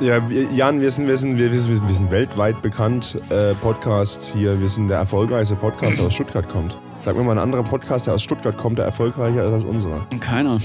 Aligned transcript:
Ja, 0.00 0.28
wir, 0.28 0.44
Jan, 0.52 0.80
wir 0.80 0.90
sind, 0.90 1.06
wir, 1.06 1.16
sind, 1.16 1.38
wir, 1.38 1.52
sind, 1.58 1.88
wir 1.88 1.94
sind 1.94 2.10
weltweit 2.10 2.60
bekannt. 2.62 3.18
Äh, 3.30 3.54
Podcast 3.54 4.32
hier, 4.34 4.60
wir 4.60 4.68
sind 4.68 4.88
der 4.88 4.98
erfolgreichste 4.98 5.54
Podcast, 5.56 5.98
der 5.98 6.06
aus 6.06 6.14
Stuttgart 6.14 6.48
kommt. 6.48 6.76
Sag 6.98 7.16
mir 7.16 7.22
mal 7.22 7.32
einen 7.32 7.40
anderen 7.40 7.66
Podcast, 7.66 8.06
der 8.06 8.14
aus 8.14 8.22
Stuttgart 8.22 8.56
kommt, 8.56 8.78
der 8.78 8.86
erfolgreicher 8.86 9.46
ist 9.46 9.52
als 9.52 9.64
unserer. 9.64 10.06
Keiner. 10.20 10.60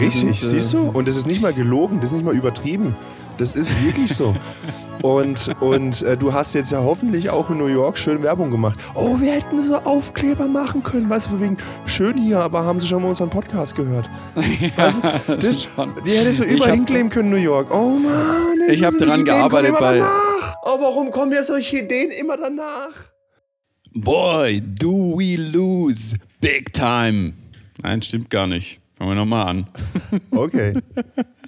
Richtig, 0.00 0.40
sind, 0.40 0.50
siehst 0.50 0.72
du? 0.72 0.90
Und 0.90 1.06
das 1.06 1.16
ist 1.16 1.26
nicht 1.26 1.40
mal 1.40 1.52
gelogen, 1.52 2.00
das 2.00 2.10
ist 2.10 2.16
nicht 2.16 2.24
mal 2.24 2.34
übertrieben. 2.34 2.96
Das 3.38 3.52
ist 3.52 3.84
wirklich 3.84 4.14
so. 4.14 4.34
Und, 5.02 5.50
und 5.60 6.02
äh, 6.02 6.16
du 6.16 6.32
hast 6.32 6.54
jetzt 6.54 6.70
ja 6.72 6.78
hoffentlich 6.78 7.28
auch 7.30 7.50
in 7.50 7.58
New 7.58 7.66
York 7.66 7.98
schön 7.98 8.22
Werbung 8.22 8.50
gemacht. 8.50 8.78
Oh, 8.94 9.20
wir 9.20 9.32
hätten 9.32 9.66
so 9.66 9.76
Aufkleber 9.76 10.46
machen 10.46 10.82
können. 10.82 11.10
Weißt 11.10 11.30
du, 11.30 11.40
wegen 11.40 11.56
schön 11.84 12.16
hier, 12.16 12.38
aber 12.40 12.64
haben 12.64 12.78
sie 12.78 12.86
schon 12.86 13.02
mal 13.02 13.08
unseren 13.08 13.30
Podcast 13.30 13.74
gehört? 13.74 14.08
Ja, 14.60 14.84
also, 14.84 15.00
das, 15.40 15.68
die 16.06 16.10
hättest 16.12 16.40
du 16.40 16.44
überall 16.44 16.72
hinkleben 16.72 17.10
können, 17.10 17.30
New 17.30 17.36
York. 17.36 17.74
Oh 17.74 17.98
Mann. 17.98 18.70
Ich 18.70 18.84
habe 18.84 18.96
daran 18.98 19.24
gearbeitet 19.24 19.74
bei. 19.78 19.98
Danach. 19.98 20.54
Oh, 20.62 20.80
warum 20.80 21.10
kommen 21.10 21.32
ja 21.32 21.42
solche 21.42 21.80
Ideen 21.80 22.10
immer 22.10 22.36
danach? 22.36 23.12
Boy, 23.94 24.60
do 24.60 25.18
we 25.18 25.36
lose 25.36 26.16
big 26.40 26.72
time. 26.72 27.34
Nein, 27.82 28.00
stimmt 28.02 28.30
gar 28.30 28.46
nicht. 28.46 28.80
Fangen 28.96 29.10
wir 29.10 29.16
nochmal 29.16 29.48
an. 29.48 29.66
Okay. 30.30 30.74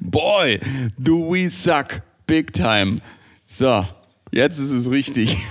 Boy, 0.00 0.60
do 1.00 1.16
we 1.16 1.48
suck 1.48 2.02
big 2.26 2.52
time. 2.52 2.96
So, 3.44 3.84
jetzt 4.30 4.58
ist 4.58 4.70
es 4.70 4.90
richtig. 4.90 5.36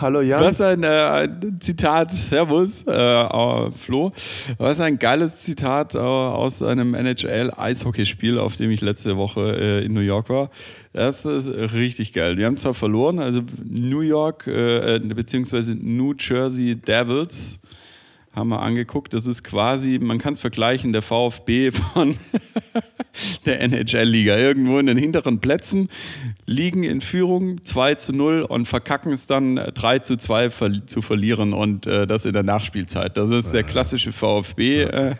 Hallo 0.00 0.20
Jan. 0.20 0.42
Was 0.42 0.60
ein, 0.60 0.82
äh, 0.82 0.88
ein 0.88 1.58
Zitat, 1.60 2.10
Servus, 2.10 2.86
äh, 2.86 3.70
Flo. 3.72 4.12
Was 4.58 4.80
ein 4.80 4.98
geiles 4.98 5.44
Zitat 5.44 5.94
äh, 5.94 5.98
aus 5.98 6.62
einem 6.62 6.94
NHL-Eishockeyspiel, 6.94 8.38
auf 8.38 8.56
dem 8.56 8.70
ich 8.70 8.80
letzte 8.80 9.16
Woche 9.16 9.56
äh, 9.56 9.84
in 9.84 9.94
New 9.94 10.00
York 10.00 10.28
war. 10.28 10.50
Das 10.92 11.24
ist 11.24 11.48
richtig 11.48 12.12
geil. 12.12 12.36
Wir 12.36 12.46
haben 12.46 12.56
zwar 12.56 12.74
verloren, 12.74 13.18
also 13.18 13.42
New 13.64 14.00
York 14.00 14.46
äh, 14.46 14.98
beziehungsweise 14.98 15.74
New 15.74 16.14
Jersey 16.18 16.74
Devils 16.74 17.60
haben 18.36 18.50
wir 18.50 18.60
angeguckt. 18.60 19.14
Das 19.14 19.26
ist 19.26 19.42
quasi, 19.42 19.98
man 19.98 20.18
kann 20.18 20.34
es 20.34 20.40
vergleichen, 20.40 20.92
der 20.92 21.00
VfB 21.00 21.70
von 21.70 22.14
der 23.46 23.62
NHL-Liga. 23.62 24.36
Irgendwo 24.36 24.78
in 24.78 24.86
den 24.86 24.98
hinteren 24.98 25.40
Plätzen 25.40 25.88
liegen 26.44 26.84
in 26.84 27.00
Führung 27.00 27.64
2 27.64 27.94
zu 27.94 28.12
0 28.12 28.42
und 28.42 28.66
verkacken 28.66 29.12
es 29.12 29.26
dann 29.26 29.56
3 29.56 30.00
zu 30.00 30.16
2 30.18 30.50
ver 30.50 30.86
zu 30.86 31.00
verlieren 31.00 31.54
und 31.54 31.86
äh, 31.86 32.06
das 32.06 32.26
in 32.26 32.34
der 32.34 32.42
Nachspielzeit. 32.42 33.16
Das 33.16 33.30
ist 33.30 33.52
der 33.52 33.62
klassische 33.64 34.12
VfB, 34.12 34.82
äh, 34.82 35.14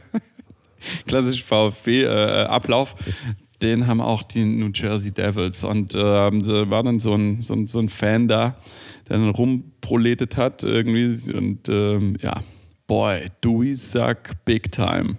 klassische 1.06 1.42
VfB-Ablauf. 1.42 2.94
Äh, 2.98 3.62
Den 3.62 3.86
haben 3.86 4.02
auch 4.02 4.24
die 4.24 4.44
New 4.44 4.70
Jersey 4.74 5.12
Devils. 5.12 5.64
Und 5.64 5.94
äh, 5.94 5.98
da 5.98 6.30
war 6.68 6.82
dann 6.82 6.98
so 6.98 7.14
ein, 7.14 7.40
so, 7.40 7.54
ein, 7.54 7.66
so 7.66 7.78
ein 7.78 7.88
Fan 7.88 8.28
da, 8.28 8.56
der 9.08 9.16
dann 9.16 9.30
rumproletet 9.30 10.36
hat 10.36 10.64
irgendwie. 10.64 11.32
Und 11.32 11.66
ähm, 11.70 12.18
ja, 12.20 12.42
Boy, 12.86 13.30
do 13.40 13.60
we 13.62 13.74
suck 13.74 14.30
big 14.44 14.70
time. 14.70 15.16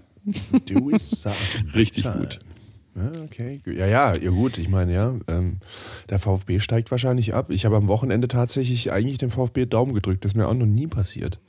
Do 0.66 0.76
we 0.88 1.00
suck 1.00 1.34
Richtig 1.76 2.04
time. 2.04 2.20
gut. 2.20 2.40
Ja, 2.96 3.22
okay. 3.24 3.62
Ja, 3.66 3.86
ja, 3.86 4.14
ja, 4.18 4.30
gut. 4.32 4.58
Ich 4.58 4.70
meine, 4.70 4.94
ja, 4.94 5.14
ähm, 5.28 5.58
der 6.10 6.18
VfB 6.20 6.60
steigt 6.60 6.90
wahrscheinlich 6.90 7.34
ab. 7.34 7.50
Ich 7.52 7.66
habe 7.66 7.76
am 7.76 7.88
Wochenende 7.88 8.28
tatsächlich 8.28 8.92
eigentlich 8.92 9.20
dem 9.20 9.30
VfB 9.30 9.66
Daumen 9.68 9.94
gedrückt. 9.94 10.26
Das 10.26 10.32
ist 10.32 10.36
mir 10.36 10.48
auch 10.48 10.54
noch 10.56 10.66
nie 10.66 10.88
passiert. 10.88 11.40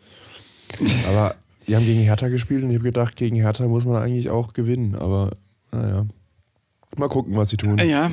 Aber 1.09 1.37
die 1.67 1.75
haben 1.75 1.87
gegen 1.87 2.01
Hertha 2.01 2.29
gespielt 2.29 2.63
und 2.65 2.71
ich 2.71 2.77
habe 2.77 2.85
gedacht, 2.85 3.17
gegen 3.17 3.37
Hertha 3.37 3.67
muss 3.67 3.87
man 3.87 4.03
eigentlich 4.03 4.29
auch 4.29 4.53
gewinnen. 4.53 4.95
Aber 4.95 5.37
naja. 5.73 6.07
Mal 6.97 7.09
gucken, 7.09 7.35
was 7.37 7.49
sie 7.51 7.57
tun. 7.57 7.79
Ja, 7.79 8.11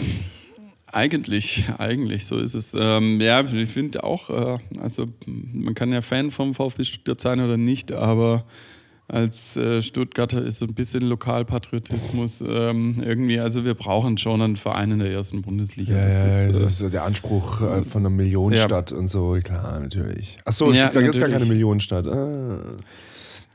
eigentlich, 0.95 1.65
eigentlich, 1.77 2.25
so 2.25 2.37
ist 2.37 2.53
es. 2.53 2.73
Ähm, 2.77 3.19
ja, 3.19 3.41
ich 3.41 3.69
finde 3.69 4.03
auch, 4.03 4.29
äh, 4.29 4.57
also 4.79 5.05
man 5.25 5.75
kann 5.75 5.91
ja 5.91 6.01
Fan 6.01 6.31
vom 6.31 6.53
VfB 6.53 6.83
Stuttgart 6.83 7.19
sein 7.19 7.39
oder 7.41 7.57
nicht, 7.57 7.91
aber 7.91 8.45
als 9.07 9.55
äh, 9.55 9.81
Stuttgarter 9.81 10.43
ist 10.43 10.59
so 10.59 10.65
ein 10.65 10.73
bisschen 10.73 11.03
Lokalpatriotismus 11.03 12.41
ähm, 12.41 13.03
irgendwie. 13.05 13.39
Also 13.39 13.63
wir 13.63 13.75
brauchen 13.75 14.17
schon 14.17 14.41
einen 14.41 14.55
Verein 14.55 14.91
in 14.91 14.99
der 14.99 15.11
ersten 15.11 15.41
Bundesliga. 15.43 15.95
Ja, 15.95 16.25
das, 16.25 16.35
ist, 16.35 16.47
äh, 16.47 16.51
das 16.53 16.61
ist 16.71 16.77
so 16.79 16.89
der 16.89 17.03
Anspruch 17.03 17.61
äh, 17.61 17.83
von 17.83 18.01
einer 18.01 18.09
Millionenstadt 18.09 18.91
ja. 18.91 18.97
und 18.97 19.07
so, 19.07 19.37
klar, 19.43 19.79
natürlich. 19.79 20.39
Achso, 20.45 20.71
ja, 20.71 20.89
Stuttgart 20.89 21.09
ist 21.09 21.19
gar 21.19 21.29
keine 21.29 21.45
Millionenstadt. 21.45 22.07
Ah. 22.07 22.77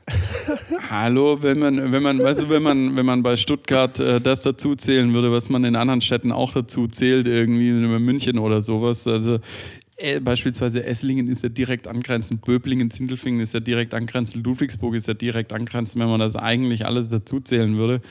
Hallo, 0.91 1.41
wenn 1.41 1.57
man, 1.57 1.93
wenn 1.93 2.03
man, 2.03 2.17
du, 2.17 2.49
wenn 2.49 2.63
man, 2.63 2.97
wenn 2.97 3.05
man 3.05 3.23
bei 3.23 3.37
Stuttgart 3.37 3.97
äh, 4.01 4.19
das 4.19 4.41
dazu 4.41 4.75
zählen 4.75 5.13
würde, 5.13 5.31
was 5.31 5.47
man 5.47 5.63
in 5.63 5.77
anderen 5.77 6.01
Städten 6.01 6.33
auch 6.33 6.51
dazu 6.51 6.85
zählt, 6.85 7.27
irgendwie 7.27 7.69
in 7.69 8.03
München 8.03 8.37
oder 8.37 8.61
sowas. 8.61 9.07
Also 9.07 9.39
äh, 9.95 10.19
beispielsweise 10.19 10.83
Esslingen 10.83 11.29
ist 11.29 11.43
ja 11.43 11.49
direkt 11.49 11.87
angrenzend, 11.87 12.41
Böblingen, 12.41 12.91
Sindelfingen 12.91 13.39
ist 13.39 13.53
ja 13.53 13.61
direkt 13.61 13.93
angrenzend, 13.93 14.45
Ludwigsburg 14.45 14.95
ist 14.95 15.07
ja 15.07 15.13
direkt 15.13 15.53
angrenzend, 15.53 16.01
wenn 16.01 16.09
man 16.09 16.19
das 16.19 16.35
eigentlich 16.35 16.85
alles 16.85 17.07
dazu 17.07 17.39
zählen 17.39 17.77
würde. 17.77 18.01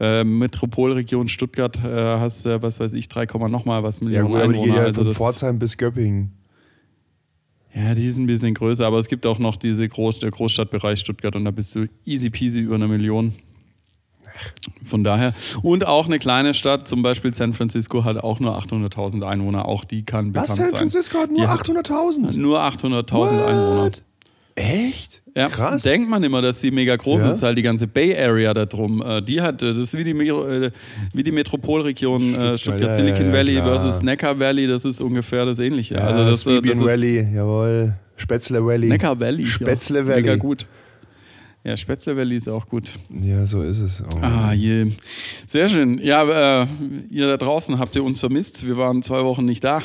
Äh, 0.00 0.24
Metropolregion 0.24 1.28
Stuttgart 1.28 1.76
äh, 1.76 2.18
hast 2.18 2.44
du, 2.44 2.60
was 2.60 2.80
weiß 2.80 2.94
ich, 2.94 3.08
3, 3.08 3.26
nochmal 3.48 3.84
was 3.84 4.00
Millionen 4.00 4.32
ja, 4.32 4.46
gut, 4.46 4.56
Einwohner. 4.56 4.58
Aber 4.58 4.64
die 4.64 4.70
geht 4.72 4.76
ja 4.76 4.84
also 4.84 5.04
von 5.04 5.14
Pforzheim 5.14 5.60
bis 5.60 5.76
Göppingen. 5.76 6.32
Ja, 7.76 7.94
die 7.94 8.06
ist 8.06 8.16
ein 8.16 8.24
bisschen 8.24 8.54
größer, 8.54 8.86
aber 8.86 8.98
es 8.98 9.06
gibt 9.06 9.26
auch 9.26 9.38
noch 9.38 9.58
diese 9.58 9.86
Groß 9.86 10.20
der 10.20 10.30
Großstadtbereich 10.30 10.98
Stuttgart 10.98 11.36
und 11.36 11.44
da 11.44 11.50
bist 11.50 11.74
du 11.74 11.88
easy 12.06 12.30
peasy 12.30 12.60
über 12.60 12.76
eine 12.76 12.88
Million. 12.88 13.34
Von 14.82 15.04
daher. 15.04 15.34
Und 15.62 15.86
auch 15.86 16.06
eine 16.06 16.18
kleine 16.18 16.54
Stadt, 16.54 16.88
zum 16.88 17.02
Beispiel 17.02 17.34
San 17.34 17.52
Francisco, 17.52 18.04
hat 18.04 18.16
auch 18.16 18.40
nur 18.40 18.58
800.000 18.58 19.22
Einwohner. 19.26 19.66
Auch 19.66 19.84
die 19.84 20.04
kann 20.04 20.32
bekannt 20.32 20.48
Was, 20.48 20.56
sein. 20.56 20.68
San 20.70 20.76
Francisco 20.76 21.18
hat 21.18 21.30
nur 21.30 21.48
800.000? 21.48 22.38
Nur 22.38 22.60
800.000 22.60 23.46
Einwohner. 23.46 23.90
Echt? 24.54 25.22
Ja, 25.36 25.48
Krass. 25.48 25.82
Denkt 25.82 26.08
man 26.08 26.24
immer, 26.24 26.40
dass 26.40 26.62
sie 26.62 26.70
mega 26.70 26.96
groß 26.96 27.20
ja. 27.20 27.28
ist, 27.28 27.42
halt 27.42 27.58
die 27.58 27.62
ganze 27.62 27.86
Bay 27.86 28.16
Area 28.18 28.54
da 28.54 28.64
drum. 28.64 29.02
Äh, 29.02 29.20
die 29.20 29.42
hat, 29.42 29.60
das 29.60 29.76
ist 29.76 29.96
wie 29.96 30.02
die, 30.02 30.12
äh, 30.12 30.70
wie 31.12 31.22
die 31.22 31.30
Metropolregion 31.30 32.34
äh, 32.34 32.56
Stuttgart, 32.56 32.94
Silicon 32.94 33.30
Valley 33.34 33.56
versus 33.56 34.02
Neckar 34.02 34.40
Valley, 34.40 34.66
das 34.66 34.86
ist 34.86 35.02
ungefähr 35.02 35.44
das 35.44 35.58
Ähnliche. 35.58 35.96
Ja, 35.96 36.06
also 36.06 36.24
das, 36.24 36.42
das 36.42 36.80
Valley, 36.80 37.28
jawohl. 37.34 37.92
Spätzle 38.16 38.64
Valley. 38.64 38.88
Neckar 38.88 39.20
Valley. 39.20 39.44
Spätzle 39.44 40.06
Valley. 40.06 40.22
Mega 40.22 40.36
gut. 40.36 40.66
Ja, 41.64 41.76
Spätzle 41.76 42.16
Valley 42.16 42.36
ist 42.36 42.48
auch 42.48 42.66
gut. 42.66 42.88
Ja, 43.10 43.44
so 43.44 43.60
ist 43.60 43.80
es. 43.80 44.02
Oh. 44.02 44.18
Ah, 44.22 44.54
je. 44.54 44.86
Sehr 45.46 45.68
schön. 45.68 45.98
Ja, 45.98 46.62
äh, 46.62 46.66
ihr 47.10 47.26
da 47.26 47.36
draußen 47.36 47.78
habt 47.78 47.94
ihr 47.94 48.04
uns 48.04 48.20
vermisst. 48.20 48.66
Wir 48.66 48.78
waren 48.78 49.02
zwei 49.02 49.22
Wochen 49.22 49.44
nicht 49.44 49.64
da. 49.64 49.82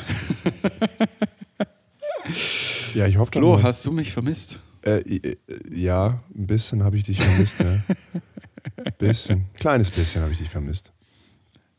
ja, 2.94 3.06
ich 3.06 3.18
hoffe 3.18 3.32
Flo, 3.32 3.62
hast 3.62 3.84
du 3.84 3.92
mich 3.92 4.12
vermisst? 4.12 4.58
Äh, 4.84 4.98
äh, 4.98 5.36
ja, 5.70 6.22
ein 6.34 6.46
bisschen 6.46 6.82
habe 6.82 6.96
ich 6.96 7.04
dich 7.04 7.20
vermisst. 7.20 7.60
ja. 7.60 7.82
Bisschen, 8.98 9.46
kleines 9.54 9.90
bisschen 9.90 10.22
habe 10.22 10.32
ich 10.32 10.38
dich 10.38 10.48
vermisst. 10.48 10.92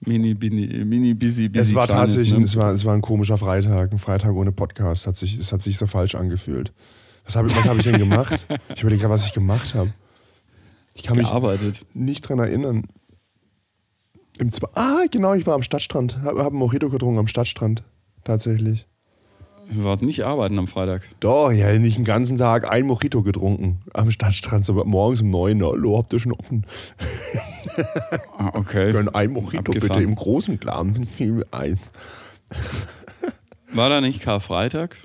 Mini, 0.01 0.35
mini, 0.35 0.83
mini 0.83 1.13
busy, 1.13 1.47
busy. 1.47 1.61
Es 1.61 1.75
war 1.75 1.87
tatsächlich, 1.87 2.37
ne? 2.37 2.43
es, 2.43 2.57
war, 2.57 2.73
es 2.73 2.83
war 2.83 2.93
ein 2.93 3.01
komischer 3.01 3.37
Freitag, 3.37 3.91
ein 3.91 3.99
Freitag 3.99 4.33
ohne 4.33 4.51
Podcast. 4.51 5.07
Hat 5.07 5.15
sich, 5.15 5.37
es 5.37 5.53
hat 5.53 5.61
sich 5.61 5.77
so 5.77 5.87
falsch 5.87 6.15
angefühlt. 6.15 6.73
Was 7.25 7.37
habe 7.37 7.49
was 7.55 7.67
hab 7.67 7.77
ich 7.77 7.83
denn 7.83 7.99
gemacht? 7.99 8.45
Ich 8.75 8.81
überlege 8.81 9.01
gerade, 9.01 9.13
was 9.13 9.25
ich 9.25 9.33
gemacht 9.33 9.75
habe. 9.75 9.93
Ich 10.93 11.03
kann 11.03 11.17
Gearbeitet. 11.17 11.85
mich 11.93 12.05
nicht 12.05 12.27
dran 12.27 12.39
erinnern. 12.39 12.83
Im 14.37 14.51
ah, 14.73 15.05
genau, 15.09 15.33
ich 15.33 15.47
war 15.47 15.55
am 15.55 15.63
Stadtstrand. 15.63 16.21
Habe 16.21 16.43
hab 16.43 16.51
ein 16.51 16.57
Mojito 16.57 16.89
getrunken 16.89 17.19
am 17.19 17.27
Stadtstrand. 17.27 17.83
Tatsächlich. 18.23 18.87
Du 19.71 19.83
warst 19.83 20.01
nicht 20.03 20.23
arbeiten 20.25 20.59
am 20.59 20.67
Freitag. 20.67 21.01
Doch, 21.19 21.51
ja, 21.51 21.71
nicht 21.77 21.97
den 21.97 22.03
ganzen 22.05 22.37
Tag 22.37 22.69
ein 22.69 22.85
Mojito 22.85 23.23
getrunken. 23.23 23.79
Am 23.93 24.11
Stadtstrand, 24.11 24.65
so 24.65 24.73
morgens 24.73 25.21
um 25.21 25.29
neun. 25.29 25.63
Hallo, 25.63 25.97
habt 25.97 26.13
ihr 26.13 26.19
schon 26.19 26.33
offen? 26.33 26.65
Ah, 28.37 28.51
okay. 28.53 28.91
Können 28.91 29.09
ein 29.09 29.31
Mojito 29.31 29.57
Abgefahren. 29.57 29.87
bitte 29.89 30.03
im 30.03 30.13
großen 30.13 30.59
Glas. 30.59 30.85
Viel 31.09 31.43
eins. 31.49 31.91
War 33.73 33.89
da 33.89 33.99
nicht 34.01 34.21
Karfreitag? 34.21 34.97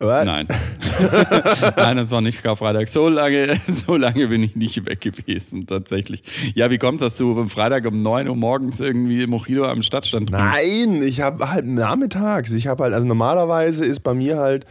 What? 0.00 0.26
Nein. 0.26 0.46
Nein, 1.76 1.96
das 1.96 2.12
war 2.12 2.20
nicht 2.20 2.40
Karfreitag. 2.40 2.86
So 2.88 3.08
lange, 3.08 3.58
so 3.66 3.96
lange 3.96 4.28
bin 4.28 4.44
ich 4.44 4.54
nicht 4.54 4.86
weg 4.86 5.00
gewesen, 5.00 5.66
tatsächlich. 5.66 6.22
Ja, 6.54 6.70
wie 6.70 6.78
kommt 6.78 7.00
das, 7.00 7.14
dass 7.14 7.18
du 7.18 7.38
am 7.38 7.48
Freitag 7.48 7.84
um 7.84 8.00
9 8.00 8.28
Uhr 8.28 8.36
morgens 8.36 8.78
irgendwie 8.78 9.26
Mojito 9.26 9.64
am 9.64 9.82
Stadtstand 9.82 10.30
trinkst? 10.30 10.54
Nein, 10.54 11.02
ich 11.02 11.20
habe 11.20 11.50
halt 11.50 11.66
nachmittags. 11.66 12.52
Ich 12.52 12.68
habe 12.68 12.84
halt, 12.84 12.94
also 12.94 13.08
normalerweise 13.08 13.84
ist 13.84 14.00
bei 14.00 14.14
mir 14.14 14.38
halt, 14.38 14.66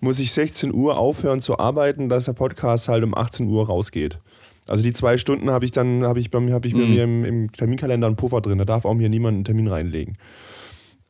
muss 0.00 0.20
ich 0.20 0.30
16 0.30 0.72
Uhr 0.72 0.96
aufhören 0.96 1.40
zu 1.40 1.58
arbeiten, 1.58 2.08
dass 2.08 2.26
der 2.26 2.34
Podcast 2.34 2.88
halt 2.88 3.02
um 3.02 3.16
18 3.16 3.48
Uhr 3.48 3.66
rausgeht. 3.66 4.20
Also 4.68 4.84
die 4.84 4.92
zwei 4.92 5.16
Stunden 5.16 5.50
habe 5.50 5.64
ich 5.64 5.72
dann, 5.72 6.04
habe 6.04 6.20
ich 6.20 6.30
bei 6.30 6.38
mir, 6.38 6.54
habe 6.54 6.68
ich 6.68 6.74
bei 6.74 6.84
mhm. 6.84 6.90
mir 6.90 7.04
im, 7.04 7.24
im, 7.24 7.52
Terminkalender 7.52 8.06
einen 8.06 8.16
Puffer 8.16 8.40
drin. 8.42 8.58
Da 8.58 8.64
darf 8.64 8.84
auch 8.84 8.94
mir 8.94 9.08
niemand 9.08 9.34
einen 9.34 9.44
Termin 9.44 9.66
reinlegen. 9.66 10.18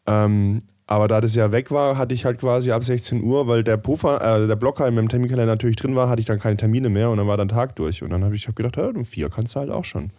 Ähm, 0.07 0.61
Aber 0.91 1.07
da 1.07 1.21
das 1.21 1.35
ja 1.35 1.53
weg 1.53 1.71
war, 1.71 1.99
hatte 1.99 2.15
ich 2.15 2.25
halt 2.25 2.41
quasi 2.41 2.73
ab 2.73 2.83
16 2.83 3.23
Uhr, 3.23 3.47
weil 3.47 3.63
der 3.63 3.77
Puffer, 3.77 4.23
äh, 4.23 4.47
der 4.47 4.57
Blocker 4.57 4.89
in 4.89 4.95
meinem 4.95 5.11
Terminkalender 5.11 5.53
natürlich 5.53 5.77
drin 5.77 5.95
war, 5.95 6.09
hatte 6.09 6.23
ich 6.23 6.27
dann 6.27 6.39
keine 6.39 6.57
Termine 6.57 6.89
mehr 6.89 7.11
und 7.11 7.19
dann 7.19 7.27
war 7.27 7.37
dann 7.37 7.49
Tag 7.49 7.77
durch. 7.77 8.03
Und 8.03 8.09
dann 8.09 8.25
habe 8.25 8.35
ich 8.35 8.49
hab 8.49 8.57
gedacht, 8.57 8.79
ja, 8.79 8.87
um 8.87 9.05
vier 9.05 9.29
kannst 9.29 9.55
du 9.55 9.61
halt 9.61 9.69
auch 9.69 9.85
schon. 9.85 10.13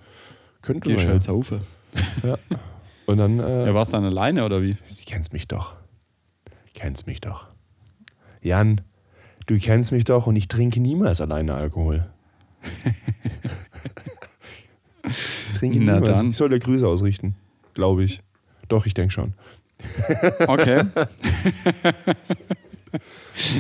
Könnte 0.62 0.88
Geh 0.88 1.00
schnell 1.00 1.16
ja. 1.16 1.21
zur 1.21 1.38
Ufer. 1.38 1.62
ja. 2.24 2.38
Und 3.07 3.18
dann, 3.18 3.39
äh, 3.39 3.66
Ja, 3.66 3.74
warst 3.74 3.94
du 3.94 3.98
dann 3.98 4.06
alleine 4.06 4.45
oder 4.45 4.62
wie? 4.62 4.74
du 4.74 4.80
kennst 5.07 5.33
mich 5.33 5.48
doch. 5.48 5.74
Kennst 6.75 7.07
mich 7.07 7.19
doch. 7.19 7.48
Jan, 8.44 8.81
du 9.48 9.57
kennst 9.57 9.92
mich 9.92 10.04
doch 10.04 10.27
und 10.27 10.36
ich 10.36 10.50
trinke 10.50 10.80
niemals 10.80 11.19
alleine 11.19 11.56
Alkohol. 11.56 12.06
ich 15.04 15.57
trinke 15.57 15.80
niemals. 15.80 16.21
Ich 16.21 16.38
soll 16.38 16.50
dir 16.50 16.60
Grüße 16.60 16.88
ausrichten, 16.88 17.36
glaube 17.74 18.04
ich. 18.04 18.21
Doch, 18.68 18.86
ich 18.86 18.94
denke 18.94 19.12
schon. 19.12 19.33
Okay. 20.48 20.84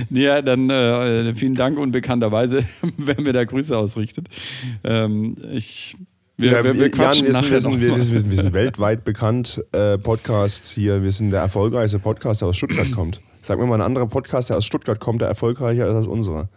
ja, 0.09 0.41
dann 0.41 0.69
äh, 0.69 1.33
vielen 1.33 1.55
Dank 1.55 1.77
unbekannterweise, 1.77 2.63
wer 2.97 3.19
mir 3.21 3.33
da 3.33 3.43
Grüße 3.43 3.77
ausrichtet. 3.77 4.27
Ähm, 4.83 5.35
ich, 5.51 5.95
wir, 6.37 6.51
Ja, 6.51 6.63
wir, 6.63 6.75
wir 6.75 6.87
Jan, 6.87 6.91
quatschen 6.91 7.27
wir, 7.27 7.33
sind, 7.33 7.43
nachher 7.43 7.53
wir, 7.53 7.61
sind, 7.61 7.81
wir, 7.81 7.97
sind, 7.97 8.31
wir 8.31 8.37
sind 8.37 8.53
weltweit 8.53 9.03
bekannt 9.03 9.63
äh, 9.71 9.97
Podcast 9.97 10.69
hier. 10.69 11.03
Wir 11.03 11.11
sind 11.11 11.31
der 11.31 11.41
erfolgreichste 11.41 11.99
Podcast, 11.99 12.41
der 12.41 12.49
aus 12.49 12.57
Stuttgart 12.57 12.91
kommt. 12.91 13.21
Sag 13.41 13.59
mir 13.59 13.65
mal 13.65 13.75
ein 13.75 13.81
anderer 13.81 14.07
Podcast, 14.07 14.49
der 14.49 14.57
aus 14.57 14.65
Stuttgart 14.65 14.99
kommt, 14.99 15.21
der 15.21 15.27
erfolgreicher 15.27 15.87
ist 15.87 15.95
als 15.95 16.07
unserer. 16.07 16.49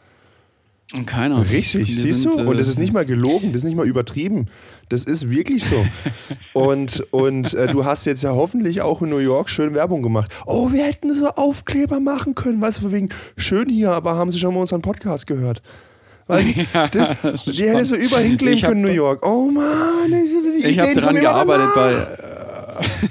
Keiner. 1.06 1.50
Richtig, 1.50 1.88
Wir 1.88 1.96
siehst 1.96 2.22
sind, 2.22 2.36
du? 2.36 2.40
Und 2.42 2.54
äh, 2.54 2.58
das 2.58 2.68
ist 2.68 2.78
nicht 2.78 2.92
mal 2.92 3.06
gelogen, 3.06 3.52
das 3.52 3.62
ist 3.62 3.64
nicht 3.64 3.76
mal 3.76 3.86
übertrieben. 3.86 4.46
Das 4.88 5.04
ist 5.04 5.30
wirklich 5.30 5.64
so. 5.64 5.84
und 6.52 7.06
und 7.12 7.54
äh, 7.54 7.66
du 7.66 7.84
hast 7.84 8.04
jetzt 8.04 8.22
ja 8.22 8.32
hoffentlich 8.32 8.82
auch 8.82 9.00
in 9.02 9.08
New 9.08 9.18
York 9.18 9.48
schön 9.48 9.74
Werbung 9.74 10.02
gemacht. 10.02 10.30
Oh, 10.46 10.70
wir 10.72 10.84
hätten 10.84 11.18
so 11.18 11.28
Aufkleber 11.28 11.98
machen 12.00 12.34
können. 12.34 12.60
Weißt 12.60 12.78
du, 12.78 12.82
von 12.82 12.92
wegen 12.92 13.08
schön 13.36 13.68
hier, 13.68 13.92
aber 13.92 14.16
haben 14.16 14.30
Sie 14.30 14.38
schon 14.38 14.52
mal 14.54 14.60
unseren 14.60 14.82
Podcast 14.82 15.26
gehört? 15.26 15.62
Weißt 16.26 16.56
du, 16.56 16.64
das, 16.92 17.10
die 17.46 17.64
hätte 17.64 17.84
so 17.84 17.96
überall 17.96 18.24
hinkleben 18.24 18.60
können, 18.60 18.82
New 18.82 18.88
York. 18.88 19.26
Oh 19.26 19.50
Mann, 19.50 20.12
ich, 20.12 20.64
Ich 20.64 20.78
habe 20.78 20.94
daran 20.94 21.16
gearbeitet 21.16 21.68
bei. 21.74 22.06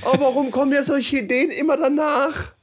Oh, 0.03 0.15
warum 0.17 0.49
kommen 0.51 0.73
ja 0.73 0.83
solche 0.83 1.19
Ideen 1.19 1.51
immer 1.51 1.77
danach? 1.77 2.53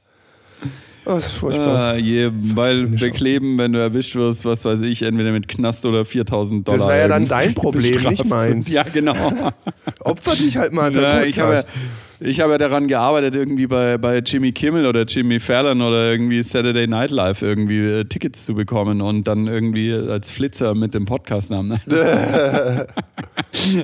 Oh, 1.09 1.15
das 1.15 1.25
ist 1.25 1.33
furchtbar. 1.37 1.93
Ah, 1.93 1.95
je, 1.95 2.29
weil 2.31 2.85
bekleben, 2.85 3.57
wenn 3.57 3.73
du 3.73 3.79
erwischt 3.79 4.15
wirst, 4.15 4.45
was 4.45 4.63
weiß 4.63 4.81
ich, 4.81 5.01
entweder 5.01 5.31
mit 5.31 5.47
Knast 5.47 5.83
oder 5.87 6.05
4000 6.05 6.67
Dollar. 6.67 6.77
Das 6.77 6.87
wär 6.87 6.97
ja 6.97 7.07
dann 7.07 7.27
dein 7.27 7.55
Problem, 7.55 7.99
nicht 8.09 8.25
meins. 8.25 8.71
Ja, 8.71 8.83
genau. 8.83 9.15
Opfer 10.01 10.35
dich 10.35 10.55
halt 10.55 10.71
mal 10.71 10.91
für 10.91 11.01
Ja, 11.01 11.19
den 11.21 11.29
ich 11.29 11.39
habe 11.39 11.55
ja, 11.55 11.61
Podcast. 11.61 11.79
Ich 12.21 12.41
habe 12.41 12.51
ja 12.53 12.57
daran 12.57 12.87
gearbeitet, 12.87 13.35
irgendwie 13.35 13.67
bei, 13.67 13.97
bei 13.97 14.17
Jimmy 14.19 14.51
Kimmel 14.51 14.85
oder 14.85 15.03
Jimmy 15.03 15.39
Fallon 15.39 15.81
oder 15.81 16.11
irgendwie 16.11 16.43
Saturday 16.43 16.85
Night 16.85 17.11
Live 17.11 17.41
irgendwie 17.41 17.79
äh, 17.79 18.03
Tickets 18.05 18.45
zu 18.45 18.55
bekommen 18.55 19.01
und 19.01 19.27
dann 19.27 19.47
irgendwie 19.47 19.93
als 19.93 20.29
Flitzer 20.29 20.75
mit 20.75 20.93
dem 20.93 21.05
Podcastnamen. 21.05 21.79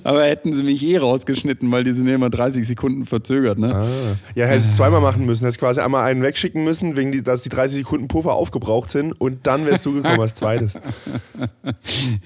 Aber 0.03 0.23
hätten 0.23 0.53
sie 0.53 0.63
mich 0.63 0.83
eh 0.83 0.97
rausgeschnitten, 0.97 1.71
weil 1.71 1.83
die 1.83 1.93
sind 1.93 2.07
ja 2.07 2.15
immer 2.15 2.29
30 2.29 2.67
Sekunden 2.67 3.05
verzögert. 3.05 3.57
Ne? 3.57 3.73
Ah. 3.73 3.87
Ja, 4.35 4.45
hättest 4.47 4.69
du 4.69 4.73
zweimal 4.73 5.01
machen 5.01 5.25
müssen. 5.25 5.45
Hättest 5.45 5.59
quasi 5.59 5.79
einmal 5.79 6.05
einen 6.05 6.21
wegschicken 6.21 6.63
müssen, 6.63 6.97
wegen 6.97 7.11
die, 7.11 7.23
dass 7.23 7.43
die 7.43 7.49
30 7.49 7.77
Sekunden 7.77 8.07
Puffer 8.07 8.33
aufgebraucht 8.33 8.89
sind 8.89 9.13
und 9.13 9.47
dann 9.47 9.65
wärst 9.65 9.85
du 9.85 9.93
gekommen 9.93 10.19
als 10.19 10.33
zweites. 10.33 10.77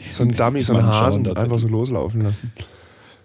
So 0.09 0.23
ein 0.23 0.35
Dummy, 0.35 0.59
so 0.59 0.73
ein 0.75 0.85
Hasen, 0.85 1.27
einfach 1.35 1.59
so 1.59 1.67
loslaufen 1.67 2.21
lassen. 2.21 2.51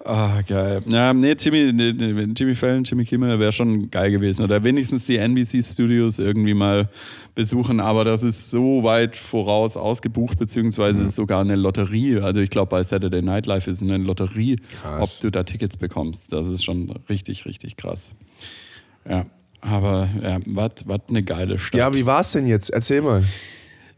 Ah, 0.06 0.42
geil. 0.46 0.82
Ja, 0.86 1.14
nee, 1.14 1.34
Jimmy, 1.38 1.72
nee, 1.72 2.28
Jimmy 2.36 2.54
Fallon, 2.54 2.84
Jimmy 2.84 3.06
Kimmel 3.06 3.38
wäre 3.40 3.52
schon 3.52 3.90
geil 3.90 4.10
gewesen. 4.10 4.42
Oder 4.42 4.62
wenigstens 4.62 5.06
die 5.06 5.16
NBC-Studios 5.16 6.18
irgendwie 6.18 6.52
mal 6.52 6.90
besuchen. 7.34 7.80
Aber 7.80 8.04
das 8.04 8.22
ist 8.22 8.50
so 8.50 8.82
weit 8.82 9.16
voraus 9.16 9.78
ausgebucht, 9.78 10.38
beziehungsweise 10.38 11.00
Mhm. 11.00 11.06
ist 11.06 11.14
sogar 11.14 11.40
eine 11.40 11.56
Lotterie. 11.56 12.18
Also 12.20 12.40
ich 12.42 12.50
glaube, 12.50 12.68
bei 12.68 12.82
Saturday 12.82 13.22
Night 13.22 13.46
Live 13.46 13.66
ist 13.66 13.80
eine 13.80 13.96
Lotterie, 13.96 14.56
Krass. 14.82 15.00
ob 15.16 15.20
du 15.20 15.30
da 15.30 15.42
Tickets 15.42 15.78
bekommst. 15.78 16.32
Das 16.34 16.48
ist 16.48 16.62
schon 16.64 16.90
richtig, 17.08 17.46
richtig 17.46 17.78
krass. 17.78 18.14
Ja, 19.08 19.24
aber 19.62 20.10
ja, 20.22 20.38
was 20.44 20.70
eine 21.08 21.22
geile 21.22 21.58
Stadt. 21.58 21.78
Ja, 21.78 21.94
wie 21.94 22.04
war's 22.04 22.32
denn 22.32 22.46
jetzt? 22.46 22.68
Erzähl 22.68 23.00
mal. 23.00 23.24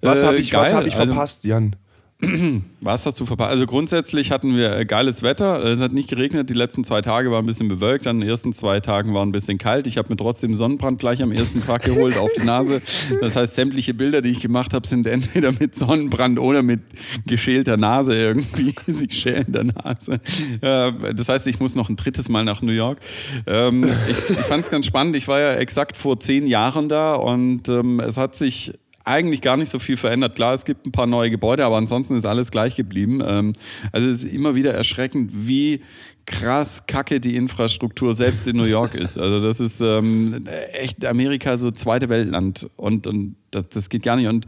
Was 0.03 0.23
Äh, 0.23 0.27
habe 0.27 0.37
ich, 0.37 0.55
was 0.55 0.73
hab 0.73 0.87
ich 0.87 0.95
Also- 0.95 1.07
verpasst, 1.13 1.43
Jan? 1.45 1.75
Was 2.81 3.05
hast 3.05 3.21
du 3.21 3.27
verpasst? 3.27 3.51
Also 3.51 3.67
grundsätzlich 3.67 4.31
hatten 4.31 4.57
wir 4.57 4.75
äh, 4.75 4.87
geiles 4.87 5.23
Wetter. 5.23 5.63
Es 5.63 5.81
hat 5.81 5.93
nicht 5.93 6.09
geregnet. 6.09 6.49
Die 6.49 6.55
letzten 6.55 6.83
zwei 6.83 7.03
Tage 7.03 7.31
waren 7.31 7.45
ein 7.45 7.47
bisschen 7.47 7.69
bewölkt. 7.69 8.07
An 8.07 8.21
den 8.21 8.29
ersten 8.29 8.55
zwei 8.55 8.81
Tagen 8.81 9.13
war 9.13 9.23
ein 9.25 9.33
bisschen 9.33 9.59
kalt. 9.59 9.87
Ich 9.87 9.99
habe 9.99 10.09
mir 10.09 10.17
trotzdem 10.17 10.55
Sonnenbrand 10.55 10.99
gleich 10.99 11.23
am 11.23 11.31
ersten 11.31 11.63
Tag 11.63 11.85
geholt 11.85 12.17
auf 12.17 12.31
die 12.33 12.45
Nase. 12.45 12.81
Das 13.21 13.37
heißt, 13.37 13.55
sämtliche 13.55 13.93
Bilder, 13.93 14.23
die 14.23 14.31
ich 14.31 14.41
gemacht 14.41 14.73
habe, 14.73 14.87
sind 14.87 15.07
entweder 15.07 15.53
mit 15.53 15.75
Sonnenbrand 15.75 16.39
oder 16.39 16.63
mit 16.63 16.81
geschälter 17.27 17.77
Nase 17.77 18.17
irgendwie. 18.17 18.75
sich 18.87 19.13
schälender 19.13 19.65
Nase. 19.65 20.21
Äh, 20.63 21.13
Das 21.15 21.29
heißt, 21.29 21.47
ich 21.49 21.61
muss 21.61 21.75
noch 21.75 21.91
ein 21.91 21.97
drittes 21.97 22.31
Mal 22.31 22.45
nach 22.45 22.63
New 22.63 22.73
York. 22.73 22.99
Ähm, 23.47 23.85
Ich, 24.09 24.31
ich 24.31 24.37
fand 24.39 24.65
es 24.65 24.71
ganz 24.71 24.87
spannend. 24.87 25.17
Ich 25.17 25.29
war 25.29 25.39
ja 25.41 25.53
exakt 25.55 25.97
vor 25.97 26.19
zehn 26.19 26.47
Jahren 26.47 26.89
da 26.89 27.15
und 27.15 27.69
ähm, 27.69 28.01
es 28.01 28.17
hat 28.17 28.35
sich 28.37 28.73
eigentlich 29.07 29.41
gar 29.41 29.57
nicht 29.57 29.71
so 29.71 29.79
viel 29.79 29.97
verändert. 29.97 30.35
Klar, 30.35 30.55
es 30.55 30.65
gibt 30.65 30.87
ein 30.87 30.93
paar 30.93 31.07
neue 31.07 31.31
Gebäude, 31.31 31.65
aber 31.65 31.77
ansonsten 31.77 32.17
ist 32.17 32.27
alles 32.27 32.51
gleich 32.51 32.75
geblieben. 32.75 33.23
Ähm, 33.25 33.53
also 33.93 34.09
es 34.09 34.25
ist 34.25 34.33
immer 34.33 34.55
wieder 34.55 34.75
erschreckend, 34.75 35.31
wie 35.33 35.81
krass 36.27 36.87
kacke 36.87 37.21
die 37.21 37.37
Infrastruktur 37.37 38.15
selbst 38.15 38.49
in 38.49 38.57
New 38.57 38.65
York 38.65 38.95
ist. 38.95 39.17
Also 39.17 39.39
das 39.39 39.61
ist 39.61 39.81
ähm, 39.81 40.45
echt 40.73 41.05
Amerika 41.07 41.57
so 41.57 41.71
zweite 41.71 42.09
Weltland 42.09 42.69
und, 42.77 43.07
und 43.07 43.37
das, 43.57 43.69
das 43.71 43.89
geht 43.89 44.03
gar 44.03 44.17
nicht. 44.17 44.29
Und 44.29 44.47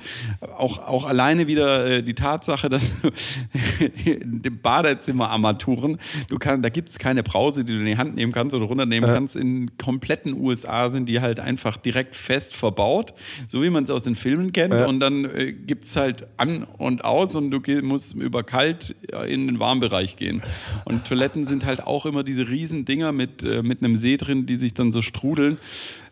auch, 0.56 0.78
auch 0.78 1.04
alleine 1.04 1.46
wieder 1.46 1.86
äh, 1.86 2.02
die 2.02 2.14
Tatsache, 2.14 2.68
dass 2.68 3.00
du 3.00 3.10
die 4.24 4.50
Badezimmerarmaturen, 4.50 5.98
du 6.28 6.38
kann, 6.38 6.62
da 6.62 6.68
gibt 6.68 6.90
es 6.90 6.98
keine 6.98 7.22
Brause, 7.22 7.64
die 7.64 7.72
du 7.72 7.78
in 7.80 7.86
die 7.86 7.96
Hand 7.96 8.14
nehmen 8.14 8.32
kannst 8.32 8.54
oder 8.54 8.66
runternehmen 8.66 9.08
kannst. 9.08 9.36
In 9.36 9.76
kompletten 9.78 10.38
USA 10.38 10.90
sind 10.90 11.08
die 11.08 11.20
halt 11.20 11.40
einfach 11.40 11.76
direkt 11.76 12.14
fest 12.14 12.54
verbaut, 12.54 13.14
so 13.46 13.62
wie 13.62 13.70
man 13.70 13.84
es 13.84 13.90
aus 13.90 14.04
den 14.04 14.14
Filmen 14.14 14.52
kennt. 14.52 14.74
Ja. 14.74 14.86
Und 14.86 15.00
dann 15.00 15.24
äh, 15.24 15.52
gibt 15.52 15.84
es 15.84 15.96
halt 15.96 16.26
an 16.36 16.64
und 16.64 17.04
aus 17.04 17.34
und 17.34 17.50
du 17.50 17.60
musst 17.82 18.14
über 18.14 18.42
kalt 18.44 18.94
äh, 19.12 19.32
in 19.32 19.46
den 19.46 19.58
Warmbereich 19.60 20.16
gehen. 20.16 20.42
Und 20.84 21.06
Toiletten 21.06 21.44
sind 21.44 21.64
halt 21.64 21.86
auch 21.86 22.06
immer 22.06 22.22
diese 22.22 22.48
riesen 22.48 22.84
Dinger 22.84 23.12
mit, 23.12 23.42
äh, 23.42 23.62
mit 23.62 23.82
einem 23.82 23.96
See 23.96 24.16
drin, 24.16 24.46
die 24.46 24.56
sich 24.56 24.74
dann 24.74 24.92
so 24.92 25.02
strudeln. 25.02 25.58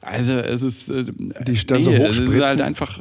Also 0.07 0.35
es 0.35 0.63
ist 0.63 0.89
äh, 0.89 1.05
Die 1.47 1.67
dann 1.67 1.83
so 1.83 1.91
es 1.93 1.99
ist 1.99 2.21
hochspritzen. 2.21 2.43
halt 2.47 2.61
einfach 2.63 2.99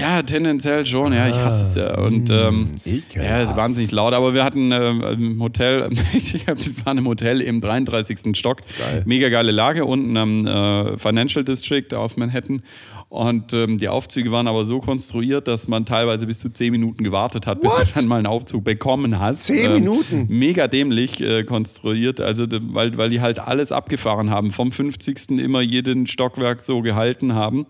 ja, 0.00 0.22
tendenziell 0.22 0.84
schon, 0.84 1.14
ja, 1.14 1.28
ich 1.28 1.34
hasse 1.34 1.62
es 1.62 1.74
ja. 1.74 1.96
Und 1.98 2.28
ähm, 2.28 2.68
Ah, 2.84 2.88
ekelhaft. 2.88 3.48
ja, 3.50 3.56
wahnsinnig 3.56 3.90
laut. 3.90 4.12
Aber 4.12 4.34
wir 4.34 4.44
hatten 4.44 4.70
ähm, 4.70 5.02
im 5.02 5.42
Hotel, 5.42 5.88
wir 5.90 6.56
waren 6.84 6.98
im 6.98 7.06
Hotel 7.06 7.40
im 7.40 7.60
33. 7.62 8.36
Stock. 8.36 8.60
Geil. 8.78 9.02
Mega 9.06 9.30
geile 9.30 9.50
Lage 9.50 9.86
unten 9.86 10.16
am 10.18 10.46
äh, 10.46 10.98
Financial 10.98 11.42
District 11.42 11.94
auf 11.94 12.18
Manhattan. 12.18 12.62
Und 13.08 13.54
ähm, 13.54 13.78
die 13.78 13.88
Aufzüge 13.88 14.30
waren 14.30 14.46
aber 14.48 14.66
so 14.66 14.80
konstruiert, 14.80 15.48
dass 15.48 15.66
man 15.66 15.86
teilweise 15.86 16.26
bis 16.26 16.40
zu 16.40 16.52
10 16.52 16.72
Minuten 16.72 17.04
gewartet 17.04 17.46
hat, 17.46 17.62
bis 17.62 17.70
What? 17.70 17.88
du 17.88 17.92
dann 17.94 18.06
mal 18.06 18.16
einen 18.16 18.26
Aufzug 18.26 18.64
bekommen 18.64 19.18
hast. 19.18 19.46
Zehn 19.46 19.72
Minuten? 19.72 20.26
Mega 20.28 20.68
dämlich 20.68 21.18
äh, 21.22 21.42
konstruiert, 21.44 22.20
also 22.20 22.44
weil, 22.50 22.98
weil 22.98 23.08
die 23.08 23.22
halt 23.22 23.38
alles 23.38 23.72
abgefahren 23.72 24.28
haben. 24.28 24.52
Vom 24.52 24.72
50. 24.72 25.30
immer 25.38 25.62
jeden 25.62 26.06
Stockwerk 26.06 26.60
so 26.60 26.82
gehalten 26.82 27.34
haben, 27.34 27.64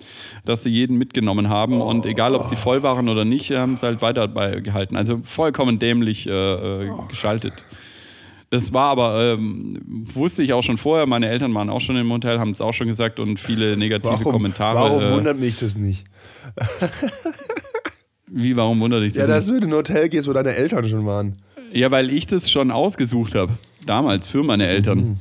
dass 0.45 0.65
sie 0.65 0.71
jeden 0.71 0.99
mitgenommen 0.99 1.49
haben. 1.49 1.81
Und 1.81 2.05
egal, 2.05 2.35
ob 2.35 2.45
sie 2.47 2.57
voll 2.57 2.83
waren 2.83 3.09
oder 3.09 3.25
nicht, 3.25 3.53
haben 3.53 3.77
sie 3.77 3.87
halt 3.87 4.03
weiter 4.03 4.27
dabei 4.27 4.59
gehalten. 4.59 4.97
Also 4.97 5.19
vollkommen 5.23 5.79
dämlich 5.79 6.27
äh, 6.27 6.33
äh, 6.33 6.91
geschaltet. 7.09 7.65
Das 8.51 8.73
war 8.73 8.91
aber, 8.91 9.35
ähm, 9.35 9.79
wusste 10.15 10.43
ich 10.43 10.55
auch 10.55 10.63
schon 10.63 10.79
vorher, 10.79 11.07
meine 11.07 11.29
Eltern 11.29 11.53
waren 11.55 11.69
auch 11.69 11.81
schon 11.81 11.97
im 11.97 12.11
Hotel, 12.11 12.39
haben 12.39 12.51
es 12.53 12.63
auch 12.63 12.73
schon 12.73 12.87
gesagt 12.87 13.21
und 13.21 13.39
viele 13.39 13.77
negative 13.77 14.13
Warum, 14.13 14.33
Kommentare. 14.33 14.75
warum 14.77 15.03
äh, 15.03 15.13
wundert 15.13 15.39
mich 15.39 15.59
das 15.59 15.77
nicht? 15.77 16.05
wie, 18.27 18.57
warum 18.57 18.81
wundert 18.81 19.03
dich 19.03 19.13
das? 19.13 19.21
Ja, 19.21 19.27
nicht? 19.27 19.37
dass 19.37 19.47
du 19.47 19.57
in 19.57 19.65
ein 19.65 19.73
Hotel 19.73 20.09
gehst, 20.09 20.29
wo 20.29 20.33
deine 20.33 20.55
Eltern 20.55 20.89
schon 20.89 21.05
waren. 21.05 21.37
Ja, 21.73 21.91
weil 21.91 22.11
ich 22.11 22.27
das 22.27 22.51
schon 22.51 22.71
ausgesucht 22.71 23.35
habe. 23.35 23.53
Damals 23.85 24.27
für 24.27 24.43
meine 24.43 24.67
Eltern. 24.67 25.21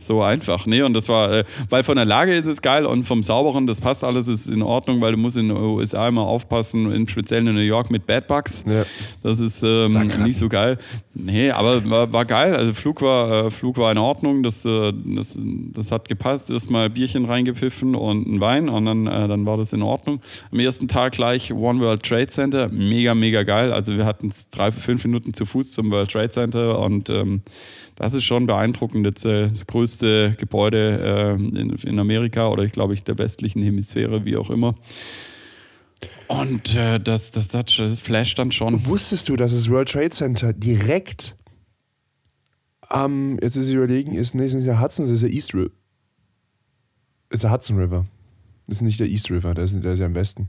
So 0.00 0.22
einfach. 0.22 0.66
Nee, 0.66 0.82
und 0.82 0.94
das 0.94 1.08
war, 1.08 1.30
äh, 1.30 1.44
weil 1.68 1.82
von 1.82 1.96
der 1.96 2.06
Lage 2.06 2.34
ist 2.34 2.46
es 2.46 2.62
geil 2.62 2.86
und 2.86 3.04
vom 3.04 3.22
Sauberen, 3.22 3.66
das 3.66 3.80
passt 3.80 4.02
alles, 4.02 4.28
ist 4.28 4.46
in 4.46 4.62
Ordnung, 4.62 5.00
weil 5.00 5.12
du 5.12 5.18
musst 5.18 5.36
in 5.36 5.48
den 5.48 5.56
USA 5.56 6.08
immer 6.08 6.22
aufpassen, 6.22 6.90
in, 6.90 7.06
speziell 7.06 7.46
in 7.46 7.54
New 7.54 7.60
York 7.60 7.90
mit 7.90 8.06
Bad 8.06 8.26
Bugs. 8.26 8.64
Ja. 8.66 8.84
Das 9.22 9.40
ist 9.40 9.62
ähm, 9.62 10.10
nicht 10.24 10.38
so 10.38 10.48
geil. 10.48 10.78
Nee, 11.12 11.50
aber 11.50 11.88
war, 11.90 12.12
war 12.12 12.24
geil. 12.24 12.56
Also 12.56 12.72
Flug 12.72 13.02
war, 13.02 13.46
äh, 13.46 13.50
Flug 13.50 13.76
war 13.76 13.92
in 13.92 13.98
Ordnung. 13.98 14.42
Das, 14.42 14.64
äh, 14.64 14.92
das, 15.04 15.38
das 15.38 15.92
hat 15.92 16.08
gepasst. 16.08 16.50
Erstmal 16.50 16.88
Bierchen 16.88 17.26
reingepfiffen 17.26 17.94
und 17.94 18.26
ein 18.26 18.40
Wein 18.40 18.68
und 18.68 18.86
dann, 18.86 19.04
dann 19.04 19.44
war 19.44 19.58
das 19.58 19.72
in 19.72 19.82
Ordnung. 19.82 20.20
Am 20.50 20.58
ersten 20.58 20.88
Tag 20.88 21.12
gleich 21.12 21.52
One 21.52 21.80
World 21.80 22.02
Trade 22.02 22.28
Center. 22.28 22.68
Mega, 22.70 23.14
mega 23.14 23.42
geil. 23.42 23.72
Also 23.72 23.96
wir 23.96 24.06
hatten 24.06 24.32
drei, 24.50 24.72
fünf 24.72 25.04
Minuten 25.04 25.34
zu 25.34 25.44
Fuß 25.44 25.72
zum 25.72 25.90
World 25.90 26.10
Trade 26.10 26.30
Center 26.30 26.78
und 26.78 27.10
ähm, 27.10 27.42
das 28.00 28.14
ist 28.14 28.24
schon 28.24 28.46
beeindruckend. 28.46 29.06
Das, 29.06 29.24
äh, 29.26 29.48
das 29.48 29.66
größte 29.66 30.34
Gebäude 30.38 31.36
äh, 31.38 31.86
in, 31.86 31.98
Amerika 31.98 32.48
oder 32.48 32.62
ich 32.62 32.72
glaube 32.72 32.94
ich 32.94 33.04
der 33.04 33.18
westlichen 33.18 33.62
Hemisphäre, 33.62 34.24
wie 34.24 34.38
auch 34.38 34.48
immer. 34.48 34.74
Und 36.26 36.74
äh, 36.74 36.98
das, 36.98 37.30
das, 37.30 37.48
das, 37.48 37.76
das 37.76 38.00
flasht 38.00 38.38
dann 38.38 38.52
schon. 38.52 38.86
Wusstest 38.86 39.28
du, 39.28 39.36
dass 39.36 39.52
das 39.52 39.68
World 39.68 39.90
Trade 39.90 40.08
Center 40.08 40.54
direkt 40.54 41.36
am, 42.88 43.38
jetzt 43.42 43.56
ist 43.56 43.68
überlegen, 43.68 44.14
ist, 44.14 44.34
nicht 44.34 44.54
der 44.54 44.80
Hudson, 44.80 45.04
ist 45.04 45.22
der 45.22 45.30
East 45.30 45.52
River. 45.52 45.70
ist 47.28 47.42
der 47.42 47.52
Hudson 47.52 47.76
River. 47.78 48.06
Ist 48.66 48.80
nicht 48.80 48.98
der 48.98 49.08
East 49.08 49.30
River, 49.30 49.52
der 49.52 49.64
ist, 49.64 49.84
der 49.84 49.92
ist 49.92 49.98
ja 49.98 50.06
im 50.06 50.14
Westen. 50.14 50.46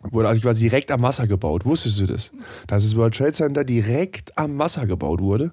Wurde 0.00 0.28
also 0.28 0.40
quasi 0.40 0.62
direkt 0.62 0.90
am 0.90 1.02
Wasser 1.02 1.26
gebaut. 1.26 1.66
Wusstest 1.66 2.00
du 2.00 2.06
das? 2.06 2.32
Dass 2.66 2.82
das 2.84 2.96
World 2.96 3.14
Trade 3.14 3.32
Center 3.32 3.64
direkt 3.64 4.38
am 4.38 4.58
Wasser 4.58 4.86
gebaut 4.86 5.20
wurde 5.20 5.52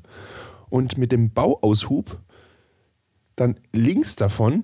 und 0.74 0.98
mit 0.98 1.12
dem 1.12 1.30
Bauaushub 1.30 2.20
dann 3.36 3.56
links 3.74 4.16
davon 4.16 4.64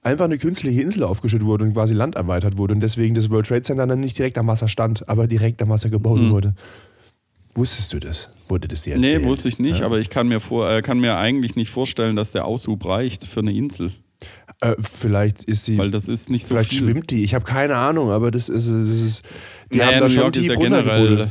einfach 0.00 0.24
eine 0.24 0.38
künstliche 0.38 0.80
Insel 0.80 1.02
aufgeschüttet 1.04 1.46
wurde 1.46 1.64
und 1.64 1.74
quasi 1.74 1.92
Land 1.92 2.14
erweitert 2.14 2.56
wurde 2.56 2.72
und 2.72 2.80
deswegen 2.80 3.14
das 3.14 3.30
World 3.30 3.46
Trade 3.46 3.60
Center 3.60 3.86
dann 3.86 4.00
nicht 4.00 4.16
direkt 4.16 4.38
am 4.38 4.46
Wasser 4.46 4.68
stand, 4.68 5.06
aber 5.06 5.26
direkt 5.26 5.60
am 5.60 5.68
Wasser 5.68 5.90
gebaut 5.90 6.18
mhm. 6.18 6.30
wurde. 6.30 6.54
Wusstest 7.54 7.92
du 7.92 8.00
das? 8.00 8.30
Wurde 8.48 8.68
das 8.68 8.82
dir 8.82 8.94
erzählt? 8.94 9.22
Nee, 9.22 9.28
wusste 9.28 9.50
ich 9.50 9.58
nicht, 9.58 9.80
ja. 9.80 9.86
aber 9.86 9.98
ich 9.98 10.08
kann 10.08 10.28
mir, 10.28 10.40
vor, 10.40 10.70
äh, 10.70 10.80
kann 10.80 10.98
mir 10.98 11.18
eigentlich 11.18 11.56
nicht 11.56 11.68
vorstellen, 11.68 12.16
dass 12.16 12.32
der 12.32 12.46
Aushub 12.46 12.86
reicht 12.86 13.26
für 13.26 13.40
eine 13.40 13.52
Insel. 13.52 13.92
Äh, 14.62 14.76
vielleicht 14.80 15.44
ist 15.44 15.66
sie. 15.66 15.76
Weil 15.76 15.90
das 15.90 16.08
ist 16.08 16.30
nicht 16.30 16.46
so 16.46 16.54
Vielleicht 16.54 16.72
viel. 16.72 16.86
schwimmt 16.86 17.10
die. 17.10 17.22
Ich 17.22 17.34
habe 17.34 17.44
keine 17.44 17.76
Ahnung, 17.76 18.10
aber 18.10 18.30
das 18.30 18.48
ist. 18.48 18.70
Das 18.70 18.86
ist 18.86 19.24
die 19.72 19.78
naja, 19.78 19.90
haben 19.90 19.98
da 19.98 20.04
New 20.06 20.10
schon 20.10 20.22
York 20.22 20.32
tief 20.32 20.42
ist 20.42 20.54
ja 20.54 20.54
generell 20.54 21.30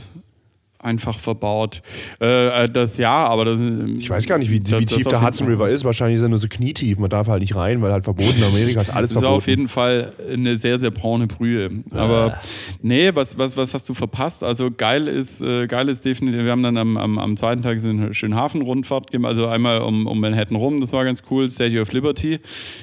einfach 0.80 1.20
verbaut. 1.20 1.82
Äh, 2.22 2.64
äh, 2.64 2.70
das 2.70 2.98
ja, 2.98 3.26
aber 3.26 3.46
das. 3.46 3.60
Ich 3.98 4.10
weiß 4.10 4.28
gar 4.28 4.38
nicht, 4.38 4.50
wie, 4.50 4.60
das, 4.60 4.80
wie 4.80 4.86
tief 4.86 5.08
der 5.08 5.22
Hudson 5.22 5.48
River 5.48 5.70
ist. 5.70 5.84
Wahrscheinlich 5.84 6.18
ist 6.18 6.22
er 6.22 6.30
nur 6.30 6.38
so 6.38 6.48
knietief. 6.48 6.98
Man 6.98 7.10
darf 7.10 7.28
halt 7.28 7.42
nicht 7.42 7.56
rein, 7.56 7.82
weil 7.82 7.92
halt 7.92 8.04
verboten. 8.04 8.38
In 8.38 8.44
Amerika 8.44 8.82
ist 8.82 8.90
alles 8.90 9.12
das 9.12 9.20
verboten. 9.20 9.36
Das 9.36 9.44
ist 9.44 9.44
auf 9.44 9.48
jeden 9.48 9.68
Fall 9.68 10.14
eine 10.32 10.58
sehr, 10.58 10.80
sehr 10.80 10.92
braune 10.92 11.28
Brühe. 11.28 11.70
Aber 11.92 12.40
äh. 12.42 12.48
nee, 12.82 13.12
was, 13.14 13.38
was, 13.38 13.58
was 13.58 13.74
hast 13.74 13.90
du 13.90 13.94
verpasst? 13.94 14.44
Also 14.44 14.70
geil 14.72 15.08
ist, 15.08 15.42
äh, 15.42 15.68
geil 15.68 15.90
ist 15.90 16.06
definitiv. 16.06 16.44
Wir 16.44 16.52
haben 16.52 16.64
dann 16.64 16.78
am, 16.78 16.98
am, 16.98 17.20
am 17.20 17.38
zweiten 17.38 17.62
Tag 17.62 17.80
so 17.80 17.90
eine 17.90 18.14
schöne 18.14 18.36
Hafenrundfahrt 18.36 19.12
gemacht. 19.12 19.30
Also 19.30 19.48
einmal 19.48 19.82
um, 19.82 20.08
um 20.08 20.20
Manhattan 20.20 20.56
rum. 20.56 20.80
Das 20.80 20.94
war 20.94 21.04
ganz 21.04 21.24
cool. 21.30 21.50
Statue 21.52 21.82
of 21.82 21.92
Liberty. 21.92 22.40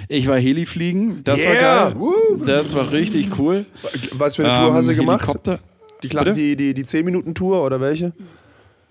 Ich 0.09 0.27
war 0.27 0.39
Heli 0.39 0.67
fliegen. 0.67 1.23
Das 1.25 1.41
yeah. 1.41 1.49
war 1.49 1.91
geil. 1.91 2.01
Woo. 2.01 2.45
Das 2.45 2.75
war 2.75 2.93
richtig 2.93 3.39
cool. 3.39 3.65
Was 4.13 4.37
für 4.37 4.45
eine 4.45 4.59
Tour 4.59 4.69
ähm, 4.69 4.75
hast 4.75 4.89
du 4.89 4.95
gemacht? 4.95 5.23
Helikopter. 5.23 5.59
Die, 6.03 6.09
Kla 6.09 6.25
die, 6.25 6.57
die, 6.57 6.75
die 6.75 6.85
10-Minuten-Tour 6.85 7.65
oder 7.65 7.81
welche? 7.81 8.13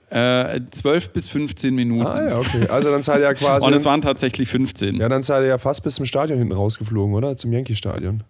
Äh, 0.09 0.61
12 0.71 1.09
bis 1.09 1.27
15 1.27 1.73
Minuten. 1.73 2.05
Ah 2.05 2.29
ja, 2.29 2.39
okay. 2.39 2.67
Also 2.69 2.91
dann 2.91 3.01
seid 3.01 3.17
ihr 3.17 3.23
ja 3.23 3.33
quasi. 3.35 3.65
Und 3.65 3.73
es 3.73 3.85
waren 3.85 4.01
tatsächlich 4.01 4.49
15. 4.49 4.95
Ja, 4.95 5.09
dann 5.09 5.23
seid 5.23 5.43
ihr 5.43 5.47
ja 5.47 5.57
fast 5.57 5.83
bis 5.83 5.95
zum 5.95 6.05
Stadion 6.05 6.37
hinten 6.37 6.53
rausgeflogen, 6.53 7.15
oder? 7.15 7.35
Zum 7.37 7.51
Yankee-Stadion. 7.51 8.23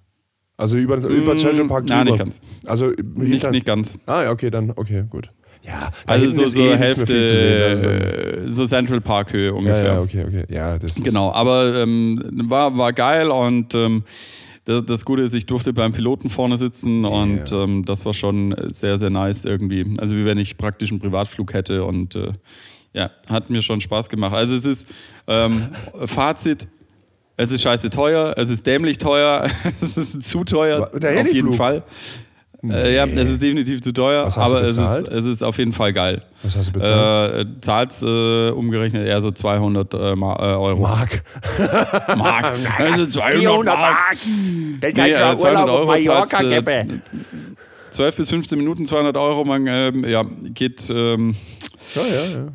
Also 0.58 0.77
über, 0.77 0.98
über 0.98 1.34
mm, 1.34 1.38
Central 1.38 1.67
Park 1.67 1.88
drüber. 1.88 1.96
Nein, 1.96 2.08
nicht 2.08 2.17
ganz. 2.17 2.39
Also 2.65 2.91
nicht, 3.15 3.51
nicht 3.51 3.65
ganz. 3.65 3.96
Ah 4.05 4.24
ja, 4.24 4.32
okay, 4.32 4.50
dann, 4.50 4.72
okay, 4.75 5.03
gut. 5.10 5.29
Ja, 5.63 5.89
also 6.05 6.29
so, 6.29 6.46
so 6.46 6.62
eh 6.62 6.77
Hälfte, 6.77 7.25
sehen, 7.25 8.50
so 8.50 8.65
Central 8.65 9.01
Park 9.01 9.34
Höhe 9.34 9.53
ungefähr. 9.53 9.84
Ja, 9.84 9.94
ja, 9.96 10.01
okay, 10.01 10.25
okay. 10.25 10.46
Ja, 10.48 10.77
das 10.77 11.01
genau, 11.03 11.32
aber 11.32 11.82
ähm, 11.82 12.22
war, 12.48 12.77
war 12.77 12.94
geil 12.94 13.32
und 13.32 13.74
ähm, 13.74 14.03
das 14.65 15.05
Gute 15.05 15.22
ist, 15.22 15.34
ich 15.34 15.45
durfte 15.45 15.74
beim 15.74 15.93
Piloten 15.93 16.29
vorne 16.29 16.57
sitzen 16.57 17.03
yeah. 17.03 17.10
und 17.10 17.51
ähm, 17.51 17.86
das 17.86 18.05
war 18.05 18.13
schon 18.13 18.55
sehr, 18.72 18.98
sehr 18.98 19.12
nice 19.12 19.45
irgendwie. 19.45 19.93
Also 20.00 20.15
wie 20.15 20.25
wenn 20.25 20.39
ich 20.39 20.57
praktisch 20.57 20.91
einen 20.91 21.00
Privatflug 21.00 21.53
hätte 21.53 21.84
und 21.84 22.15
äh, 22.15 22.34
ja, 22.93 23.12
hat 23.29 23.50
mir 23.50 23.62
schon 23.62 23.81
Spaß 23.81 24.10
gemacht. 24.10 24.34
Also 24.34 24.55
es 24.55 24.65
ist 24.65 24.88
ähm, 25.27 25.69
Fazit, 26.05 26.67
es 27.38 27.51
ist 27.51 27.62
scheiße 27.62 27.89
teuer, 27.89 28.34
es 28.38 28.50
ist 28.50 28.65
dämlich 28.65 28.98
teuer, 28.98 29.50
es 29.81 29.98
ist 29.98 30.24
zu 30.24 30.43
teuer, 30.43 30.89
auf 30.93 31.34
jeden 31.34 31.53
Fall. 31.53 31.84
Äh, 32.72 32.95
ja, 32.95 33.05
es 33.05 33.29
ist 33.29 33.41
definitiv 33.41 33.81
zu 33.81 33.91
teuer, 33.93 34.29
aber 34.36 34.63
es 34.63 34.77
ist, 34.77 35.07
es 35.07 35.25
ist 35.25 35.43
auf 35.43 35.57
jeden 35.57 35.72
Fall 35.72 35.93
geil. 35.93 36.22
Was 36.43 36.55
hast 36.55 36.69
du 36.69 36.79
bezahlt? 36.79 37.48
Äh, 37.48 37.62
zahlst 37.62 38.03
äh, 38.03 38.50
umgerechnet 38.50 39.07
eher 39.07 39.22
so 39.22 39.31
200 39.31 39.93
äh, 39.93 39.98
äh, 39.98 40.01
Euro. 40.01 40.81
Mark. 40.81 41.24
Mark. 42.17 42.55
Also 42.77 43.05
200 43.05 43.65
Mark. 43.65 43.77
Mark. 43.77 44.17
Das 44.81 44.93
nee, 44.93 45.12
äh, 45.12 45.38
200 45.38 45.69
Euro 45.69 45.86
Mallorca 45.86 46.27
zahlst, 46.27 46.67
äh, 46.67 46.86
12 47.91 48.15
bis 48.17 48.29
15 48.29 48.57
Minuten 48.57 48.86
200 48.86 49.15
Euro, 49.17 49.43
man 49.43 49.65
ähm, 49.67 50.05
ja, 50.05 50.24
geht... 50.24 50.89
Ähm, 50.89 51.36
ja, 51.95 52.01
ja, 52.01 52.39
ja 52.39 52.48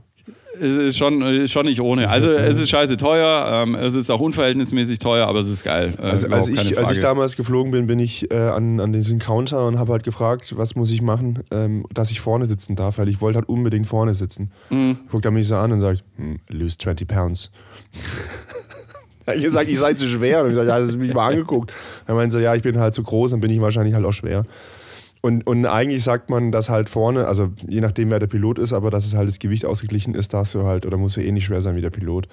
ist 0.61 0.99
schon, 0.99 1.23
ist 1.23 1.53
schon 1.53 1.67
nicht 1.67 1.81
ohne. 1.81 2.09
Also 2.09 2.31
es 2.33 2.59
ist 2.59 2.71
scheiße 2.71 2.97
teuer, 2.97 3.65
ähm, 3.67 3.75
es 3.75 3.95
ist 3.95 4.11
auch 4.11 4.21
unverhältnismäßig 4.21 4.99
teuer, 4.99 5.27
aber 5.27 5.41
es 5.41 5.49
ist 5.49 5.65
geil. 5.65 5.93
Äh, 5.99 6.03
also, 6.03 6.29
als, 6.29 6.49
ich, 6.49 6.79
als 6.79 6.91
ich 6.91 7.01
damals 7.01 7.37
geflogen 7.37 7.73
bin, 7.73 7.87
bin 7.87 7.99
ich 7.99 8.31
äh, 8.31 8.37
an, 8.37 8.81
an 8.81 8.93
diesen 8.93 9.19
Counter 9.19 9.67
und 9.67 9.79
habe 9.79 9.93
halt 9.93 10.05
gefragt, 10.05 10.57
was 10.57 10.75
muss 10.77 10.91
ich 10.91 11.03
machen, 11.03 11.41
ähm, 11.51 11.85
dass 11.93 12.11
ich 12.11 12.21
vorne 12.21 12.47
sitzen 12.47 12.77
darf, 12.77 12.99
weil 12.99 13.09
ich 13.09 13.21
wollte 13.21 13.39
halt 13.39 13.49
unbedingt 13.49 13.87
vorne 13.87 14.15
sitzen. 14.15 14.51
Mhm. 14.71 14.99
Guckt 15.11 15.25
er 15.25 15.31
mich 15.31 15.49
so 15.49 15.57
an 15.57 15.73
und 15.73 15.81
sagt, 15.81 16.05
hm, 16.17 16.41
lose 16.49 16.79
20 16.79 17.09
pounds. 17.09 17.51
ich 19.35 19.43
gesagt, 19.43 19.69
ich 19.69 19.79
sei 19.79 19.95
zu 19.95 20.07
schwer. 20.07 20.43
Und 20.43 20.51
ich 20.51 20.55
sage, 20.55 20.69
ja, 20.69 20.79
das 20.79 20.89
ist 20.89 20.99
mich 20.99 21.15
mal 21.15 21.29
angeguckt. 21.29 21.73
Er 22.07 22.15
meinte 22.15 22.33
so, 22.33 22.39
ja, 22.39 22.55
ich 22.55 22.63
bin 22.63 22.79
halt 22.79 22.95
zu 22.95 23.03
groß, 23.03 23.33
dann 23.33 23.41
bin 23.41 23.51
ich 23.51 23.61
wahrscheinlich 23.61 23.95
halt 23.95 24.05
auch 24.05 24.13
schwer. 24.13 24.43
Und, 25.23 25.47
und 25.47 25.67
eigentlich 25.67 26.03
sagt 26.03 26.31
man, 26.31 26.51
dass 26.51 26.71
halt 26.71 26.89
vorne, 26.89 27.27
also 27.27 27.51
je 27.69 27.81
nachdem, 27.81 28.11
wer 28.11 28.19
der 28.19 28.27
Pilot 28.27 28.59
ist, 28.59 28.73
aber 28.73 28.91
dass 28.91 29.05
es 29.05 29.15
halt 29.15 29.29
das 29.29 29.39
Gewicht 29.39 29.67
ausgeglichen 29.67 30.15
ist, 30.15 30.33
darfst 30.33 30.55
du 30.55 30.63
halt, 30.65 30.87
oder 30.87 30.97
musst 30.97 31.17
du 31.17 31.23
ähnlich 31.23 31.45
schwer 31.45 31.61
sein 31.61 31.77
wie 31.77 31.83
der 31.83 31.91
Pilot. 31.91 32.27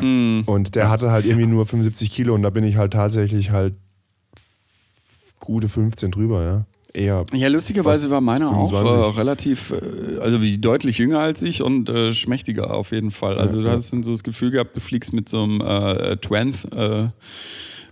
Mm. 0.00 0.40
Und 0.46 0.74
der 0.74 0.90
hatte 0.90 1.12
halt 1.12 1.26
irgendwie 1.26 1.46
nur 1.46 1.64
75 1.64 2.10
Kilo 2.10 2.34
und 2.34 2.42
da 2.42 2.50
bin 2.50 2.64
ich 2.64 2.76
halt 2.76 2.92
tatsächlich 2.92 3.52
halt 3.52 3.74
gute 5.38 5.68
15 5.68 6.10
drüber, 6.10 6.42
ja. 6.42 6.66
Eher 6.92 7.24
ja, 7.32 7.48
lustigerweise 7.48 8.08
war 8.10 8.20
meiner 8.20 8.52
auch 8.52 8.72
äh, 8.72 9.18
relativ, 9.18 9.72
äh, 9.72 10.18
also 10.20 10.40
wie 10.40 10.58
deutlich 10.58 10.98
jünger 10.98 11.18
als 11.18 11.42
ich 11.42 11.60
und 11.60 11.88
äh, 11.88 12.12
schmächtiger 12.12 12.72
auf 12.72 12.92
jeden 12.92 13.10
Fall. 13.10 13.36
Also 13.36 13.58
ja, 13.58 13.64
du 13.64 13.70
hast 13.72 13.90
so 13.90 14.10
das 14.12 14.22
Gefühl 14.22 14.52
gehabt, 14.52 14.76
du 14.76 14.80
fliegst 14.80 15.12
mit 15.12 15.28
so 15.28 15.42
einem 15.42 15.60
äh, 15.60 16.16
Twanth 16.18 16.72
äh, 16.72 17.08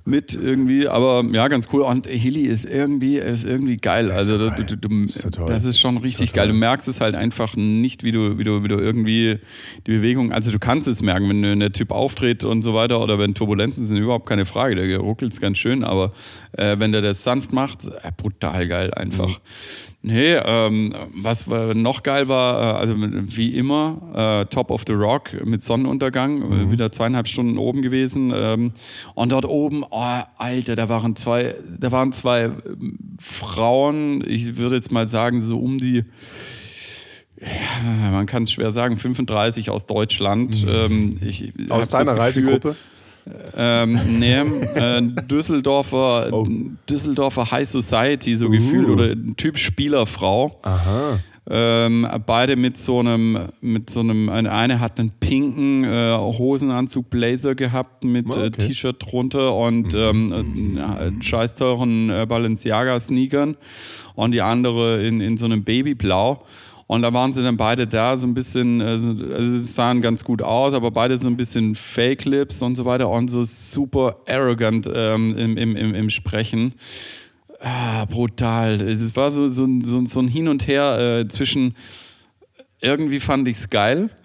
mit 0.04 0.34
irgendwie, 0.34 0.88
aber 0.88 1.24
ja, 1.32 1.46
ganz 1.48 1.68
cool. 1.72 1.82
Und 1.82 2.06
Hilly 2.06 2.42
ist 2.42 2.64
irgendwie, 2.64 3.18
ist 3.18 3.44
irgendwie 3.44 3.76
geil. 3.76 4.10
Also 4.10 4.36
so 4.36 4.50
du, 4.50 4.64
du, 4.64 4.76
du, 4.76 5.04
ist 5.04 5.20
so 5.20 5.30
das 5.30 5.64
ist 5.64 5.78
schon 5.78 5.96
richtig 5.96 6.30
so 6.30 6.34
geil. 6.34 6.48
Du 6.48 6.54
merkst 6.54 6.88
es 6.88 7.00
halt 7.00 7.14
einfach 7.14 7.54
nicht, 7.56 8.02
wie 8.02 8.10
du, 8.10 8.38
wie 8.38 8.44
du, 8.44 8.64
wie 8.64 8.68
du 8.68 8.78
irgendwie 8.78 9.38
die 9.86 9.92
Bewegung, 9.92 10.32
also 10.32 10.50
du 10.50 10.58
kannst 10.58 10.88
es 10.88 11.02
merken, 11.02 11.28
wenn 11.28 11.60
der 11.60 11.72
Typ 11.72 11.92
auftritt 11.92 12.42
und 12.42 12.62
so 12.62 12.74
weiter 12.74 13.00
oder 13.00 13.18
wenn 13.18 13.34
Turbulenzen 13.34 13.86
sind, 13.86 13.98
überhaupt 13.98 14.26
keine 14.26 14.44
Frage. 14.46 14.74
Der 14.74 14.98
ruckelt 14.98 15.32
es 15.32 15.40
ganz 15.40 15.58
schön, 15.58 15.84
aber 15.84 16.12
äh, 16.52 16.76
wenn 16.78 16.92
der 16.92 17.02
das 17.02 17.22
sanft 17.22 17.52
macht, 17.52 17.86
äh, 17.86 18.10
brutal 18.16 18.66
geil 18.66 18.92
einfach. 18.94 19.28
Mhm. 19.28 19.91
Nee, 20.04 20.34
ähm, 20.34 20.92
was 21.14 21.46
noch 21.46 22.02
geil 22.02 22.26
war, 22.26 22.60
äh, 22.60 22.78
also 22.78 22.96
wie 22.98 23.56
immer, 23.56 24.42
äh, 24.42 24.46
Top 24.46 24.72
of 24.72 24.82
the 24.86 24.94
Rock 24.94 25.30
mit 25.44 25.62
Sonnenuntergang, 25.62 26.42
äh, 26.42 26.44
mhm. 26.44 26.70
wieder 26.72 26.90
zweieinhalb 26.90 27.28
Stunden 27.28 27.56
oben 27.56 27.82
gewesen. 27.82 28.32
Ähm, 28.34 28.72
und 29.14 29.30
dort 29.30 29.44
oben, 29.44 29.84
oh, 29.88 30.20
Alter, 30.38 30.74
da 30.74 30.88
waren 30.88 31.14
zwei, 31.14 31.54
da 31.78 31.92
waren 31.92 32.12
zwei 32.12 32.50
Frauen, 33.20 34.24
ich 34.26 34.56
würde 34.56 34.74
jetzt 34.74 34.90
mal 34.90 35.06
sagen, 35.06 35.40
so 35.40 35.60
um 35.60 35.78
die 35.78 36.04
ja, 37.40 38.10
man 38.12 38.26
kann 38.26 38.44
es 38.44 38.52
schwer 38.52 38.70
sagen, 38.70 38.96
35 38.96 39.70
aus 39.70 39.86
Deutschland. 39.86 40.64
Mhm. 40.64 40.70
Ähm, 40.72 41.18
ich, 41.20 41.52
aus 41.70 41.88
deiner 41.88 42.16
Reisegruppe? 42.16 42.76
Ähm, 43.56 44.00
nee, 44.18 44.34
äh, 44.34 45.02
Düsseldorfer, 45.30 46.32
oh. 46.32 46.46
Düsseldorfer 46.88 47.50
High 47.50 47.68
Society, 47.68 48.34
so 48.34 48.46
uh. 48.46 48.50
gefühlt, 48.50 48.88
oder 48.88 49.14
Typ 49.36 49.58
Spielerfrau. 49.58 50.58
Aha. 50.62 51.20
Ähm, 51.50 52.06
beide 52.24 52.54
mit 52.54 52.78
so 52.78 53.00
einem, 53.00 53.36
mit 53.60 53.90
so 53.90 53.98
einem, 54.00 54.28
eine 54.28 54.78
hat 54.78 55.00
einen 55.00 55.10
pinken 55.10 55.82
äh, 55.82 56.16
Hosenanzug, 56.16 57.10
Blazer 57.10 57.56
gehabt 57.56 58.04
mit 58.04 58.26
oh, 58.26 58.38
okay. 58.38 58.46
äh, 58.46 58.50
T-Shirt 58.50 58.96
drunter 59.00 59.56
und 59.56 59.92
mhm. 59.92 60.32
ähm, 60.32 60.78
äh, 60.78 61.22
scheiß 61.22 61.56
teuren 61.56 62.10
äh, 62.10 62.26
Balenciaga-Sneakern 62.28 63.56
und 64.14 64.32
die 64.34 64.42
andere 64.42 65.02
in, 65.02 65.20
in 65.20 65.36
so 65.36 65.46
einem 65.46 65.64
Babyblau. 65.64 66.44
Und 66.86 67.02
da 67.02 67.12
waren 67.12 67.32
sie 67.32 67.42
dann 67.42 67.56
beide 67.56 67.86
da, 67.86 68.16
so 68.16 68.26
ein 68.26 68.34
bisschen, 68.34 68.80
also, 68.80 69.14
also 69.32 69.58
sahen 69.60 70.02
ganz 70.02 70.24
gut 70.24 70.42
aus, 70.42 70.74
aber 70.74 70.90
beide 70.90 71.16
so 71.18 71.28
ein 71.28 71.36
bisschen 71.36 71.74
Fake-Lips 71.74 72.62
und 72.62 72.76
so 72.76 72.84
weiter 72.84 73.08
und 73.08 73.28
so 73.28 73.42
super 73.44 74.18
arrogant 74.26 74.88
ähm, 74.92 75.36
im, 75.36 75.56
im, 75.56 75.76
im, 75.76 75.94
im 75.94 76.10
Sprechen. 76.10 76.74
Ah, 77.60 78.04
brutal. 78.06 78.80
Es 78.80 79.14
war 79.16 79.30
so, 79.30 79.46
so, 79.46 79.66
so, 79.82 80.04
so 80.04 80.20
ein 80.20 80.28
Hin 80.28 80.48
und 80.48 80.66
Her 80.66 81.20
äh, 81.20 81.28
zwischen 81.28 81.74
irgendwie 82.82 83.20
fand 83.20 83.46
ich 83.48 83.56
es 83.56 83.70
geil. 83.70 84.10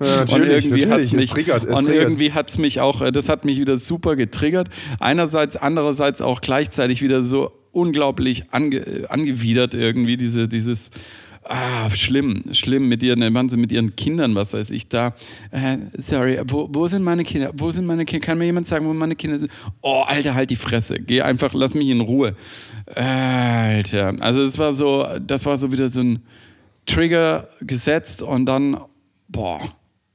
Ja, 0.00 0.22
und 0.22 0.46
irgendwie 0.46 0.86
natürlich. 0.86 0.90
hat's 0.90 1.12
mich, 1.12 1.24
es 1.24 1.30
triggert, 1.30 1.64
es 1.64 1.78
und 1.78 1.84
triggert. 1.84 2.02
irgendwie 2.02 2.32
hat 2.32 2.48
es 2.48 2.56
mich 2.56 2.80
auch, 2.80 3.02
äh, 3.02 3.12
das 3.12 3.28
hat 3.28 3.44
mich 3.44 3.60
wieder 3.60 3.76
super 3.76 4.16
getriggert. 4.16 4.70
Einerseits, 4.98 5.56
andererseits 5.56 6.22
auch 6.22 6.40
gleichzeitig 6.40 7.02
wieder 7.02 7.22
so 7.22 7.52
unglaublich 7.70 8.44
ange, 8.50 8.78
äh, 8.78 9.06
angewidert 9.08 9.74
irgendwie, 9.74 10.16
diese, 10.16 10.48
dieses, 10.48 10.90
Ah, 11.46 11.90
schlimm, 11.90 12.42
schlimm 12.52 12.88
mit 12.88 13.02
ihren, 13.02 13.34
waren 13.34 13.48
sie 13.50 13.58
mit 13.58 13.70
ihren 13.70 13.94
Kindern, 13.96 14.34
was 14.34 14.54
weiß 14.54 14.70
ich 14.70 14.88
da. 14.88 15.14
Äh, 15.50 15.76
sorry, 15.98 16.40
wo, 16.46 16.68
wo 16.72 16.86
sind 16.86 17.02
meine 17.02 17.22
Kinder? 17.22 17.50
Wo 17.54 17.70
sind 17.70 17.84
meine 17.84 18.06
Kinder? 18.06 18.24
Kann 18.26 18.38
mir 18.38 18.46
jemand 18.46 18.66
sagen, 18.66 18.86
wo 18.86 18.94
meine 18.94 19.14
Kinder 19.14 19.38
sind? 19.38 19.52
Oh, 19.82 20.04
Alter, 20.06 20.34
halt 20.34 20.48
die 20.48 20.56
Fresse. 20.56 20.98
Geh 20.98 21.20
einfach, 21.20 21.52
lass 21.52 21.74
mich 21.74 21.88
in 21.88 22.00
Ruhe. 22.00 22.34
Alter. 22.94 24.14
Also 24.20 24.42
es 24.42 24.58
war 24.58 24.72
so, 24.72 25.06
das 25.20 25.44
war 25.44 25.58
so 25.58 25.70
wieder 25.70 25.88
so 25.90 26.00
ein 26.00 26.22
Trigger 26.86 27.48
gesetzt 27.60 28.22
und 28.22 28.46
dann, 28.46 28.78
boah, 29.28 29.60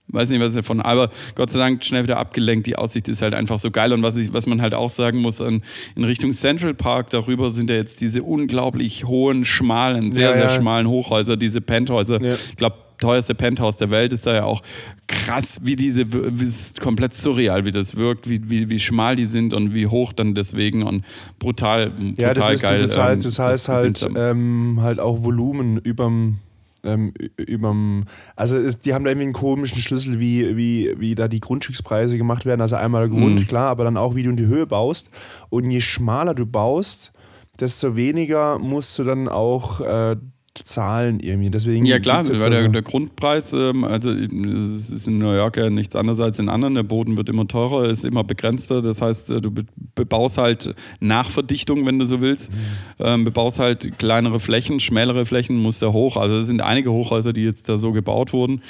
weiß 0.10 0.30
nicht, 0.30 0.42
was 0.42 0.54
davon, 0.54 0.82
aber 0.82 1.10
Gott 1.36 1.51
sei 1.51 1.60
Dank 1.60 1.84
schnell 1.84 2.04
wieder 2.04 2.18
abgelenkt. 2.18 2.68
Die 2.68 2.75
Aussicht 2.75 3.08
ist 3.08 3.22
halt 3.22 3.34
einfach 3.34 3.60
so 3.60 3.72
geil. 3.72 3.94
Und 3.94 4.04
was, 4.04 4.16
ich, 4.16 4.34
was 4.34 4.48
man 4.48 4.62
halt 4.62 4.74
auch 4.74 4.89
sagen 4.89 5.20
muss, 5.20 5.39
in, 5.39 5.62
in 5.96 6.04
Richtung 6.04 6.34
Central 6.34 6.74
Park, 6.74 7.10
darüber 7.10 7.50
sind 7.50 7.70
ja 7.70 7.75
jetzt 7.75 8.01
diese 8.01 8.24
unglaublich 8.24 9.06
hohen, 9.06 9.46
schmalen, 9.46 10.12
sehr, 10.12 10.30
Ja, 10.30 10.34
sehr 10.34 10.44
ja. 10.44 10.50
schmalen 10.50 10.88
Hochhäuser, 10.88 11.38
diese 11.38 11.62
Penthäuser. 11.62 12.22
Ja. 12.22 12.34
Ich 12.34 12.56
glaube, 12.56 12.78
teuerste 13.00 13.34
Penthouse 13.34 13.78
der 13.78 13.89
Welt 13.89 14.13
ist 14.13 14.28
da 14.28 14.34
ja 14.34 14.44
auch 14.44 14.62
krass, 15.08 15.62
wie 15.63 15.75
diese, 15.75 16.12
wie 16.12 16.44
ist 16.44 16.82
komplett 16.82 17.16
surreal, 17.16 17.66
wie 17.66 17.72
das 17.72 17.96
wirkt, 17.96 18.30
wie, 18.30 18.50
wie, 18.50 18.70
wie 18.70 18.80
schmal 18.80 19.16
die 19.16 19.25
sind 19.25 19.54
und 19.54 19.74
wie 19.74 19.88
hoch 19.88 20.13
dann 20.13 20.36
deswegen 20.36 20.84
und 20.84 21.06
brutal, 21.39 21.92
brutal 21.92 22.13
Ja, 22.18 22.34
das 22.34 22.51
ist 22.51 22.63
geil. 22.63 22.80
du 22.80 22.88
zahlst, 22.88 23.25
ähm, 23.25 23.30
das 23.30 23.39
heißt 23.39 23.70
das 23.70 24.01
halt, 24.04 24.10
ähm, 24.18 24.80
halt 24.82 25.00
auch 25.00 25.24
Volumen 25.24 25.78
überm, 25.78 26.39
ähm, 26.83 27.13
überm, 27.38 28.05
also 28.36 28.71
die 28.71 28.93
haben 28.93 29.03
da 29.03 29.12
irgendwie 29.12 29.25
einen 29.25 29.33
komischen 29.33 29.79
Schlüssel, 29.81 30.19
wie, 30.19 30.55
wie, 30.57 30.95
wie 30.98 31.15
da 31.15 31.27
die 31.27 31.39
Grundstückspreise 31.39 32.17
gemacht 32.17 32.45
werden. 32.45 32.62
Also 32.62 32.75
einmal 32.75 33.07
der 33.07 33.17
Grund, 33.17 33.39
Mhm. 33.41 33.48
klar, 33.48 33.69
aber 33.69 33.83
dann 33.83 33.98
auch, 33.98 34.15
wie 34.15 34.24
du 34.24 34.29
in 34.29 34.38
die 34.38 34.48
Höhe 34.48 34.65
baust. 34.67 35.09
Und 35.50 35.69
je 35.71 35.81
schmaler 35.81 36.33
du 36.33 36.45
baust, 36.45 37.12
desto 37.59 37.95
weniger 37.95 38.57
musst 38.59 38.98
du 39.00 39.03
dann 39.03 39.27
auch 39.27 39.81
äh, 39.81 40.15
zahlen 40.53 41.20
irgendwie. 41.20 41.50
Deswegen 41.50 41.86
Ja 41.86 42.00
klar, 42.00 42.27
weil 42.27 42.38
da 42.38 42.50
der, 42.50 42.68
der 42.68 42.82
Grundpreis, 42.82 43.53
ähm, 43.53 43.84
also 43.84 44.12
es 44.12 44.89
ist 44.89 45.08
in 45.08 45.18
New 45.18 45.32
York 45.32 45.58
ja 45.58 45.70
nichts 45.70 45.96
anderes 45.96 46.20
als 46.20 46.39
in 46.39 46.50
anderen. 46.50 46.74
Der 46.74 46.84
Boden 46.84 47.18
wird 47.18 47.29
immer 47.29 47.48
teurer, 47.48 47.86
ist 47.89 48.03
immer 48.06 48.24
begrenzter. 48.24 48.82
Das 48.82 49.01
heißt, 49.01 49.32
äh, 49.32 49.41
du 49.41 49.51
be- 49.51 49.65
bebaust 49.96 50.38
halt 50.38 50.75
Nachverdichtung, 51.00 51.86
wenn 51.86 52.00
du 52.00 52.06
so 52.06 52.22
willst. 52.22 52.51
Mhm. 52.51 52.56
Ähm, 53.00 53.24
bebaust 53.25 53.60
halt 53.60 53.98
kleinere 54.00 54.39
Flächen, 54.39 54.79
schmälere 54.79 55.25
Flächen, 55.25 55.58
musst 55.58 55.82
da 55.82 55.94
hoch. 55.94 56.18
Also 56.18 56.38
es 56.39 56.48
sind 56.48 56.62
einige 56.62 56.91
Hochhäuser, 56.91 57.34
die 57.34 57.44
jetzt 57.44 57.70
da 57.70 57.77
so 57.77 57.91
gebaut 57.91 58.34
wurden. 58.34 58.62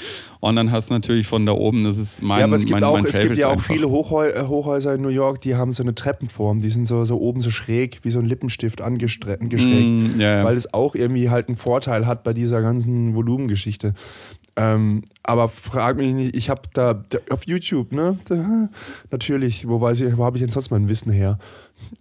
Und 0.42 0.56
dann 0.56 0.72
hast 0.72 0.90
du 0.90 0.94
natürlich 0.94 1.28
von 1.28 1.46
da 1.46 1.52
oben, 1.52 1.84
das 1.84 1.98
ist 1.98 2.22
mein 2.22 2.40
ja, 2.40 2.46
aber 2.46 2.56
es 2.56 2.62
gibt, 2.62 2.72
mein, 2.72 2.84
auch, 2.84 2.94
mein 2.94 3.06
es 3.06 3.20
gibt 3.20 3.38
ja 3.38 3.48
auch 3.48 3.54
einfach. 3.54 3.74
viele 3.74 3.90
Hochhäu 3.90 4.30
äh, 4.30 4.44
Hochhäuser 4.48 4.96
in 4.96 5.02
New 5.02 5.10
York, 5.10 5.42
die 5.42 5.56
haben 5.56 5.74
so 5.74 5.84
eine 5.84 5.96
Treppenform. 5.96 6.62
Die 6.62 6.70
sind 6.70 6.88
so, 6.88 7.04
so 7.04 7.20
oben 7.20 7.42
so 7.42 7.50
schräg, 7.50 8.00
wie 8.04 8.12
so 8.12 8.20
ein 8.20 8.26
Lippenstift 8.26 8.82
angeschrägt. 8.82 9.42
Mm, 9.42 10.20
ja, 10.20 10.38
ja. 10.40 10.46
Weil 10.46 10.56
es 10.56 10.74
auch 10.74 10.96
irgendwie 10.96 11.30
halt 11.30 11.48
einen 11.50 11.58
Vorteil 11.70 12.08
hat 12.08 12.24
bei 12.24 12.34
dieser 12.34 12.64
ganzen 12.64 13.14
Volumengeschichte. 13.14 13.94
Ähm, 14.56 15.04
aber 15.22 15.48
frag 15.48 15.98
mich 15.98 16.16
nicht, 16.16 16.36
ich 16.36 16.50
habe 16.50 16.64
da, 16.74 16.96
da 16.96 17.20
auf 17.30 17.46
YouTube, 17.46 17.92
ne? 17.92 18.18
Da, 18.26 18.70
natürlich, 19.12 19.68
wo 19.68 19.80
weiß 19.80 20.00
ich, 20.02 20.18
wo 20.18 20.26
habe 20.26 20.38
ich 20.38 20.42
denn 20.42 20.50
sonst 20.50 20.72
mein 20.72 20.90
Wissen 20.90 21.12
her? 21.12 21.38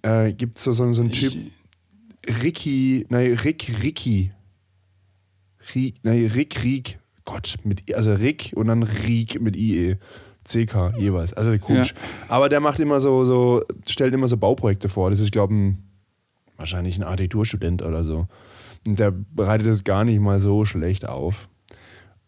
Äh, 0.01 0.33
Gibt 0.33 0.57
es 0.57 0.65
so, 0.65 0.73
so, 0.73 0.91
so 0.91 1.03
einen 1.03 1.13
Typ, 1.13 1.35
Ricky, 2.43 3.05
nein, 3.11 3.35
Rick, 3.45 3.71
Ricky. 3.83 4.33
Rick, 5.75 5.97
nein, 6.03 6.31
Rick, 6.35 6.65
Rick. 6.65 6.99
Gott, 7.27 7.57
mit, 7.65 7.95
also 7.95 8.15
Rick 8.15 8.53
und 8.57 8.69
dann 8.69 8.83
Riek 8.83 9.39
mit 9.43 9.55
IE. 9.55 9.97
CK 10.45 10.95
jeweils. 10.99 11.35
Also 11.35 11.59
komisch. 11.59 11.93
Aber 12.29 12.49
der 12.49 12.61
macht 12.61 12.81
immer 12.81 13.01
so, 13.01 13.27
so, 13.27 13.63
stellt 13.87 14.15
immer 14.15 14.29
so 14.29 14.39
Bauprojekte 14.39 14.89
vor. 14.89 15.11
Das 15.11 15.21
ist, 15.21 15.31
glaube 15.31 15.53
ich, 15.53 15.61
ein, 15.61 15.83
wahrscheinlich 16.57 16.97
ein 16.97 17.05
Architekturstudent 17.05 17.83
oder 17.83 18.03
so. 18.03 18.29
Und 18.87 18.99
der 18.99 19.11
bereitet 19.11 19.67
das 19.67 19.85
gar 19.85 20.05
nicht 20.05 20.21
mal 20.21 20.41
so 20.41 20.65
schlecht 20.65 21.09
auf. 21.09 21.49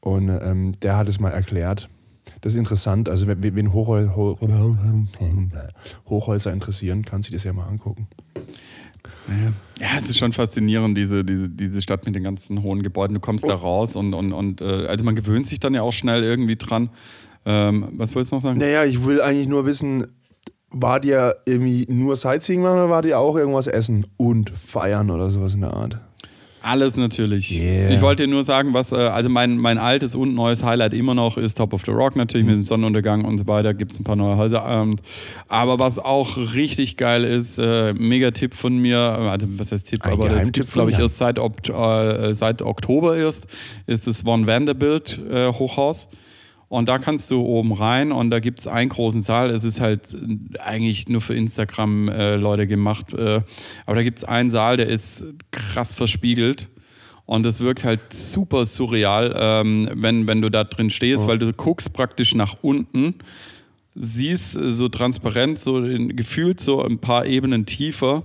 Und 0.00 0.28
ähm, 0.28 0.72
der 0.82 0.96
hat 0.96 1.08
es 1.08 1.20
mal 1.20 1.30
erklärt. 1.30 1.88
Das 2.40 2.52
ist 2.54 2.58
interessant. 2.58 3.08
Also, 3.08 3.26
wenn, 3.26 3.42
wenn 3.42 3.72
Hochhäu 3.72 4.08
Ho 4.14 4.38
Hochhäuser 6.08 6.52
interessieren, 6.52 7.04
kannst 7.04 7.28
du 7.28 7.32
dir 7.32 7.36
das 7.36 7.44
ja 7.44 7.52
mal 7.52 7.66
angucken. 7.66 8.08
Ja, 9.80 9.88
es 9.96 10.10
ist 10.10 10.18
schon 10.18 10.32
faszinierend, 10.32 10.96
diese, 10.96 11.24
diese, 11.24 11.48
diese 11.48 11.80
Stadt 11.80 12.04
mit 12.04 12.14
den 12.14 12.22
ganzen 12.22 12.62
hohen 12.62 12.82
Gebäuden. 12.82 13.14
Du 13.14 13.20
kommst 13.20 13.48
da 13.48 13.54
raus 13.54 13.96
und, 13.96 14.12
und, 14.12 14.32
und 14.32 14.60
äh, 14.60 14.86
also 14.86 15.04
man 15.04 15.14
gewöhnt 15.14 15.46
sich 15.46 15.60
dann 15.60 15.72
ja 15.74 15.82
auch 15.82 15.92
schnell 15.92 16.22
irgendwie 16.22 16.56
dran. 16.56 16.90
Ähm, 17.46 17.88
was 17.92 18.14
wolltest 18.14 18.32
du 18.32 18.36
noch 18.36 18.42
sagen? 18.42 18.58
Naja, 18.58 18.84
ich 18.84 19.04
will 19.04 19.22
eigentlich 19.22 19.48
nur 19.48 19.66
wissen, 19.66 20.06
war 20.70 21.00
dir 21.00 21.36
irgendwie 21.46 21.86
nur 21.88 22.16
Sightseeing 22.16 22.60
machen 22.60 22.74
oder 22.74 22.90
war 22.90 23.02
dir 23.02 23.18
auch 23.18 23.36
irgendwas 23.36 23.66
essen 23.66 24.06
und 24.16 24.50
feiern 24.50 25.10
oder 25.10 25.30
sowas 25.30 25.54
in 25.54 25.62
der 25.62 25.72
Art? 25.72 25.98
Alles 26.62 26.96
natürlich. 26.96 27.50
Yeah. 27.58 27.90
Ich 27.90 28.02
wollte 28.02 28.24
dir 28.24 28.28
nur 28.28 28.44
sagen, 28.44 28.74
was, 28.74 28.92
äh, 28.92 28.96
also 28.96 29.30
mein, 29.30 29.56
mein 29.56 29.78
altes 29.78 30.14
und 30.14 30.34
neues 30.34 30.62
Highlight 30.62 30.92
immer 30.92 31.14
noch 31.14 31.38
ist 31.38 31.56
Top 31.56 31.72
of 31.72 31.82
the 31.86 31.90
Rock, 31.90 32.16
natürlich 32.16 32.46
mit 32.46 32.54
dem 32.54 32.62
Sonnenuntergang 32.62 33.24
und 33.24 33.38
so 33.38 33.46
weiter, 33.46 33.72
gibt 33.72 33.92
es 33.92 34.00
ein 34.00 34.04
paar 34.04 34.16
neue 34.16 34.36
Häuser. 34.36 34.64
Ähm, 34.68 34.96
aber 35.48 35.78
was 35.78 35.98
auch 35.98 36.36
richtig 36.54 36.96
geil 36.96 37.24
ist, 37.24 37.58
äh, 37.58 37.94
mega 37.94 38.30
Tipp 38.30 38.54
von 38.54 38.76
mir, 38.76 38.98
also 38.98 39.46
was 39.56 39.72
heißt 39.72 39.88
Tipp, 39.88 40.04
Ein 40.04 40.12
aber 40.12 40.28
das 40.28 40.52
gibt 40.52 40.66
es 40.66 40.72
glaube 40.72 40.90
ich 40.90 40.98
erst 40.98 41.16
seit, 41.16 41.38
äh, 41.38 42.34
seit 42.34 42.62
Oktober 42.62 43.16
erst, 43.16 43.46
ist 43.86 44.06
das 44.06 44.22
Von 44.22 44.46
Vanderbilt 44.46 45.20
äh, 45.30 45.52
Hochhaus. 45.52 46.08
Und 46.70 46.88
da 46.88 47.00
kannst 47.00 47.32
du 47.32 47.42
oben 47.42 47.72
rein 47.72 48.12
und 48.12 48.30
da 48.30 48.38
gibt 48.38 48.60
es 48.60 48.68
einen 48.68 48.90
großen 48.90 49.22
Saal. 49.22 49.50
Es 49.50 49.64
ist 49.64 49.80
halt 49.80 50.16
eigentlich 50.60 51.08
nur 51.08 51.20
für 51.20 51.34
Instagram-Leute 51.34 52.68
gemacht. 52.68 53.12
Äh, 53.12 53.42
aber 53.86 53.96
da 53.96 54.04
gibt 54.04 54.18
es 54.18 54.24
einen 54.24 54.50
Saal, 54.50 54.76
der 54.76 54.86
ist 54.86 55.26
krass 55.50 55.92
verspiegelt. 55.92 56.68
Und 57.26 57.44
das 57.44 57.60
wirkt 57.60 57.82
halt 57.82 58.00
super 58.12 58.66
surreal, 58.66 59.34
ähm, 59.36 59.90
wenn, 59.94 60.28
wenn 60.28 60.42
du 60.42 60.48
da 60.48 60.62
drin 60.62 60.90
stehst, 60.90 61.26
weil 61.26 61.40
du 61.40 61.52
guckst 61.52 61.92
praktisch 61.92 62.36
nach 62.36 62.56
unten, 62.62 63.16
siehst 63.96 64.54
äh, 64.54 64.70
so 64.70 64.88
transparent, 64.88 65.58
so 65.58 65.78
in, 65.78 66.14
gefühlt 66.14 66.60
so 66.60 66.84
ein 66.84 67.00
paar 67.00 67.26
Ebenen 67.26 67.66
tiefer, 67.66 68.22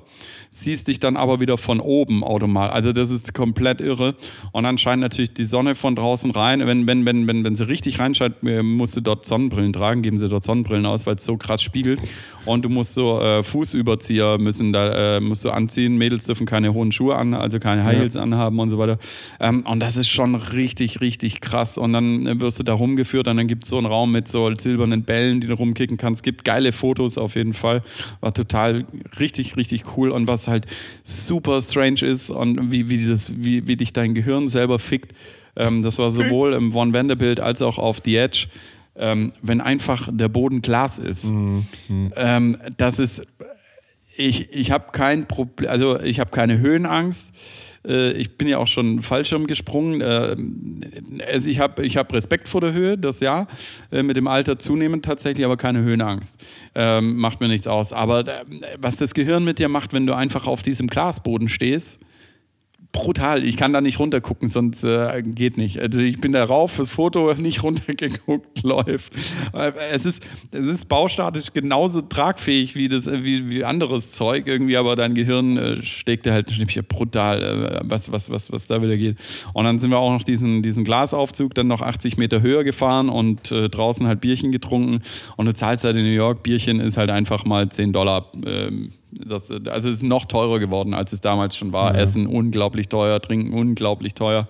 siehst 0.62 0.88
dich 0.88 1.00
dann 1.00 1.18
aber 1.18 1.42
wieder 1.42 1.58
von 1.58 1.80
oben 1.80 2.24
automatisch. 2.24 2.74
Also 2.74 2.92
das 2.94 3.12
ist 3.12 3.34
komplett 3.34 3.82
irre. 3.82 4.16
Und 4.52 4.64
dann 4.64 4.78
scheint 4.78 5.02
natürlich 5.02 5.34
die 5.34 5.44
Sonne 5.44 5.76
von 5.76 5.96
draußen 5.96 6.32
rein. 6.32 6.66
Wenn, 6.66 6.88
wenn, 6.88 7.06
wenn, 7.06 7.28
wenn, 7.28 7.44
wenn 7.44 7.56
sie 7.56 7.68
richtig 7.68 8.00
reinscheint, 8.00 8.36
äh, 8.44 8.62
musst 8.64 8.96
du 8.96 9.02
dort 9.02 9.26
Sonnenbrillen 9.26 9.74
tragen, 9.74 10.02
geben 10.02 10.18
sie 10.18 10.30
dort 10.30 10.44
Sonnenbrillen 10.44 10.86
aus, 10.86 11.06
weil 11.06 11.16
es 11.16 11.26
so 11.26 11.38
krass 11.38 11.62
spiegelt. 11.62 12.00
Und 12.46 12.64
du 12.64 12.70
musst 12.70 12.94
so 12.94 13.20
äh, 13.20 13.44
Fußüberzieher 13.44 14.38
müssen 14.38 14.72
da, 14.72 15.18
äh, 15.18 15.20
musst 15.20 15.44
du 15.44 15.52
anziehen. 15.52 15.98
Mädels 15.98 16.26
dürfen 16.26 16.46
keine 16.46 16.74
hohen 16.74 16.92
Schuhe 16.92 17.16
an, 17.16 17.34
also 17.34 17.60
keine 17.60 17.84
High 17.84 17.98
Heels 17.98 18.16
anhaben 18.16 18.60
und 18.60 18.70
so 18.70 18.78
weiter. 18.78 18.98
Ähm, 19.40 19.64
und 19.66 19.80
das 19.80 19.98
ist 19.98 20.10
schon 20.10 20.36
richtig, 20.36 21.02
richtig 21.02 21.42
krass. 21.42 21.78
Und 21.78 21.94
dann 21.94 22.28
äh, 22.28 22.40
wirst 22.40 22.60
du 22.60 22.64
da 22.64 22.74
rumgeführt 22.74 23.28
und 23.28 23.38
dann 23.38 23.48
gibt 23.48 23.64
es 23.64 23.70
so 23.70 23.78
einen 23.78 23.88
Raum 23.88 24.12
mit 24.12 24.28
so 24.28 24.50
silbernen 24.58 25.04
Bällen, 25.04 25.42
die 25.42 25.48
du 25.48 25.56
rumkicken 25.56 25.98
kannst. 25.98 26.24
Gibt 26.24 26.46
geile 26.46 26.72
Fotos 26.72 27.18
auf 27.18 27.36
jeden 27.36 27.54
Fall. 27.54 27.82
War 28.22 28.34
total 28.34 28.86
richtig, 29.20 29.58
richtig 29.58 29.98
cool. 29.98 30.12
Und 30.12 30.28
was 30.28 30.45
halt 30.48 30.66
super 31.04 31.62
strange 31.62 32.02
ist 32.02 32.30
und 32.30 32.72
wie, 32.72 32.90
wie, 32.90 33.08
das, 33.08 33.32
wie, 33.36 33.68
wie 33.68 33.76
dich 33.76 33.94
dein 33.94 34.14
Gehirn 34.14 34.48
selber 34.48 34.80
fickt, 34.80 35.14
ähm, 35.56 35.82
das 35.82 36.00
war 36.00 36.10
sowohl 36.10 36.54
im 36.54 36.72
Von 36.72 36.94
Vanderbilt 36.94 37.40
als 37.40 37.62
auch 37.62 37.78
auf 37.78 38.00
The 38.04 38.18
Edge. 38.18 38.48
Ähm, 38.98 39.34
wenn 39.42 39.60
einfach 39.60 40.10
der 40.12 40.30
Boden 40.30 40.62
Glas 40.62 41.00
ist, 41.00 41.30
ähm, 42.16 42.58
das 42.78 43.00
ist 43.00 43.24
ich, 44.18 44.54
ich 44.54 44.72
habe 44.72 44.92
kein 44.92 45.28
Problem, 45.28 45.70
also 45.70 46.00
ich 46.00 46.20
habe 46.20 46.32
keine 46.32 46.60
Höhenangst. 46.60 47.34
Äh, 47.88 48.14
Ich 48.14 48.38
bin 48.38 48.48
ja 48.48 48.58
auch 48.58 48.68
schon 48.68 49.02
Fallschirm 49.02 49.48
gesprungen. 49.48 50.02
Äh, 50.02 50.36
Also 51.32 51.50
ich 51.50 51.60
habe 51.60 51.86
ich 51.86 51.98
hab 51.98 52.14
Respekt 52.14 52.48
vor 52.48 52.62
der 52.62 52.74
Höhe, 52.74 52.98
das 52.98 53.20
ja. 53.20 53.48
Äh, 53.92 54.04
Mit 54.04 54.18
dem 54.18 54.28
Alter 54.28 54.58
zunehmend 54.60 55.06
tatsächlich, 55.06 55.46
aber 55.46 55.58
keine 55.58 55.82
Höhenangst. 55.82 56.38
Ähm, 56.76 57.18
Macht 57.18 57.40
mir 57.42 57.48
nichts 57.48 57.68
aus. 57.68 57.94
Aber 57.94 58.24
was 58.78 58.98
das 58.98 59.14
Gehirn 59.14 59.44
mit 59.44 59.60
dir 59.60 59.70
macht, 59.70 59.94
wenn 59.94 60.06
du 60.06 60.14
einfach 60.14 60.48
auf 60.48 60.64
diesem 60.64 60.88
Glasboden 60.88 61.48
stehst, 61.48 62.00
brutal. 62.96 63.44
Ich 63.44 63.58
kann 63.58 63.74
da 63.74 63.82
nicht 63.82 64.00
runtergucken, 64.00 64.48
sonst 64.48 64.84
äh, 64.86 65.22
geht 65.24 65.58
nicht. 65.58 65.80
Also 65.80 66.00
ich 66.00 66.22
bin 66.22 66.32
da 66.32 66.44
rauf 66.44 66.72
fürs 66.72 66.94
Foto, 66.94 67.34
nicht 67.38 67.62
runtergeguckt, 67.62 68.64
läuft. 68.64 69.12
Es 69.92 70.06
ist, 70.06 70.26
es 70.52 70.68
ist 70.68 70.86
baustatisch 70.86 71.52
genauso 71.54 72.02
tragfähig 72.02 72.76
wie, 72.76 72.88
das, 72.88 73.12
wie, 73.12 73.52
wie 73.52 73.64
anderes 73.66 74.12
Zeug 74.12 74.48
irgendwie, 74.48 74.78
aber 74.78 74.96
dein 74.96 75.14
Gehirn 75.14 75.58
äh, 75.58 75.84
steckt 75.84 76.26
halt 76.28 76.48
brutal, 76.88 77.44
äh, 77.44 77.80
was, 77.84 78.12
was, 78.12 78.30
was, 78.30 78.52
was 78.52 78.68
da 78.68 78.82
wieder 78.82 78.96
geht. 78.96 79.18
Und 79.54 79.66
dann 79.66 79.78
sind 79.78 79.92
wir 79.92 80.00
auch 80.00 80.12
noch 80.12 80.24
diesen, 80.24 80.64
diesen 80.64 80.86
Glasaufzug 80.86 81.54
dann 81.54 81.68
noch 81.68 81.82
80 81.82 82.18
Meter 82.18 82.42
höher 82.42 82.64
gefahren 82.64 83.10
und 83.10 83.52
äh, 83.52 83.68
draußen 83.68 84.08
halt 84.08 84.22
Bierchen 84.22 84.54
getrunken. 84.54 85.02
Und 85.36 85.46
du 85.48 85.54
zahlst 85.54 85.84
halt 85.84 85.98
in 85.98 86.04
New 86.04 86.10
York, 86.10 86.44
Bierchen 86.44 86.80
ist 86.80 86.96
halt 86.96 87.12
einfach 87.12 87.44
mal 87.46 87.68
10 87.68 87.92
Dollar. 87.92 88.32
Ähm, 88.46 88.94
das, 89.26 89.52
also 89.52 89.90
es 89.90 89.96
ist 89.96 90.04
noch 90.04 90.26
teurer 90.26 90.60
geworden, 90.60 90.94
als 90.94 91.14
es 91.14 91.22
damals 91.22 91.56
schon 91.56 91.72
war. 91.72 91.96
Essen 91.96 92.28
unglaublich 92.28 92.90
teuer, 92.90 93.22
Trinken 93.22 93.54
unglaublich 93.54 94.14
teuer. 94.14 94.48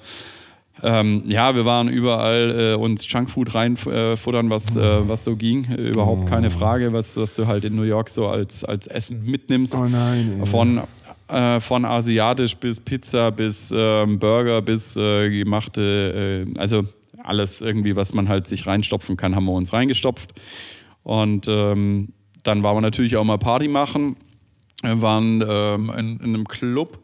Ähm, 0.84 1.23
ja, 1.25 1.56
wir 1.56 1.65
waren 1.65 1.88
überall 1.88 2.73
äh, 2.73 2.75
uns 2.75 3.10
Junkfood 3.12 3.56
reinfuttern, 3.56 4.47
äh, 4.47 4.49
was, 4.49 4.75
äh, 4.75 5.08
was 5.08 5.23
so 5.23 5.36
ging. 5.36 5.65
Überhaupt 5.73 6.28
keine 6.28 6.49
Frage, 6.49 6.91
was, 6.91 7.15
was 7.17 7.36
du 7.36 7.47
halt 7.47 7.63
in 7.63 7.75
New 7.75 7.84
York 7.84 8.10
so 8.10 8.28
als, 8.28 8.63
als 8.63 8.88
Essen 8.88 9.23
mitnimmst. 9.25 9.80
Oh 9.80 9.86
nein. 9.86 10.39
Ey. 10.41 10.45
Von, 10.45 10.82
äh, 11.30 11.60
von 11.62 11.86
asiatisch 11.86 12.56
bis 12.58 12.82
Pizza 12.82 13.32
bis 13.32 13.73
ähm, 13.75 14.19
Burger 14.19 14.62
bis 14.62 14.97
äh, 14.97 15.30
gemachte, 15.30 16.45
äh, 16.45 16.60
also 16.60 16.84
alles 17.23 17.62
irgendwie, 17.62 17.95
was 17.95 18.13
man 18.13 18.28
halt 18.28 18.45
sich 18.45 18.67
reinstopfen 18.67 19.17
kann, 19.17 19.36
haben 19.36 19.45
wir 19.45 19.54
uns 19.54 19.73
reingestopft. 19.73 20.34
Und 21.04 21.47
ähm, 21.47 22.10
dann 22.43 22.63
waren 22.63 22.78
wir 22.78 22.82
natürlich 22.82 23.15
auch 23.15 23.23
mal 23.23 23.38
Party 23.38 23.67
machen. 23.67 24.17
Wir 24.86 25.02
waren 25.02 25.43
ähm, 25.48 25.91
in, 25.98 26.17
in 26.17 26.36
einem 26.36 26.48
Club 26.48 27.00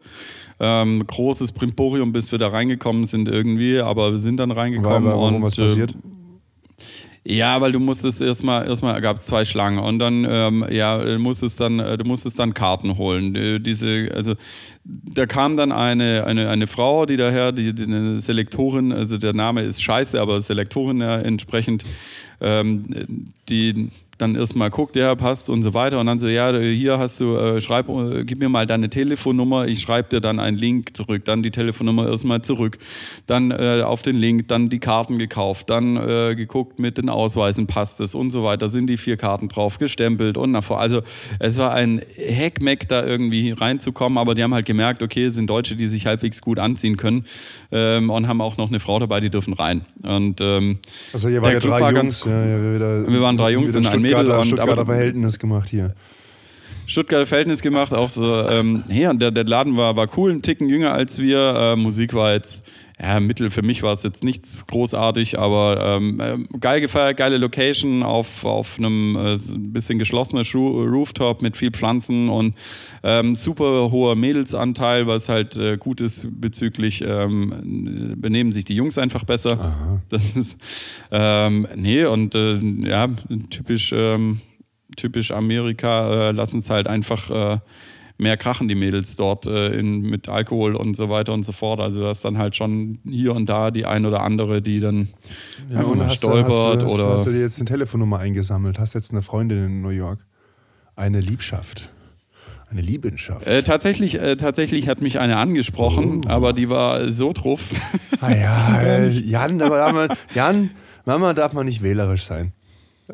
ähm, 0.62 1.04
großes 1.06 1.52
Primborium, 1.52 2.12
bis 2.12 2.30
wir 2.30 2.38
da 2.38 2.48
reingekommen 2.48 3.06
sind 3.06 3.28
irgendwie, 3.28 3.80
aber 3.80 4.12
wir 4.12 4.18
sind 4.18 4.38
dann 4.38 4.52
reingekommen. 4.52 5.04
War, 5.04 5.12
warum 5.14 5.36
und, 5.36 5.42
was 5.42 5.56
passiert? 5.56 5.92
Äh, 5.92 5.96
ja, 7.24 7.60
weil 7.60 7.70
du 7.70 7.78
musstest 7.78 8.20
erstmal, 8.20 8.66
erstmal 8.66 9.00
gab 9.00 9.16
es 9.16 9.24
zwei 9.24 9.44
Schlangen 9.44 9.78
und 9.78 10.00
dann, 10.00 10.26
ähm, 10.28 10.66
ja, 10.70 10.98
du 10.98 11.18
musstest 11.18 11.60
dann, 11.60 11.78
äh, 11.78 11.96
du 11.96 12.04
musstest 12.04 12.38
dann 12.38 12.52
Karten 12.52 12.96
holen. 12.96 13.62
Diese, 13.62 14.08
also 14.12 14.34
da 14.84 15.26
kam 15.26 15.56
dann 15.56 15.70
eine, 15.70 16.24
eine, 16.26 16.48
eine 16.48 16.66
Frau, 16.66 17.06
die 17.06 17.16
daher, 17.16 17.52
die, 17.52 17.74
die 17.74 17.84
eine 17.84 18.18
Selektorin, 18.18 18.92
also 18.92 19.18
der 19.18 19.34
Name 19.34 19.62
ist 19.62 19.82
scheiße, 19.82 20.20
aber 20.20 20.40
Selektorin 20.40 21.00
ja 21.00 21.18
entsprechend, 21.18 21.84
ähm, 22.40 22.84
die 23.48 23.90
dann 24.22 24.36
erstmal 24.36 24.70
guckt, 24.70 24.96
ja, 24.96 25.14
passt 25.14 25.50
und 25.50 25.62
so 25.62 25.74
weiter. 25.74 25.98
Und 25.98 26.06
dann 26.06 26.18
so, 26.18 26.28
ja, 26.28 26.56
hier 26.56 26.98
hast 26.98 27.20
du, 27.20 27.36
äh, 27.36 27.60
schreib, 27.60 27.88
äh, 27.88 28.24
gib 28.24 28.38
mir 28.38 28.48
mal 28.48 28.66
deine 28.66 28.88
Telefonnummer, 28.88 29.66
ich 29.66 29.80
schreibe 29.80 30.08
dir 30.08 30.20
dann 30.20 30.38
einen 30.38 30.56
Link 30.56 30.96
zurück, 30.96 31.24
dann 31.24 31.42
die 31.42 31.50
Telefonnummer 31.50 32.08
erstmal 32.08 32.40
zurück, 32.42 32.78
dann 33.26 33.50
äh, 33.50 33.82
auf 33.84 34.02
den 34.02 34.16
Link, 34.16 34.48
dann 34.48 34.70
die 34.70 34.78
Karten 34.78 35.18
gekauft, 35.18 35.68
dann 35.70 35.96
äh, 35.96 36.34
geguckt 36.36 36.78
mit 36.78 36.98
den 36.98 37.08
Ausweisen, 37.08 37.66
passt 37.66 38.00
es 38.00 38.14
und 38.14 38.30
so 38.30 38.44
weiter, 38.44 38.68
sind 38.68 38.86
die 38.86 38.96
vier 38.96 39.16
Karten 39.16 39.48
drauf, 39.48 39.78
gestempelt 39.78 40.36
und 40.36 40.52
nach 40.52 40.64
vor. 40.64 40.80
Also 40.80 41.02
es 41.40 41.58
war 41.58 41.74
ein 41.74 42.00
Heckmeck, 42.16 42.88
da 42.88 43.04
irgendwie 43.04 43.50
reinzukommen, 43.50 44.18
aber 44.18 44.34
die 44.34 44.42
haben 44.42 44.54
halt 44.54 44.66
gemerkt, 44.66 45.02
okay, 45.02 45.24
es 45.24 45.34
sind 45.34 45.50
Deutsche, 45.50 45.74
die 45.74 45.88
sich 45.88 46.06
halbwegs 46.06 46.40
gut 46.40 46.60
anziehen 46.60 46.96
können 46.96 47.24
ähm, 47.72 48.10
und 48.10 48.28
haben 48.28 48.40
auch 48.40 48.56
noch 48.56 48.68
eine 48.68 48.78
Frau 48.78 49.00
dabei, 49.00 49.18
die 49.20 49.30
dürfen 49.30 49.52
rein. 49.52 49.84
Und, 50.02 50.40
ähm, 50.40 50.78
also 51.12 51.28
hier 51.28 51.42
waren 51.42 51.52
ja 51.54 51.58
drei 51.58 51.80
Jungs. 51.80 51.94
Ganz, 51.94 52.24
ja, 52.24 52.46
ja, 52.46 52.74
wieder, 52.74 53.12
wir 53.12 53.20
waren 53.20 53.36
drei 53.36 53.50
Jungs 53.50 53.74
und 53.74 53.86
ein 53.86 54.11
Stuttgarter, 54.16 54.38
Und, 54.38 54.46
Stuttgarter 54.46 54.72
aber, 54.72 54.86
Verhältnis 54.86 55.38
gemacht 55.38 55.68
hier. 55.68 55.94
Stuttgarter 56.86 57.26
Verhältnis 57.26 57.62
gemacht, 57.62 57.94
auch 57.94 58.10
so, 58.10 58.48
ähm, 58.48 58.84
ja, 58.88 59.12
der, 59.14 59.30
der 59.30 59.44
Laden 59.44 59.76
war, 59.76 59.96
war 59.96 60.08
cool, 60.16 60.30
ein 60.30 60.42
Ticken 60.42 60.68
jünger 60.68 60.92
als 60.92 61.18
wir. 61.18 61.38
Äh, 61.38 61.76
Musik 61.76 62.12
war 62.14 62.32
jetzt, 62.32 62.64
ja, 63.02 63.18
Mittel, 63.18 63.50
für 63.50 63.62
mich 63.62 63.82
war 63.82 63.92
es 63.92 64.04
jetzt 64.04 64.22
nichts 64.22 64.64
großartig, 64.68 65.36
aber 65.36 65.98
ähm, 65.98 66.20
äh, 66.20 66.58
geil 66.58 66.80
gefeiert, 66.80 67.16
geile 67.16 67.36
Location 67.36 68.04
auf, 68.04 68.44
auf 68.44 68.78
einem 68.78 69.16
äh, 69.16 69.36
bisschen 69.56 69.98
geschlossenen 69.98 70.44
Rooftop 70.54 71.42
mit 71.42 71.56
viel 71.56 71.72
Pflanzen 71.72 72.28
und 72.28 72.54
ähm, 73.02 73.34
super 73.34 73.90
hoher 73.90 74.14
Mädelsanteil, 74.14 75.08
was 75.08 75.28
halt 75.28 75.56
äh, 75.56 75.76
gut 75.78 76.00
ist 76.00 76.28
bezüglich, 76.30 77.02
ähm, 77.04 78.14
benehmen 78.18 78.52
sich 78.52 78.64
die 78.64 78.76
Jungs 78.76 78.98
einfach 78.98 79.24
besser. 79.24 79.58
Aha. 79.58 80.02
Das 80.08 80.36
ist, 80.36 80.56
ähm, 81.10 81.66
nee, 81.74 82.04
und 82.04 82.36
äh, 82.36 82.54
ja, 82.86 83.08
typisch, 83.50 83.92
ähm, 83.92 84.40
typisch 84.96 85.32
Amerika, 85.32 86.28
äh, 86.28 86.30
lassen 86.30 86.58
es 86.58 86.70
halt 86.70 86.86
einfach 86.86 87.30
äh, 87.30 87.58
mehr 88.22 88.36
krachen, 88.36 88.68
die 88.68 88.74
Mädels 88.74 89.16
dort 89.16 89.46
äh, 89.46 89.68
in, 89.78 90.00
mit 90.02 90.28
Alkohol 90.28 90.74
und 90.76 90.96
so 90.96 91.08
weiter 91.10 91.32
und 91.32 91.42
so 91.42 91.52
fort. 91.52 91.80
Also 91.80 92.00
das 92.02 92.18
ist 92.18 92.24
dann 92.24 92.38
halt 92.38 92.56
schon 92.56 92.98
hier 93.04 93.34
und 93.34 93.46
da 93.48 93.70
die 93.70 93.84
ein 93.84 94.06
oder 94.06 94.22
andere, 94.22 94.62
die 94.62 94.80
dann 94.80 95.08
Ja, 95.70 95.82
und 95.82 96.00
hast, 96.02 96.22
du, 96.22 96.28
stolpert 96.28 96.52
hast, 96.52 96.82
du, 96.82 96.86
hast, 96.86 96.94
oder. 96.94 97.12
hast 97.12 97.26
du 97.26 97.32
dir 97.32 97.40
jetzt 97.40 97.58
eine 97.58 97.66
Telefonnummer 97.66 98.18
eingesammelt? 98.18 98.78
Hast 98.78 98.94
jetzt 98.94 99.10
eine 99.12 99.22
Freundin 99.22 99.64
in 99.64 99.82
New 99.82 99.88
York? 99.90 100.24
Eine 100.96 101.20
Liebschaft. 101.20 101.90
Eine 102.70 102.80
Liebenschaft. 102.80 103.46
Äh, 103.46 103.62
tatsächlich, 103.62 104.18
äh, 104.18 104.36
tatsächlich 104.36 104.88
hat 104.88 105.02
mich 105.02 105.18
eine 105.18 105.36
angesprochen, 105.36 106.22
Oh. 106.26 106.30
aber 106.30 106.52
die 106.54 106.70
war 106.70 107.10
so 107.12 107.32
drauf. 107.34 107.68
ah 108.22 108.30
ja, 108.34 108.80
äh, 108.82 109.08
Jan, 109.10 109.60
aber 109.60 110.08
Jan, 110.34 110.70
Mama 111.04 111.34
darf 111.34 111.52
man 111.52 111.66
nicht 111.66 111.82
wählerisch 111.82 112.22
sein. 112.22 112.52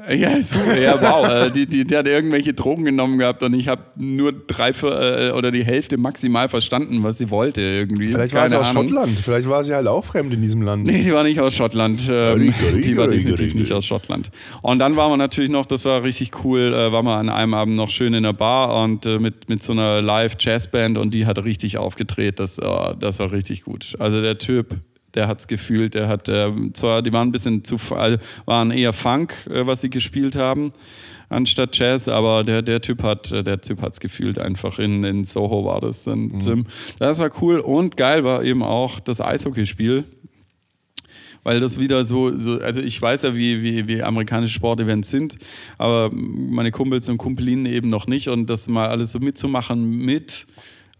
Ja, 0.08 0.40
super, 0.42 0.78
ja, 0.78 1.00
wow. 1.00 1.28
Äh, 1.28 1.50
die, 1.50 1.66
die, 1.66 1.84
die 1.84 1.96
hat 1.96 2.06
irgendwelche 2.06 2.54
Drogen 2.54 2.84
genommen 2.84 3.18
gehabt 3.18 3.42
und 3.42 3.54
ich 3.54 3.66
habe 3.66 3.82
nur 3.96 4.32
drei 4.32 4.70
äh, 4.70 5.32
oder 5.32 5.50
die 5.50 5.64
Hälfte 5.64 5.96
maximal 5.98 6.48
verstanden, 6.48 7.02
was 7.02 7.18
sie 7.18 7.30
wollte 7.30 7.60
irgendwie. 7.60 8.08
Vielleicht 8.08 8.32
war 8.32 8.42
Keine 8.42 8.50
sie 8.50 8.56
aus 8.58 8.70
Ahnung. 8.70 8.84
Schottland. 8.84 9.18
Vielleicht 9.18 9.48
war 9.48 9.64
sie 9.64 9.74
halt 9.74 9.88
auch 9.88 10.04
fremd 10.04 10.32
in 10.32 10.42
diesem 10.42 10.62
Land. 10.62 10.84
Nee, 10.84 11.02
die 11.02 11.12
war 11.12 11.24
nicht 11.24 11.40
aus 11.40 11.56
Schottland. 11.56 12.08
Ähm, 12.10 12.54
die 12.82 12.96
war 12.96 13.08
definitiv 13.08 13.54
nicht 13.54 13.72
aus 13.72 13.86
Schottland. 13.86 14.30
Und 14.62 14.78
dann 14.78 14.96
waren 14.96 15.10
wir 15.10 15.16
natürlich 15.16 15.50
noch, 15.50 15.66
das 15.66 15.84
war 15.84 16.04
richtig 16.04 16.44
cool, 16.44 16.72
äh, 16.72 16.92
waren 16.92 17.04
wir 17.04 17.16
an 17.16 17.28
einem 17.28 17.54
Abend 17.54 17.76
noch 17.76 17.90
schön 17.90 18.14
in 18.14 18.22
der 18.22 18.34
Bar 18.34 18.82
und 18.84 19.04
äh, 19.04 19.18
mit, 19.18 19.48
mit 19.48 19.62
so 19.62 19.72
einer 19.72 20.00
Live-Jazzband 20.00 20.96
und 20.96 21.12
die 21.12 21.26
hat 21.26 21.42
richtig 21.44 21.76
aufgedreht. 21.76 22.38
Das, 22.38 22.58
äh, 22.58 22.64
das 23.00 23.18
war 23.18 23.32
richtig 23.32 23.62
gut. 23.62 23.94
Also 23.98 24.22
der 24.22 24.38
Typ, 24.38 24.76
der 25.14 25.28
hat 25.28 25.40
es 25.40 25.46
gefühlt. 25.46 25.94
Der 25.94 26.08
hat 26.08 26.28
ähm, 26.28 26.74
zwar, 26.74 27.02
die 27.02 27.12
waren 27.12 27.28
ein 27.28 27.32
bisschen 27.32 27.64
zu, 27.64 27.76
waren 28.44 28.70
eher 28.70 28.92
Funk, 28.92 29.34
äh, 29.50 29.66
was 29.66 29.80
sie 29.80 29.90
gespielt 29.90 30.36
haben, 30.36 30.72
anstatt 31.28 31.76
Jazz, 31.76 32.08
aber 32.08 32.44
der, 32.44 32.62
der 32.62 32.80
Typ 32.80 33.02
hat, 33.02 33.32
äh, 33.32 33.42
der 33.42 33.60
Typ 33.60 33.82
hat's 33.82 34.00
gefühlt 34.00 34.38
einfach. 34.38 34.78
In, 34.78 35.04
in 35.04 35.24
Soho 35.24 35.64
war 35.64 35.80
das 35.80 36.04
dann. 36.04 36.28
Mhm. 36.28 36.66
Das 36.98 37.18
war 37.18 37.30
cool 37.40 37.60
und 37.60 37.96
geil 37.96 38.24
war 38.24 38.44
eben 38.44 38.62
auch 38.62 39.00
das 39.00 39.20
Eishockeyspiel 39.20 40.04
weil 41.48 41.60
das 41.60 41.78
wieder 41.78 42.04
so, 42.04 42.36
so 42.36 42.60
also 42.60 42.82
ich 42.82 43.00
weiß 43.00 43.22
ja, 43.22 43.34
wie, 43.34 43.62
wie, 43.62 43.88
wie 43.88 44.02
amerikanische 44.02 44.52
Sportevents 44.52 45.08
sind, 45.08 45.38
aber 45.78 46.10
meine 46.12 46.70
Kumpels 46.70 47.08
und 47.08 47.16
Kumpelinnen 47.16 47.64
eben 47.64 47.88
noch 47.88 48.06
nicht 48.06 48.28
und 48.28 48.50
das 48.50 48.68
mal 48.68 48.88
alles 48.88 49.12
so 49.12 49.18
mitzumachen 49.18 49.88
mit 49.88 50.46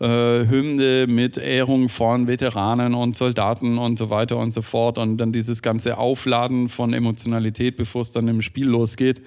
Hymne, 0.07 1.07
mit 1.09 1.39
Ehrung 1.39 1.89
von 1.89 2.27
Veteranen 2.29 2.95
und 2.95 3.17
Soldaten 3.17 3.79
und 3.79 3.99
so 3.99 4.11
weiter 4.11 4.37
und 4.37 4.53
so 4.53 4.63
fort 4.63 4.97
und 4.99 5.17
dann 5.19 5.33
dieses 5.33 5.61
ganze 5.63 5.99
Aufladen 5.99 6.69
von 6.69 6.93
Emotionalität, 6.93 7.77
bevor 7.77 8.03
es 8.03 8.13
dann 8.13 8.29
im 8.29 8.41
Spiel 8.43 8.69
losgeht, 8.69 9.21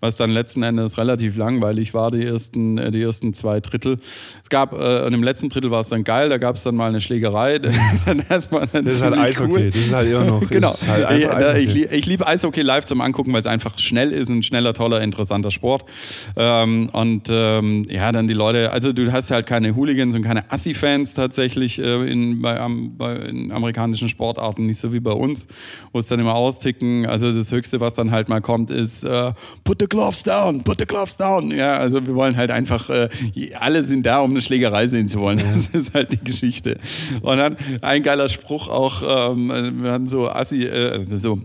was 0.00 0.18
dann 0.18 0.30
letzten 0.30 0.62
Endes 0.62 0.98
relativ 0.98 1.36
langweilig 1.38 1.94
war, 1.94 2.10
die 2.10 2.24
ersten, 2.24 2.76
äh, 2.76 2.90
die 2.90 3.00
ersten 3.00 3.32
zwei 3.32 3.60
Drittel. 3.60 3.96
Es 4.42 4.50
gab, 4.50 4.72
äh, 4.74 5.04
und 5.06 5.14
im 5.14 5.22
letzten 5.22 5.48
Drittel 5.48 5.70
war 5.70 5.80
es 5.80 5.88
dann 5.88 6.04
geil, 6.04 6.28
da 6.28 6.36
gab 6.38 6.56
es 6.56 6.62
dann 6.62 6.74
mal 6.76 6.88
eine 6.88 7.00
Schlägerei. 7.00 7.58
das, 8.28 8.52
war 8.52 8.66
dann 8.66 8.84
Das 8.84 8.94
ist 8.94 9.02
halt 9.02 9.16
Eishockey. 9.16 9.52
cool. 9.52 9.66
Das 9.70 9.76
ist 9.80 9.92
halt 9.94 10.10
immer 10.10 10.24
noch. 10.24 10.42
Genau. 10.50 10.68
Halt 10.88 11.18
ich, 11.20 11.30
Eishockey. 11.30 11.60
ich, 11.60 11.74
lieb- 11.74 11.92
ich 11.92 12.06
liebe 12.06 12.26
Eishockey 12.26 12.62
live 12.62 12.84
zum 12.84 13.00
Angucken, 13.00 13.32
weil 13.32 13.40
es 13.40 13.46
einfach 13.46 13.78
schnell 13.78 14.12
ist, 14.12 14.28
ein 14.28 14.42
schneller, 14.42 14.74
toller, 14.74 15.00
interessanter 15.00 15.50
Sport. 15.50 15.84
Ähm, 16.36 16.88
und 16.92 17.28
ähm, 17.30 17.86
ja, 17.88 18.12
dann 18.12 18.28
die 18.28 18.34
Leute, 18.34 18.72
also 18.72 18.92
du 18.92 19.10
hast 19.12 19.30
halt 19.30 19.46
keine 19.46 19.74
Hooligans 19.74 20.17
und 20.18 20.24
keine 20.24 20.50
Assi-Fans 20.50 21.14
tatsächlich 21.14 21.78
äh, 21.78 22.10
in, 22.10 22.42
bei, 22.42 22.58
am, 22.60 22.96
bei, 22.96 23.14
in 23.14 23.52
amerikanischen 23.52 24.08
Sportarten, 24.08 24.66
nicht 24.66 24.78
so 24.78 24.92
wie 24.92 25.00
bei 25.00 25.12
uns, 25.12 25.46
wo 25.92 25.98
es 25.98 26.06
dann 26.08 26.20
immer 26.20 26.34
austicken. 26.34 27.06
Also 27.06 27.32
das 27.32 27.50
Höchste, 27.52 27.80
was 27.80 27.94
dann 27.94 28.10
halt 28.10 28.28
mal 28.28 28.40
kommt, 28.40 28.70
ist 28.70 29.04
äh, 29.04 29.32
Put 29.64 29.80
the 29.80 29.86
gloves 29.86 30.22
down, 30.22 30.62
put 30.62 30.78
the 30.78 30.86
gloves 30.86 31.16
down. 31.16 31.50
Ja, 31.50 31.78
also 31.78 32.06
wir 32.06 32.14
wollen 32.14 32.36
halt 32.36 32.50
einfach, 32.50 32.90
äh, 32.90 33.08
alle 33.58 33.82
sind 33.82 34.04
da, 34.04 34.20
um 34.20 34.30
eine 34.30 34.42
Schlägerei 34.42 34.88
sehen 34.88 35.08
zu 35.08 35.20
wollen. 35.20 35.38
Das 35.48 35.68
ist 35.68 35.94
halt 35.94 36.12
die 36.12 36.18
Geschichte. 36.18 36.78
Und 37.22 37.38
dann 37.38 37.56
ein 37.80 38.02
geiler 38.02 38.28
Spruch 38.28 38.68
auch, 38.68 39.32
ähm, 39.32 39.48
wir 39.82 39.92
hatten 39.92 40.08
so 40.08 40.28
Assi, 40.28 40.64
äh, 40.64 40.90
also 40.90 41.16
so 41.16 41.40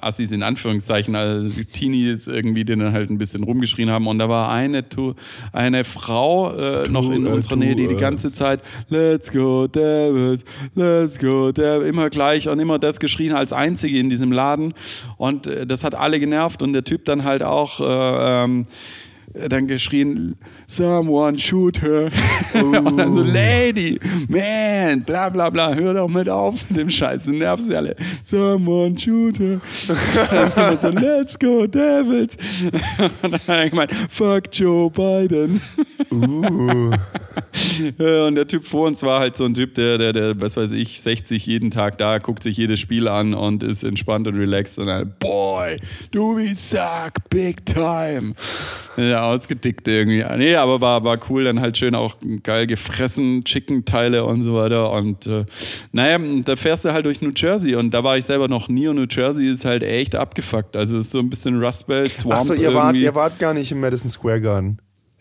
Assis 0.00 0.32
in 0.32 0.42
Anführungszeichen, 0.42 1.14
also 1.14 1.62
Teenies 1.72 2.26
irgendwie, 2.26 2.64
die 2.64 2.76
dann 2.76 2.92
halt 2.92 3.10
ein 3.10 3.18
bisschen 3.18 3.44
rumgeschrien 3.44 3.90
haben. 3.90 4.06
Und 4.06 4.18
da 4.18 4.28
war 4.28 4.50
eine, 4.50 4.88
Tu- 4.88 5.14
eine 5.52 5.84
Frau 5.84 6.54
äh, 6.54 6.88
noch 6.88 7.10
in 7.10 7.26
äh, 7.26 7.30
unserer 7.30 7.54
tu, 7.54 7.60
Nähe, 7.60 7.74
die 7.76 7.86
die 7.86 7.94
äh. 7.94 7.98
ganze 7.98 8.32
Zeit 8.32 8.62
Let's 8.88 9.32
go 9.32 9.66
Devils, 9.66 10.44
let's 10.74 11.18
go 11.18 11.52
Devils, 11.52 11.88
immer 11.88 12.10
gleich 12.10 12.48
und 12.48 12.58
immer 12.58 12.78
das 12.78 13.00
geschrien 13.00 13.32
als 13.32 13.52
einzige 13.52 13.98
in 13.98 14.10
diesem 14.10 14.32
Laden. 14.32 14.74
Und 15.16 15.46
äh, 15.46 15.66
das 15.66 15.84
hat 15.84 15.94
alle 15.94 16.18
genervt 16.20 16.62
und 16.62 16.72
der 16.72 16.84
Typ 16.84 17.04
dann 17.04 17.24
halt 17.24 17.42
auch 17.42 17.80
äh, 17.80 18.44
ähm, 18.44 18.66
dann 19.48 19.66
geschrien, 19.66 20.36
someone 20.66 21.38
shoot 21.38 21.80
her. 21.82 22.10
Und 22.54 23.14
so, 23.14 23.22
Lady, 23.22 23.98
man, 24.28 25.02
bla 25.02 25.28
bla 25.28 25.50
bla, 25.50 25.74
hör 25.74 25.94
doch 25.94 26.08
mit 26.08 26.28
auf 26.28 26.68
mit 26.70 26.78
dem 26.78 26.90
Scheiß, 26.90 27.26
du 27.26 27.32
nervst 27.32 27.66
sie 27.66 27.76
alle. 27.76 27.96
Someone 28.22 28.98
shoot 28.98 29.38
her. 29.38 29.60
Dann 30.56 30.78
so, 30.78 30.88
let's 30.88 31.38
go 31.38 31.66
Devils. 31.66 32.36
Und 33.22 33.32
dann 33.32 33.40
habe 33.48 33.64
ich 33.64 33.70
gemeint, 33.70 33.92
fuck 34.10 34.44
Joe 34.52 34.90
Biden. 34.90 35.60
Uh. 36.10 36.94
und 37.98 38.34
der 38.34 38.46
Typ 38.46 38.64
vor 38.64 38.86
uns 38.86 39.02
war 39.02 39.20
halt 39.20 39.36
so 39.36 39.44
ein 39.44 39.54
Typ, 39.54 39.74
der, 39.74 39.98
der, 39.98 40.12
der, 40.12 40.40
was 40.40 40.56
weiß 40.56 40.72
ich, 40.72 41.00
60 41.00 41.46
jeden 41.46 41.70
Tag 41.70 41.98
da, 41.98 42.18
guckt 42.18 42.42
sich 42.42 42.56
jedes 42.56 42.80
Spiel 42.80 43.08
an 43.08 43.34
und 43.34 43.62
ist 43.62 43.84
entspannt 43.84 44.26
und 44.26 44.36
relaxed 44.36 44.78
und 44.78 44.86
dann, 44.86 45.12
boy, 45.18 45.76
du 46.10 46.36
wie 46.38 46.54
suck, 46.54 47.12
big 47.30 47.64
time. 47.66 48.34
Ja, 48.96 49.17
ausgedickt 49.22 49.86
irgendwie. 49.88 50.24
Nee, 50.36 50.54
aber 50.56 50.80
war, 50.80 51.04
war 51.04 51.18
cool, 51.28 51.44
dann 51.44 51.60
halt 51.60 51.76
schön 51.76 51.94
auch 51.94 52.16
geil 52.42 52.66
gefressen, 52.66 53.44
Chicken-Teile 53.44 54.24
und 54.24 54.42
so 54.42 54.54
weiter. 54.54 54.92
Und 54.92 55.26
äh, 55.26 55.44
naja, 55.92 56.18
da 56.44 56.56
fährst 56.56 56.84
du 56.84 56.92
halt 56.92 57.06
durch 57.06 57.20
New 57.22 57.32
Jersey 57.34 57.74
und 57.74 57.92
da 57.92 58.04
war 58.04 58.16
ich 58.16 58.24
selber 58.24 58.48
noch 58.48 58.68
nie 58.68 58.88
und 58.88 58.96
New 58.96 59.06
Jersey 59.08 59.48
ist 59.48 59.64
halt 59.64 59.82
echt 59.82 60.14
abgefuckt. 60.14 60.76
Also 60.76 60.98
ist 60.98 61.10
so 61.10 61.18
ein 61.18 61.30
bisschen 61.30 61.62
Rust 61.62 61.86
Belt, 61.86 62.14
Swamp. 62.14 62.34
Achso, 62.34 62.54
ihr 62.54 62.74
wart, 62.74 62.96
ihr 62.96 63.14
wart 63.14 63.38
gar 63.38 63.54
nicht 63.54 63.72
im 63.72 63.80
Madison 63.80 64.10
Square 64.10 64.40
Garden. 64.40 64.78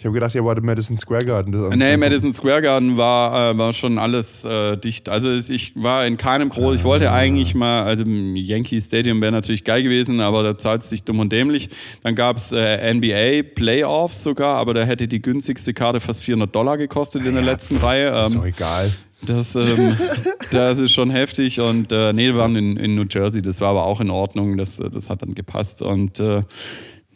Ich 0.07 0.09
habe 0.09 0.19
gedacht, 0.21 0.35
ihr 0.35 0.45
wart 0.45 0.59
im 0.59 0.65
Madison 0.65 0.95
Square 0.95 1.25
Garden. 1.25 1.77
Nee, 1.77 1.97
Madison 1.97 2.31
Square 2.31 2.61
Garden 2.61 2.95
war, 2.95 3.51
äh, 3.51 3.57
war 3.57 3.73
schon 3.73 3.99
alles 3.99 4.45
äh, 4.45 4.77
dicht. 4.77 5.09
Also 5.09 5.29
ich 5.29 5.73
war 5.75 6.05
in 6.05 6.15
keinem 6.15 6.47
groß. 6.47 6.75
Ich 6.75 6.85
wollte 6.85 7.11
eigentlich 7.11 7.55
mal, 7.55 7.83
also 7.83 8.05
im 8.05 8.37
Yankee 8.37 8.79
Stadium 8.79 9.19
wäre 9.19 9.33
natürlich 9.33 9.65
geil 9.65 9.83
gewesen, 9.83 10.21
aber 10.21 10.43
da 10.43 10.57
zahlt 10.57 10.83
es 10.83 10.91
sich 10.91 11.03
dumm 11.03 11.19
und 11.19 11.33
dämlich. 11.33 11.67
Dann 12.03 12.15
gab 12.15 12.37
es 12.37 12.53
äh, 12.53 12.93
NBA 12.93 13.49
Playoffs 13.53 14.23
sogar, 14.23 14.55
aber 14.55 14.73
da 14.73 14.85
hätte 14.85 15.09
die 15.09 15.21
günstigste 15.21 15.73
Karte 15.73 15.99
fast 15.99 16.23
400 16.23 16.55
Dollar 16.55 16.77
gekostet 16.77 17.25
in 17.25 17.33
der 17.33 17.43
ja, 17.43 17.51
letzten 17.51 17.75
Reihe. 17.75 18.07
Ähm, 18.07 18.23
ist 18.23 18.35
doch 18.35 18.45
egal. 18.45 18.93
Das, 19.23 19.55
ähm, 19.55 19.97
das 20.51 20.79
ist 20.79 20.93
schon 20.93 21.09
heftig 21.09 21.59
und 21.59 21.91
äh, 21.91 22.13
nee, 22.13 22.27
wir 22.27 22.37
waren 22.37 22.55
in, 22.55 22.77
in 22.77 22.95
New 22.95 23.07
Jersey, 23.09 23.41
das 23.41 23.59
war 23.59 23.71
aber 23.71 23.85
auch 23.85 23.99
in 23.99 24.09
Ordnung, 24.09 24.55
das, 24.55 24.77
das 24.77 25.09
hat 25.09 25.21
dann 25.21 25.35
gepasst 25.35 25.81
und 25.81 26.21
äh, 26.21 26.43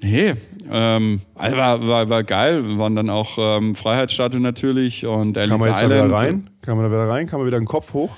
Nee, 0.03 0.33
ähm, 0.69 1.21
war, 1.35 1.87
war, 1.87 2.09
war 2.09 2.23
geil. 2.23 2.65
Wir 2.65 2.77
waren 2.77 2.95
dann 2.95 3.09
auch 3.09 3.37
ähm, 3.37 3.75
Freiheitsstatue 3.75 4.41
natürlich 4.41 5.05
und 5.05 5.37
Ellis 5.37 5.49
Kann 5.49 5.59
man 5.59 5.67
jetzt 5.69 5.83
Island. 5.83 5.91
Da 5.91 6.05
wieder 6.05 6.15
rein? 6.15 6.49
Kann 6.61 6.77
man 6.77 6.85
da 6.85 6.91
wieder 6.91 7.09
rein? 7.09 7.27
Kann 7.27 7.39
man 7.39 7.47
wieder 7.47 7.59
den 7.59 7.67
Kopf 7.67 7.93
hoch? 7.93 8.15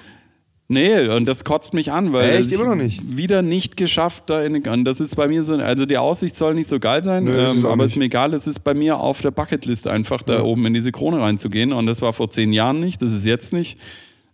Nee, 0.69 1.08
und 1.10 1.26
das 1.26 1.43
kotzt 1.43 1.74
mich 1.74 1.91
an, 1.91 2.13
weil 2.13 2.38
Echt? 2.38 2.54
Immer 2.54 2.76
noch 2.76 2.76
nicht. 2.76 3.17
wieder 3.17 3.41
nicht 3.41 3.76
geschafft 3.76 4.30
da 4.30 4.41
in 4.41 4.65
und 4.65 4.86
das 4.86 5.02
ist 5.02 5.15
bei 5.15 5.28
mir 5.28 5.43
so, 5.43 5.56
also 5.56 5.86
die 5.86 5.98
Aussicht 5.98 6.36
soll 6.36 6.56
nicht 6.56 6.69
so 6.69 6.80
geil 6.80 7.04
sein, 7.04 7.26
Nö, 7.26 7.48
ähm, 7.48 7.65
aber 7.65 7.84
es 7.84 7.91
ist 7.91 7.98
mir 7.98 8.06
egal, 8.06 8.34
es 8.34 8.48
ist 8.48 8.62
bei 8.62 8.74
mir 8.74 8.98
auf 8.98 9.19
der 9.19 9.32
Bucketlist 9.32 9.88
einfach 9.88 10.24
da 10.24 10.36
ja. 10.36 10.41
oben 10.41 10.65
in 10.65 10.74
diese 10.74 10.91
Krone 10.91 11.19
reinzugehen 11.19 11.74
und 11.74 11.86
das 11.86 12.02
war 12.02 12.13
vor 12.13 12.30
zehn 12.30 12.54
Jahren 12.54 12.80
nicht, 12.80 13.02
das 13.02 13.12
ist 13.12 13.26
jetzt 13.26 13.52
nicht. 13.52 13.78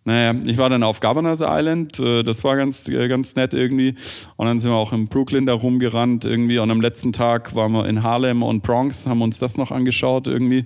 Naja, 0.05 0.33
ich 0.45 0.57
war 0.57 0.69
dann 0.69 0.83
auf 0.83 1.01
Governor's 1.01 1.41
Island, 1.41 1.99
äh, 1.99 2.23
das 2.23 2.43
war 2.43 2.55
ganz, 2.55 2.87
äh, 2.87 3.07
ganz 3.07 3.35
nett 3.35 3.53
irgendwie. 3.53 3.95
Und 4.37 4.47
dann 4.47 4.59
sind 4.59 4.71
wir 4.71 4.75
auch 4.75 4.93
in 4.93 5.07
Brooklyn 5.07 5.45
da 5.45 5.53
rumgerannt 5.53 6.25
irgendwie. 6.25 6.59
Und 6.59 6.71
am 6.71 6.81
letzten 6.81 7.13
Tag 7.13 7.53
waren 7.55 7.73
wir 7.73 7.87
in 7.87 8.01
Harlem 8.01 8.41
und 8.41 8.63
Bronx, 8.63 9.05
haben 9.07 9.21
uns 9.21 9.39
das 9.39 9.57
noch 9.57 9.71
angeschaut 9.71 10.27
irgendwie. 10.27 10.65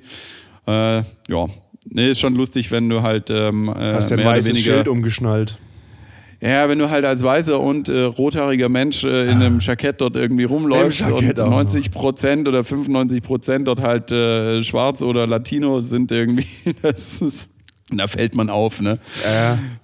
Äh, 0.67 1.03
ja, 1.27 1.47
nee, 1.85 2.09
ist 2.09 2.19
schon 2.19 2.35
lustig, 2.35 2.71
wenn 2.71 2.89
du 2.89 3.01
halt. 3.01 3.29
Ähm, 3.29 3.69
äh, 3.69 3.93
Hast 3.93 4.11
du 4.11 4.15
ein 4.15 4.25
weißes 4.25 4.61
Schild 4.61 4.87
umgeschnallt? 4.87 5.57
Ja, 6.43 6.67
wenn 6.67 6.77
du 6.77 6.89
halt 6.89 7.05
als 7.05 7.23
weißer 7.23 7.57
und 7.57 7.87
äh, 7.87 8.01
rothaariger 8.01 8.67
Mensch 8.67 9.05
äh, 9.05 9.31
in 9.31 9.41
einem 9.41 9.59
Jackett 9.59 10.01
dort 10.01 10.17
irgendwie 10.17 10.43
rumläufst 10.43 11.09
und 11.09 11.37
90 11.37 11.89
Prozent 11.89 12.49
oder 12.49 12.65
95 12.65 13.23
Prozent 13.23 13.67
dort 13.69 13.79
halt 13.79 14.11
äh, 14.11 14.61
schwarz 14.61 15.01
oder 15.01 15.25
Latino 15.25 15.79
sind 15.79 16.11
irgendwie, 16.11 16.47
das 16.81 17.21
ist 17.21 17.52
da 17.97 18.07
fällt 18.07 18.35
man 18.35 18.49
auf, 18.49 18.81
ne? 18.81 18.99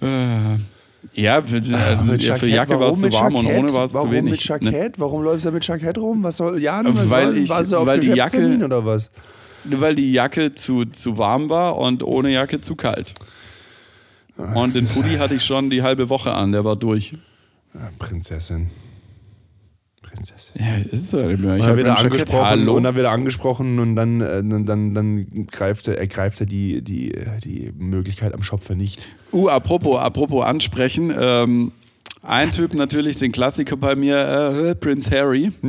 Äh. 0.01 0.57
Ja, 1.13 1.41
für, 1.41 1.57
äh, 1.57 2.37
für 2.37 2.47
Jacke 2.47 2.79
war 2.79 2.89
es 2.89 2.99
zu 2.99 3.11
warm 3.11 3.35
und 3.35 3.47
ohne 3.47 3.73
war 3.73 3.85
es 3.85 3.93
zu 3.93 4.11
wenig. 4.11 4.49
Warum 4.49 4.59
mit 4.59 4.73
Jackett? 4.73 4.97
Ne? 4.97 5.01
Warum 5.01 5.23
läufst 5.23 5.45
du 5.45 5.51
mit 5.51 5.65
Jackett 5.65 5.97
rum? 5.97 6.23
Was 6.23 6.37
soll, 6.37 6.61
Jan, 6.61 6.85
was 6.87 7.09
weil 7.09 7.27
soll, 7.27 7.37
ich, 7.37 7.49
warst 7.49 7.71
du 7.71 7.77
auf 7.77 7.87
weil 7.87 7.99
die 7.99 8.07
Jacke, 8.07 8.59
oder 8.63 8.85
was? 8.85 9.09
Weil 9.63 9.95
die 9.95 10.11
Jacke 10.11 10.53
zu, 10.53 10.85
zu 10.85 11.17
warm 11.17 11.49
war 11.49 11.77
und 11.77 12.03
ohne 12.03 12.29
Jacke 12.31 12.61
zu 12.61 12.75
kalt. 12.75 13.13
Und 14.53 14.75
den 14.75 14.87
Pulli 14.87 15.17
hatte 15.17 15.35
ich 15.35 15.43
schon 15.43 15.69
die 15.69 15.83
halbe 15.83 16.09
Woche 16.09 16.33
an, 16.33 16.53
der 16.53 16.63
war 16.63 16.77
durch. 16.77 17.13
Prinzessin. 17.97 18.69
Prinzessin. 20.01 20.62
Ja, 20.62 20.77
ist 20.91 21.13
es 21.13 21.13
immer. 21.13 21.57
Ich 21.57 21.65
habe 21.65 21.77
wieder 21.77 21.97
angesprochen 21.97 22.67
und 22.69 22.83
dann 22.83 22.95
wieder 22.95 23.12
angesprochen 23.12 23.79
und 23.79 23.95
dann, 23.95 24.21
äh, 24.21 24.43
dann, 24.43 24.65
dann, 24.65 24.93
dann 24.93 25.47
greift 25.47 25.88
er, 25.88 25.97
ergreift 25.97 26.39
er 26.41 26.45
die, 26.45 26.81
die, 26.81 27.13
die 27.43 27.71
Möglichkeit 27.77 28.33
am 28.33 28.43
Schopfe 28.43 28.75
nicht. 28.75 29.07
Uh, 29.31 29.49
apropos, 29.49 29.97
apropos 29.97 30.43
ansprechen. 30.43 31.13
Ähm, 31.17 31.71
ein 32.21 32.51
Typ 32.51 32.73
natürlich, 32.73 33.17
den 33.17 33.32
Klassiker 33.32 33.77
bei 33.77 33.95
mir, 33.95 34.17
äh, 34.17 34.75
Prince 34.75 35.10
Harry. 35.12 35.53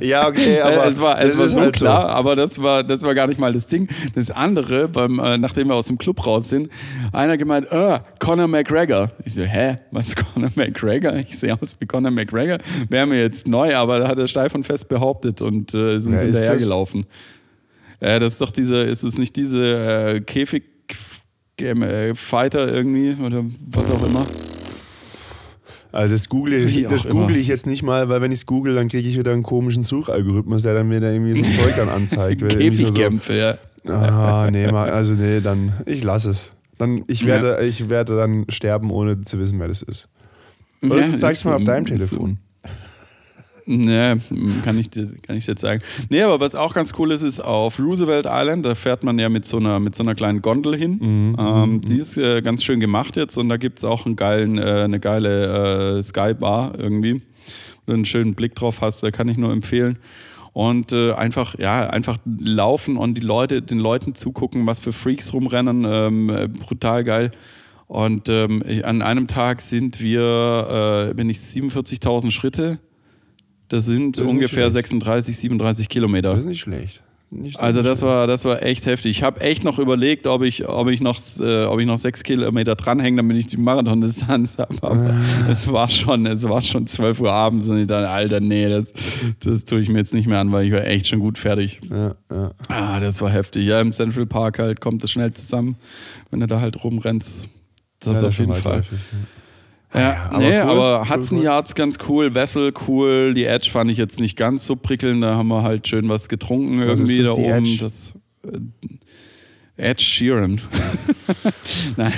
ja, 0.00 0.28
okay, 0.28 0.60
aber 0.60 0.86
es 0.86 1.00
war, 1.00 1.20
es 1.20 1.36
war 1.36 1.46
so 1.46 1.60
halt 1.60 1.74
klar, 1.74 2.02
so. 2.02 2.08
aber 2.08 2.36
das 2.36 2.62
war, 2.62 2.84
das 2.84 3.02
war 3.02 3.14
gar 3.14 3.26
nicht 3.26 3.40
mal 3.40 3.52
das 3.52 3.66
Ding. 3.66 3.88
Das 4.14 4.30
andere, 4.30 4.86
beim, 4.86 5.18
äh, 5.18 5.36
nachdem 5.36 5.66
wir 5.68 5.74
aus 5.74 5.88
dem 5.88 5.98
Club 5.98 6.24
raus 6.24 6.48
sind, 6.48 6.70
einer 7.12 7.36
gemeint, 7.36 7.66
äh, 7.72 7.98
Conor 8.20 8.46
McGregor. 8.46 9.10
Ich 9.24 9.34
so, 9.34 9.42
hä, 9.42 9.74
was 9.90 10.08
ist 10.08 10.16
Conor 10.32 10.50
McGregor? 10.54 11.16
Ich 11.16 11.36
sehe 11.36 11.60
aus 11.60 11.76
wie 11.80 11.86
Conor 11.86 12.12
McGregor. 12.12 12.58
Wäre 12.88 13.06
mir 13.06 13.20
jetzt 13.20 13.48
neu, 13.48 13.74
aber 13.74 13.98
da 13.98 14.08
hat 14.08 14.18
er 14.18 14.28
steif 14.28 14.54
und 14.54 14.64
fest 14.64 14.88
behauptet 14.88 15.42
und 15.42 15.74
äh, 15.74 15.96
ist 15.96 16.06
uns 16.06 16.22
ja, 16.22 16.28
hinterhergelaufen. 16.28 17.06
Äh, 17.98 18.20
das 18.20 18.34
ist 18.34 18.40
doch 18.40 18.52
diese, 18.52 18.82
ist 18.82 19.02
es 19.02 19.18
nicht 19.18 19.34
diese 19.34 19.64
äh, 19.64 20.20
Käfig 20.20 20.64
äh, 21.60 22.14
Fighter 22.14 22.72
irgendwie 22.72 23.16
oder 23.22 23.44
was 23.70 23.90
auch 23.90 24.06
immer. 24.06 24.26
Also 25.92 26.14
das 26.14 26.28
google 26.28 26.54
ich, 26.54 26.86
das 26.88 27.08
google 27.08 27.36
ich 27.36 27.48
jetzt 27.48 27.66
nicht 27.66 27.82
mal, 27.82 28.08
weil 28.10 28.20
wenn 28.20 28.30
ich 28.30 28.40
es 28.40 28.46
google, 28.46 28.74
dann 28.74 28.88
kriege 28.88 29.08
ich 29.08 29.18
wieder 29.18 29.32
einen 29.32 29.42
komischen 29.42 29.82
Suchalgorithmus, 29.82 30.62
der 30.62 30.74
dann 30.74 30.88
mir 30.88 31.00
da 31.00 31.10
irgendwie 31.10 31.42
so 31.42 31.50
Zeug 31.62 31.74
dann 31.76 31.88
anzeigt. 31.88 32.46
Käfigkämpfe, 32.46 33.32
so, 33.32 33.38
ja. 33.38 33.58
Ah, 33.92 34.50
nee, 34.50 34.66
also 34.66 35.14
nee, 35.14 35.40
dann, 35.40 35.72
ich 35.86 36.02
lasse 36.04 36.30
es. 36.30 36.52
Dann, 36.76 37.04
ich, 37.06 37.24
werde, 37.24 37.52
ja. 37.52 37.60
ich 37.60 37.88
werde 37.88 38.16
dann 38.16 38.44
sterben, 38.50 38.90
ohne 38.90 39.22
zu 39.22 39.38
wissen, 39.38 39.58
wer 39.58 39.68
das 39.68 39.80
ist. 39.80 40.08
Oder 40.82 41.00
ja, 41.00 41.06
du 41.06 41.16
zeigst 41.16 41.46
mal 41.46 41.54
auf 41.54 41.64
deinem 41.64 41.86
Telefon. 41.86 42.38
Nee, 43.68 44.16
kann 44.62 44.78
ich, 44.78 44.90
dir, 44.90 45.12
kann 45.22 45.36
ich 45.36 45.46
jetzt 45.48 45.60
sagen. 45.60 45.82
Nee, 46.08 46.22
aber 46.22 46.38
was 46.38 46.54
auch 46.54 46.72
ganz 46.72 46.92
cool 46.98 47.10
ist, 47.10 47.22
ist 47.22 47.40
auf 47.40 47.80
Roosevelt 47.80 48.26
Island, 48.28 48.64
da 48.64 48.76
fährt 48.76 49.02
man 49.02 49.18
ja 49.18 49.28
mit 49.28 49.44
so 49.44 49.56
einer, 49.56 49.80
mit 49.80 49.96
so 49.96 50.04
einer 50.04 50.14
kleinen 50.14 50.40
Gondel 50.40 50.76
hin. 50.76 50.98
Mhm, 51.00 51.36
ähm, 51.36 51.70
mhm. 51.72 51.80
die 51.80 51.96
ist 51.96 52.16
äh, 52.16 52.42
ganz 52.42 52.62
schön 52.62 52.78
gemacht 52.78 53.16
jetzt 53.16 53.36
und 53.36 53.48
da 53.48 53.56
gibt 53.56 53.78
es 53.78 53.84
auch 53.84 54.06
einen 54.06 54.14
geilen, 54.14 54.58
äh, 54.58 54.82
eine 54.84 55.00
geile 55.00 55.98
äh, 55.98 56.02
Skybar 56.02 56.78
irgendwie. 56.78 57.14
Wenn 57.14 57.22
du 57.86 57.92
einen 57.94 58.04
schönen 58.04 58.34
Blick 58.34 58.54
drauf 58.54 58.82
hast, 58.82 59.02
da 59.02 59.10
kann 59.10 59.28
ich 59.28 59.36
nur 59.36 59.52
empfehlen. 59.52 59.98
Und 60.52 60.92
äh, 60.92 61.12
einfach, 61.12 61.58
ja, 61.58 61.90
einfach 61.90 62.18
laufen 62.24 62.96
und 62.96 63.14
die 63.14 63.20
Leute, 63.20 63.62
den 63.62 63.78
Leuten 63.78 64.14
zugucken, 64.14 64.66
was 64.66 64.80
für 64.80 64.92
Freaks 64.92 65.34
rumrennen. 65.34 65.84
Ähm, 65.84 66.30
äh, 66.30 66.48
brutal 66.48 67.02
geil. 67.04 67.32
Und 67.88 68.28
ähm, 68.28 68.62
an 68.84 69.02
einem 69.02 69.26
Tag 69.26 69.60
sind 69.60 70.00
wir, 70.00 71.08
äh, 71.10 71.14
bin 71.14 71.28
ich 71.28 71.38
47.000 71.38 72.30
Schritte 72.30 72.78
das 73.68 73.84
sind 73.84 74.18
das 74.18 74.26
ungefähr 74.26 74.70
36, 74.70 75.36
37 75.36 75.88
Kilometer. 75.88 76.30
Das 76.30 76.40
ist 76.40 76.46
nicht 76.46 76.60
schlecht. 76.60 77.02
Nicht 77.28 77.58
also 77.58 77.82
das 77.82 78.02
war, 78.02 78.28
das 78.28 78.44
war 78.44 78.62
echt 78.62 78.86
heftig. 78.86 79.18
Ich 79.18 79.22
habe 79.24 79.40
echt 79.40 79.64
noch 79.64 79.80
überlegt, 79.80 80.28
ob 80.28 80.42
ich, 80.42 80.68
ob 80.68 80.88
ich 80.88 81.00
noch, 81.00 81.18
äh, 81.40 81.64
ob 81.64 81.80
ich 81.80 81.86
noch 81.86 81.98
sechs 81.98 82.22
Kilometer 82.22 82.76
dranhänge, 82.76 83.16
damit 83.16 83.36
ich 83.36 83.46
die 83.46 83.56
Marathondistanz 83.56 84.58
habe. 84.58 84.74
Aber 84.80 85.10
ah. 85.10 85.50
es 85.50 85.70
war 85.72 85.90
schon, 85.90 86.24
es 86.26 86.48
war 86.48 86.62
schon 86.62 86.86
12 86.86 87.20
Uhr 87.20 87.32
abends 87.32 87.68
und 87.68 87.80
ich 87.80 87.88
dachte, 87.88 88.08
Alter, 88.08 88.38
nee, 88.38 88.68
das, 88.68 88.94
das 89.44 89.64
tue 89.64 89.80
ich 89.80 89.88
mir 89.88 89.98
jetzt 89.98 90.14
nicht 90.14 90.28
mehr 90.28 90.38
an, 90.38 90.52
weil 90.52 90.66
ich 90.66 90.72
war 90.72 90.84
echt 90.84 91.08
schon 91.08 91.18
gut 91.18 91.36
fertig. 91.36 91.80
Ja, 91.90 92.14
ja. 92.30 92.52
Ah, 92.68 93.00
das 93.00 93.20
war 93.20 93.30
heftig. 93.30 93.66
Ja, 93.66 93.80
im 93.80 93.90
Central 93.90 94.26
Park 94.26 94.60
halt 94.60 94.80
kommt 94.80 95.02
das 95.02 95.10
schnell 95.10 95.32
zusammen, 95.32 95.76
wenn 96.30 96.38
du 96.40 96.46
da 96.46 96.60
halt 96.60 96.84
rumrennst. 96.84 97.48
Das 97.98 98.20
ja, 98.20 98.28
auf 98.28 98.38
jeden 98.38 98.54
Fall. 98.54 98.78
Häufig, 98.78 98.98
ja. 99.12 99.18
Ja, 99.94 100.28
aber, 100.30 100.38
nee, 100.38 100.60
cool. 100.60 100.70
aber 100.70 101.08
Hudson 101.08 101.42
Yards 101.42 101.74
ganz 101.74 101.98
cool, 102.08 102.34
Vessel 102.34 102.72
cool, 102.86 103.34
die 103.34 103.44
Edge 103.44 103.70
fand 103.70 103.90
ich 103.90 103.98
jetzt 103.98 104.20
nicht 104.20 104.36
ganz 104.36 104.66
so 104.66 104.76
prickelnd, 104.76 105.22
da 105.22 105.36
haben 105.36 105.48
wir 105.48 105.62
halt 105.62 105.86
schön 105.88 106.08
was 106.08 106.28
getrunken 106.28 106.80
was 106.80 107.00
irgendwie 107.00 107.22
da 107.22 107.32
oben. 107.32 107.64
Edge? 107.64 107.78
Das, 107.80 108.14
äh, 108.44 108.58
Ed 109.78 110.00
Sheeran. 110.00 110.60
Nein. 111.96 112.12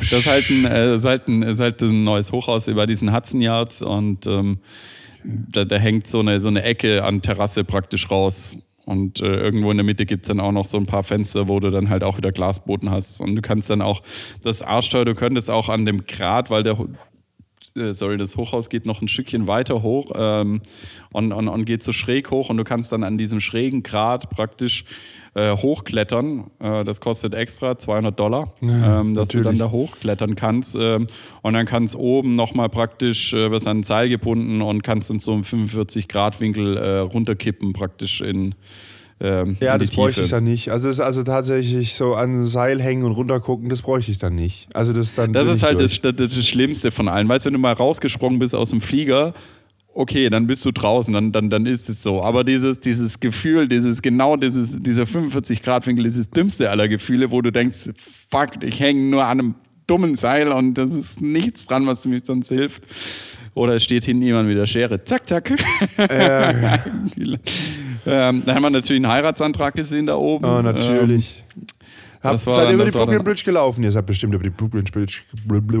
Das 0.00 0.12
ist 0.12 0.26
halt, 0.26 0.50
ein, 0.50 0.64
äh, 0.66 0.96
ist, 0.96 1.04
halt 1.06 1.26
ein, 1.26 1.42
ist 1.42 1.60
halt 1.60 1.82
ein 1.82 2.04
neues 2.04 2.32
Hochhaus 2.32 2.68
über 2.68 2.86
diesen 2.86 3.14
Hudson 3.14 3.40
Yards 3.40 3.80
und 3.80 4.26
ähm, 4.26 4.58
da, 5.24 5.64
da, 5.64 5.76
hängt 5.76 6.06
so 6.06 6.20
eine, 6.20 6.38
so 6.38 6.48
eine 6.48 6.62
Ecke 6.62 7.02
an 7.02 7.22
Terrasse 7.22 7.64
praktisch 7.64 8.10
raus. 8.10 8.58
Und 8.86 9.20
äh, 9.20 9.26
irgendwo 9.26 9.72
in 9.72 9.76
der 9.76 9.84
Mitte 9.84 10.06
gibt 10.06 10.24
es 10.24 10.28
dann 10.28 10.38
auch 10.38 10.52
noch 10.52 10.64
so 10.64 10.78
ein 10.78 10.86
paar 10.86 11.02
Fenster, 11.02 11.48
wo 11.48 11.58
du 11.58 11.70
dann 11.70 11.90
halt 11.90 12.04
auch 12.04 12.18
wieder 12.18 12.30
Glasboden 12.30 12.88
hast. 12.88 13.20
Und 13.20 13.34
du 13.34 13.42
kannst 13.42 13.68
dann 13.68 13.82
auch 13.82 14.00
das 14.42 14.62
Arschteuer, 14.62 15.04
du 15.04 15.14
könntest 15.14 15.50
auch 15.50 15.68
an 15.68 15.84
dem 15.84 16.04
Grat, 16.04 16.50
weil 16.50 16.62
der 16.62 16.78
äh, 17.76 17.92
sorry, 17.94 18.16
das 18.16 18.36
Hochhaus 18.36 18.68
geht 18.68 18.86
noch 18.86 19.02
ein 19.02 19.08
Stückchen 19.08 19.48
weiter 19.48 19.82
hoch 19.82 20.12
ähm, 20.14 20.62
und, 21.12 21.32
und, 21.32 21.48
und 21.48 21.64
geht 21.64 21.82
so 21.82 21.92
schräg 21.92 22.30
hoch 22.30 22.48
und 22.48 22.58
du 22.58 22.64
kannst 22.64 22.92
dann 22.92 23.02
an 23.02 23.18
diesem 23.18 23.40
schrägen 23.40 23.82
Grat 23.82 24.30
praktisch 24.30 24.84
äh, 25.36 25.54
hochklettern. 25.54 26.50
Äh, 26.60 26.82
das 26.84 27.00
kostet 27.00 27.34
extra 27.34 27.78
200 27.78 28.18
Dollar, 28.18 28.54
ja, 28.62 29.00
ähm, 29.00 29.12
dass 29.12 29.28
natürlich. 29.28 29.44
du 29.44 29.50
dann 29.50 29.58
da 29.58 29.70
hochklettern 29.70 30.34
kannst. 30.34 30.76
Ähm, 30.80 31.06
und 31.42 31.52
dann 31.52 31.66
kannst 31.66 31.94
oben 31.94 32.36
nochmal 32.36 32.70
praktisch, 32.70 33.34
äh, 33.34 33.50
wirst 33.50 33.66
an 33.66 33.80
ein 33.80 33.82
Seil 33.82 34.08
gebunden 34.08 34.62
und 34.62 34.82
kannst 34.82 35.10
in 35.10 35.18
so 35.18 35.32
einem 35.34 35.44
45 35.44 36.08
Grad 36.08 36.40
Winkel 36.40 36.76
äh, 36.78 36.98
runterkippen 37.00 37.74
praktisch 37.74 38.22
in 38.22 38.54
Ähm, 39.18 39.56
Ja, 39.60 39.78
das 39.78 39.90
bräuchte 39.90 40.16
Tiefe. 40.20 40.24
ich 40.24 40.30
dann 40.30 40.44
nicht. 40.44 40.70
Also, 40.70 40.88
es 40.88 40.96
ist 40.96 41.00
also 41.00 41.22
tatsächlich 41.22 41.94
so 41.94 42.14
an 42.14 42.44
Seil 42.44 42.82
hängen 42.82 43.02
und 43.02 43.12
runtergucken, 43.12 43.70
das 43.70 43.80
bräuchte 43.80 44.10
ich 44.10 44.18
dann 44.18 44.34
nicht. 44.34 44.68
Also, 44.74 44.92
das 44.92 45.06
ist 45.06 45.18
dann. 45.18 45.32
Das 45.32 45.48
ist 45.48 45.62
halt 45.62 45.80
das, 45.80 46.00
das, 46.02 46.14
das 46.14 46.46
Schlimmste 46.46 46.90
von 46.90 47.08
allen. 47.08 47.26
Weißt 47.28 47.44
du, 47.44 47.48
wenn 47.48 47.54
du 47.54 47.60
mal 47.60 47.72
rausgesprungen 47.72 48.38
bist 48.38 48.54
aus 48.54 48.70
dem 48.70 48.82
Flieger, 48.82 49.32
okay, 49.96 50.30
dann 50.30 50.46
bist 50.46 50.64
du 50.64 50.72
draußen, 50.72 51.12
dann, 51.12 51.32
dann, 51.32 51.50
dann 51.50 51.66
ist 51.66 51.88
es 51.88 52.02
so. 52.02 52.22
Aber 52.22 52.44
dieses, 52.44 52.80
dieses 52.80 53.18
Gefühl, 53.18 53.66
dieses 53.66 54.02
genau 54.02 54.36
dieses, 54.36 54.80
dieser 54.80 55.04
45-Grad-Winkel 55.04 56.06
ist 56.06 56.18
das 56.18 56.30
dümmste 56.30 56.70
aller 56.70 56.88
Gefühle, 56.88 57.30
wo 57.30 57.40
du 57.40 57.50
denkst, 57.50 57.90
fuck, 58.30 58.62
ich 58.62 58.80
hänge 58.80 59.00
nur 59.00 59.24
an 59.24 59.40
einem 59.40 59.54
dummen 59.86 60.14
Seil 60.14 60.52
und 60.52 60.74
das 60.74 60.94
ist 60.94 61.22
nichts 61.22 61.66
dran, 61.66 61.86
was 61.86 62.04
mir 62.04 62.20
sonst 62.22 62.48
hilft. 62.48 62.82
Oder 63.54 63.76
es 63.76 63.84
steht 63.84 64.04
hinten 64.04 64.22
jemand 64.22 64.48
mit 64.48 64.58
der 64.58 64.66
Schere. 64.66 65.02
Zack, 65.04 65.26
zack. 65.26 65.50
ähm, 65.98 67.38
da 68.04 68.54
haben 68.54 68.62
wir 68.62 68.70
natürlich 68.70 69.02
einen 69.02 69.10
Heiratsantrag 69.10 69.74
gesehen 69.74 70.06
da 70.06 70.16
oben. 70.16 70.44
Oh, 70.44 70.60
natürlich. 70.60 71.42
Habt, 71.48 71.75
war 72.26 72.54
seid 72.54 72.68
ihr 72.68 72.74
über 72.74 72.84
die 72.84 72.90
Brooklyn 72.90 73.24
Bridge 73.24 73.42
gelaufen? 73.44 73.84
Ihr 73.84 73.92
seid 73.92 74.06
bestimmt 74.06 74.34
über 74.34 74.42
die 74.42 74.50
Brooklyn 74.50 74.84
Bridge. 74.84 75.20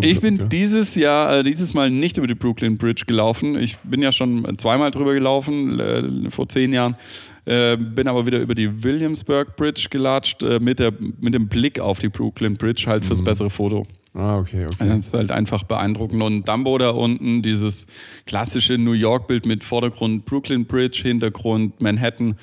Ich 0.02 0.20
bin 0.20 0.48
dieses 0.48 0.94
Jahr, 0.94 1.38
äh, 1.38 1.42
dieses 1.42 1.74
Mal 1.74 1.90
nicht 1.90 2.16
über 2.16 2.26
die 2.26 2.34
Brooklyn 2.34 2.78
Bridge 2.78 3.02
gelaufen. 3.06 3.58
Ich 3.58 3.76
bin 3.78 4.02
ja 4.02 4.12
schon 4.12 4.56
zweimal 4.58 4.90
drüber 4.90 5.14
gelaufen, 5.14 5.78
äh, 5.80 6.30
vor 6.30 6.48
zehn 6.48 6.72
Jahren. 6.72 6.96
Äh, 7.44 7.76
bin 7.76 8.08
aber 8.08 8.26
wieder 8.26 8.40
über 8.40 8.54
die 8.54 8.82
Williamsburg 8.82 9.54
Bridge 9.56 9.86
gelatscht, 9.88 10.42
äh, 10.42 10.58
mit, 10.58 10.80
der, 10.80 10.92
mit 11.20 11.32
dem 11.32 11.46
Blick 11.48 11.78
auf 11.78 12.00
die 12.00 12.08
Brooklyn 12.08 12.54
Bridge, 12.54 12.84
halt 12.86 13.04
fürs 13.04 13.22
bessere 13.22 13.50
Foto. 13.50 13.86
Ah, 14.14 14.38
okay, 14.38 14.64
okay. 14.64 14.76
Also 14.78 14.96
Das 14.96 15.06
ist 15.08 15.14
halt 15.14 15.30
einfach 15.30 15.62
beeindruckend. 15.64 16.22
Und 16.22 16.48
Dumbo 16.48 16.78
da 16.78 16.90
unten, 16.90 17.42
dieses 17.42 17.86
klassische 18.24 18.78
New 18.78 18.92
York-Bild 18.92 19.44
mit 19.44 19.62
Vordergrund 19.62 20.24
Brooklyn 20.24 20.64
Bridge, 20.64 21.02
Hintergrund 21.02 21.80
Manhattan. 21.80 22.36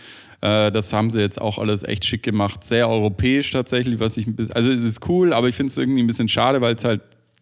Äh, 0.43 0.73
das 0.73 0.91
haben 0.91 1.09
sie 1.09 1.21
jetzt 1.21 1.39
auch 1.39 1.57
alles 1.57 1.83
echt 1.83 2.03
schick 2.03 2.21
gemacht. 2.21 2.65
Sehr 2.65 2.89
europäisch 2.89 3.51
tatsächlich, 3.51 4.01
was 4.01 4.17
ich 4.17 4.27
ein 4.27 4.35
bisschen. 4.35 4.53
Also 4.53 4.71
es 4.71 4.83
ist 4.83 5.07
cool, 5.07 5.31
aber 5.31 5.47
ich 5.47 5.55
finde 5.55 5.71
es 5.71 5.77
irgendwie 5.77 6.03
ein 6.03 6.07
bisschen 6.07 6.27
schade, 6.27 6.59
weil 6.59 6.75
es 6.75 6.83
halt. 6.83 7.01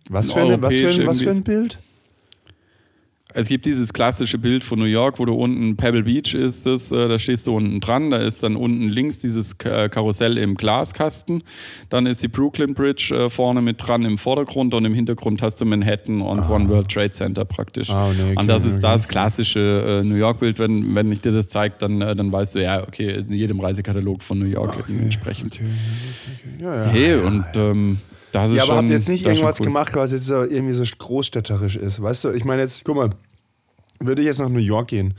Was 0.10 0.32
für, 0.32 0.42
eine, 0.42 0.62
was, 0.62 0.76
für 0.76 0.90
ein, 0.90 1.08
was 1.08 1.22
für 1.22 1.32
ein 1.32 1.44
Bild? 1.44 1.80
Es 3.34 3.48
gibt 3.48 3.66
dieses 3.66 3.94
klassische 3.94 4.38
Bild 4.38 4.64
von 4.64 4.80
New 4.80 4.86
York, 4.86 5.20
wo 5.20 5.26
du 5.26 5.34
unten 5.34 5.76
Pebble 5.78 6.04
Beach 6.04 6.34
ist, 6.34 6.66
das, 6.66 6.92
äh, 6.92 7.08
da 7.08 7.20
stehst 7.20 7.48
du 7.48 7.56
unten 7.56 7.80
dran, 7.80 8.10
da 8.10 8.18
ist 8.18 8.44
dann 8.44 8.56
unten 8.56 8.90
links 8.90 9.20
dieses 9.20 9.54
äh, 9.64 9.90
Karussell 9.90 10.38
im 10.38 10.56
Glaskasten, 10.56 11.44
dann 11.90 12.06
ist 12.06 12.24
die 12.24 12.28
Brooklyn 12.28 12.74
Bridge 12.74 13.16
äh, 13.16 13.30
vorne 13.30 13.62
mit 13.62 13.86
dran 13.86 14.04
im 14.04 14.18
Vordergrund 14.18 14.74
und 14.74 14.86
im 14.86 14.94
Hintergrund 14.94 15.42
hast 15.42 15.62
du 15.62 15.66
Manhattan 15.66 16.22
und 16.22 16.50
One 16.50 16.70
World 16.70 16.90
Trade 16.90 17.12
Center 17.12 17.46
praktisch. 17.46 17.90
Ah, 17.90 18.12
nee, 18.16 18.36
und 18.36 18.48
das 18.48 18.64
okay, 18.64 18.70
ist 18.70 18.84
okay. 18.84 18.94
das 18.94 19.08
klassische 19.08 20.02
New 20.04 20.16
York 20.16 20.40
Bild, 20.40 20.60
wenn, 20.60 20.94
wenn 20.96 21.12
ich 21.12 21.22
dir 21.22 21.32
das 21.32 21.48
zeige, 21.48 21.76
dann, 21.80 22.00
dann 22.00 22.32
weißt 22.32 22.56
du, 22.56 22.64
ja, 22.64 22.84
okay, 22.84 23.24
in 23.28 23.34
jedem 23.34 23.60
Reisekatalog 23.60 24.24
von 24.24 24.40
New 24.40 24.46
York 24.46 24.86
entsprechend. 24.88 25.60
Ja, 26.60 26.86
ja. 26.86 26.92
Hey, 26.92 27.16
und 27.16 27.46
ähm, 27.56 27.98
das 28.32 28.52
ist 28.52 28.58
Ja, 28.58 28.64
aber 28.64 28.68
schon, 28.68 28.76
habt 28.78 28.90
ihr 28.90 28.96
jetzt 28.96 29.10
nicht 29.10 29.26
irgendwas 29.26 29.60
gemacht, 29.60 29.96
was 29.96 30.12
jetzt 30.12 30.28
so 30.28 30.44
irgendwie 30.44 30.74
so 30.74 30.84
großstädterisch 30.98 31.76
ist? 31.76 32.02
Weißt 32.02 32.24
du, 32.24 32.32
ich 32.32 32.46
meine 32.46 32.62
jetzt, 32.62 32.84
guck 32.84 32.96
mal, 32.96 33.10
würde 34.00 34.22
ich 34.22 34.28
jetzt 34.28 34.40
nach 34.40 34.50
New 34.50 34.60
York 34.60 34.88
gehen, 34.88 35.14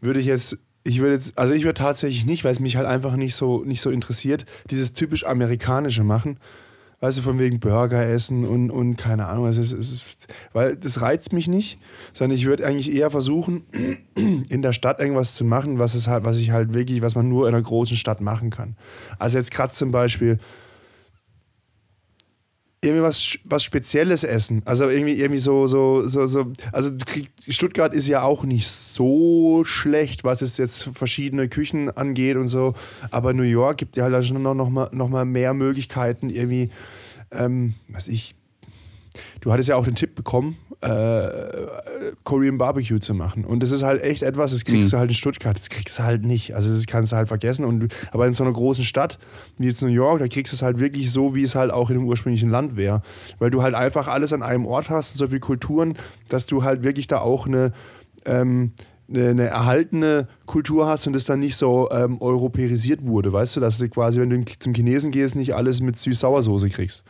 würde 0.00 0.20
ich 0.20 0.26
jetzt, 0.26 0.58
ich 0.82 1.00
würde 1.00 1.14
jetzt, 1.14 1.38
also 1.38 1.54
ich 1.54 1.64
würde 1.64 1.74
tatsächlich 1.74 2.26
nicht, 2.26 2.44
weil 2.44 2.52
es 2.52 2.60
mich 2.60 2.76
halt 2.76 2.86
einfach 2.86 3.16
nicht 3.16 3.34
so, 3.34 3.64
nicht 3.64 3.80
so 3.80 3.90
interessiert, 3.90 4.44
dieses 4.70 4.92
typisch 4.92 5.24
amerikanische 5.26 6.04
machen. 6.04 6.38
Weißt 7.00 7.18
du, 7.18 7.22
von 7.22 7.38
wegen 7.38 7.60
Burger 7.60 8.02
essen 8.02 8.46
und, 8.46 8.70
und 8.70 8.96
keine 8.96 9.26
Ahnung, 9.26 9.46
es 9.46 9.58
ist, 9.58 9.72
es 9.72 9.92
ist, 9.92 10.26
weil 10.54 10.74
das 10.74 11.02
reizt 11.02 11.34
mich 11.34 11.48
nicht, 11.48 11.78
sondern 12.14 12.38
ich 12.38 12.46
würde 12.46 12.66
eigentlich 12.66 12.94
eher 12.94 13.10
versuchen, 13.10 13.64
in 14.48 14.62
der 14.62 14.72
Stadt 14.72 15.00
irgendwas 15.00 15.34
zu 15.34 15.44
machen, 15.44 15.78
was 15.78 15.94
es 15.94 16.08
halt, 16.08 16.24
was 16.24 16.38
ich 16.38 16.50
halt 16.50 16.72
wirklich, 16.72 17.02
was 17.02 17.14
man 17.14 17.28
nur 17.28 17.46
in 17.46 17.54
einer 17.54 17.62
großen 17.62 17.98
Stadt 17.98 18.22
machen 18.22 18.48
kann. 18.48 18.76
Also 19.18 19.36
jetzt 19.36 19.50
gerade 19.50 19.72
zum 19.72 19.90
Beispiel, 19.90 20.38
irgendwie 22.84 23.02
was, 23.02 23.38
was 23.44 23.64
Spezielles 23.64 24.24
essen. 24.24 24.62
Also 24.64 24.88
irgendwie, 24.88 25.14
irgendwie 25.14 25.40
so, 25.40 25.66
so, 25.66 26.06
so, 26.06 26.26
so. 26.26 26.52
Also 26.72 26.90
Stuttgart 27.48 27.94
ist 27.94 28.08
ja 28.08 28.22
auch 28.22 28.44
nicht 28.44 28.68
so 28.68 29.64
schlecht, 29.64 30.24
was 30.24 30.42
es 30.42 30.56
jetzt 30.56 30.90
verschiedene 30.94 31.48
Küchen 31.48 31.90
angeht 31.90 32.36
und 32.36 32.48
so. 32.48 32.74
Aber 33.10 33.32
New 33.32 33.42
York 33.42 33.78
gibt 33.78 33.96
ja 33.96 34.04
halt 34.04 34.24
schon 34.24 34.42
noch, 34.42 34.54
noch, 34.54 34.70
mal, 34.70 34.88
noch 34.92 35.08
mal 35.08 35.24
mehr 35.24 35.54
Möglichkeiten, 35.54 36.30
irgendwie, 36.30 36.70
ähm, 37.30 37.74
was 37.88 38.08
ich. 38.08 38.34
Du 39.40 39.52
hattest 39.52 39.68
ja 39.68 39.76
auch 39.76 39.84
den 39.84 39.94
Tipp 39.94 40.14
bekommen, 40.14 40.56
äh, 40.80 41.28
Korean 42.24 42.58
Barbecue 42.58 42.98
zu 42.98 43.14
machen. 43.14 43.44
Und 43.44 43.62
das 43.62 43.70
ist 43.70 43.82
halt 43.82 44.02
echt 44.02 44.22
etwas, 44.22 44.50
das 44.50 44.64
kriegst 44.64 44.92
du 44.92 44.98
halt 44.98 45.10
in 45.10 45.14
Stuttgart, 45.14 45.56
das 45.56 45.70
kriegst 45.70 45.98
du 45.98 46.02
halt 46.02 46.24
nicht. 46.24 46.54
Also 46.54 46.70
das 46.70 46.86
kannst 46.86 47.12
du 47.12 47.16
halt 47.16 47.28
vergessen. 47.28 47.64
Und, 47.64 47.94
aber 48.10 48.26
in 48.26 48.34
so 48.34 48.44
einer 48.44 48.52
großen 48.52 48.84
Stadt 48.84 49.18
wie 49.58 49.66
jetzt 49.66 49.82
New 49.82 49.88
York, 49.88 50.18
da 50.18 50.28
kriegst 50.28 50.52
du 50.52 50.56
es 50.56 50.62
halt 50.62 50.80
wirklich 50.80 51.10
so, 51.10 51.34
wie 51.34 51.42
es 51.42 51.54
halt 51.54 51.70
auch 51.70 51.90
in 51.90 51.98
dem 51.98 52.06
ursprünglichen 52.06 52.50
Land 52.50 52.76
wäre. 52.76 53.02
Weil 53.38 53.50
du 53.50 53.62
halt 53.62 53.74
einfach 53.74 54.08
alles 54.08 54.32
an 54.32 54.42
einem 54.42 54.66
Ort 54.66 54.90
hast 54.90 55.12
und 55.12 55.18
so 55.18 55.28
viele 55.28 55.40
Kulturen, 55.40 55.94
dass 56.28 56.46
du 56.46 56.64
halt 56.64 56.82
wirklich 56.82 57.06
da 57.06 57.20
auch 57.20 57.46
eine, 57.46 57.72
ähm, 58.26 58.72
eine, 59.08 59.28
eine 59.28 59.46
erhaltene 59.46 60.28
Kultur 60.46 60.86
hast 60.86 61.06
und 61.06 61.12
das 61.12 61.24
dann 61.24 61.40
nicht 61.40 61.56
so 61.56 61.88
ähm, 61.90 62.20
europäisiert 62.20 63.06
wurde. 63.06 63.32
Weißt 63.32 63.56
du, 63.56 63.60
dass 63.60 63.78
du 63.78 63.88
quasi, 63.88 64.20
wenn 64.20 64.30
du 64.30 64.44
zum 64.58 64.74
Chinesen 64.74 65.12
gehst, 65.12 65.36
nicht 65.36 65.54
alles 65.54 65.80
mit 65.80 65.96
Süß-Sauersoße 65.96 66.68
kriegst 66.70 67.04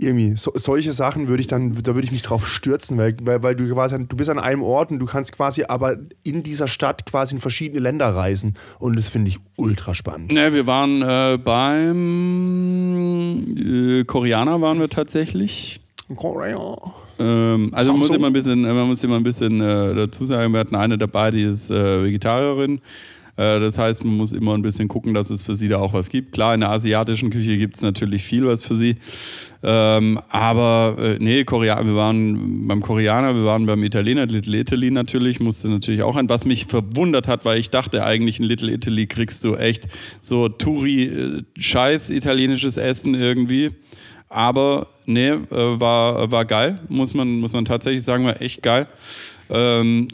irgendwie 0.00 0.36
so, 0.36 0.52
solche 0.54 0.92
Sachen 0.92 1.28
würde 1.28 1.40
ich 1.40 1.46
dann, 1.46 1.74
da 1.82 1.94
würde 1.94 2.04
ich 2.04 2.12
mich 2.12 2.22
drauf 2.22 2.46
stürzen, 2.46 2.96
weil, 2.98 3.16
weil, 3.22 3.42
weil 3.42 3.54
du 3.56 3.68
quasi, 3.72 3.96
du 4.06 4.16
bist 4.16 4.30
an 4.30 4.38
einem 4.38 4.62
Ort 4.62 4.90
und 4.90 4.98
du 4.98 5.06
kannst 5.06 5.32
quasi 5.32 5.64
aber 5.64 5.96
in 6.22 6.42
dieser 6.42 6.68
Stadt 6.68 7.06
quasi 7.06 7.34
in 7.34 7.40
verschiedene 7.40 7.80
Länder 7.80 8.08
reisen 8.08 8.54
und 8.78 8.96
das 8.96 9.08
finde 9.08 9.30
ich 9.30 9.38
ultra 9.56 9.94
spannend. 9.94 10.32
Ne, 10.32 10.52
wir 10.52 10.66
waren 10.66 11.02
äh, 11.02 11.38
beim 11.38 12.00
äh, 13.56 14.04
Koreaner 14.04 14.60
waren 14.60 14.78
wir 14.80 14.88
tatsächlich. 14.88 15.80
Korea. 16.16 16.76
Ähm, 17.18 17.70
also 17.72 17.92
man 17.92 18.00
muss 18.00 18.10
immer 18.10 18.28
ein 18.28 18.32
bisschen, 18.32 18.62
man 18.62 18.88
muss 18.88 19.04
immer 19.04 19.16
ein 19.16 19.22
bisschen 19.22 19.60
äh, 19.60 19.94
dazu 19.94 20.24
sagen, 20.24 20.52
wir 20.52 20.60
hatten 20.60 20.74
eine 20.74 20.96
dabei, 20.98 21.30
die 21.30 21.42
ist 21.42 21.70
äh, 21.70 22.02
Vegetarierin. 22.04 22.80
Äh, 23.36 23.60
das 23.60 23.78
heißt, 23.78 24.04
man 24.04 24.16
muss 24.16 24.32
immer 24.32 24.54
ein 24.54 24.62
bisschen 24.62 24.88
gucken, 24.88 25.14
dass 25.14 25.30
es 25.30 25.42
für 25.42 25.54
sie 25.54 25.68
da 25.68 25.78
auch 25.78 25.92
was 25.92 26.08
gibt. 26.08 26.32
Klar, 26.32 26.54
in 26.54 26.60
der 26.60 26.70
asiatischen 26.70 27.30
Küche 27.30 27.56
gibt 27.58 27.76
es 27.76 27.82
natürlich 27.82 28.22
viel 28.22 28.46
was 28.46 28.62
für 28.62 28.76
sie. 28.76 28.96
Ähm, 29.62 30.18
aber 30.30 30.96
äh, 30.98 31.16
nee, 31.18 31.44
Korea, 31.44 31.84
wir 31.84 31.94
waren 31.94 32.66
beim 32.66 32.80
Koreaner, 32.80 33.34
wir 33.34 33.44
waren 33.44 33.66
beim 33.66 33.84
Italiener, 33.84 34.24
Little 34.26 34.58
Italy 34.58 34.90
natürlich, 34.90 35.38
musste 35.38 35.70
natürlich 35.70 36.02
auch 36.02 36.16
ein. 36.16 36.28
Was 36.30 36.46
mich 36.46 36.66
verwundert 36.66 37.28
hat, 37.28 37.44
weil 37.44 37.58
ich 37.58 37.68
dachte 37.68 38.04
eigentlich 38.04 38.40
in 38.40 38.46
Little 38.46 38.72
Italy 38.72 39.06
kriegst 39.06 39.44
du 39.44 39.56
echt 39.56 39.88
so 40.20 40.48
Touri-Scheiß 40.48 42.10
italienisches 42.10 42.78
Essen 42.78 43.14
irgendwie. 43.14 43.70
Aber 44.30 44.86
nee, 45.06 45.28
äh, 45.28 45.40
war, 45.50 46.30
war 46.30 46.44
geil, 46.44 46.78
muss 46.88 47.12
man, 47.14 47.40
muss 47.40 47.52
man 47.52 47.64
tatsächlich 47.64 48.02
sagen, 48.02 48.24
war 48.24 48.40
echt 48.40 48.62
geil. 48.62 48.86
Ähm, 49.52 50.08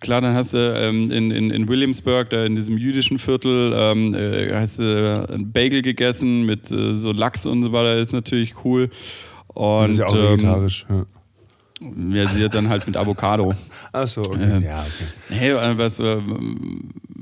klar, 0.00 0.20
dann 0.20 0.34
hast 0.34 0.52
du 0.54 0.58
ähm, 0.58 1.10
in, 1.10 1.30
in, 1.30 1.50
in 1.50 1.68
Williamsburg, 1.68 2.28
da 2.30 2.44
in 2.44 2.54
diesem 2.54 2.76
jüdischen 2.76 3.18
Viertel, 3.18 3.72
ähm, 3.74 4.14
äh, 4.14 4.52
hast 4.54 4.78
du 4.78 5.26
einen 5.30 5.52
Bagel 5.52 5.80
gegessen 5.80 6.44
mit 6.44 6.70
äh, 6.70 6.94
so 6.94 7.12
Lachs 7.12 7.46
und 7.46 7.62
so 7.62 7.72
weiter, 7.72 7.96
ist 7.96 8.12
natürlich 8.12 8.64
cool. 8.64 8.90
Und 9.48 9.88
Das 9.88 9.90
ist 9.92 9.98
ja 10.00 10.06
auch 10.06 10.14
ähm, 10.14 10.32
vegetarisch. 10.32 10.86
Ja. 10.88 11.06
Hat 11.84 12.54
dann 12.54 12.68
halt 12.68 12.86
mit 12.86 12.96
Avocado. 12.96 13.52
Achso, 13.92 14.20
okay. 14.20 14.56
Ähm, 14.56 14.62
ja, 14.62 14.80
okay. 14.80 15.36
Hey, 15.36 15.50
äh, 15.50 15.78
was, 15.78 16.00
äh, 16.00 16.18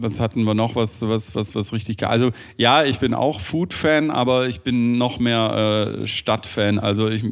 was 0.03 0.21
hatten 0.21 0.45
wir 0.45 0.55
noch, 0.55 0.77
was, 0.77 1.03
was, 1.03 1.35
was, 1.35 1.55
was 1.55 1.73
richtig 1.73 1.99
geil? 1.99 2.11
Also 2.11 2.31
ja, 2.57 2.85
ich 2.85 2.99
bin 2.99 3.15
auch 3.15 3.41
Food-Fan, 3.41 4.11
aber 4.11 4.49
ich 4.49 4.61
bin 4.61 4.99
noch 4.99 5.19
mehr 5.19 5.99
äh, 6.03 6.07
Stadt-Fan. 6.07 6.79
Also, 6.79 7.09
ich, 7.09 7.25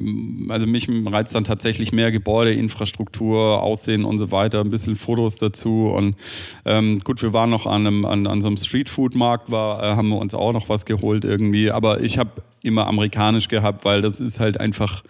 also 0.49 0.67
mich 0.67 0.89
reizt 1.07 1.35
dann 1.35 1.45
tatsächlich 1.45 1.93
mehr 1.93 2.13
Gebäude, 2.13 2.53
Infrastruktur, 2.53 3.63
Aussehen 3.63 4.05
und 4.05 4.19
so 4.19 4.31
weiter, 4.31 4.61
ein 4.61 4.71
bisschen 4.71 4.97
Fotos 4.97 5.37
dazu. 5.37 5.93
Und 5.95 6.17
ähm, 6.65 6.99
gut, 7.01 7.23
wir 7.23 7.33
waren 7.33 7.51
noch 7.51 7.67
an, 7.67 7.87
einem, 7.87 8.05
an, 8.05 8.27
an 8.27 8.43
so 8.43 8.49
einem 8.49 8.57
Street-Food-Markt, 8.57 9.51
war, 9.51 9.83
äh, 9.83 9.97
haben 9.97 10.09
wir 10.09 10.19
uns 10.19 10.35
auch 10.35 10.53
noch 10.53 10.69
was 10.69 10.85
geholt 10.85 11.25
irgendwie. 11.25 11.71
Aber 11.71 12.01
ich 12.01 12.19
habe 12.19 12.31
immer 12.63 12.87
amerikanisch 12.87 13.49
gehabt, 13.49 13.85
weil 13.85 14.03
das 14.03 14.21
ist 14.21 14.41
halt 14.41 14.61
einfach, 14.61 15.03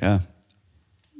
ja, 0.00 0.20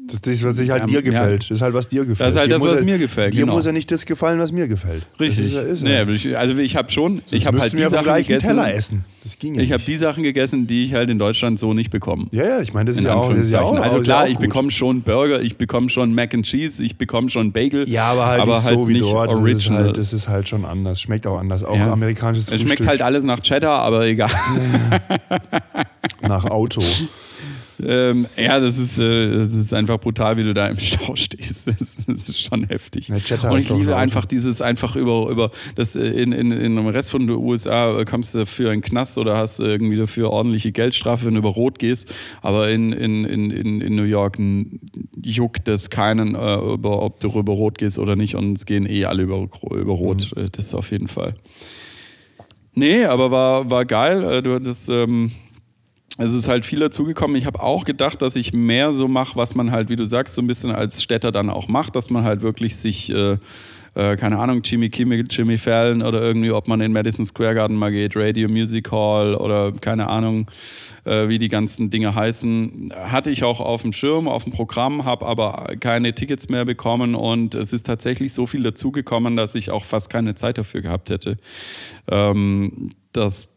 Das 0.07 0.15
ist 0.15 0.27
das, 0.27 0.43
was 0.45 0.57
sich 0.57 0.71
halt 0.71 0.81
Ja, 0.83 0.87
dir 0.87 0.95
ja. 0.95 1.01
gefällt. 1.03 1.43
Das 1.43 1.51
ist 1.51 1.63
halt, 1.63 1.75
was 1.75 1.87
dir 1.87 2.05
gefällt. 2.05 2.21
Das 2.27 2.35
ist 2.35 2.39
halt 2.41 2.49
Dir 2.51 2.55
das, 2.55 2.63
was 2.63 2.81
ja- 2.81 2.85
mir 2.85 2.99
gefällt, 2.99 3.35
Dir 3.35 3.41
genau. 3.41 3.53
muss 3.55 3.67
ja 3.67 3.73
nicht 3.73 3.91
das 3.93 4.07
gefallen, 4.07 4.41
was 4.41 4.51
mir 4.51 4.67
gefällt. 4.67 5.07
Richtig. 5.21 5.39
Das 5.39 5.47
ist, 5.47 5.55
ja- 5.55 5.63
ist, 5.63 5.83
nee, 5.85 5.95
ja. 5.95 6.03
aber 6.03 6.11
ich, 6.13 6.37
also 6.37 6.59
ich 6.59 6.75
habe 6.75 6.91
schon, 6.91 7.23
ich 7.31 7.47
habe 7.47 7.61
halt 7.61 7.73
die 7.73 7.83
Sachen 7.87 8.15
gegessen. 8.15 8.47
Teller 8.47 8.75
essen. 8.75 9.05
Das 9.23 9.39
ging 9.39 9.55
ja 9.55 9.61
Ich 9.61 9.73
habe 9.73 9.83
die 9.87 9.97
Sachen 9.97 10.23
gegessen, 10.23 10.67
die 10.67 10.85
ich 10.85 10.95
halt 10.95 11.11
in 11.11 11.19
Deutschland 11.19 11.59
so 11.59 11.75
nicht 11.75 11.91
bekomme. 11.91 12.27
Ja, 12.33 12.45
ja, 12.45 12.61
ich 12.61 12.73
meine, 12.73 12.87
das 12.87 12.97
ist 12.97 13.05
ja 13.05 13.15
auch. 13.15 13.29
Das 13.31 13.39
ist 13.47 13.53
ja 13.53 13.61
auch 13.61 13.75
also 13.77 14.01
klar, 14.01 14.27
ja 14.27 14.29
auch 14.29 14.33
ich 14.33 14.39
bekomme 14.39 14.71
schon 14.71 15.03
Burger, 15.03 15.43
ich 15.43 15.59
bekomme 15.59 15.91
schon 15.91 16.15
Mac 16.15 16.33
and 16.35 16.47
Cheese, 16.47 16.83
ich 16.83 16.97
bekomme 16.97 17.29
schon 17.29 17.53
Bagel. 17.53 17.87
Ja, 17.89 18.05
aber 18.11 18.27
halt 18.27 18.47
nicht 18.47 18.57
so 18.63 18.89
wie 18.89 18.95
nicht 18.95 19.05
dort. 19.05 19.29
Das 19.31 19.37
ist, 19.37 19.41
Original. 19.43 19.85
halt, 19.85 19.97
das 19.99 20.13
ist 20.15 20.29
halt 20.29 20.49
schon 20.49 20.65
anders. 20.65 21.01
Schmeckt 21.01 21.27
auch 21.27 21.39
anders. 21.39 21.63
Auch 21.63 21.77
Ja. 21.77 21.93
amerikanisches 21.93 22.45
es 22.45 22.51
Frühstück 22.51 22.71
schmeckt 22.79 22.89
halt 22.89 23.03
alles 23.03 23.23
nach 23.25 23.41
Cheddar, 23.41 23.79
aber 23.81 24.07
egal. 24.07 24.31
nach 26.23 26.47
Auto. 26.47 26.81
Ähm, 27.85 28.27
ja, 28.37 28.59
das 28.61 28.79
ist, 28.79 28.99
äh, 28.99 29.39
das 29.39 29.55
ist 29.55 29.73
einfach 29.73 29.99
brutal, 29.99 30.37
wie 30.37 30.43
du 30.43 30.55
da 30.55 30.67
im 30.67 30.79
Stau 30.79 31.17
stehst. 31.17 31.67
Das, 31.67 31.97
das 32.07 32.25
ist 32.25 32.45
schon 32.47 32.65
heftig. 32.65 33.09
Ja, 33.09 33.51
und 33.51 33.59
ich 33.59 33.69
liebe 33.71 33.97
einfach 33.97 34.25
dieses 34.25 34.61
einfach 34.63 34.97
über, 34.97 35.29
über 35.29 35.51
das 35.75 35.97
äh, 35.97 36.01
in, 36.07 36.33
in, 36.33 36.53
in 36.53 36.77
dem 36.77 36.87
Rest 36.87 37.11
von 37.11 37.27
den 37.27 37.37
USA 37.37 38.05
kommst 38.05 38.35
du 38.35 38.47
für 38.47 38.71
einen 38.71 38.83
Knast 38.83 39.19
oder 39.19 39.37
hast 39.37 39.61
irgendwie 39.61 39.97
dafür 39.97 40.31
ordentliche 40.31 40.73
Geldstrafe, 40.73 41.27
wenn 41.27 41.35
du 41.35 41.39
über 41.39 41.51
Rot 41.51 41.79
gehst. 41.79 42.13
Aber 42.43 42.71
in, 42.71 42.93
in, 42.93 43.25
in, 43.25 43.51
in, 43.51 43.81
in 43.81 43.95
New 43.95 44.05
York 44.05 44.39
juckt 45.23 45.69
das 45.69 45.91
keinen, 45.91 46.35
äh, 46.35 46.57
über, 46.57 47.03
ob 47.03 47.21
du 47.21 47.29
über 47.39 47.53
Rot 47.53 47.79
gehst 47.79 47.99
oder 47.99 48.17
nicht. 48.17 48.35
Und 48.35 48.57
es 48.57 48.67
gehen 48.67 48.87
eh 48.89 49.05
alle 49.05 49.23
über, 49.23 49.49
über 49.71 49.93
Rot. 49.93 50.31
Mhm. 50.37 50.45
Äh, 50.45 50.49
Das 50.51 50.67
ist 50.67 50.75
auf 50.75 50.91
jeden 50.91 51.09
Fall. 51.09 51.35
Nee, 52.75 53.05
aber 53.05 53.31
war, 53.31 53.71
war 53.71 53.85
geil. 53.85 54.23
Äh, 54.25 54.43
Du 54.43 54.55
hattest. 54.55 54.89
Ähm, 54.89 55.33
es 56.19 56.33
ist 56.33 56.49
halt 56.49 56.65
viel 56.65 56.81
dazugekommen. 56.81 57.37
Ich 57.37 57.47
habe 57.47 57.63
auch 57.63 57.85
gedacht, 57.85 58.21
dass 58.23 58.37
ich 58.37 58.53
mehr 58.53 58.93
so 58.93 59.09
mache, 59.09 59.37
was 59.37 59.55
man 59.55 59.71
halt, 59.71 59.89
wie 59.89 59.97
du 59.97 60.05
sagst, 60.05 60.35
so 60.35 60.43
ein 60.43 60.47
bisschen 60.47 60.71
als 60.71 61.03
Städter 61.03 61.33
dann 61.33 61.51
auch 61.51 61.69
macht, 61.69 61.97
dass 61.97 62.11
man 62.11 62.25
halt 62.25 62.43
wirklich 62.43 62.77
sich, 62.77 63.11
äh, 63.11 63.39
äh, 63.95 64.17
keine 64.17 64.39
Ahnung, 64.39 64.61
Jimmy 64.63 64.91
Kimmel, 64.91 65.25
Jimmy 65.29 65.57
Fallon 65.57 66.03
oder 66.03 66.21
irgendwie, 66.21 66.51
ob 66.51 66.69
man 66.69 66.81
in 66.81 66.93
Madison 66.93 67.25
Square 67.25 67.55
Garden 67.55 67.77
mal 67.77 67.91
geht, 67.91 68.17
Radio 68.17 68.49
Music 68.49 68.91
Hall 68.91 69.35
oder 69.35 69.73
keine 69.73 70.09
Ahnung, 70.09 70.51
äh, 71.05 71.29
wie 71.29 71.39
die 71.39 71.49
ganzen 71.49 71.91
Dinge 71.91 72.15
heißen, 72.15 72.93
hatte 73.05 73.31
ich 73.31 73.43
auch 73.43 73.61
auf 73.61 73.83
dem 73.83 73.93
Schirm, 73.93 74.29
auf 74.29 74.45
dem 74.45 74.53
Programm, 74.53 75.05
habe 75.05 75.27
aber 75.27 75.75
keine 75.81 76.15
Tickets 76.15 76.49
mehr 76.49 76.65
bekommen 76.65 77.15
und 77.15 77.55
es 77.55 77.73
ist 77.73 77.87
tatsächlich 77.87 78.33
so 78.33 78.47
viel 78.47 78.63
dazugekommen, 78.63 79.37
dass 79.37 79.55
ich 79.55 79.71
auch 79.71 79.85
fast 79.85 80.11
keine 80.11 80.35
Zeit 80.35 80.59
dafür 80.59 80.83
gehabt 80.83 81.11
hätte. 81.11 81.39
Ähm, 82.11 82.91
das, 83.13 83.53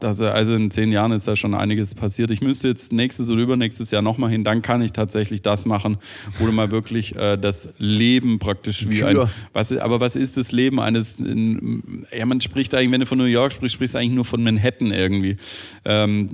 das, 0.00 0.20
also 0.20 0.54
in 0.54 0.72
zehn 0.72 0.90
Jahren 0.90 1.12
ist 1.12 1.28
da 1.28 1.36
schon 1.36 1.54
einiges 1.54 1.94
passiert. 1.94 2.32
Ich 2.32 2.40
müsste 2.40 2.66
jetzt 2.66 2.92
nächstes 2.92 3.30
oder 3.30 3.40
übernächstes 3.42 3.92
Jahr 3.92 4.02
nochmal 4.02 4.30
hin, 4.30 4.42
dann 4.42 4.60
kann 4.60 4.82
ich 4.82 4.90
tatsächlich 4.92 5.40
das 5.40 5.66
machen, 5.66 5.98
wo 6.40 6.46
du 6.46 6.52
mal 6.52 6.72
wirklich 6.72 7.14
äh, 7.14 7.36
das 7.36 7.74
Leben 7.78 8.40
praktisch 8.40 8.88
wie 8.88 9.04
ein. 9.04 9.16
Was, 9.52 9.70
aber 9.72 10.00
was 10.00 10.16
ist 10.16 10.36
das 10.36 10.50
Leben 10.50 10.80
eines. 10.80 11.18
in- 11.20 12.04
Ja, 12.16 12.26
man 12.26 12.40
spricht 12.40 12.74
eigentlich, 12.74 12.90
wenn 12.90 13.00
du 13.00 13.06
von 13.06 13.18
New 13.18 13.24
York 13.24 13.52
sprichst, 13.52 13.74
sprichst 13.76 13.94
du 13.94 13.98
eigentlich 13.98 14.14
nur 14.14 14.24
von 14.24 14.42
Manhattan 14.42 14.90
irgendwie. 14.90 15.36
Ähm, 15.84 16.28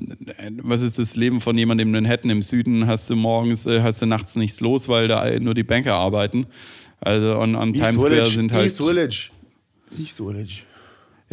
was 0.63 0.81
ist 0.81 0.99
das 0.99 1.17
Leben 1.17 1.43
von 1.43 1.59
jemandem 1.59 1.89
in 1.95 2.03
Manhattan? 2.03 2.31
Im 2.31 2.41
Süden 2.43 2.87
hast 2.87 3.11
du 3.11 3.17
morgens, 3.17 3.67
äh, 3.67 3.83
hast 3.83 4.01
du 4.01 4.07
nachts 4.07 4.37
nichts 4.37 4.61
los, 4.61 4.89
weil 4.89 5.07
da 5.09 5.39
nur 5.39 5.53
die 5.53 5.65
Banker 5.65 5.95
arbeiten. 5.97 6.47
Also 7.01 7.39
und 7.41 7.57
am 7.57 7.75
Times 7.75 8.01
Square 8.01 8.25
sind 8.25 8.53
halt. 8.53 8.65
East 8.65 8.83
Village. 8.83 9.29
East 9.99 10.17
Village. 10.17 10.63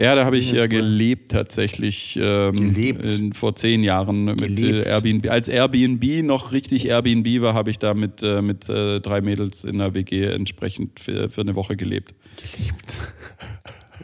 Ja, 0.02 0.16
da 0.16 0.26
habe 0.26 0.38
ich 0.38 0.52
ja 0.52 0.60
Square. 0.60 0.70
gelebt 0.70 1.32
tatsächlich. 1.32 2.18
Ähm, 2.22 2.56
Gelebt? 2.56 3.06
In, 3.06 3.34
vor 3.34 3.56
zehn 3.56 3.84
Jahren 3.84 4.26
mit 4.26 4.40
Gelebt. 4.40 4.86
äh, 4.88 4.90
Airbnb. 4.90 5.30
Als 5.30 5.48
Airbnb 5.48 6.24
noch 6.24 6.52
richtig 6.52 6.88
Airbnb 6.88 7.42
war, 7.42 7.54
habe 7.54 7.70
ich 7.70 7.78
da 7.80 7.94
mit, 7.94 8.24
äh, 8.24 8.42
mit 8.42 8.68
äh, 8.70 9.00
drei 9.00 9.22
Mädels 9.22 9.64
in 9.64 9.78
der 9.78 9.94
WG 9.94 10.26
entsprechend 10.26 11.00
für, 11.00 11.30
für 11.30 11.42
eine 11.42 11.56
Woche 11.56 11.76
gelebt. 11.78 12.16
Gelebt. 12.58 13.00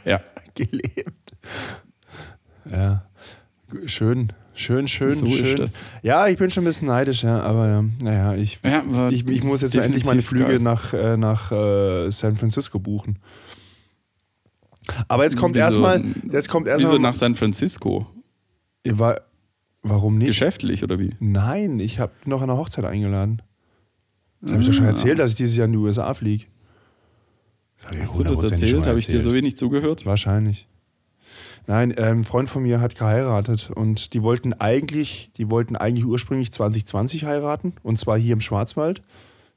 Ja. 0.06 0.22
Gelebt. 0.56 1.34
Ja. 2.72 3.06
Schön. 3.86 4.34
Schön, 4.54 4.88
schön, 4.88 5.14
So 5.14 5.30
schön. 5.30 5.70
Ja, 6.02 6.28
ich 6.28 6.38
bin 6.38 6.50
schon 6.50 6.64
ein 6.64 6.66
bisschen 6.66 6.88
neidisch, 6.88 7.22
ja, 7.22 7.42
aber 7.42 7.68
ja, 7.68 7.86
naja, 8.02 8.34
ich, 8.34 8.58
Ja, 8.66 9.10
ich, 9.10 9.28
ich 9.28 9.44
muss 9.44 9.62
jetzt 9.62 9.76
endlich 9.76 10.04
meine 10.04 10.24
Flüge 10.24 10.46
geil. 10.46 10.60
nach, 10.60 10.94
äh, 10.96 11.16
nach 11.16 11.52
äh, 11.52 12.10
San 12.10 12.36
Francisco 12.36 12.80
buchen. 12.80 13.20
Aber 15.08 15.24
jetzt 15.24 15.38
kommt 15.38 15.56
erstmal, 15.56 16.04
jetzt 16.32 16.50
kommt 16.50 16.68
Wieso 16.68 16.98
nach 16.98 17.16
San 17.16 17.36
Francisco? 17.36 18.08
Wa- 18.86 19.20
warum 19.84 20.18
nicht? 20.18 20.28
Geschäftlich 20.28 20.84
oder 20.84 20.98
wie? 21.00 21.16
Nein, 21.20 21.80
ich 21.80 22.00
habe 22.00 22.14
noch 22.26 22.42
an 22.42 22.50
einer 22.50 22.58
Hochzeit 22.60 22.86
eingeladen. 22.86 23.42
Das 24.42 24.52
habe 24.52 24.62
ich 24.62 24.68
doch 24.68 24.74
Ah. 24.74 24.78
schon 24.78 24.86
erzählt, 24.86 25.20
dass 25.20 25.32
ich 25.32 25.38
dieses 25.38 25.58
Jahr 25.58 25.66
in 25.66 25.74
die 25.74 25.78
USA 25.78 26.14
fliege. 26.14 26.46
Hast 28.00 28.18
du 28.20 28.24
das 28.24 28.44
erzählt? 28.44 28.86
Habe 28.86 29.00
ich 29.00 29.08
dir 29.08 29.22
so 29.22 29.34
wenig 29.34 29.56
zugehört? 29.58 30.06
Wahrscheinlich. 30.06 30.68
Nein, 31.68 31.94
ähm, 31.98 32.20
ein 32.20 32.24
Freund 32.24 32.50
von 32.50 32.64
mir 32.64 32.80
hat 32.80 32.96
geheiratet 32.96 33.70
und 33.76 34.14
die 34.14 34.24
wollten 34.24 34.54
eigentlich, 34.54 35.32
die 35.36 35.50
wollten 35.50 35.76
eigentlich 35.76 36.06
ursprünglich 36.06 36.52
2020 36.54 37.26
heiraten 37.26 37.74
und 37.84 38.00
zwar 38.00 38.18
hier 38.18 38.34
im 38.34 38.42
Schwarzwald. 38.42 39.02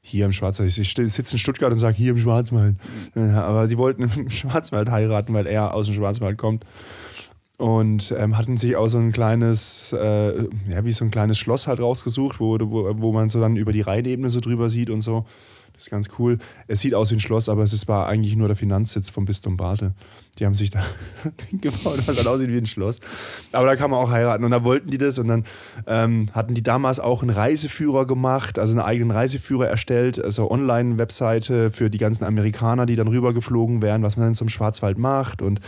Hier 0.03 0.25
im 0.25 0.31
Schwarzwald. 0.31 0.75
Ich 0.75 0.93
sitze 0.93 1.33
in 1.33 1.37
Stuttgart 1.37 1.71
und 1.71 1.77
sage 1.77 1.95
hier 1.95 2.11
im 2.11 2.17
Schwarzwald. 2.17 2.75
Ja, 3.15 3.43
aber 3.43 3.67
die 3.67 3.77
wollten 3.77 4.03
im 4.03 4.29
Schwarzwald 4.29 4.89
heiraten, 4.89 5.33
weil 5.33 5.45
er 5.45 5.73
aus 5.75 5.85
dem 5.85 5.95
Schwarzwald 5.95 6.37
kommt. 6.37 6.65
Und 7.57 8.11
ähm, 8.17 8.35
hatten 8.37 8.57
sich 8.57 8.75
auch 8.75 8.87
so 8.87 8.97
ein 8.97 9.11
kleines, 9.11 9.93
äh, 9.93 10.45
ja, 10.67 10.83
wie 10.83 10.91
so 10.91 11.05
ein 11.05 11.11
kleines 11.11 11.37
Schloss 11.37 11.67
halt 11.67 11.79
rausgesucht, 11.79 12.39
wo, 12.39 12.57
wo, 12.59 12.91
wo 12.97 13.11
man 13.11 13.29
so 13.29 13.39
dann 13.39 13.55
über 13.55 13.71
die 13.71 13.81
Rheinebene 13.81 14.31
so 14.31 14.39
drüber 14.39 14.71
sieht 14.71 14.89
und 14.89 15.01
so. 15.01 15.25
Das 15.81 15.87
ist 15.87 15.91
ganz 15.91 16.09
cool. 16.19 16.37
Es 16.67 16.81
sieht 16.81 16.93
aus 16.93 17.09
wie 17.09 17.15
ein 17.15 17.19
Schloss, 17.19 17.49
aber 17.49 17.63
es 17.63 17.87
war 17.87 18.05
eigentlich 18.05 18.35
nur 18.35 18.47
der 18.47 18.55
Finanzsitz 18.55 19.09
vom 19.09 19.25
Bistum 19.25 19.57
Basel. 19.57 19.93
Die 20.37 20.45
haben 20.45 20.53
sich 20.53 20.69
da 20.69 20.83
gebaut, 21.51 22.01
was 22.05 22.17
halt 22.17 22.27
aussieht 22.27 22.51
wie 22.51 22.57
ein 22.59 22.67
Schloss. 22.67 22.99
Aber 23.51 23.65
da 23.65 23.75
kann 23.75 23.89
man 23.89 23.99
auch 23.99 24.11
heiraten. 24.11 24.43
Und 24.43 24.51
da 24.51 24.63
wollten 24.63 24.91
die 24.91 24.99
das 24.99 25.17
und 25.17 25.27
dann 25.27 25.43
ähm, 25.87 26.27
hatten 26.33 26.53
die 26.53 26.61
damals 26.61 26.99
auch 26.99 27.23
einen 27.23 27.31
Reiseführer 27.31 28.05
gemacht, 28.05 28.59
also 28.59 28.73
einen 28.73 28.85
eigenen 28.85 29.09
Reiseführer 29.09 29.69
erstellt, 29.69 30.23
also 30.23 30.51
Online-Webseite 30.51 31.71
für 31.71 31.89
die 31.89 31.97
ganzen 31.97 32.25
Amerikaner, 32.25 32.85
die 32.85 32.95
dann 32.95 33.07
rübergeflogen 33.07 33.81
wären, 33.81 34.03
was 34.03 34.17
man 34.17 34.27
dann 34.27 34.35
zum 34.35 34.49
Schwarzwald 34.49 34.99
macht. 34.99 35.41
Und 35.41 35.61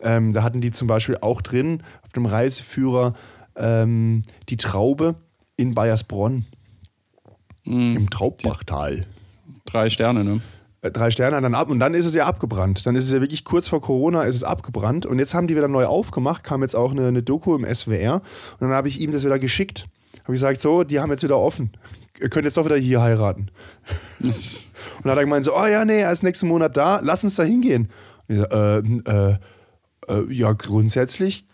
ähm, 0.00 0.32
da 0.32 0.44
hatten 0.44 0.60
die 0.60 0.70
zum 0.70 0.86
Beispiel 0.86 1.18
auch 1.22 1.42
drin 1.42 1.82
auf 2.04 2.12
dem 2.12 2.26
Reiseführer 2.26 3.14
ähm, 3.56 4.22
die 4.48 4.58
Traube 4.58 5.16
in 5.56 5.74
Bayersbronn 5.74 6.44
im 7.64 8.10
Traubbachtal. 8.10 9.06
Drei 9.76 9.90
Sterne, 9.90 10.24
ne? 10.24 10.40
Äh, 10.82 10.90
Drei 10.90 11.10
Sterne 11.10 11.40
dann 11.40 11.54
ab 11.54 11.68
und 11.68 11.78
dann 11.80 11.92
ist 11.94 12.06
es 12.06 12.14
ja 12.14 12.24
abgebrannt. 12.26 12.86
Dann 12.86 12.96
ist 12.96 13.04
es 13.04 13.12
ja 13.12 13.20
wirklich 13.20 13.44
kurz 13.44 13.68
vor 13.68 13.80
Corona 13.82 14.22
ist 14.22 14.36
es 14.36 14.44
abgebrannt 14.44 15.04
und 15.04 15.18
jetzt 15.18 15.34
haben 15.34 15.46
die 15.48 15.54
wieder 15.56 15.68
neu 15.68 15.84
aufgemacht, 15.84 16.44
kam 16.44 16.62
jetzt 16.62 16.74
auch 16.74 16.92
eine, 16.92 17.08
eine 17.08 17.22
Doku 17.22 17.54
im 17.54 17.64
SWR 17.74 18.14
und 18.14 18.22
dann 18.60 18.72
habe 18.72 18.88
ich 18.88 19.00
ihm 19.00 19.10
das 19.12 19.24
wieder 19.24 19.38
geschickt. 19.38 19.86
Habe 20.22 20.32
gesagt, 20.32 20.60
so, 20.60 20.82
die 20.82 20.98
haben 20.98 21.10
jetzt 21.10 21.22
wieder 21.22 21.38
offen. 21.38 21.70
Ihr 22.20 22.30
könnt 22.30 22.46
jetzt 22.46 22.56
doch 22.56 22.64
wieder 22.64 22.76
hier 22.78 23.02
heiraten. 23.02 23.48
Und 24.20 24.34
dann 25.04 25.10
hat 25.12 25.18
er 25.18 25.24
gemeint 25.24 25.44
so, 25.44 25.54
oh 25.54 25.66
ja, 25.66 25.84
nee, 25.84 26.00
er 26.00 26.10
ist 26.10 26.22
nächsten 26.22 26.48
Monat 26.48 26.74
da, 26.76 27.00
lass 27.02 27.22
uns 27.22 27.34
da 27.36 27.42
hingehen. 27.42 27.90
Und 28.26 28.34
ich 28.34 28.40
so, 28.40 28.50
ähm, 28.50 29.02
äh, 29.06 29.32
äh, 30.08 30.32
ja, 30.32 30.52
grundsätzlich, 30.52 31.44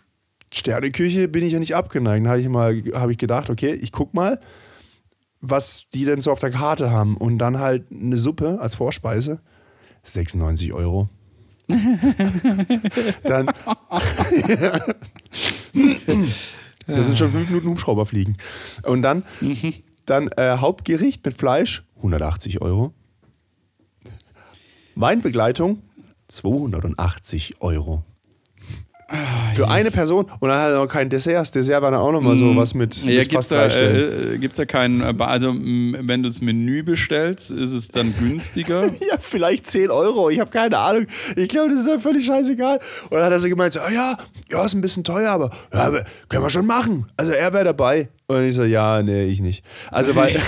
Sterneküche 0.53 1.27
bin 1.27 1.43
ich 1.43 1.51
ja 1.53 1.59
nicht 1.59 1.75
abgeneigt. 1.75 2.23
Dann 2.25 2.31
habe 2.31 2.39
ich, 2.41 2.47
mal- 2.47 2.81
hab 2.93 3.09
ich 3.09 3.17
gedacht, 3.17 3.49
okay, 3.49 3.73
ich 3.73 3.91
guck 3.91 4.13
mal, 4.13 4.39
was 5.45 5.89
die 5.93 6.05
denn 6.05 6.21
so 6.21 6.31
auf 6.31 6.39
der 6.39 6.51
Karte 6.51 6.89
haben. 6.89 7.17
Und 7.17 7.37
dann 7.37 7.59
halt 7.59 7.91
eine 7.91 8.15
Suppe 8.15 8.59
als 8.61 8.75
Vorspeise, 8.75 9.41
96 10.03 10.71
Euro. 10.73 11.09
dann. 13.23 13.47
das 16.87 17.05
sind 17.05 17.17
schon 17.17 17.31
fünf 17.31 17.49
Minuten 17.49 17.67
Hubschrauber 17.67 18.05
fliegen. 18.05 18.37
Und 18.83 19.01
dann, 19.01 19.23
dann 20.05 20.29
äh, 20.29 20.57
Hauptgericht 20.57 21.25
mit 21.25 21.33
Fleisch, 21.33 21.83
180 21.97 22.61
Euro. 22.61 22.93
Weinbegleitung, 24.95 25.81
280 26.29 27.61
Euro. 27.61 28.03
Für 29.53 29.67
eine 29.69 29.91
Person 29.91 30.25
und 30.39 30.49
dann 30.49 30.57
hat 30.59 30.71
er 30.71 30.79
noch 30.79 30.87
kein 30.87 31.09
Dessert. 31.09 31.35
Das 31.41 31.51
Dessert 31.51 31.81
war 31.81 31.91
dann 31.91 31.99
auch 31.99 32.11
nochmal 32.11 32.35
so 32.35 32.55
was 32.55 32.73
mit, 32.73 33.03
Mhm. 33.03 33.09
Ja, 33.09 33.19
mit 33.19 33.29
gibt's 33.29 33.47
fast 33.49 33.75
da, 33.75 33.81
äh, 33.81 34.37
gibt's 34.37 34.57
da 34.57 34.65
keinen, 34.65 35.01
äh, 35.01 35.23
also 35.23 35.53
wenn 35.53 36.23
du 36.23 36.27
das 36.29 36.41
Menü 36.41 36.83
bestellst, 36.83 37.51
ist 37.51 37.71
es 37.73 37.89
dann 37.89 38.13
günstiger? 38.17 38.89
Ja, 39.09 39.17
vielleicht 39.19 39.69
10 39.69 39.91
Euro. 39.91 40.29
Ich 40.29 40.39
habe 40.39 40.49
keine 40.49 40.77
Ahnung. 40.77 41.07
Ich 41.35 41.49
glaube, 41.49 41.69
das 41.71 41.81
ist 41.81 41.87
ja 41.87 41.99
völlig 41.99 42.25
scheißegal. 42.25 42.79
Und 43.09 43.11
dann 43.13 43.23
hat 43.25 43.31
er 43.31 43.39
so 43.39 43.49
gemeint, 43.49 43.73
so, 43.73 43.79
ah 43.81 43.91
ja, 43.91 44.17
ja, 44.51 44.63
ist 44.63 44.73
ein 44.73 44.81
bisschen 44.81 45.03
teuer, 45.03 45.29
aber 45.31 45.49
ja, 45.73 45.91
können 46.29 46.43
wir 46.43 46.49
schon 46.49 46.65
machen. 46.65 47.05
Also 47.17 47.31
er 47.33 47.51
wäre 47.53 47.65
dabei. 47.65 48.09
Und 48.27 48.43
ich 48.43 48.55
so, 48.55 48.63
ja, 48.63 49.01
nee, 49.03 49.25
ich 49.25 49.41
nicht. 49.41 49.63
Also 49.91 50.15
weil 50.15 50.35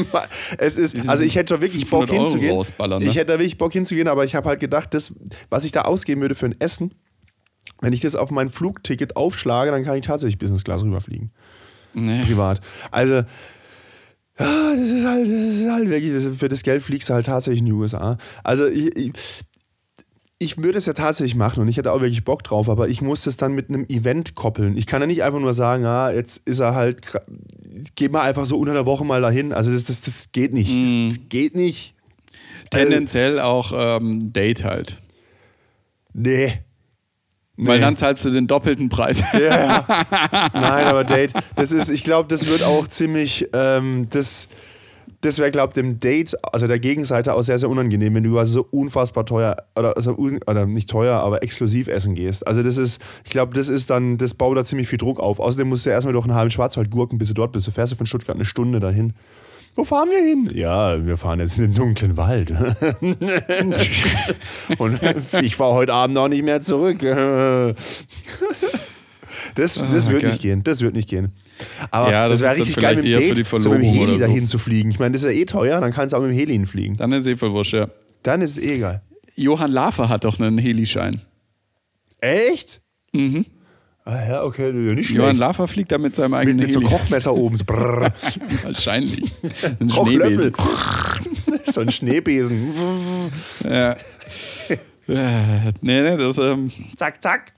es 0.58 0.78
ist, 0.78 1.08
also 1.08 1.24
ich 1.24 1.36
hätte 1.36 1.60
wirklich 1.60 1.88
Bock 1.88 2.08
500 2.08 2.34
Euro 2.42 2.64
hinzugehen. 2.64 2.98
ne? 3.00 3.04
Ich 3.04 3.16
hätte 3.16 3.26
da 3.32 3.38
wirklich 3.38 3.58
Bock 3.58 3.72
hinzugehen, 3.72 4.08
aber 4.08 4.24
ich 4.24 4.34
habe 4.34 4.48
halt 4.48 4.60
gedacht, 4.60 4.94
das, 4.94 5.14
was 5.48 5.64
ich 5.64 5.72
da 5.72 5.82
ausgeben 5.82 6.20
würde 6.20 6.34
für 6.34 6.46
ein 6.46 6.56
Essen, 6.58 6.94
wenn 7.80 7.92
ich 7.92 8.00
das 8.00 8.16
auf 8.16 8.30
mein 8.30 8.48
Flugticket 8.48 9.16
aufschlage, 9.16 9.70
dann 9.70 9.84
kann 9.84 9.96
ich 9.96 10.06
tatsächlich 10.06 10.38
Business 10.38 10.64
Class 10.64 10.82
rüberfliegen. 10.82 11.30
Nee. 11.94 12.22
Privat. 12.22 12.60
Also, 12.90 13.14
ja, 14.38 14.74
das 14.74 14.90
ist 14.90 15.04
halt, 15.04 15.26
das 15.26 15.54
ist 15.54 15.70
halt 15.70 15.90
wirklich, 15.90 16.12
das, 16.12 16.36
für 16.36 16.48
das 16.48 16.62
Geld 16.62 16.82
fliegst 16.82 17.10
du 17.10 17.14
halt 17.14 17.26
tatsächlich 17.26 17.60
in 17.60 17.66
die 17.66 17.72
USA. 17.72 18.16
Also, 18.44 18.66
ich, 18.66 18.96
ich, 18.96 19.12
ich 20.38 20.56
würde 20.62 20.78
es 20.78 20.86
ja 20.86 20.92
tatsächlich 20.92 21.34
machen 21.34 21.60
und 21.60 21.68
ich 21.68 21.76
hätte 21.76 21.92
auch 21.92 22.00
wirklich 22.00 22.24
Bock 22.24 22.42
drauf, 22.42 22.68
aber 22.68 22.88
ich 22.88 23.02
muss 23.02 23.24
das 23.24 23.36
dann 23.36 23.52
mit 23.52 23.68
einem 23.68 23.84
Event 23.88 24.34
koppeln. 24.34 24.76
Ich 24.76 24.86
kann 24.86 25.00
ja 25.02 25.06
nicht 25.06 25.22
einfach 25.22 25.40
nur 25.40 25.52
sagen, 25.52 25.84
ah, 25.84 26.10
jetzt 26.10 26.48
ist 26.48 26.60
er 26.60 26.74
halt, 26.74 27.18
geh 27.96 28.08
mal 28.08 28.22
einfach 28.22 28.46
so 28.46 28.58
unter 28.58 28.72
der 28.72 28.86
Woche 28.86 29.04
mal 29.04 29.20
dahin. 29.20 29.52
Also, 29.52 29.70
das, 29.70 29.84
das, 29.84 30.02
das 30.02 30.32
geht 30.32 30.54
nicht. 30.54 30.70
Das, 30.70 31.16
das 31.16 31.28
geht 31.28 31.54
nicht. 31.54 31.94
Tendenziell 32.70 33.40
auch 33.40 33.72
ähm, 33.74 34.32
Date 34.32 34.64
halt. 34.64 35.02
Nee. 36.12 36.60
Weil 37.66 37.80
dann 37.80 37.96
zahlst 37.96 38.24
du 38.24 38.30
den 38.30 38.46
doppelten 38.46 38.88
Preis. 38.88 39.22
Ja, 39.32 39.40
ja. 39.40 39.86
Nein, 40.52 40.86
aber 40.86 41.04
Date, 41.04 41.32
das 41.56 41.72
ist, 41.72 41.90
ich 41.90 42.04
glaube, 42.04 42.28
das 42.28 42.48
wird 42.48 42.62
auch 42.64 42.86
ziemlich, 42.86 43.48
ähm, 43.52 44.06
das, 44.10 44.48
das 45.20 45.38
wäre, 45.38 45.50
glaube 45.50 45.68
ich, 45.68 45.74
dem 45.74 46.00
Date, 46.00 46.36
also 46.42 46.66
der 46.66 46.78
Gegenseite 46.78 47.34
auch 47.34 47.42
sehr, 47.42 47.58
sehr 47.58 47.68
unangenehm, 47.68 48.14
wenn 48.14 48.24
du 48.24 48.38
also 48.38 48.62
so 48.62 48.68
unfassbar 48.70 49.26
teuer, 49.26 49.56
oder, 49.76 49.96
also, 49.96 50.16
oder 50.16 50.66
nicht 50.66 50.88
teuer, 50.88 51.18
aber 51.20 51.42
exklusiv 51.42 51.88
essen 51.88 52.14
gehst. 52.14 52.46
Also 52.46 52.62
das 52.62 52.78
ist, 52.78 53.02
ich 53.24 53.30
glaube, 53.30 53.52
das 53.54 53.68
ist 53.68 53.90
dann, 53.90 54.16
das 54.16 54.34
baut 54.34 54.56
da 54.56 54.64
ziemlich 54.64 54.88
viel 54.88 54.98
Druck 54.98 55.20
auf. 55.20 55.40
Außerdem 55.40 55.68
musst 55.68 55.84
du 55.84 55.90
erstmal 55.90 56.14
durch 56.14 56.24
einen 56.24 56.34
halben 56.34 56.50
Schwarzwald 56.50 56.90
gurken, 56.90 57.18
bis 57.18 57.28
du 57.28 57.34
dort 57.34 57.52
bist. 57.52 57.66
Du 57.66 57.70
fährst 57.70 57.92
ja 57.92 57.96
von 57.96 58.06
Stuttgart 58.06 58.36
eine 58.36 58.44
Stunde 58.44 58.80
dahin. 58.80 59.12
Wo 59.74 59.84
fahren 59.84 60.08
wir 60.10 60.18
hin? 60.18 60.50
Ja, 60.54 61.04
wir 61.06 61.16
fahren 61.16 61.40
jetzt 61.40 61.58
in 61.58 61.66
den 61.68 61.74
dunklen 61.74 62.16
Wald. 62.16 62.50
Und 64.78 65.00
ich 65.42 65.56
fahre 65.56 65.74
heute 65.74 65.92
Abend 65.94 66.14
noch 66.14 66.28
nicht 66.28 66.42
mehr 66.44 66.60
zurück. 66.60 66.98
Das, 69.54 69.74
das 69.74 69.82
Ah, 69.82 69.92
wird 70.12 70.22
geil. 70.22 70.30
nicht 70.30 70.42
gehen. 70.42 70.62
Das 70.64 70.80
wird 70.82 70.94
nicht 70.94 71.08
gehen. 71.08 71.32
Aber 71.90 72.10
Ja, 72.10 72.28
das, 72.28 72.40
das 72.40 72.48
wäre 72.48 72.56
richtig 72.60 72.76
geil 72.76 72.96
mit 72.96 73.04
dem 73.06 73.14
Date, 73.14 73.38
dem 73.38 73.44
Verlobung 73.44 73.80
Heli 73.82 74.12
so. 74.14 74.18
dahin 74.18 74.46
zu 74.46 74.58
fliegen. 74.58 74.90
Ich 74.90 74.98
meine, 74.98 75.12
das 75.12 75.22
ist 75.22 75.32
ja 75.32 75.38
eh 75.40 75.44
teuer, 75.44 75.80
dann 75.80 75.92
kannst 75.92 76.12
du 76.12 76.16
auch 76.18 76.22
mit 76.22 76.30
dem 76.30 76.36
Heli 76.36 76.52
hinfliegen. 76.52 76.96
Dann 76.96 77.12
ist 77.12 77.26
eh 77.26 77.36
voll 77.36 77.52
wurscht, 77.52 77.74
ja. 77.74 77.88
Dann 78.22 78.42
ist 78.42 78.52
es 78.52 78.58
eh 78.58 78.76
egal. 78.76 79.02
Johann 79.36 79.70
Lafer 79.72 80.08
hat 80.08 80.24
doch 80.24 80.38
einen 80.40 80.58
Helischein. 80.58 81.20
Echt? 82.20 82.80
Mhm. 83.12 83.44
Ah 84.10 84.28
ja, 84.28 84.42
okay, 84.42 84.72
nicht 84.72 85.06
schlecht. 85.06 85.20
Johann 85.20 85.36
Lafer 85.36 85.68
fliegt 85.68 85.92
da 85.92 85.98
mit 85.98 86.16
seinem 86.16 86.32
mit, 86.32 86.40
eigenen 86.40 86.56
mit 86.56 86.72
so 86.72 86.80
Heli. 86.80 86.90
Kochmesser 86.90 87.32
oben. 87.32 87.56
So. 87.56 87.64
Wahrscheinlich. 88.64 89.22
Ein 89.78 89.88
Kochlöffel. 89.88 90.52
Schneebesen. 90.52 91.60
so 91.66 91.80
ein 91.80 91.90
Schneebesen. 91.90 92.74
Ja. 93.64 93.94
Äh, 95.08 95.72
nee, 95.80 96.02
nee, 96.02 96.16
das, 96.16 96.38
ähm, 96.38 96.70
zack, 96.94 97.20
zack. 97.20 97.52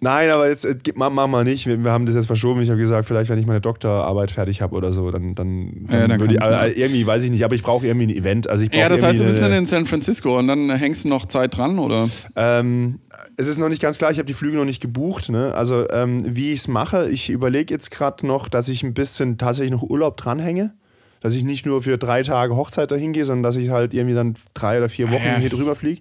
Nein, 0.00 0.30
aber 0.30 0.48
jetzt 0.48 0.64
äh, 0.64 0.74
gib- 0.82 0.96
mach, 0.96 1.10
mach 1.10 1.26
mal 1.26 1.44
nicht. 1.44 1.66
Wir, 1.66 1.82
wir 1.82 1.90
haben 1.90 2.06
das 2.06 2.14
jetzt 2.14 2.26
verschoben. 2.26 2.60
Ich 2.62 2.70
habe 2.70 2.78
gesagt, 2.80 3.06
vielleicht, 3.06 3.30
wenn 3.30 3.38
ich 3.38 3.46
meine 3.46 3.60
Doktorarbeit 3.60 4.30
fertig 4.30 4.62
habe 4.62 4.74
oder 4.74 4.92
so, 4.92 5.10
dann, 5.10 5.34
dann, 5.34 5.86
dann, 5.88 6.00
Ja, 6.00 6.08
dann 6.08 6.20
würde 6.20 6.34
ich, 6.34 6.40
du 6.40 6.48
äh, 6.48 6.70
irgendwie, 6.70 7.06
weiß 7.06 7.22
ich 7.24 7.30
nicht, 7.30 7.44
aber 7.44 7.54
ich 7.54 7.62
brauche 7.62 7.86
irgendwie 7.86 8.06
ein 8.06 8.16
Event. 8.16 8.48
Also 8.48 8.64
ich 8.64 8.74
ja, 8.74 8.88
das 8.88 9.02
heißt, 9.02 9.20
du 9.20 9.24
bist 9.24 9.40
dann 9.42 9.52
in 9.52 9.66
San 9.66 9.86
Francisco 9.86 10.38
und 10.38 10.48
dann 10.48 10.70
hängst 10.70 11.04
du 11.04 11.08
noch 11.08 11.26
Zeit 11.26 11.56
dran, 11.56 11.78
oder? 11.78 12.08
Ähm, 12.36 13.00
es 13.36 13.46
ist 13.48 13.58
noch 13.58 13.68
nicht 13.68 13.82
ganz 13.82 13.98
klar, 13.98 14.10
ich 14.10 14.18
habe 14.18 14.26
die 14.26 14.32
Flüge 14.34 14.56
noch 14.56 14.64
nicht 14.64 14.80
gebucht. 14.82 15.28
Ne? 15.28 15.54
Also, 15.54 15.88
ähm, 15.90 16.20
wie 16.24 16.50
ich 16.52 16.60
es 16.60 16.68
mache, 16.68 17.08
ich 17.10 17.30
überlege 17.30 17.72
jetzt 17.72 17.90
gerade 17.90 18.26
noch, 18.26 18.48
dass 18.48 18.68
ich 18.68 18.82
ein 18.82 18.94
bisschen 18.94 19.38
tatsächlich 19.38 19.72
noch 19.72 19.82
Urlaub 19.82 20.16
dranhänge. 20.16 20.72
Dass 21.20 21.36
ich 21.36 21.44
nicht 21.44 21.66
nur 21.66 21.82
für 21.84 21.98
drei 21.98 22.24
Tage 22.24 22.56
Hochzeit 22.56 22.90
dahin 22.90 23.12
gehe, 23.12 23.24
sondern 23.24 23.44
dass 23.44 23.54
ich 23.54 23.70
halt 23.70 23.94
irgendwie 23.94 24.16
dann 24.16 24.34
drei 24.54 24.78
oder 24.78 24.88
vier 24.88 25.08
Wochen 25.12 25.24
Ja. 25.24 25.36
hier 25.36 25.50
drüber 25.50 25.76
fliege. 25.76 26.00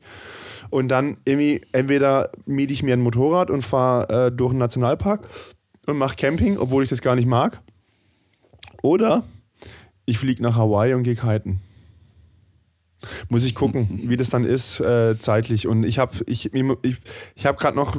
Und 0.72 0.88
dann 0.88 1.18
irgendwie, 1.26 1.62
entweder 1.74 2.32
miete 2.46 2.74
ich 2.74 2.82
mir 2.82 2.94
ein 2.94 3.02
Motorrad 3.02 3.52
und 3.52 3.62
fahre 3.62 4.28
äh, 4.28 4.32
durch 4.32 4.52
einen 4.52 4.60
Nationalpark 4.60 5.28
und 5.86 5.98
mache 5.98 6.16
Camping, 6.16 6.58
obwohl 6.58 6.82
ich 6.82 6.90
das 6.90 7.02
gar 7.02 7.16
nicht 7.16 7.28
mag. 7.28 7.62
Oder 8.82 9.24
ich 10.06 10.18
fliege 10.18 10.42
nach 10.42 10.56
Hawaii 10.56 10.94
und 10.94 11.04
gehe 11.04 11.16
kiten. 11.16 11.60
Muss 13.30 13.44
ich 13.44 13.54
gucken, 13.54 14.04
wie 14.10 14.16
das 14.18 14.30
dann 14.30 14.46
ist 14.46 14.80
äh, 14.80 15.20
zeitlich. 15.20 15.68
Und 15.68 15.84
ich 15.84 16.00
habe 16.00 16.16
ich, 16.26 16.54
ich, 16.54 16.96
ich 17.36 17.46
hab 17.46 17.60
gerade 17.60 17.76
noch 17.76 17.98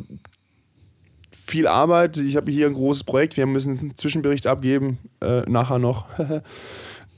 viel 1.31 1.67
Arbeit. 1.67 2.17
Ich 2.17 2.37
habe 2.37 2.51
hier 2.51 2.67
ein 2.67 2.75
großes 2.75 3.05
Projekt. 3.05 3.37
Wir 3.37 3.45
müssen 3.45 3.79
einen 3.79 3.97
Zwischenbericht 3.97 4.47
abgeben, 4.47 4.99
äh, 5.21 5.43
nachher 5.43 5.79
noch. 5.79 6.07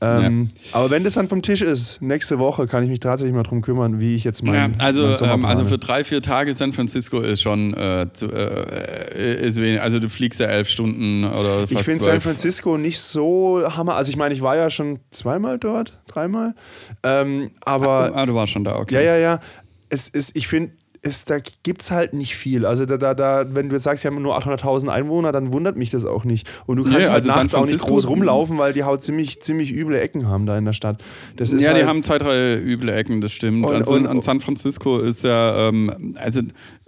ähm, 0.05 0.49
Aber 0.73 0.91
wenn 0.91 1.05
das 1.05 1.15
dann 1.15 1.29
vom 1.29 1.43
Tisch 1.43 1.63
ist, 1.63 2.01
nächste 2.03 2.39
Woche 2.39 2.67
kann 2.67 2.83
ich 2.83 2.89
mich 2.89 3.01
tatsächlich 3.01 3.35
mal 3.35 3.43
drum 3.43 3.63
kümmern, 3.63 4.01
wie 4.01 4.15
ich 4.15 4.25
jetzt 4.25 4.43
Ja, 4.43 4.51
mein, 4.53 4.81
also, 4.81 5.03
mein 5.03 5.31
ähm, 5.31 5.45
also 5.45 5.65
für 5.65 5.79
drei, 5.79 6.05
vier 6.05 6.23
Tage 6.23 6.53
San 6.55 6.73
Francisco 6.73 7.21
ist 7.21 7.43
schon 7.43 7.75
äh, 7.75 8.07
zu, 8.13 8.27
äh, 8.27 9.47
ist 9.47 9.57
wenig. 9.61 9.81
Also 9.81 9.99
du 9.99 10.09
fliegst 10.09 10.41
ja 10.41 10.47
elf 10.47 10.69
Stunden 10.69 11.25
oder 11.25 11.61
fast 11.61 11.73
Ich 11.73 11.79
finde 11.81 12.03
San. 12.05 12.21
Francisco 12.21 12.77
nicht 12.79 12.99
so 13.01 13.63
hammer. 13.77 13.97
Also 13.97 14.11
ich 14.11 14.17
meine, 14.17 14.35
ich 14.35 14.43
war 14.43 14.57
ja 14.57 14.71
schon 14.71 14.99
zweimal 15.11 15.59
dort, 15.59 16.01
dreimal. 16.09 16.55
Ähm, 17.03 17.51
aber 17.65 18.15
Ah, 18.15 18.27
du 18.27 18.35
warst 18.35 18.53
schon 18.53 18.65
da, 18.65 18.77
okay. 18.77 18.95
Ja, 18.95 19.01
ja, 19.01 19.17
ja. 19.17 19.41
Es 19.89 20.09
ist, 20.09 20.37
ich 20.37 20.49
finde, 20.49 20.73
es, 21.07 21.27
da 21.27 21.37
gibt 21.63 21.83
es 21.83 21.91
halt 21.91 22.15
nicht 22.15 22.35
viel. 22.35 22.65
Also 22.65 22.87
da, 22.87 22.97
da, 22.97 23.13
da, 23.15 23.45
wenn 23.55 23.69
du 23.69 23.75
jetzt 23.75 23.83
sagst, 23.85 24.03
sie 24.03 24.09
haben 24.09 24.21
nur 24.23 24.39
800.000 24.39 24.89
Einwohner, 24.89 25.33
dann 25.33 25.53
wundert 25.53 25.77
mich 25.77 25.91
das 25.91 26.07
auch 26.07 26.25
nicht. 26.25 26.49
Und 26.65 26.79
du 26.79 26.83
kannst 26.85 26.99
Nee, 26.99 27.05
halt 27.05 27.25
also 27.25 27.29
nachts 27.29 27.55
auch 27.55 27.67
nicht 27.67 27.81
groß 27.81 28.09
rumlaufen, 28.09 28.57
weil 28.57 28.73
die 28.73 28.85
Haut 28.85 29.03
ziemlich, 29.03 29.43
ziemlich 29.43 29.71
üble 29.73 30.01
Ecken 30.01 30.29
haben 30.29 30.47
da 30.47 30.57
in 30.57 30.65
der 30.65 30.73
Stadt. 30.73 31.05
Das 31.37 31.53
ist 31.53 31.63
ja, 31.63 31.73
halt, 31.73 31.83
die 31.83 31.87
haben 31.87 32.03
zwei, 32.03 32.17
drei 32.17 32.57
üble 32.57 32.89
Ecken, 32.91 33.21
das 33.21 33.33
stimmt. 33.33 33.67
Und- 33.67 33.75
also 33.75 33.95
und- 33.95 34.07
an 34.07 34.23
San 34.23 34.41
Francisco 34.41 34.99
ist 34.99 35.25
ja, 35.25 35.69
ähm, 35.69 36.15
also 36.19 36.41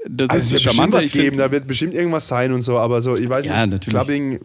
das 0.08 0.30
also 0.30 0.54
ist 0.56 0.66
es 0.66 0.78
wird 0.78 0.92
was 0.92 1.10
geben, 1.10 1.36
da 1.36 1.50
wird 1.50 1.66
bestimmt 1.66 1.92
irgendwas 1.92 2.26
sein 2.28 2.52
und 2.52 2.62
so, 2.62 2.78
aber 2.78 3.02
so, 3.02 3.16
ich 3.16 3.28
weiß 3.28 3.46
Ja, 3.46 3.66
nicht, 3.66 3.72
natürlich. 3.72 3.94
Clubbing, 3.98 4.40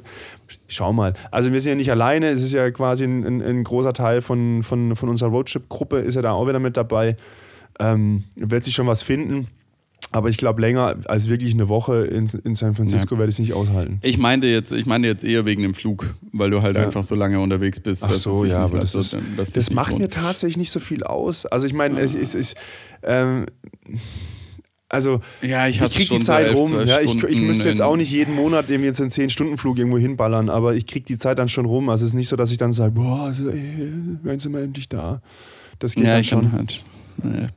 schau 0.68 0.92
mal. 0.92 1.14
Also 1.30 1.54
wir 1.54 1.62
sind 1.62 1.70
ja 1.72 1.76
nicht 1.76 1.92
alleine, 1.92 2.28
es 2.30 2.44
ist 2.44 2.52
ja 2.54 2.70
quasi 2.72 3.06
ein, 3.06 3.24
ein, 3.26 3.42
ein 3.42 3.64
großer 3.64 3.94
Teil 3.94 4.22
von, 4.22 4.64
von, 4.64 4.96
von 4.98 5.08
unserer 5.08 5.30
Roadtrip-Gruppe, 5.30 6.00
ist 6.00 6.16
ja 6.16 6.22
da 6.22 6.32
auch 6.32 6.48
wieder 6.48 6.60
mit 6.60 6.76
dabei. 6.78 7.16
Ähm, 7.80 8.24
wird 8.36 8.64
sich 8.64 8.76
schon 8.76 8.86
was 8.88 9.02
finden. 9.02 9.48
Aber 10.14 10.30
ich 10.30 10.38
glaube, 10.38 10.60
länger 10.62 10.98
als 11.06 11.30
wirklich 11.30 11.54
eine 11.54 11.70
Woche 11.70 12.06
in, 12.06 12.30
in 12.44 12.54
San 12.56 12.76
Francisco 12.76 13.18
werde 13.18 13.30
ich 13.30 13.36
es 13.36 13.40
nicht 13.40 13.54
aushalten. 13.54 14.00
Ich 14.02 14.18
meinte 14.18 14.48
jetzt, 14.48 14.72
ich 14.74 14.86
meinte 14.86 15.08
jetzt 15.08 15.24
eher 15.24 15.46
wegen 15.46 15.62
dem 15.62 15.74
Flug, 15.74 16.16
weil 16.34 16.50
du 16.50 16.62
halt 16.62 16.76
Ja. 16.76 16.84
einfach 16.84 17.04
so 17.04 17.16
lange 17.16 17.40
unterwegs 17.40 17.80
bist. 17.80 18.04
Ach 18.04 18.14
so, 18.14 18.44
ja, 18.44 18.60
aber 18.60 18.80
das, 18.80 18.94
also, 18.96 19.18
ist, 19.18 19.26
dass 19.38 19.48
sich 19.48 19.56
das 19.56 19.70
nicht 19.70 19.76
macht 19.76 19.98
mir 19.98 20.10
tatsächlich 20.10 20.58
nicht 20.58 20.72
so 20.72 20.80
viel 20.82 21.04
aus. 21.04 21.46
Also 21.46 21.66
ich 21.66 21.74
meine, 21.74 22.02
ich, 22.04 22.16
ich, 22.16 22.36
ich, 22.36 22.56
ähm, 23.04 23.46
also 24.90 25.22
Ja, 25.42 25.68
ich 25.68 25.76
ich 25.78 25.82
hatte 25.82 25.96
krieg 25.96 26.08
schon 26.08 26.18
die 26.20 26.24
Zeit 26.26 26.54
rum. 26.54 26.74
Ja, 26.86 27.00
ich, 27.00 27.24
ich 27.24 27.40
müsste 27.40 27.70
jetzt 27.70 27.82
auch 27.82 27.96
nicht 27.96 28.12
jeden 28.12 28.36
Monat 28.36 28.70
irgendwie 28.70 28.88
jetzt 28.88 29.00
einen 29.00 29.12
10-Stunden-Flug 29.12 29.78
irgendwo 29.78 29.98
hinballern, 29.98 30.50
aber 30.50 30.76
ich 30.76 30.86
krieg 30.88 31.06
die 31.06 31.18
Zeit 31.18 31.40
dann 31.40 31.48
schon 31.48 31.66
rum. 31.66 31.88
Also 31.90 32.04
es 32.04 32.10
ist 32.10 32.16
nicht 32.16 32.28
so, 32.28 32.36
dass 32.36 32.52
ich 32.52 32.58
dann 32.58 32.74
sage, 32.74 32.92
boah, 32.92 33.22
also, 33.28 33.50
ey, 33.50 33.94
wann 34.24 34.40
sind 34.40 34.52
wir 34.52 34.62
endlich 34.62 34.90
da? 34.90 35.22
Das 35.80 35.96
geht 35.96 36.04
Ja, 36.04 36.12
dann 36.16 36.24
schon. 36.26 36.52
halt. 36.52 36.84
Nee. 37.24 37.48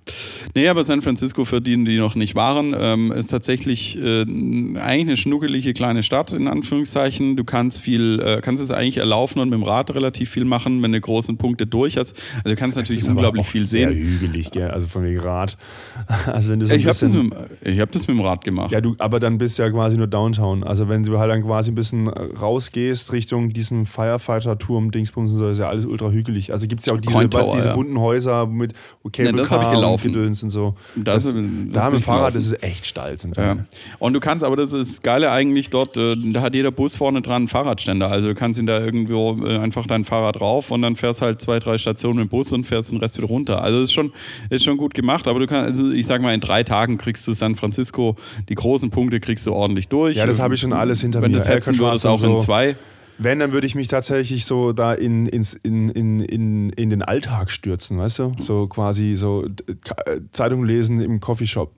nee, 0.55 0.69
aber 0.69 0.85
San 0.85 1.01
Francisco, 1.01 1.45
für 1.45 1.61
die, 1.61 1.83
die 1.85 1.99
noch 1.99 2.15
nicht 2.15 2.35
waren, 2.35 2.75
ähm, 2.79 3.13
ist 3.13 3.29
tatsächlich 3.29 3.99
äh, 3.99 4.23
eigentlich 4.23 4.79
eine 4.79 5.17
schnuckelige 5.17 5.73
kleine 5.75 6.03
Stadt, 6.03 6.33
in 6.33 6.49
Anführungszeichen. 6.49 7.37
Du 7.37 7.45
kannst 7.45 7.81
viel, 7.81 8.21
äh, 8.21 8.41
kannst 8.41 8.63
es 8.63 8.71
eigentlich 8.71 8.99
erlaufen 8.99 9.41
und 9.41 9.49
mit 9.49 9.59
dem 9.59 9.63
Rad 9.63 9.95
relativ 9.95 10.31
viel 10.31 10.45
machen, 10.45 10.83
wenn 10.83 10.93
du 10.93 11.01
großen 11.01 11.37
Punkte 11.37 11.67
durch 11.67 11.97
hast. 11.97 12.17
Also 12.37 12.51
du 12.51 12.57
kannst 12.57 12.77
Das 12.77 12.89
natürlich 12.89 13.09
unglaublich 13.09 13.47
viel 13.47 13.63
sehr 13.63 13.89
sehen. 13.89 13.99
hügelig, 13.99 14.51
gell? 14.51 14.71
also 14.71 14.87
von 14.87 15.05
wegen 15.05 15.21
Rad. 15.21 15.57
Also 16.27 16.53
wenn 16.53 16.61
du 16.61 16.67
so 16.67 16.75
Ich 16.75 16.87
habe 16.87 16.99
das, 16.99 17.13
mit 17.13 17.33
ich 17.63 17.81
hab 17.81 17.93
das 17.93 18.07
mit 18.09 18.17
dem 18.17 18.25
Rad 18.25 18.45
gemacht. 18.45 18.71
Ja, 18.73 18.81
du, 18.81 18.97
aber 18.99 19.21
dann 19.21 19.39
bist 19.39 19.59
du 19.59 19.63
ja 19.63 19.71
quasi 19.71 19.97
nur 19.97 20.07
Downtown. 20.07 20.65
Also 20.65 20.89
wenn 20.89 21.05
du 21.05 21.19
halt 21.19 21.31
dann 21.31 21.43
quasi 21.43 21.71
ein 21.71 21.75
bisschen 21.75 22.09
rausgehst 22.09 23.13
Richtung 23.13 23.51
diesen 23.51 23.87
Firefighter-Turm, 23.87 24.91
Dingsbums 24.91 25.33
und 25.33 25.37
so, 25.37 25.49
ist 25.49 25.59
ja 25.59 25.69
alles 25.69 25.87
ultra 25.87 26.11
hügelig. 26.11 26.53
Also 26.53 26.67
gibt 26.67 26.81
es 26.81 26.87
ja 26.87 26.95
auch 26.95 27.01
diese, 27.01 27.15
Coin 27.15 27.33
was, 27.33 27.47
Tower, 27.47 27.57
diese 27.57 27.69
ja. 27.69 27.75
bunten 27.75 27.99
Häuser 27.99 28.47
mit 28.47 28.75
Cable 29.13 29.39
Ja, 29.39 29.44
das 29.51 29.59
hab 29.59 29.63
ich 29.63 29.71
gelaufen. 29.71 30.07
und 30.09 30.13
Gedöns 30.15 30.43
und 30.43 30.51
so. 30.51 30.75
Das- 30.97 31.25
Das, 31.25 31.35
das 31.35 31.43
da 31.73 31.91
wir 31.93 31.99
ich 31.99 32.05
Fahrrad, 32.05 32.35
ist 32.35 32.63
echt 32.63 32.87
steil 32.87 33.17
zum 33.19 33.33
Ja. 33.37 33.59
Und 33.99 34.13
du 34.13 34.21
kannst, 34.21 34.45
aber 34.45 34.57
das 34.57 34.73
ist 34.73 34.93
das 34.93 35.03
Geile 35.03 35.31
eigentlich 35.31 35.71
dort, 35.71 35.97
äh, 35.97 36.17
da 36.17 36.41
hat 36.43 36.55
jeder 36.55 36.71
Bus 36.71 36.97
vorne 36.97 37.23
dran 37.23 37.35
einen 37.43 37.49
Fahrradständer. 37.49 38.11
Also 38.11 38.29
du 38.29 38.35
kannst 38.35 38.59
ihn 38.61 38.67
da 38.67 38.79
irgendwo 38.81 39.37
äh, 39.47 39.59
einfach 39.59 39.87
dein 39.87 40.05
Fahrrad 40.05 40.41
rauf 40.41 40.71
und 40.71 40.83
dann 40.83 40.97
fährst 40.97 41.23
halt 41.23 41.41
zwei, 41.41 41.59
drei 41.59 41.79
Stationen 41.79 42.19
mit 42.21 42.27
dem 42.27 42.31
Bus 42.31 42.53
und 42.53 42.65
fährst 42.65 42.93
den 42.93 42.99
Rest 42.99 43.17
wieder 43.19 43.29
runter. 43.29 43.63
Also 43.63 43.81
ist 43.81 43.93
schon, 43.93 44.13
ist 44.51 44.65
schon 44.65 44.77
gut 44.77 44.95
gemacht, 44.95 45.27
aber 45.29 45.39
du 45.41 45.47
kannst, 45.47 45.81
also 45.81 45.91
ich 45.93 46.07
sag 46.07 46.21
mal, 46.23 46.35
in 46.35 46.41
drei 46.41 46.63
Tagen 46.63 46.99
kriegst 46.99 47.27
du 47.27 47.33
San 47.33 47.55
Francisco, 47.55 48.17
die 48.49 48.55
großen 48.55 48.91
Punkte 48.91 49.21
kriegst 49.21 49.47
du 49.47 49.53
ordentlich 49.53 49.89
durch. 49.89 50.17
Ja, 50.17 50.27
das 50.27 50.41
habe 50.41 50.55
ich 50.55 50.61
schon 50.61 50.73
alles 50.73 51.01
hinter 51.01 51.23
Wenn 51.23 51.31
mir. 51.31 51.39
das 51.39 51.49
hetzen 51.49 51.79
würdest, 51.79 52.07
auch 52.07 52.23
und 52.23 52.31
in 52.31 52.39
so. 52.39 52.45
zwei. 52.45 52.77
Wenn, 53.19 53.39
dann 53.39 53.53
würde 53.53 53.67
ich 53.67 53.75
mich 53.75 53.89
tatsächlich 53.89 54.45
so 54.45 54.73
da 54.73 54.93
in, 54.93 55.27
ins, 55.27 55.55
in, 55.55 55.89
in, 55.89 56.21
in, 56.21 56.71
in 56.71 56.91
den 56.91 57.03
Alltag 57.03 57.51
stürzen, 57.51 57.99
weißt 57.99 58.19
du? 58.19 58.33
So 58.41 58.67
quasi 58.67 59.15
so 59.17 59.45
äh, 59.45 60.21
Zeitung 60.33 60.65
lesen 60.65 61.01
im 61.01 61.21
Coffeeshop. 61.21 61.73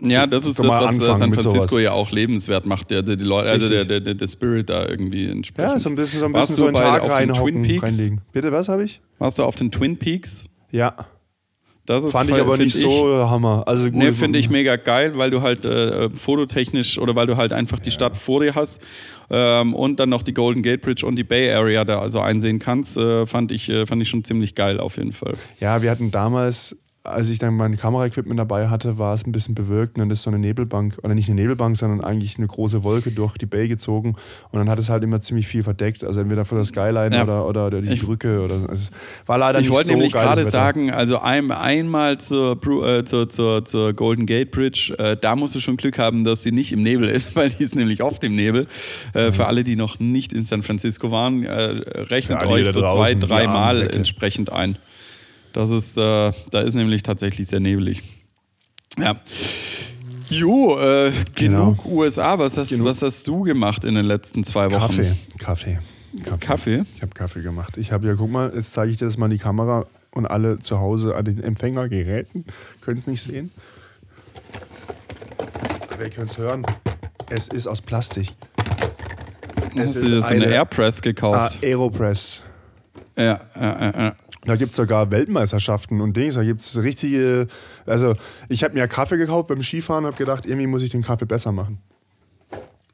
Ja, 0.00 0.26
das 0.26 0.44
ist 0.44 0.58
das, 0.58 0.66
was 0.66 0.98
äh, 0.98 1.14
San 1.14 1.32
Francisco 1.32 1.78
ja 1.78 1.92
auch 1.92 2.10
lebenswert 2.10 2.66
macht, 2.66 2.90
der, 2.90 3.02
der, 3.02 3.16
die 3.16 3.24
Leute, 3.24 3.48
also 3.48 3.68
der, 3.68 3.84
der, 3.84 4.14
der, 4.14 4.26
Spirit 4.26 4.68
da 4.68 4.86
irgendwie 4.86 5.26
entsprechend. 5.26 5.72
Ja, 5.72 5.78
so 5.78 5.88
ein 5.88 5.94
bisschen 5.94 6.20
so, 6.20 6.26
ein 6.26 6.32
bisschen 6.32 6.56
so 6.56 6.66
einen 6.66 6.76
Tag 6.76 7.08
reinhocken, 7.08 7.62
Peaks? 7.62 7.82
reinlegen. 7.82 8.20
Bitte, 8.32 8.52
was 8.52 8.68
habe 8.68 8.84
ich? 8.84 9.00
Warst 9.18 9.38
du 9.38 9.44
auf 9.44 9.56
den 9.56 9.70
Twin 9.70 9.96
Peaks? 9.96 10.48
Ja. 10.70 10.94
Das 11.86 12.02
ist 12.02 12.12
Fand 12.12 12.28
ich 12.30 12.36
aber 12.36 12.56
nicht 12.58 12.74
so 12.74 13.28
Hammer. 13.30 13.62
Also 13.66 13.90
gut, 13.90 14.02
Ne, 14.02 14.12
finde 14.12 14.38
ich 14.38 14.50
mega 14.50 14.76
geil, 14.76 15.16
weil 15.16 15.30
du 15.30 15.40
halt 15.40 15.64
äh, 15.64 16.10
fototechnisch 16.10 16.98
oder 16.98 17.14
weil 17.14 17.26
du 17.26 17.36
halt 17.36 17.52
einfach 17.52 17.78
die 17.78 17.90
Stadt 17.92 18.16
vor 18.16 18.40
dir 18.40 18.54
hast 18.54 18.80
ähm, 19.30 19.72
und 19.74 20.00
dann 20.00 20.08
noch 20.08 20.22
die 20.22 20.34
Golden 20.34 20.62
Gate 20.62 20.82
Bridge 20.82 21.06
und 21.06 21.16
die 21.16 21.24
Bay 21.24 21.52
Area 21.52 21.84
da 21.84 22.00
also 22.00 22.20
einsehen 22.20 22.58
kannst, 22.58 22.96
äh, 22.96 23.24
fand, 23.24 23.52
ich, 23.52 23.68
äh, 23.68 23.86
fand 23.86 24.02
ich 24.02 24.08
schon 24.08 24.24
ziemlich 24.24 24.54
geil 24.54 24.80
auf 24.80 24.96
jeden 24.96 25.12
Fall. 25.12 25.34
Ja, 25.60 25.80
wir 25.80 25.90
hatten 25.90 26.10
damals, 26.10 26.76
als 27.08 27.28
ich 27.30 27.38
dann 27.38 27.54
mein 27.56 27.76
Kameraequipment 27.76 28.38
dabei 28.38 28.68
hatte, 28.68 28.98
war 28.98 29.14
es 29.14 29.26
ein 29.26 29.32
bisschen 29.32 29.54
bewölkt 29.54 29.96
und 29.96 30.00
dann 30.00 30.10
ist 30.10 30.22
so 30.22 30.30
eine 30.30 30.38
Nebelbank, 30.38 30.98
oder 31.02 31.14
nicht 31.14 31.28
eine 31.30 31.40
Nebelbank, 31.40 31.76
sondern 31.76 32.00
eigentlich 32.00 32.38
eine 32.38 32.46
große 32.46 32.84
Wolke 32.84 33.10
durch 33.10 33.36
die 33.38 33.46
Bay 33.46 33.68
gezogen 33.68 34.16
und 34.50 34.58
dann 34.58 34.68
hat 34.68 34.78
es 34.78 34.88
halt 34.90 35.02
immer 35.04 35.20
ziemlich 35.20 35.46
viel 35.46 35.62
verdeckt, 35.62 36.04
also 36.04 36.20
entweder 36.20 36.44
von 36.44 36.56
der 36.58 36.64
Skyline 36.64 37.14
Ja. 37.16 37.22
oder, 37.22 37.46
oder, 37.46 37.66
oder 37.68 37.82
die 37.82 37.92
Ich- 37.94 38.02
Brücke 38.02 38.40
oder 38.44 38.54
also 38.54 38.72
es 38.72 38.90
war 39.26 39.38
leider 39.38 39.60
Ich 39.60 39.66
nicht 39.66 39.74
wollte 39.74 39.86
so 39.88 39.92
nämlich 39.94 40.12
geiles 40.12 40.26
gerade 40.26 40.40
Wetter. 40.42 40.50
sagen, 40.50 40.90
also 40.90 41.18
ein, 41.20 41.50
einmal 41.52 42.18
zur, 42.18 42.58
äh, 42.86 43.04
zur, 43.04 43.28
zur, 43.28 43.64
zur 43.64 43.92
Golden 43.92 44.26
Gate 44.26 44.50
Bridge, 44.50 44.94
äh, 44.98 45.16
da 45.20 45.36
musst 45.36 45.54
du 45.54 45.60
schon 45.60 45.76
Glück 45.76 45.98
haben, 45.98 46.24
dass 46.24 46.42
sie 46.42 46.52
nicht 46.52 46.72
im 46.72 46.82
Nebel 46.82 47.08
ist, 47.08 47.34
weil 47.36 47.48
die 47.50 47.62
ist 47.62 47.74
nämlich 47.76 48.02
oft 48.02 48.22
im 48.24 48.34
Nebel. 48.36 48.66
Äh, 49.14 49.32
Für 49.32 49.46
alle, 49.46 49.64
die 49.64 49.76
noch 49.76 49.98
nicht 49.98 50.32
in 50.32 50.44
San 50.44 50.62
Francisco 50.62 51.10
waren, 51.10 51.44
äh, 51.44 51.52
rechnet 51.52 52.38
alle, 52.38 52.50
euch 52.50 52.70
so 52.70 52.80
draußen, 52.80 53.20
zwei, 53.20 53.46
armen 53.48 53.76
Säcke. 53.76 53.92
entsprechend 53.94 54.52
ein. 54.52 54.76
Das 55.56 55.70
ist, 55.70 55.96
äh, 55.96 56.32
da 56.50 56.60
ist 56.60 56.74
nämlich 56.74 57.02
tatsächlich 57.02 57.48
sehr 57.48 57.60
nebelig. 57.60 58.02
Ja. 58.98 59.18
Jo, 60.28 60.78
äh, 60.78 61.10
genug 61.34 61.86
USA. 61.86 62.38
Was 62.38 62.58
hast, 62.58 62.68
Genau. 62.68 62.80
Genug. 62.80 62.90
was 62.90 63.00
hast 63.00 63.26
du 63.26 63.40
gemacht 63.42 63.82
in 63.84 63.94
den 63.94 64.04
letzten 64.04 64.44
zwei 64.44 64.66
Wochen? 64.70 64.80
Kaffee, 64.80 65.16
Kaffee, 65.38 65.78
Kaffee. 66.22 66.46
Kaffee? 66.46 66.84
Ich 66.94 67.00
habe 67.00 67.14
Kaffee 67.14 67.40
gemacht. 67.40 67.78
Ich 67.78 67.90
habe 67.90 68.06
ja, 68.06 68.14
guck 68.16 68.30
mal, 68.30 68.52
jetzt 68.54 68.74
zeige 68.74 68.92
ich 68.92 68.98
dir 68.98 69.06
das 69.06 69.16
mal 69.16 69.26
in 69.26 69.30
die 69.30 69.38
Kamera 69.38 69.86
und 70.10 70.26
alle 70.26 70.58
zu 70.58 70.78
Hause 70.78 71.14
an 71.16 71.24
den 71.24 71.42
Empfängergeräten 71.42 72.44
können 72.82 72.98
es 72.98 73.06
nicht 73.06 73.22
sehen. 73.22 73.50
Aber 75.90 76.04
ihr 76.04 76.10
könnt 76.10 76.30
es 76.32 76.36
hören. 76.36 76.66
Es 77.30 77.48
ist 77.48 77.66
aus 77.66 77.80
Plastik. 77.80 78.34
Hast 79.78 79.96
du 79.96 80.00
dir 80.06 80.20
so 80.20 80.26
eine 80.26 80.48
Airpress 80.48 81.00
gekauft? 81.00 81.56
Aeropress. 81.62 82.42
Ja, 83.16 83.40
ja, 83.58 83.90
ja. 83.98 84.14
Da 84.44 84.54
gibt 84.56 84.70
es 84.72 84.76
sogar 84.76 85.10
Weltmeisterschaften 85.10 86.00
und 86.00 86.16
Dings. 86.16 86.36
Da 86.36 86.44
gibt 86.44 86.60
es 86.60 86.80
richtige. 86.82 87.48
Also, 87.84 88.14
ich 88.48 88.62
habe 88.62 88.74
mir 88.74 88.86
Kaffee 88.86 89.16
gekauft 89.16 89.48
beim 89.48 89.62
Skifahren 89.62 90.04
und 90.04 90.12
habe 90.12 90.18
gedacht, 90.18 90.46
irgendwie 90.46 90.66
muss 90.68 90.82
ich 90.82 90.90
den 90.90 91.02
Kaffee 91.02 91.26
besser 91.26 91.50
machen. 91.50 91.78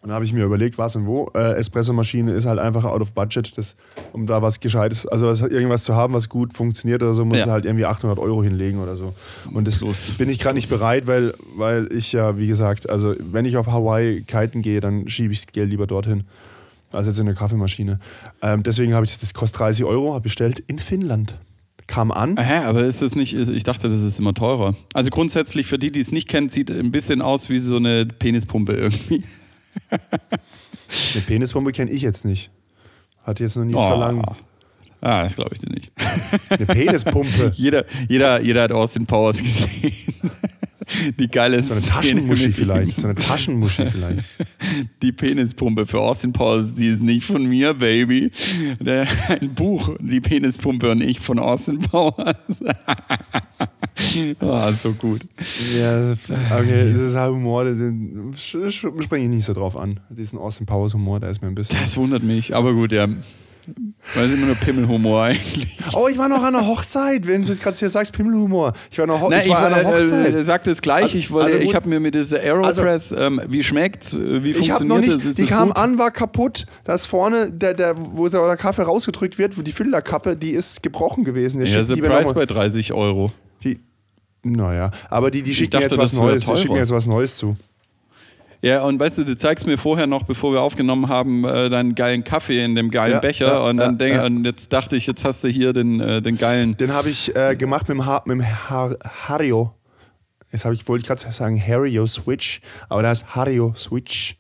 Und 0.01 0.09
da 0.09 0.15
habe 0.17 0.25
ich 0.25 0.33
mir 0.33 0.45
überlegt, 0.45 0.79
was 0.79 0.97
und 0.97 1.07
wo. 1.07 1.31
Äh, 1.35 1.53
Espressomaschine 1.59 2.33
ist 2.33 2.45
halt 2.47 2.59
einfach 2.59 2.83
out 2.85 3.01
of 3.01 3.13
budget. 3.13 3.57
Das, 3.57 3.77
um 4.13 4.27
da 4.27 4.43
was 4.43 4.59
Gescheites, 4.59 5.07
also 5.07 5.29
was, 5.29 5.43
irgendwas 5.43 5.85
zu 5.85 5.95
haben, 5.95 6.13
was 6.15 6.29
gut 6.29 6.53
funktioniert 6.55 7.03
oder 7.05 7.15
so, 7.15 7.25
muss 7.25 7.39
Ja. 7.41 7.45
du 7.45 7.51
halt 7.53 7.65
irgendwie 7.67 7.85
800 7.85 8.19
Euro 8.19 8.43
hinlegen 8.43 8.81
oder 8.81 8.97
so. 8.97 9.15
Und 9.53 9.69
das 9.69 9.79
Plus. 9.79 10.15
bin 10.19 10.29
ich 10.29 10.41
gerade 10.41 10.55
nicht 10.57 10.69
bereit, 10.71 11.07
weil, 11.07 11.35
weil 11.55 11.89
ich 11.93 12.13
ja, 12.13 12.37
wie 12.37 12.49
gesagt, 12.49 12.91
also 12.91 13.15
wenn 13.21 13.45
ich 13.45 13.57
auf 13.57 13.69
Hawaii 13.69 14.23
kiten 14.23 14.63
gehe, 14.63 14.81
dann 14.81 15.07
schiebe 15.09 15.33
ich 15.33 15.45
das 15.45 15.53
Geld 15.53 15.71
lieber 15.71 15.87
dorthin. 15.87 16.25
Als 16.93 17.07
jetzt 17.07 17.19
in 17.21 17.27
eine 17.27 17.35
Kaffeemaschine. 17.37 17.99
Ähm, 18.43 18.63
deswegen 18.63 18.95
habe 18.95 19.05
ich 19.05 19.13
das, 19.13 19.21
das 19.21 19.35
kostet 19.35 19.61
30 19.61 19.85
Euro, 19.85 20.13
habe 20.15 20.23
bestellt 20.23 20.61
in 20.67 20.79
Finnland. 20.79 21.39
Kam 21.89 22.13
an. 22.13 22.37
Hä, 22.39 22.65
aber 22.65 22.85
ist 22.85 23.03
das 23.03 23.15
nicht, 23.17 23.35
ich 23.35 23.65
dachte, 23.65 23.89
das 23.89 24.01
ist 24.03 24.19
immer 24.21 24.35
teurer. 24.35 24.75
Also 24.95 25.11
grundsätzlich, 25.11 25.67
für 25.67 25.79
die, 25.79 25.91
die 25.91 26.01
es 26.01 26.13
nicht 26.13 26.29
kennen, 26.29 26.49
sieht 26.49 26.71
ein 26.71 26.93
bisschen 26.93 27.21
aus 27.21 27.49
wie 27.49 27.59
so 27.59 27.77
eine 27.77 28.07
Penispumpe 28.07 28.73
irgendwie. 28.73 29.25
Eine 31.15 31.23
Penispumpe 31.27 31.73
kenne 31.73 31.91
ich 31.91 32.03
jetzt 32.03 32.25
nicht. 32.25 32.51
Hat 33.25 33.41
jetzt 33.41 33.57
noch 33.57 33.65
nicht 33.65 33.75
Oh. 33.77 33.87
verlangt. 33.89 34.25
Ah, 35.01 35.23
das 35.23 35.35
glaube 35.35 35.51
ich 35.55 35.59
dir 35.61 35.71
nicht. 35.73 35.91
Eine 36.51 36.67
Penispumpe. 36.67 37.51
Jeder, 37.57 37.85
jeder, 38.09 38.41
jeder 38.43 38.63
hat 38.63 38.73
Austin 38.73 39.07
Powers 39.07 39.43
gesehen. 39.43 39.93
Die 41.19 41.29
geile 41.29 41.61
So 41.63 41.75
eine 41.75 41.83
Taschenmuschi 41.83 42.53
vielleicht. 42.53 42.97
So 42.97 43.07
eine 43.07 43.15
Taschenmuschi 43.15 43.87
vielleicht. 43.87 44.25
Die 45.03 45.13
Penispumpe 45.13 45.87
für 45.87 46.01
Austin 46.01 46.33
Powers, 46.33 46.75
die 46.75 46.89
ist 46.89 47.03
nicht 47.03 47.25
von 47.27 47.45
mir, 47.47 47.75
Baby. 47.75 48.31
Der, 48.81 49.07
ein 49.29 49.55
Buch, 49.55 49.97
die 50.01 50.21
Penispumpe 50.21 50.91
und 50.91 51.03
ich 51.03 51.21
von 51.21 51.39
Austin 51.39 51.79
Powers. 51.79 52.63
Ah, 54.41 54.73
so 54.73 54.93
gut. 54.93 55.21
Ja, 55.79 56.13
okay, 56.13 56.93
das 56.93 57.01
ist 57.03 57.15
halt 57.15 57.33
Humor, 57.33 57.65
den 57.65 58.33
springe 58.35 59.25
ich 59.25 59.29
nicht 59.29 59.45
so 59.45 59.53
drauf 59.53 59.77
an. 59.77 60.01
Diesen 60.11 60.39
Austin 60.39 60.67
Powers 60.67 60.95
Humor, 60.95 61.21
der 61.21 61.31
ist 61.31 61.43
mir 61.43 61.49
ein 61.49 61.55
bisschen. 61.55 61.79
Das 61.81 61.97
wundert 61.97 62.23
mich, 62.23 62.55
aber 62.55 62.73
gut, 62.75 62.93
ja. 62.93 63.07
Weil 64.15 64.27
es 64.27 64.33
immer 64.33 64.47
nur 64.47 64.55
Pimmelhumor 64.57 65.23
eigentlich. 65.25 65.79
Oh, 65.95 66.09
ich 66.09 66.19
war 66.19 66.29
noch 66.29 66.43
an 66.43 66.53
der 66.55 66.67
Hochzeit, 66.67 67.27
wenn 67.27 67.43
du 67.43 67.49
jetzt 67.49 67.63
gerade 67.63 67.77
hier 67.77 67.89
sagst, 67.89 68.13
Pimmelhumor. 68.13 68.73
Ich 68.91 68.99
war 68.99 69.07
noch 69.07 69.21
ho 69.21 69.29
Na, 69.31 69.43
ich 69.43 69.49
war 69.51 69.67
an 69.67 69.73
der 69.75 69.83
äh, 69.83 69.87
Hochzeit. 70.01 70.35
äh, 70.35 70.45
sag 70.45 70.63
das 70.65 70.81
gleich. 70.83 71.03
Also- 71.05 71.19
Ich, 71.19 71.31
wollte, 71.31 71.47
also 71.55 71.59
ich 71.59 71.75
habe 71.75 71.89
mir 71.89 72.01
mit 72.01 72.15
dieser 72.15 72.39
Aeropress, 72.41 73.13
ähm, 73.13 73.41
wie 73.49 73.63
schmeckt's, 73.63 74.13
äh, 74.15 74.43
wie 74.45 74.51
ich 74.51 74.57
funktioniert 74.59 75.01
nicht, 75.01 75.15
das? 75.15 75.25
Ist 75.25 75.39
die 75.39 75.47
kam 75.47 75.69
gut? 75.69 75.77
an, 75.77 75.99
war 75.99 76.11
kaputt. 76.11 76.67
Da 76.85 76.95
ist 76.95 77.07
vorne, 77.07 77.51
der, 77.53 77.75
der, 77.75 77.95
wo 77.97 78.29
der 78.29 78.47
der 78.47 78.57
Kaffee 78.57 78.83
rausgedrückt 78.83 79.39
wird, 79.39 79.57
wo 79.59 79.63
die 79.63 79.73
Filterkappe, 79.73 80.37
die 80.37 80.51
ist 80.51 80.83
gebrochen 80.83 81.25
gewesen. 81.25 81.59
Der 81.65 81.69
Ja, 81.69 81.83
der 81.83 81.97
Preis 82.03 82.33
bei 82.33 82.47
30 82.47 82.93
Euro. 82.93 83.31
die, 83.63 83.79
Naja, 84.43 84.91
aber 85.09 85.31
die, 85.31 85.43
die 85.43 85.55
schicken 85.55 85.71
dachte, 85.73 85.85
jetzt 85.85 85.99
was 85.99 86.13
Neues. 86.15 86.47
Die 86.47 86.57
schicken 86.57 86.73
mir 86.75 86.81
jetzt 86.81 86.91
was 86.91 87.07
Neues 87.07 87.37
zu. 87.37 87.57
Ja, 88.63 88.85
und 88.85 89.01
weißt 89.01 89.19
du, 89.19 89.25
du 89.25 89.37
zeigst 89.37 89.67
mir 89.67 89.77
vorher 89.77 90.07
noch, 90.07 90.23
bevor 90.23 90.53
wir 90.53 90.61
aufgenommen 90.61 91.09
haben, 91.09 91.45
äh, 91.45 91.69
deinen 91.69 91.97
geilen 91.97 92.23
Kaffee 92.23 92.65
in 92.65 92.77
dem 92.77 92.93
geilen 92.93 93.15
Ja, 93.15 93.19
Becher. 93.19 93.47
ja, 93.49 93.59
und 93.59 93.77
dann 93.77 93.99
ja, 93.99 94.07
denk, 94.21 94.23
und 94.23 94.45
jetzt 94.45 94.73
dachte 94.73 94.95
ich, 94.97 95.09
jetzt 95.09 95.25
hast 95.25 95.43
du 95.43 95.49
hier 95.49 95.73
den, 95.73 95.99
äh, 95.99 96.23
den 96.23 96.39
geilen. 96.39 96.77
Den 96.77 96.93
habe 96.93 97.11
ich 97.11 97.35
äh, 97.35 97.57
gemacht 97.57 97.89
mit 97.89 97.99
dem, 97.99 98.07
ha 98.07 98.23
mit 98.25 98.39
dem 98.39 98.45
Har 98.45 98.97
Hario. 99.29 99.75
Jetzt 100.53 100.65
habe 100.65 100.75
ich, 100.77 100.87
wollte 100.87 101.03
ich 101.03 101.09
gerade 101.09 101.33
sagen 101.33 101.61
Hario 101.61 102.07
Switch, 102.07 102.61
aber 102.89 103.03
der 103.03 103.11
heißt 103.11 103.35
Hario 103.35 103.75
Switch, 103.77 104.37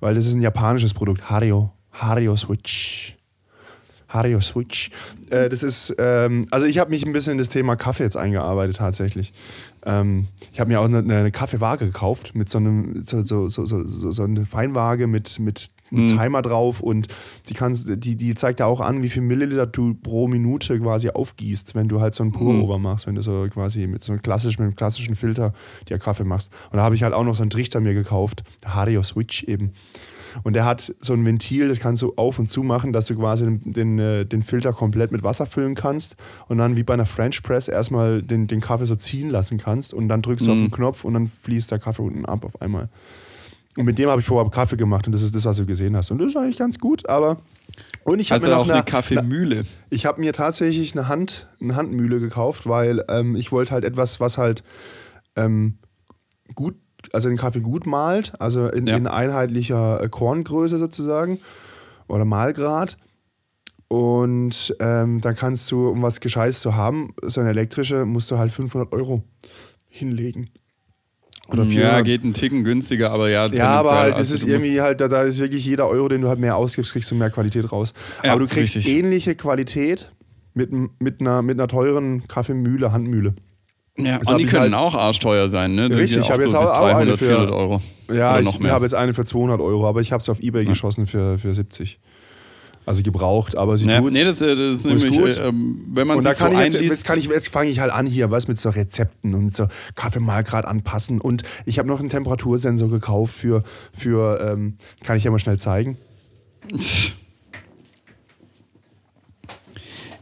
weil 0.00 0.14
das 0.14 0.26
ist 0.26 0.34
ein 0.34 0.42
japanisches 0.42 0.92
Produkt. 0.92 1.30
Hario, 1.30 1.72
Hario 1.92 2.36
Switch. 2.36 3.15
Hario 4.16 4.40
Switch. 4.40 4.90
Äh, 5.30 5.48
das 5.48 5.62
ist, 5.62 5.94
ähm, 5.98 6.46
also 6.50 6.66
ich 6.66 6.78
habe 6.78 6.90
mich 6.90 7.06
ein 7.06 7.12
bisschen 7.12 7.32
in 7.32 7.38
das 7.38 7.48
Thema 7.48 7.76
Kaffee 7.76 8.02
jetzt 8.02 8.16
eingearbeitet 8.16 8.76
tatsächlich. 8.76 9.32
Ähm, 9.84 10.26
ich 10.52 10.58
habe 10.58 10.70
mir 10.70 10.80
auch 10.80 10.86
eine, 10.86 10.98
eine 10.98 11.30
Kaffeewaage 11.30 11.86
gekauft 11.86 12.34
mit 12.34 12.48
so 12.48 12.58
einem, 12.58 13.02
so, 13.02 13.22
so, 13.22 13.48
so, 13.48 13.64
so, 13.64 13.84
so 13.84 14.22
eine 14.22 14.44
Feinwaage 14.44 15.06
mit, 15.06 15.38
mit 15.38 15.70
einem 15.92 16.08
Timer 16.08 16.42
drauf 16.42 16.80
und 16.80 17.08
die, 17.48 17.54
kannst, 17.54 17.88
die, 17.88 18.16
die 18.16 18.34
zeigt 18.34 18.60
ja 18.60 18.66
auch 18.66 18.80
an, 18.80 19.02
wie 19.02 19.08
viel 19.08 19.22
Milliliter 19.22 19.66
du 19.66 19.94
pro 19.94 20.26
Minute 20.26 20.78
quasi 20.80 21.10
aufgießt, 21.10 21.74
wenn 21.74 21.88
du 21.88 22.00
halt 22.00 22.14
so 22.14 22.24
einen 22.24 22.32
Pour-Over 22.32 22.78
machst, 22.78 23.06
wenn 23.06 23.14
du 23.14 23.22
so 23.22 23.46
quasi 23.52 23.86
mit 23.86 24.02
so 24.02 24.12
einem 24.12 24.22
klassischen, 24.22 24.62
mit 24.62 24.68
einem 24.68 24.76
klassischen 24.76 25.14
Filter 25.14 25.52
dir 25.88 25.98
Kaffee 25.98 26.24
machst. 26.24 26.52
Und 26.70 26.78
da 26.78 26.82
habe 26.82 26.94
ich 26.94 27.02
halt 27.02 27.14
auch 27.14 27.24
noch 27.24 27.36
so 27.36 27.42
einen 27.42 27.50
Trichter 27.50 27.80
mir 27.80 27.94
gekauft, 27.94 28.42
Hario 28.64 29.02
Switch 29.02 29.44
eben. 29.44 29.72
Und 30.44 30.54
der 30.54 30.64
hat 30.64 30.94
so 31.00 31.12
ein 31.14 31.24
Ventil, 31.24 31.68
das 31.68 31.80
kannst 31.80 32.02
du 32.02 32.14
auf 32.16 32.38
und 32.38 32.50
zu 32.50 32.62
machen, 32.62 32.92
dass 32.92 33.06
du 33.06 33.16
quasi 33.16 33.44
den, 33.44 33.72
den, 33.72 33.98
äh, 33.98 34.24
den 34.24 34.42
Filter 34.42 34.72
komplett 34.72 35.12
mit 35.12 35.22
Wasser 35.22 35.46
füllen 35.46 35.74
kannst 35.74 36.16
und 36.48 36.58
dann 36.58 36.76
wie 36.76 36.82
bei 36.82 36.94
einer 36.94 37.06
French 37.06 37.42
Press 37.42 37.68
erstmal 37.68 38.22
den, 38.22 38.46
den 38.46 38.60
Kaffee 38.60 38.86
so 38.86 38.94
ziehen 38.94 39.30
lassen 39.30 39.58
kannst 39.58 39.94
und 39.94 40.08
dann 40.08 40.22
drückst 40.22 40.46
du 40.46 40.52
auf 40.52 40.58
den 40.58 40.70
Knopf 40.70 41.04
und 41.04 41.14
dann 41.14 41.26
fließt 41.26 41.70
der 41.70 41.78
Kaffee 41.78 42.02
unten 42.02 42.26
ab 42.26 42.44
auf 42.44 42.60
einmal. 42.60 42.88
Und 43.76 43.84
mit 43.84 43.98
dem 43.98 44.08
habe 44.08 44.20
ich 44.20 44.26
vorher 44.26 44.50
Kaffee 44.50 44.76
gemacht 44.76 45.06
und 45.06 45.12
das 45.12 45.22
ist 45.22 45.34
das, 45.34 45.44
was 45.44 45.58
du 45.58 45.66
gesehen 45.66 45.96
hast. 45.96 46.10
Und 46.10 46.18
das 46.18 46.28
ist 46.28 46.36
eigentlich 46.36 46.56
ganz 46.56 46.78
gut, 46.78 47.06
aber. 47.08 47.38
Und 48.04 48.20
ich 48.20 48.30
habe 48.30 48.36
Also 48.36 48.46
mir 48.46 48.54
noch 48.54 48.60
auch 48.60 48.64
eine 48.64 48.74
eine, 48.74 48.84
Kaffeemühle. 48.84 49.64
ich 49.90 50.06
habe 50.06 50.20
mir 50.20 50.32
tatsächlich 50.32 50.96
eine 50.96 51.08
Hand, 51.08 51.48
eine 51.60 51.76
Handmühle 51.76 52.18
gekauft, 52.20 52.66
weil 52.66 53.04
ähm, 53.08 53.36
ich 53.36 53.52
wollte 53.52 53.72
halt 53.72 53.84
etwas, 53.84 54.18
was 54.18 54.38
halt 54.38 54.64
ähm, 55.36 55.76
gut, 56.54 56.76
also 57.16 57.28
den 57.28 57.36
Kaffee 57.38 57.60
gut 57.60 57.86
malt, 57.86 58.32
also 58.40 58.68
in, 58.68 58.86
Ja. 58.86 58.96
in 58.96 59.06
einheitlicher 59.08 60.00
äh, 60.02 60.08
Korngröße 60.08 60.78
sozusagen 60.78 61.40
oder 62.06 62.24
Malgrad. 62.24 62.96
Und 63.88 64.74
ähm, 64.80 65.20
dann 65.20 65.36
kannst 65.36 65.70
du, 65.70 65.88
um 65.88 66.02
was 66.02 66.20
Gescheites 66.20 66.60
zu 66.60 66.74
haben, 66.74 67.14
so 67.22 67.40
eine 67.40 67.50
elektrische, 67.50 68.04
musst 68.04 68.30
du 68.30 68.38
halt 68.38 68.50
500 68.50 68.92
Euro 68.92 69.22
hinlegen. 69.88 70.50
Oder 71.48 71.62
Ja, 71.62 71.70
400. 71.70 72.04
geht 72.04 72.24
ein 72.24 72.34
Ticken 72.34 72.64
günstiger, 72.64 73.12
aber 73.12 73.28
ja. 73.28 73.46
Ja, 73.46 73.68
aber 73.70 73.92
halt, 73.96 74.12
das 74.14 74.18
also 74.18 74.34
ist 74.34 74.42
du 74.42 74.48
musst- 74.52 74.64
irgendwie 74.64 74.80
halt, 74.80 75.00
da, 75.00 75.06
da 75.06 75.22
ist 75.22 75.38
wirklich 75.38 75.64
jeder 75.64 75.88
Euro, 75.88 76.08
den 76.08 76.22
du 76.22 76.28
halt 76.28 76.40
mehr 76.40 76.56
ausgibst, 76.56 76.92
kriegst 76.92 77.08
du 77.12 77.14
mehr 77.14 77.30
Qualität 77.30 77.70
raus. 77.70 77.94
Ja, 78.24 78.32
aber 78.32 78.40
du 78.40 78.46
kriegst 78.48 78.74
richtig. 78.74 78.92
ähnliche 78.92 79.36
Qualität 79.36 80.10
mit, 80.54 80.72
mit, 81.00 81.20
einer, 81.20 81.42
mit 81.42 81.56
einer 81.60 81.68
teuren 81.68 82.26
Kaffeemühle, 82.26 82.90
Handmühle. 82.90 83.36
Ja, 83.98 84.18
Das 84.18 84.28
und 84.28 84.38
die 84.38 84.44
können 84.46 84.74
halt- 84.74 84.74
auch 84.74 84.94
arschteuer 84.94 85.48
sein, 85.48 85.74
ne? 85.74 85.88
Die 85.88 85.94
Richtig, 85.96 86.20
ich 86.20 86.30
habe 86.30 86.42
jetzt 86.42 86.50
so 86.52 86.58
auch, 86.58 86.62
bis 86.62 86.70
auch 86.70 86.82
eine 86.84 86.92
300, 87.12 87.18
für 87.18 87.24
400 87.26 87.50
Euro. 87.50 87.82
Ja, 88.12 88.30
Oder 88.32 88.38
ich 88.40 88.44
noch 88.44 88.58
mehr. 88.58 88.72
habe 88.72 88.84
jetzt 88.84 88.94
eine 88.94 89.14
für 89.14 89.24
200 89.24 89.60
Euro, 89.60 89.88
aber 89.88 90.00
ich 90.00 90.12
habe 90.12 90.20
es 90.20 90.28
auf 90.28 90.40
Ebay 90.40 90.64
geschossen 90.64 91.06
für, 91.06 91.38
für 91.38 91.52
70. 91.54 91.98
Also 92.84 93.02
gebraucht, 93.02 93.56
aber 93.56 93.76
sie 93.76 93.86
Ja, 93.86 93.98
tut's. 94.00 94.16
nee, 94.16 94.22
das, 94.24 94.40
äh, 94.42 94.54
das 94.54 94.84
ist 94.84 94.86
nämlich, 95.04 95.18
gut. 95.18 95.38
äh, 95.38 95.50
wenn 95.92 96.06
man 96.06 96.18
und 96.18 96.22
sich 96.22 96.30
da 96.32 96.38
kann 96.38 96.52
so 96.52 96.58
ich 96.58 96.64
jetzt, 96.66 96.74
einliest, 96.76 96.92
jetzt, 96.94 97.04
kann 97.04 97.18
ich, 97.18 97.26
jetzt 97.26 97.48
fange 97.48 97.68
ich 97.68 97.80
halt 97.80 97.90
an 97.90 98.06
hier, 98.06 98.30
was 98.30 98.46
mit 98.46 98.58
so 98.60 98.68
Rezepten 98.68 99.34
und 99.34 99.46
mit 99.46 99.56
so 99.56 99.66
Kaffeemalgrad 99.96 100.64
anpassen. 100.66 101.20
Und 101.20 101.42
ich 101.64 101.80
habe 101.80 101.88
noch 101.88 101.98
einen 101.98 102.10
Temperatursensor 102.10 102.88
gekauft 102.88 103.34
für, 103.34 103.64
für 103.92 104.40
ähm, 104.40 104.76
kann 105.02 105.16
ich 105.16 105.24
ja 105.24 105.32
mal 105.32 105.40
schnell 105.40 105.58
zeigen. 105.58 105.96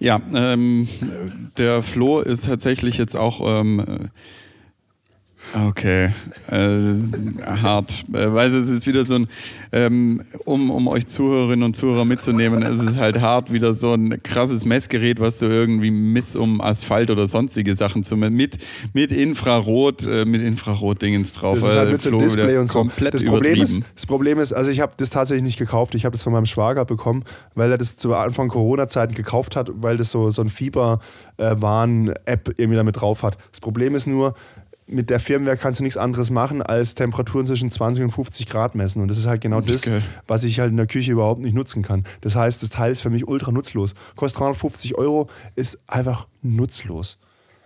Ja, 0.00 0.20
ähm, 0.34 0.88
der 1.58 1.82
Flo 1.82 2.20
ist 2.20 2.46
tatsächlich 2.46 2.98
jetzt 2.98 3.16
auch 3.16 3.40
ähm, 3.60 4.10
Okay, 5.52 6.10
äh, 6.50 6.78
hart. 7.44 8.04
Äh, 8.12 8.32
weiß 8.32 8.52
es 8.54 8.70
ist 8.70 8.86
wieder 8.86 9.04
so 9.04 9.16
ein, 9.16 9.26
ähm, 9.72 10.22
um, 10.44 10.70
um 10.70 10.88
euch 10.88 11.06
Zuhörerinnen 11.06 11.62
und 11.62 11.76
Zuhörer 11.76 12.04
mitzunehmen, 12.04 12.62
es 12.62 12.82
ist 12.82 12.98
halt 12.98 13.20
hart 13.20 13.52
wieder 13.52 13.74
so 13.74 13.94
ein 13.94 14.22
krasses 14.22 14.64
Messgerät, 14.64 15.20
was 15.20 15.38
du 15.38 15.46
irgendwie 15.46 15.90
misst, 15.90 16.36
um 16.36 16.60
Asphalt 16.60 17.10
oder 17.10 17.26
sonstige 17.26 17.76
Sachen 17.76 18.02
zu 18.02 18.16
messen. 18.16 18.34
Mit, 18.34 18.58
mit 18.92 19.12
Infrarot, 19.12 20.06
äh, 20.06 20.24
mit 20.24 20.42
Infrarot-Dingens 20.42 21.34
drauf. 21.34 21.58
Das 21.60 21.70
ist 21.70 21.76
halt 21.76 21.92
mit 21.92 22.02
so 22.02 22.10
einem 22.10 22.18
Display 22.18 22.58
und 22.58 22.68
so. 22.68 22.78
Komplett 22.78 23.14
Das 23.14 23.24
Problem, 23.24 23.62
ist, 23.62 23.80
das 23.94 24.06
Problem 24.06 24.40
ist, 24.40 24.52
also 24.52 24.70
ich 24.70 24.80
habe 24.80 24.92
das 24.96 25.10
tatsächlich 25.10 25.44
nicht 25.44 25.58
gekauft. 25.58 25.94
Ich 25.94 26.04
habe 26.04 26.12
das 26.12 26.24
von 26.24 26.32
meinem 26.32 26.46
Schwager 26.46 26.84
bekommen, 26.84 27.24
weil 27.54 27.70
er 27.70 27.78
das 27.78 27.96
zu 27.96 28.14
Anfang 28.14 28.48
Corona-Zeiten 28.48 29.14
gekauft 29.14 29.56
hat, 29.56 29.70
weil 29.74 29.96
das 29.96 30.10
so, 30.10 30.30
so 30.30 30.42
ein 30.42 30.48
Fieber-Warn-App 30.48 32.54
irgendwie 32.56 32.76
damit 32.76 33.00
drauf 33.00 33.22
hat. 33.22 33.38
Das 33.50 33.60
Problem 33.60 33.94
ist 33.94 34.06
nur, 34.06 34.34
mit 34.86 35.08
der 35.10 35.18
Firmware 35.20 35.56
kannst 35.56 35.80
du 35.80 35.84
nichts 35.84 35.96
anderes 35.96 36.30
machen, 36.30 36.60
als 36.62 36.94
Temperaturen 36.94 37.46
zwischen 37.46 37.70
20 37.70 38.04
und 38.04 38.10
50 38.10 38.46
Grad 38.48 38.74
messen. 38.74 39.00
Und 39.00 39.08
das 39.08 39.16
ist 39.18 39.26
halt 39.26 39.40
genau 39.40 39.60
das, 39.60 39.82
Geil. 39.82 40.02
was 40.26 40.44
ich 40.44 40.60
halt 40.60 40.70
in 40.70 40.76
der 40.76 40.86
Küche 40.86 41.12
überhaupt 41.12 41.40
nicht 41.40 41.54
nutzen 41.54 41.82
kann. 41.82 42.04
Das 42.20 42.36
heißt, 42.36 42.62
das 42.62 42.70
Teil 42.70 42.92
ist 42.92 43.00
für 43.00 43.10
mich 43.10 43.26
ultra 43.26 43.50
nutzlos. 43.50 43.94
Kostet 44.16 44.40
350 44.40 44.96
Euro, 44.96 45.28
ist 45.56 45.82
einfach 45.86 46.26
nutzlos. 46.42 47.18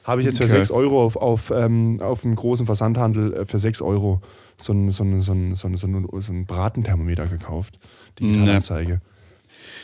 Habe 0.04 0.22
ich 0.22 0.26
jetzt 0.26 0.38
für 0.38 0.44
Okay. 0.44 0.52
6 0.58 0.70
Euro 0.70 1.04
auf, 1.04 1.16
auf, 1.16 1.50
ähm, 1.50 2.00
auf 2.00 2.24
einem 2.24 2.34
großen 2.34 2.64
Versandhandel 2.66 3.34
äh, 3.34 3.44
für 3.44 3.58
6 3.58 3.82
Euro 3.82 4.22
so 4.56 4.72
ein, 4.72 4.90
so 4.90 5.04
ein, 5.04 5.20
so 5.20 5.32
ein, 5.32 5.54
so 5.54 5.68
ein, 5.68 5.76
so 5.76 5.86
ein, 5.86 6.06
so 6.18 6.32
ein 6.32 6.46
Bratenthermometer 6.46 7.26
gekauft. 7.26 7.78
Digitalanzeige. 8.18 9.00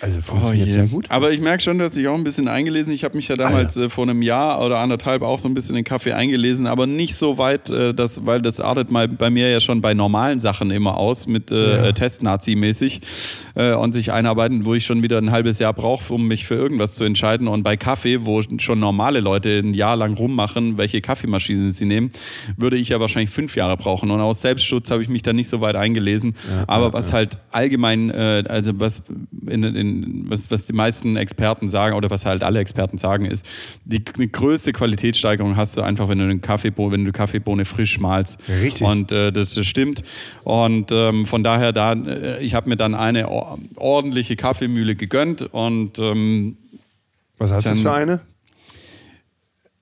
Also 0.00 0.20
funktioniert 0.20 0.68
Oh 0.68 0.72
sehr 0.72 0.86
gut. 0.86 1.10
Aber 1.10 1.32
ich 1.32 1.40
merke 1.40 1.62
schon, 1.62 1.78
dass 1.78 1.96
ich 1.96 2.06
auch 2.08 2.14
ein 2.14 2.24
bisschen 2.24 2.48
eingelesen. 2.48 2.92
Ich 2.92 3.04
habe 3.04 3.16
mich 3.16 3.28
ja 3.28 3.36
damals 3.36 3.76
äh, 3.76 3.88
vor 3.88 4.04
einem 4.04 4.22
Jahr 4.22 4.60
oder 4.64 4.78
anderthalb 4.78 5.22
auch 5.22 5.38
so 5.38 5.48
ein 5.48 5.54
bisschen 5.54 5.76
in 5.76 5.84
Kaffee 5.84 6.12
eingelesen, 6.12 6.66
aber 6.66 6.86
nicht 6.86 7.16
so 7.16 7.38
weit, 7.38 7.70
äh, 7.70 7.94
dass, 7.94 8.26
weil 8.26 8.42
das 8.42 8.60
artet 8.60 8.90
mal 8.90 9.08
bei 9.08 9.30
mir 9.30 9.50
ja 9.50 9.60
schon 9.60 9.80
bei 9.80 9.94
normalen 9.94 10.40
Sachen 10.40 10.70
immer 10.70 10.96
aus, 10.96 11.26
mit 11.26 11.50
äh, 11.50 11.86
Ja. 11.86 11.92
Test-Nazi-mäßig 11.92 13.00
äh, 13.54 13.72
und 13.74 13.92
sich 13.92 14.12
einarbeiten, 14.12 14.64
wo 14.64 14.74
ich 14.74 14.84
schon 14.86 15.02
wieder 15.02 15.18
ein 15.18 15.30
halbes 15.30 15.58
Jahr 15.58 15.72
brauche, 15.72 16.12
um 16.12 16.26
mich 16.26 16.46
für 16.46 16.54
irgendwas 16.54 16.94
zu 16.94 17.04
entscheiden. 17.04 17.48
Und 17.48 17.62
bei 17.62 17.76
Kaffee, 17.76 18.26
wo 18.26 18.40
schon 18.58 18.80
normale 18.80 19.20
Leute 19.20 19.58
ein 19.58 19.74
Jahr 19.74 19.96
lang 19.96 20.14
rummachen, 20.16 20.78
welche 20.78 21.00
Kaffeemaschine 21.00 21.72
sie 21.72 21.84
nehmen, 21.84 22.10
würde 22.56 22.76
ich 22.76 22.88
ja 22.90 23.00
wahrscheinlich 23.00 23.30
fünf 23.30 23.56
Jahre 23.56 23.76
brauchen. 23.76 24.10
Und 24.10 24.20
aus 24.20 24.40
Selbstschutz 24.40 24.90
habe 24.90 25.02
ich 25.02 25.08
mich 25.08 25.22
da 25.22 25.32
nicht 25.32 25.48
so 25.48 25.60
weit 25.60 25.76
eingelesen. 25.76 26.34
aber 26.66 26.92
was 26.92 27.12
halt 27.12 27.38
allgemein, 27.50 28.10
äh, 28.10 28.44
also 28.48 28.72
was, 28.80 29.02
in, 29.46 29.62
in, 29.64 29.83
was, 30.28 30.50
was 30.50 30.66
die 30.66 30.72
meisten 30.72 31.16
Experten 31.16 31.68
sagen 31.68 31.96
oder 31.96 32.10
was 32.10 32.24
halt 32.26 32.42
alle 32.42 32.60
Experten 32.60 32.98
sagen, 32.98 33.24
ist, 33.24 33.46
die, 33.84 34.02
die 34.04 34.30
größte 34.30 34.72
Qualitätssteigerung 34.72 35.56
hast 35.56 35.76
du 35.76 35.82
einfach, 35.82 36.08
wenn 36.08 36.18
du 36.18 36.24
eine 36.24 36.38
Kaffeebohne, 36.38 36.92
wenn 36.92 37.04
du 37.04 37.12
Kaffeebohne 37.12 37.64
frisch 37.64 37.98
malst. 37.98 38.38
Richtig. 38.48 38.86
Und 38.86 39.12
äh, 39.12 39.32
das, 39.32 39.54
das 39.54 39.66
stimmt. 39.66 40.02
Und 40.44 40.92
ähm, 40.92 41.26
von 41.26 41.42
daher, 41.42 41.72
da, 41.72 41.92
äh, 41.94 42.42
ich 42.42 42.54
habe 42.54 42.68
mir 42.68 42.76
dann 42.76 42.94
eine 42.94 43.28
or- 43.28 43.58
ordentliche 43.76 44.36
Kaffeemühle 44.36 44.94
gegönnt 44.96 45.42
und 45.42 45.98
ähm, 45.98 46.56
Was 47.38 47.52
hast 47.52 47.70
du 47.70 47.74
für 47.76 47.92
eine? 47.92 48.20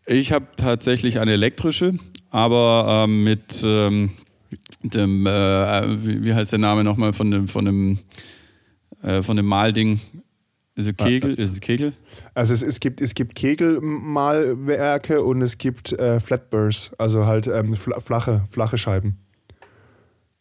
ich 0.07 0.33
habe 0.33 0.47
tatsächlich 0.57 1.21
eine 1.21 1.33
elektrische, 1.33 1.95
aber 2.31 3.05
ähm, 3.07 3.25
mit 3.25 3.63
ähm, 3.65 4.11
dem, 4.83 5.27
äh, 5.27 6.05
wie, 6.05 6.25
wie 6.25 6.35
heißt 6.35 6.53
der 6.53 6.59
Name 6.59 6.83
nochmal 6.85 7.13
von 7.13 7.31
dem, 7.31 7.49
von 7.49 7.65
dem, 7.65 7.99
äh, 9.03 9.23
von 9.23 9.37
dem 9.37 9.47
Malding? 9.47 10.01
Ist 10.75 10.89
es 10.89 10.97
Kegel? 10.97 11.35
Ist 11.35 11.53
es 11.53 11.61
Kegel? 11.61 11.93
Also 12.35 12.55
es, 12.55 12.63
es 12.63 12.81
gibt, 12.81 13.01
es 13.03 13.15
gibt 13.15 13.35
Kegelmalwerke 13.35 15.23
und 15.23 15.43
es 15.43 15.59
gibt 15.59 15.93
äh, 15.93 16.19
Flatbursts, 16.19 16.95
also 16.99 17.27
halt 17.27 17.47
ähm, 17.47 17.75
fla- 17.75 18.01
flache, 18.01 18.45
flache 18.51 18.79
Scheiben. 18.79 19.19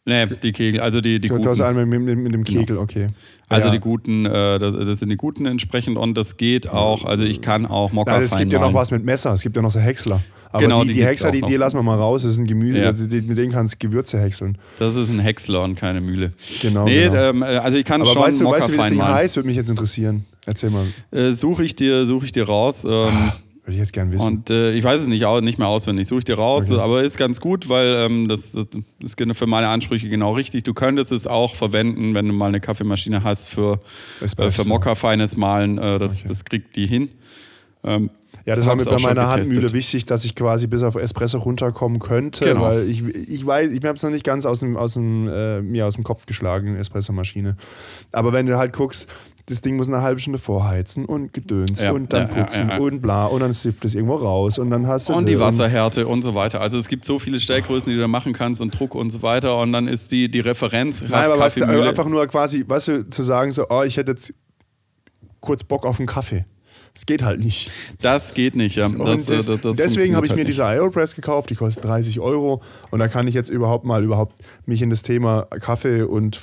Nee, 0.04 0.26
die 0.26 0.50
Kegel, 0.50 0.80
also 0.80 1.00
die, 1.00 1.20
die 1.20 1.28
Du 1.28 1.36
guten. 1.36 1.48
hast 1.48 1.60
einen 1.60 1.88
mit, 1.88 2.00
mit, 2.00 2.18
mit 2.18 2.32
dem 2.34 2.42
Kegel, 2.42 2.76
okay. 2.76 3.06
Also 3.48 3.66
ja. 3.68 3.72
die 3.72 3.78
guten, 3.78 4.26
äh, 4.26 4.58
das, 4.58 4.74
das 4.84 4.98
sind 4.98 5.10
die 5.10 5.16
guten 5.16 5.46
entsprechend 5.46 5.96
und 5.96 6.14
das 6.16 6.36
geht 6.36 6.68
auch, 6.68 7.04
also 7.04 7.24
ich 7.24 7.40
kann 7.40 7.66
auch 7.66 7.92
Mokka 7.92 8.12
Nein, 8.14 8.22
es 8.24 8.34
gibt 8.36 8.52
ja 8.52 8.58
noch 8.58 8.74
was 8.74 8.90
mit 8.90 9.04
Messer, 9.04 9.32
es 9.32 9.42
gibt 9.42 9.54
ja 9.54 9.62
noch 9.62 9.70
so 9.70 9.78
Häcksler. 9.78 10.20
Aber 10.50 10.58
Genau, 10.58 10.82
die, 10.82 10.88
die 10.88 10.94
die, 10.94 11.04
Häcksler, 11.04 11.30
die, 11.30 11.40
die 11.40 11.54
lassen 11.54 11.76
wir 11.76 11.82
mal 11.84 11.96
raus, 11.96 12.22
das 12.22 12.32
ist 12.32 12.38
ein 12.38 12.46
Gemüse, 12.48 12.80
Ja. 12.80 12.86
also 12.86 13.06
die, 13.06 13.22
mit 13.22 13.38
denen 13.38 13.52
kannst 13.52 13.74
du 13.74 13.86
Gewürze 13.86 14.18
häckseln. 14.20 14.58
Das 14.80 14.96
ist 14.96 15.08
ein 15.08 15.20
Häcksler 15.20 15.62
und 15.62 15.76
keine 15.76 16.00
Mühle. 16.00 16.32
Genau, 16.60 16.84
Nee, 16.84 17.04
genau. 17.04 17.16
ähm, 17.30 17.42
äh, 17.42 17.46
also 17.58 17.78
ich 17.78 17.84
kann 17.84 18.00
Aber 18.00 18.10
schon 18.10 18.22
weißt 18.22 18.40
du, 18.40 18.44
Mokka 18.44 18.56
weißt 18.58 18.68
du, 18.68 18.72
wie 18.72 18.76
das 18.78 18.88
Ding 18.88 19.02
heißt? 19.02 19.36
Würde 19.36 19.46
mich 19.46 19.56
jetzt 19.56 19.70
interessieren. 19.70 20.24
Erzähl 20.46 20.70
mal. 20.70 20.84
Äh, 21.12 21.30
suche 21.30 21.62
ich 21.62 21.76
dir, 21.76 22.04
suche 22.06 22.24
ich 22.26 22.32
dir 22.32 22.44
raus. 22.48 22.84
Ähm, 22.84 23.30
Würde 23.64 23.74
ich 23.74 23.78
jetzt 23.78 23.92
gern 23.92 24.10
wissen. 24.10 24.26
Und 24.38 24.50
äh, 24.50 24.72
ich 24.72 24.82
weiß 24.82 25.00
es 25.00 25.06
nicht, 25.06 25.24
nicht 25.42 25.58
mehr 25.58 25.68
auswendig, 25.68 26.08
suche 26.08 26.18
ich 26.18 26.24
dir 26.24 26.36
raus, 26.36 26.68
Okay. 26.68 26.80
aber 26.80 27.02
ist 27.04 27.16
ganz 27.16 27.40
gut, 27.40 27.68
weil 27.68 27.94
ähm, 27.94 28.26
das, 28.26 28.52
das 28.52 28.66
ist 29.04 29.38
für 29.38 29.46
meine 29.46 29.68
Ansprüche 29.68 30.08
genau 30.08 30.32
richtig. 30.32 30.64
Du 30.64 30.74
könntest 30.74 31.12
es 31.12 31.28
auch 31.28 31.54
verwenden, 31.54 32.14
wenn 32.16 32.26
du 32.26 32.32
mal 32.32 32.46
eine 32.48 32.60
Kaffeemaschine 32.60 33.22
hast 33.22 33.48
für, 33.48 33.80
äh, 34.20 34.50
für 34.50 34.64
Mokka-feines 34.64 35.36
Malen. 35.36 35.78
Äh, 35.78 35.98
das, 36.00 36.18
Okay. 36.18 36.28
das 36.28 36.44
kriegt 36.44 36.74
die 36.74 36.86
hin. 36.88 37.10
Ähm, 37.84 38.10
Ja, 38.44 38.56
das 38.56 38.66
war 38.66 38.74
mir 38.74 38.84
bei 38.84 38.98
meiner. 38.98 39.28
Handmühle 39.28 39.72
wichtig, 39.72 40.04
dass 40.06 40.24
ich 40.24 40.34
quasi 40.34 40.66
bis 40.66 40.82
auf 40.82 40.96
Espresso 40.96 41.38
runterkommen 41.38 42.00
könnte, 42.00 42.44
Genau. 42.44 42.62
weil 42.62 42.88
ich, 42.88 43.04
ich 43.04 43.46
weiß, 43.46 43.70
ich 43.70 43.84
habe 43.84 43.94
es 43.94 44.02
noch 44.02 44.10
nicht 44.10 44.24
ganz 44.24 44.44
aus 44.46 44.58
dem, 44.58 44.76
aus 44.76 44.94
dem, 44.94 45.28
äh, 45.28 45.62
mir 45.62 45.86
aus 45.86 45.94
dem 45.94 46.02
Kopf 46.02 46.26
geschlagen, 46.26 46.74
Espresso-Maschine. 46.74 47.56
Aber 48.10 48.32
wenn 48.32 48.46
du 48.46 48.58
halt 48.58 48.72
guckst, 48.72 49.08
das 49.46 49.60
Ding 49.60 49.76
muss 49.76 49.88
eine 49.88 50.02
halbe 50.02 50.20
Stunde 50.20 50.38
vorheizen 50.38 51.04
und 51.04 51.32
gedöns 51.32 51.80
Ja, 51.80 51.92
und 51.92 52.12
dann 52.12 52.28
ja, 52.28 52.34
putzen 52.34 52.68
ja, 52.68 52.78
und 52.78 53.00
bla 53.00 53.26
und 53.26 53.40
dann 53.40 53.52
sifft 53.52 53.84
es 53.84 53.94
irgendwo 53.94 54.14
raus 54.14 54.58
und 54.58 54.70
dann 54.70 54.86
hast 54.86 55.08
du 55.08 55.14
Und 55.14 55.28
die. 55.28 55.38
Wasserhärte 55.38 56.06
und 56.06 56.22
so 56.22 56.34
weiter. 56.34 56.60
Also 56.60 56.78
es 56.78 56.88
gibt 56.88 57.04
so 57.04 57.18
viele 57.18 57.40
Stellgrößen, 57.40 57.90
die 57.90 57.96
du 57.96 58.02
da 58.02 58.08
machen 58.08 58.32
kannst 58.32 58.60
und 58.60 58.78
Druck 58.78 58.94
und 58.94 59.10
so 59.10 59.22
weiter. 59.22 59.58
Und 59.58 59.72
dann 59.72 59.88
ist 59.88 60.12
die, 60.12 60.30
die 60.30 60.40
Referenz 60.40 61.02
Nein, 61.02 61.12
aber 61.12 61.38
weißt 61.38 61.60
du, 61.60 61.64
einfach 61.64 62.06
nur 62.06 62.26
quasi, 62.28 62.64
weißt 62.66 62.88
du, 62.88 63.08
zu 63.08 63.22
sagen 63.22 63.50
so, 63.50 63.66
oh, 63.68 63.82
ich 63.82 63.96
hätte 63.96 64.12
jetzt 64.12 64.34
kurz 65.40 65.64
Bock 65.64 65.84
auf 65.84 65.98
einen 65.98 66.06
Kaffee. 66.06 66.44
Es 66.94 67.06
geht 67.06 67.22
halt 67.22 67.42
nicht. 67.42 67.72
Das 68.02 68.34
geht 68.34 68.54
nicht, 68.54 68.76
ja. 68.76 68.88
Das, 68.88 69.30
äh, 69.30 69.36
das, 69.36 69.46
das 69.62 69.76
deswegen 69.76 70.14
habe 70.14 70.26
ich 70.26 70.30
halt 70.30 70.36
mir 70.38 70.44
nicht. 70.44 70.48
diese 70.58 70.66
Aeropress 70.66 71.14
gekauft, 71.16 71.48
die 71.48 71.54
kostet 71.54 71.84
30 71.84 72.20
Euro. 72.20 72.60
Und 72.90 72.98
da 72.98 73.08
kann 73.08 73.26
ich 73.26 73.34
jetzt 73.34 73.48
überhaupt 73.48 73.86
mal 73.86 74.04
überhaupt 74.04 74.36
mich 74.66 74.82
in 74.82 74.90
das 74.90 75.02
Thema 75.02 75.46
Kaffee 75.60 76.02
und 76.02 76.38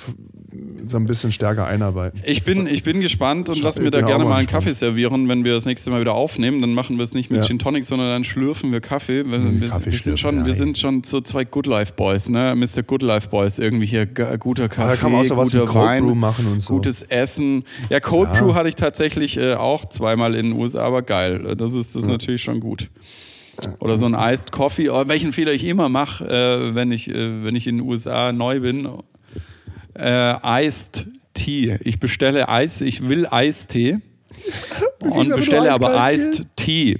so 0.84 0.96
ein 0.96 1.06
bisschen 1.06 1.30
stärker 1.30 1.66
einarbeiten. 1.66 2.20
Ich 2.24 2.42
bin, 2.42 2.66
ich 2.66 2.82
bin 2.82 3.00
gespannt 3.00 3.48
und 3.48 3.62
lass 3.62 3.78
mir 3.78 3.92
da 3.92 4.00
gerne 4.00 4.24
mal 4.24 4.32
einen 4.32 4.46
gespannt. 4.46 4.64
Kaffee 4.64 4.74
servieren, 4.74 5.28
wenn 5.28 5.44
wir 5.44 5.54
das 5.54 5.66
nächste 5.66 5.90
Mal 5.90 6.00
wieder 6.00 6.14
aufnehmen. 6.14 6.60
Dann 6.60 6.74
machen 6.74 6.96
wir 6.96 7.04
es 7.04 7.14
nicht 7.14 7.30
mit 7.30 7.42
Ja. 7.42 7.46
Gin 7.46 7.60
Tonic, 7.60 7.84
sondern 7.84 8.08
dann 8.08 8.24
schlürfen 8.24 8.72
wir 8.72 8.80
Kaffee. 8.80 9.24
Wir, 9.24 9.60
wir, 9.60 9.68
Kaffee 9.68 9.92
wir, 9.92 9.98
sind, 9.98 10.18
schon, 10.18 10.44
wir 10.44 10.54
sind 10.54 10.76
schon 10.78 11.04
so 11.04 11.20
zwei 11.20 11.44
Good 11.44 11.66
Life 11.66 11.92
Boys, 11.94 12.28
ne? 12.28 12.56
Mr. 12.56 12.82
Good 12.82 13.02
Life 13.02 13.28
Boys. 13.28 13.60
Irgendwie 13.60 13.86
hier 13.86 14.06
guter 14.06 14.68
Kaffee, 14.68 14.88
da 14.88 14.96
kann 14.96 15.12
man 15.12 15.20
auch 15.20 15.24
so 15.24 15.36
was 15.36 15.54
wie 15.54 15.58
Cold 15.58 15.74
Wein, 15.74 16.04
Brew 16.04 16.16
machen 16.16 16.48
und 16.50 16.58
so. 16.60 16.74
gutes 16.74 17.02
Essen. 17.02 17.62
Ja, 17.88 18.00
Cold 18.00 18.30
Ja. 18.34 18.40
Brew 18.42 18.54
hatte 18.54 18.68
ich 18.68 18.74
tatsächlich 18.74 19.36
äh, 19.36 19.54
auch 19.54 19.84
zweimal 19.88 20.34
in 20.40 20.50
den 20.50 20.58
USA, 20.58 20.82
aber 20.82 21.02
geil. 21.02 21.54
Das 21.56 21.74
ist, 21.74 21.94
das 21.94 22.04
ist 22.04 22.08
natürlich 22.08 22.42
schon 22.42 22.60
gut. 22.60 22.90
Oder 23.80 23.98
so 23.98 24.06
ein 24.06 24.14
Iced 24.14 24.52
Coffee, 24.52 24.88
oh, 24.88 25.06
welchen 25.06 25.32
Fehler 25.32 25.52
ich 25.52 25.64
immer 25.64 25.88
mache, 25.88 26.24
äh, 26.26 26.74
wenn, 26.74 26.92
ich, 26.92 27.10
äh, 27.10 27.44
wenn 27.44 27.54
ich 27.54 27.66
in 27.66 27.78
den 27.78 27.86
USA 27.86 28.32
neu 28.32 28.60
bin. 28.60 28.88
Äh, 29.94 30.66
Iced 30.66 31.06
Tea. 31.34 31.78
Ich 31.84 32.00
bestelle 32.00 32.48
Eis, 32.48 32.80
ich 32.80 33.08
will 33.08 33.26
Eistee. 33.30 33.98
Und 35.00 35.34
bestelle 35.34 35.72
aber 35.72 36.12
Iced 36.12 36.44
Tea. 36.56 36.98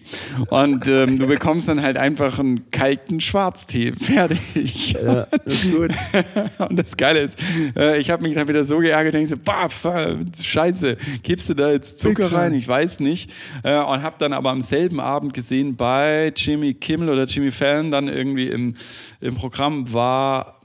Und 0.48 0.86
ähm, 0.88 1.18
du 1.18 1.26
bekommst 1.26 1.68
dann 1.68 1.82
halt 1.82 1.96
einfach 1.98 2.38
einen 2.38 2.70
kalten 2.70 3.20
Schwarztee. 3.20 3.92
Fertig. 4.00 4.92
Ja, 4.92 5.26
das 5.44 5.64
ist 5.64 5.74
gut. 5.74 5.90
Und 6.70 6.78
das 6.78 6.96
Geile 6.96 7.20
ist, 7.20 7.38
äh, 7.76 7.98
ich 8.00 8.10
habe 8.10 8.22
mich 8.22 8.34
dann 8.34 8.48
wieder 8.48 8.64
so 8.64 8.78
geärgert, 8.78 9.12
denke 9.14 9.28
so, 9.28 9.36
bah, 9.36 9.68
fa- 9.68 10.16
scheiße, 10.40 10.96
gibst 11.22 11.48
du 11.50 11.54
da 11.54 11.70
jetzt 11.70 11.98
Zucker 11.98 12.24
Big 12.24 12.32
rein? 12.32 12.54
Ich 12.54 12.66
weiß 12.66 13.00
nicht. 13.00 13.30
Äh, 13.62 13.76
und 13.78 14.02
habe 14.02 14.16
dann 14.18 14.32
aber 14.32 14.50
am 14.50 14.62
selben 14.62 14.98
Abend 14.98 15.34
gesehen, 15.34 15.76
bei 15.76 16.32
Jimmy 16.34 16.74
Kimmel 16.74 17.10
oder 17.10 17.24
Jimmy 17.24 17.50
Fallon 17.50 17.90
dann 17.90 18.08
irgendwie 18.08 18.48
im, 18.48 18.74
im 19.20 19.34
Programm 19.34 19.92
war 19.92 20.60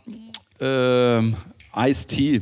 ähm, 0.61 1.35
Ice-T. 1.75 2.41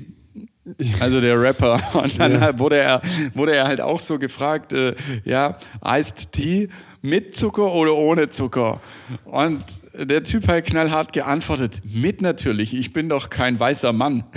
Also 0.99 1.19
der 1.21 1.39
Rapper. 1.41 1.81
Und 1.93 2.19
dann 2.19 2.33
Ja. 2.39 2.57
wurde, 2.59 2.77
er, 2.77 3.01
wurde 3.33 3.55
er 3.55 3.65
halt 3.65 3.81
auch 3.81 3.99
so 3.99 4.17
gefragt, 4.17 4.71
äh, 4.73 4.95
ja, 5.25 5.57
Iced 5.85 6.31
Tea 6.31 6.69
mit 7.01 7.35
Zucker 7.35 7.73
oder 7.73 7.95
ohne 7.95 8.29
Zucker? 8.29 8.79
Und 9.25 9.61
der 9.95 10.23
Typ 10.23 10.47
hat 10.47 10.65
knallhart 10.65 11.11
geantwortet, 11.13 11.81
mit 11.93 12.21
natürlich, 12.21 12.73
ich 12.73 12.93
bin 12.93 13.09
doch 13.09 13.29
kein 13.29 13.59
weißer 13.59 13.93
Mann. 13.93 14.23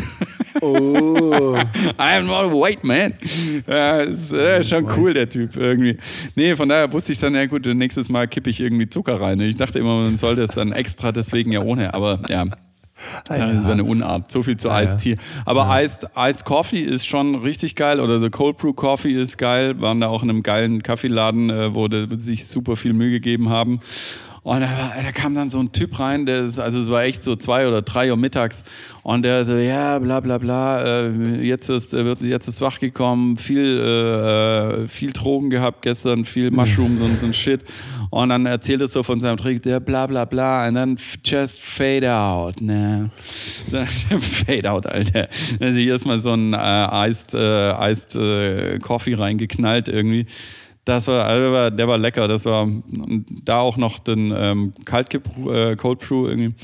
Oh. 0.62 1.55
I 2.01 2.16
am 2.16 2.27
not 2.29 2.45
a 2.47 2.51
white 2.51 2.81
man. 2.87 3.12
Ja, 3.66 4.01
ist 4.01 4.33
äh, 4.33 4.62
schon 4.64 4.87
cool, 4.97 5.12
der 5.12 5.29
Typ 5.29 5.55
irgendwie. 5.55 5.99
Nee, 6.35 6.57
von 6.57 6.66
daher 6.70 6.91
wusste 6.95 7.12
ich 7.12 7.18
dann, 7.18 7.35
ja 7.35 7.45
gut, 7.45 7.66
nächstes 7.66 8.09
Mal 8.09 8.27
kippe 8.27 8.49
ich 8.49 8.61
irgendwie 8.62 8.89
Zucker 8.89 9.20
rein. 9.20 9.39
Ich 9.41 9.57
dachte 9.57 9.79
immer, 9.79 10.01
man 10.01 10.16
sollte 10.16 10.41
es 10.41 10.53
dann 10.53 10.72
extra 10.72 11.12
deswegen 11.12 11.53
ja 11.53 11.61
ohne, 11.61 11.93
aber 11.93 12.20
ja. 12.31 12.47
Ja, 13.28 13.53
das 13.53 13.62
wäre 13.62 13.72
eine 13.72 13.84
Unart. 13.84 14.30
So 14.30 14.42
viel 14.42 14.57
zu 14.57 14.68
ja. 14.68 14.82
Iced 14.82 14.99
Tea. 14.99 15.16
Aber 15.44 15.68
Iced, 15.82 16.09
Iced 16.16 16.44
Coffee 16.44 16.80
ist 16.80 17.07
schon 17.07 17.34
richtig 17.34 17.76
geil. 17.76 18.01
Oder 18.01 18.18
so 18.18 18.30
Cold 18.30 18.57
Brew 18.57 18.72
Coffee 18.72 19.12
ist 19.12 19.36
geil. 19.38 19.80
Waren 19.80 20.01
da 20.01 20.09
auch 20.09 20.22
in 20.22 20.30
einem 20.30 20.42
geilen 20.42 20.82
Kaffeeladen, 20.82 21.51
äh, 21.51 21.74
wo 21.74 21.88
die 21.88 22.07
sich 22.16 22.47
super 22.47 22.76
viel 22.76 22.92
Mühe 22.92 23.11
gegeben 23.11 23.51
haben. 23.51 23.80
Und 24.47 24.61
da, 24.61 24.68
da, 25.03 25.11
kam 25.11 25.34
dann 25.34 25.51
so 25.51 25.59
ein 25.59 25.72
Typ 25.72 25.99
rein, 25.99 26.24
der 26.24 26.44
ist, 26.44 26.61
also 26.61 26.78
es 26.78 26.88
war 26.88 27.03
echt 27.03 27.20
so 27.20 27.34
zwei 27.34 27.66
oder 27.66 27.82
drei 27.82 28.12
Uhr 28.12 28.16
mittags 28.16 28.62
und 29.03 29.22
der 29.22 29.44
so, 29.44 29.57
ja, 29.57 29.99
bla 29.99 30.20
bla 30.20 30.38
bla, 30.38 30.84
äh, 30.84 31.42
jetzt 31.42 31.68
ist, 31.68 31.94
wird, 31.94 32.22
jetzt 32.22 32.47
ist 32.47 32.61
wach 32.61 32.78
gekommen, 32.78 33.38
viel, 33.38 33.76
äh, 33.76 34.82
äh 34.84 34.86
viel 34.86 35.12
Drogen 35.12 35.51
gehabt 35.51 35.82
gestern, 35.82 36.24
viel 36.24 36.53
Mushrooms 36.53 37.01
und 37.01 37.18
so 37.18 37.26
ein 37.26 37.34
Shit. 37.34 37.62
Und 38.11 38.28
dann 38.28 38.46
erzählt 38.46 38.80
er 38.80 38.88
so 38.88 39.02
von 39.02 39.20
seinem 39.20 39.36
Trick, 39.36 39.62
der 39.62 39.80
bla 39.80 40.07
bla 40.07 40.24
bla, 40.24 40.68
und 40.68 40.74
dann 40.74 40.96
just 41.24 41.61
fade 41.61 42.11
out, 42.12 42.61
ne? 42.61 43.11
fade 44.20 44.70
out, 44.70 44.86
Alter. 44.86 45.28
Also 45.61 45.78
hier 45.78 45.94
ist 45.94 46.07
mal 46.07 46.18
so 46.18 46.32
ein 46.32 46.54
äh, 46.54 47.09
Iced, 47.09 47.34
äh, 47.34 47.90
Iced 47.90 48.16
äh, 48.16 48.78
Coffee 48.78 49.14
reingeknallt 49.14 49.88
irgendwie. 49.88 50.26
Das 50.86 51.09
war, 51.09 51.26
der 51.36 51.52
war, 51.52 51.70
der 51.72 51.88
war 51.88 51.98
lecker. 51.98 52.28
Das 52.28 52.44
war 52.44 52.68
da 53.44 53.59
auch 53.59 53.76
noch 53.76 53.98
den 53.98 54.32
ähm, 54.34 54.72
äh, 54.86 55.76
Cold 55.76 55.98
Brew 55.98 56.28
irgendwie. 56.28 56.54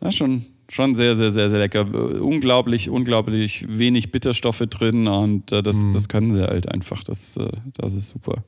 Das 0.00 0.14
schon, 0.14 0.44
schon 0.68 0.94
sehr, 0.94 1.16
sehr, 1.16 1.32
sehr, 1.32 1.48
sehr 1.48 1.58
lecker. 1.58 1.86
Unglaublich, 2.20 2.90
unglaublich 2.90 3.64
wenig 3.68 4.12
Bitterstoffe 4.12 4.64
drin 4.68 5.06
und 5.06 5.50
äh, 5.50 5.62
das, 5.62 5.86
mm. 5.86 5.90
das 5.92 6.08
können 6.10 6.30
sie 6.32 6.42
halt 6.42 6.70
einfach. 6.70 7.02
Das, 7.04 7.38
äh, 7.38 7.48
das 7.78 7.94
ist 7.94 8.10
super. 8.10 8.44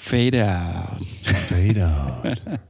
Fade 0.00 0.42
out. 0.42 1.04
Fade 1.48 1.84
out. 1.84 2.40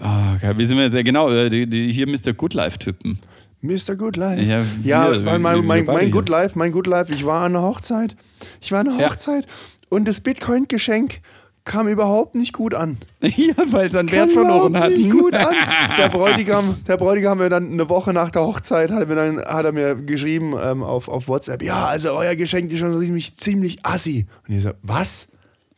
oh, 0.00 0.34
okay. 0.36 0.52
Wie 0.56 0.64
sind 0.66 0.76
wir 0.76 0.84
jetzt? 0.84 0.94
Ja, 0.94 1.02
genau, 1.02 1.30
äh, 1.30 1.48
die, 1.48 1.66
die, 1.66 1.90
hier 1.90 2.06
Mr. 2.06 2.32
Good 2.32 2.54
Life-Typen. 2.54 3.18
Mr. 3.62 3.96
Good 3.96 4.16
Life. 4.16 4.42
Ja, 4.42 4.62
ja 4.84 5.10
wir, 5.10 5.38
mein, 5.38 5.64
mein, 5.64 5.84
mein 5.86 6.10
Good 6.10 6.28
Life, 6.28 6.56
mein 6.56 6.70
Good 6.70 6.86
Life. 6.86 7.12
Ich 7.12 7.24
war 7.24 7.40
an 7.40 7.56
einer 7.56 7.62
Hochzeit. 7.62 8.14
Ich 8.60 8.70
war 8.70 8.80
an 8.80 8.88
einer 8.88 9.04
Hochzeit 9.08 9.46
und 9.88 10.06
das 10.06 10.20
Bitcoin-Geschenk 10.20 11.20
kam 11.64 11.88
überhaupt 11.88 12.34
nicht 12.34 12.52
gut 12.52 12.74
an. 12.74 12.98
Ja, 13.36 13.54
weil 13.70 13.86
es 13.86 13.96
an 13.96 14.12
Wert 14.12 14.32
verloren 14.32 14.78
hat. 14.78 14.90
Nicht 14.90 15.10
gut 15.10 15.34
an. 15.34 15.54
Der 15.98 16.10
Bräutigam, 16.10 16.76
der 16.86 16.98
Bräutigam 16.98 17.38
mir 17.38 17.48
dann 17.48 17.72
eine 17.72 17.88
Woche 17.88 18.12
nach 18.12 18.30
der 18.30 18.42
Hochzeit 18.42 18.90
hat, 18.90 19.08
mir 19.08 19.14
dann, 19.14 19.38
hat 19.38 19.64
er 19.64 19.72
mir 19.72 19.94
geschrieben 19.94 20.54
ähm, 20.60 20.82
auf, 20.82 21.08
auf 21.08 21.26
WhatsApp, 21.26 21.62
ja, 21.62 21.86
also 21.86 22.12
euer 22.12 22.36
Geschenk 22.36 22.70
ist 22.70 22.80
schon 22.80 22.92
ziemlich, 23.00 23.34
ziemlich 23.38 23.78
assi. 23.82 24.26
Und 24.46 24.54
ich 24.54 24.62
so, 24.62 24.72
was? 24.82 25.28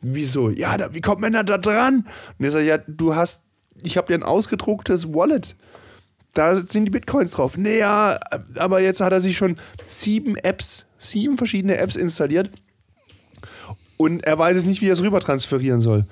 Wieso? 0.08 0.50
Ja, 0.50 0.76
da, 0.76 0.94
wie 0.94 1.00
kommt 1.00 1.20
man 1.20 1.32
da 1.32 1.42
dran? 1.42 2.06
Und 2.38 2.44
ich 2.44 2.52
so, 2.52 2.58
ja, 2.58 2.78
du 2.78 3.16
hast, 3.16 3.44
ich 3.82 3.96
habe 3.96 4.06
dir 4.06 4.14
ein 4.14 4.22
ausgedrucktes 4.22 5.12
Wallet. 5.12 5.56
Da 6.32 6.54
sind 6.56 6.84
die 6.84 6.90
Bitcoins 6.90 7.32
drauf. 7.32 7.56
Naja, 7.56 8.18
aber 8.56 8.80
jetzt 8.80 9.00
hat 9.00 9.12
er 9.12 9.20
sich 9.20 9.36
schon 9.36 9.56
sieben 9.84 10.36
Apps, 10.36 10.86
sieben 10.98 11.36
verschiedene 11.38 11.78
Apps 11.78 11.96
installiert 11.96 12.50
und 13.96 14.24
er 14.26 14.38
weiß 14.38 14.56
es 14.56 14.66
nicht, 14.66 14.80
wie 14.80 14.88
er 14.88 14.92
es 14.92 15.02
rüber 15.02 15.20
transferieren 15.20 15.80
soll. 15.80 16.06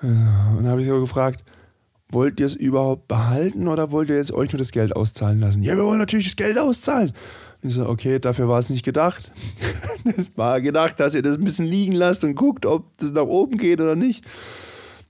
Und 0.00 0.56
dann 0.56 0.68
habe 0.68 0.80
ich 0.80 0.86
so 0.86 1.00
gefragt, 1.00 1.44
wollt 2.08 2.40
ihr 2.40 2.46
es 2.46 2.54
überhaupt 2.54 3.06
behalten 3.08 3.68
oder 3.68 3.92
wollt 3.92 4.08
ihr 4.08 4.16
jetzt 4.16 4.32
euch 4.32 4.52
nur 4.52 4.58
das 4.58 4.72
Geld 4.72 4.96
auszahlen 4.96 5.40
lassen? 5.40 5.62
Ja, 5.62 5.76
wir 5.76 5.84
wollen 5.84 5.98
natürlich 5.98 6.26
das 6.26 6.36
Geld 6.36 6.58
auszahlen. 6.58 7.12
Ich 7.62 7.74
so, 7.74 7.86
okay, 7.88 8.18
dafür 8.18 8.48
war 8.48 8.58
es 8.58 8.70
nicht 8.70 8.84
gedacht. 8.84 9.32
Es 10.16 10.36
war 10.38 10.62
gedacht, 10.62 10.98
dass 10.98 11.14
ihr 11.14 11.20
das 11.20 11.36
ein 11.36 11.44
bisschen 11.44 11.66
liegen 11.66 11.92
lasst 11.92 12.24
und 12.24 12.34
guckt, 12.34 12.64
ob 12.64 12.96
das 12.96 13.12
nach 13.12 13.26
oben 13.26 13.58
geht 13.58 13.82
oder 13.82 13.96
nicht. 13.96 14.24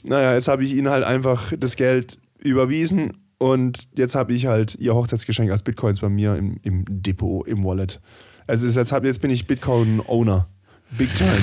Naja, 0.02 0.34
jetzt 0.34 0.48
habe 0.48 0.64
ich 0.64 0.74
ihnen 0.74 0.90
halt 0.90 1.04
einfach 1.04 1.52
das 1.56 1.76
Geld 1.76 2.18
überwiesen 2.40 3.12
und 3.38 3.88
jetzt 3.96 4.16
habe 4.16 4.32
ich 4.32 4.46
halt 4.46 4.74
ihr 4.80 4.94
Hochzeitsgeschenk 4.96 5.48
als 5.50 5.62
Bitcoins 5.62 6.00
bei 6.00 6.08
mir 6.08 6.34
im, 6.34 6.56
im 6.62 6.84
Depot, 6.88 7.46
im 7.46 7.64
Wallet. 7.64 8.00
Also 8.48 8.66
jetzt, 8.66 8.90
hab, 8.90 9.04
jetzt 9.04 9.20
bin 9.20 9.30
ich 9.30 9.46
Bitcoin-Owner. 9.46 10.48
Big 10.92 11.12
Time. 11.14 11.42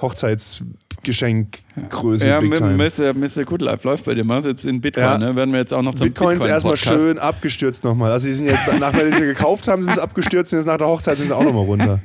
Hochzeitsgeschenkgröße. 0.00 2.28
Ja, 2.28 2.40
Big 2.40 2.56
Time. 2.56 2.76
Mr. 2.76 3.14
Mr. 3.14 3.44
Good 3.44 3.62
Life 3.62 3.86
läuft 3.86 4.04
bei 4.04 4.14
dir. 4.14 4.24
Machst 4.24 4.46
jetzt 4.46 4.64
in 4.64 4.80
Bitcoin, 4.80 5.04
ja. 5.04 5.18
ne? 5.18 5.36
Werden 5.36 5.52
wir 5.52 5.60
jetzt 5.60 5.74
auch 5.74 5.82
noch 5.82 5.94
zum 5.94 6.06
Bitcoins 6.06 6.42
Bitcoin 6.42 6.52
erstmal 6.52 6.76
schön 6.76 7.18
abgestürzt 7.18 7.84
nochmal. 7.84 8.12
Also, 8.12 8.26
sie 8.26 8.34
sind 8.34 8.46
jetzt, 8.46 8.62
nachdem 8.80 9.12
sie 9.12 9.26
gekauft 9.26 9.68
haben, 9.68 9.82
sind 9.82 9.94
sie 9.94 10.02
abgestürzt 10.02 10.52
und 10.52 10.60
jetzt 10.60 10.66
nach 10.66 10.78
der 10.78 10.88
Hochzeit 10.88 11.18
sind 11.18 11.28
sie 11.28 11.36
auch 11.36 11.44
nochmal 11.44 11.64
runter. 11.64 12.00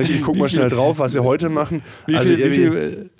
Ich, 0.00 0.16
ich 0.16 0.22
guck 0.22 0.36
mal 0.36 0.48
schnell 0.48 0.68
drauf, 0.68 0.98
was 0.98 1.12
sie 1.12 1.22
heute 1.22 1.48
machen. 1.48 1.82
Wie 2.06 2.16
also, 2.16 2.34
viel, 2.34 2.50
wie 2.50 2.54
viel, 2.54 3.10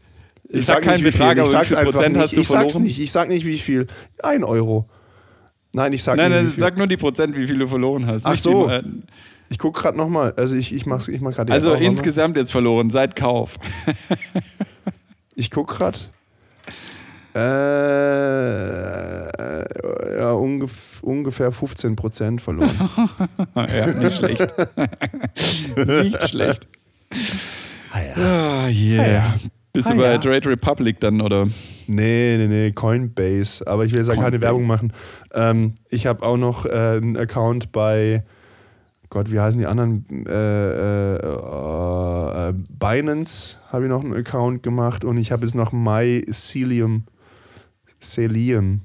ich, 0.48 0.60
ich 0.60 0.66
sag, 0.66 0.82
keinen 0.82 1.02
Betrag, 1.02 1.38
aber 1.38 1.46
wie 1.46 1.66
viel 1.66 1.76
Prozent 1.76 2.16
hast 2.16 2.36
du 2.36 2.40
ich 2.40 2.46
verloren? 2.46 2.68
Sag's 2.68 2.82
nicht, 2.82 3.00
ich 3.00 3.12
sag 3.12 3.28
nicht, 3.28 3.46
wie 3.46 3.58
viel. 3.58 3.86
Ein 4.22 4.44
Euro. 4.44 4.88
Nein, 5.72 5.92
ich 5.92 6.02
sag 6.02 6.16
nein, 6.16 6.32
nicht. 6.32 6.42
Nein, 6.42 6.52
sag 6.56 6.78
nur 6.78 6.86
die 6.86 6.96
Prozent, 6.96 7.36
wie 7.36 7.46
viel 7.46 7.58
du 7.58 7.66
verloren 7.66 8.06
hast. 8.06 8.24
Ach 8.24 8.34
so. 8.34 8.68
Die, 8.68 9.02
ich 9.48 9.58
gucke 9.58 9.80
gerade 9.80 9.96
nochmal. 9.96 10.34
Also 10.36 10.56
ich, 10.56 10.74
ich 10.74 10.86
mach's, 10.86 11.08
ich 11.08 11.20
mach 11.20 11.34
gerade. 11.34 11.52
Also 11.52 11.74
insgesamt 11.74 12.36
jetzt 12.36 12.52
verloren, 12.52 12.90
seit 12.90 13.16
Kauf. 13.16 13.56
ich 15.34 15.50
gucke 15.50 15.74
gerade. 15.74 15.98
Äh, 17.34 17.38
ja, 20.18 20.32
ungef 20.32 21.02
ungefähr 21.02 21.52
15 21.52 21.94
Prozent 21.94 22.40
verloren. 22.40 22.74
ja, 23.54 23.86
nicht 23.94 24.16
schlecht. 24.16 24.46
nicht 25.76 26.28
schlecht. 26.30 26.66
Ah, 27.92 28.00
ja. 28.00 28.14
Ah, 28.16 28.68
yeah. 28.68 29.02
Ah, 29.02 29.08
ja. 29.08 29.34
Bist 29.72 29.88
ah, 29.88 29.92
du 29.92 29.98
bei 29.98 30.12
ja. 30.12 30.18
Trade 30.18 30.48
Republic 30.48 30.98
dann, 31.00 31.20
oder? 31.20 31.46
Nee, 31.86 32.36
nee, 32.38 32.48
nee, 32.48 32.72
Coinbase. 32.72 33.66
Aber 33.66 33.84
ich 33.84 33.92
will 33.92 33.98
jetzt 33.98 34.10
keine 34.14 34.40
Werbung 34.40 34.66
machen. 34.66 34.94
Ähm, 35.34 35.74
ich 35.90 36.06
habe 36.06 36.24
auch 36.24 36.38
noch 36.38 36.64
äh, 36.64 36.70
einen 36.70 37.18
Account 37.18 37.70
bei 37.72 38.24
Gott, 39.10 39.30
wie 39.30 39.40
heißen 39.40 39.60
die 39.60 39.66
anderen? 39.66 40.04
Äh, 40.26 41.16
äh, 41.16 41.16
äh, 42.48 42.54
Binance 42.68 43.58
habe 43.70 43.84
ich 43.84 43.90
noch 43.90 44.02
einen 44.02 44.14
Account 44.14 44.62
gemacht 44.62 45.04
und 45.04 45.16
ich 45.18 45.32
habe 45.32 45.44
jetzt 45.44 45.54
noch 45.54 45.72
MyCelium. 45.72 47.04
Celium. 48.00 48.80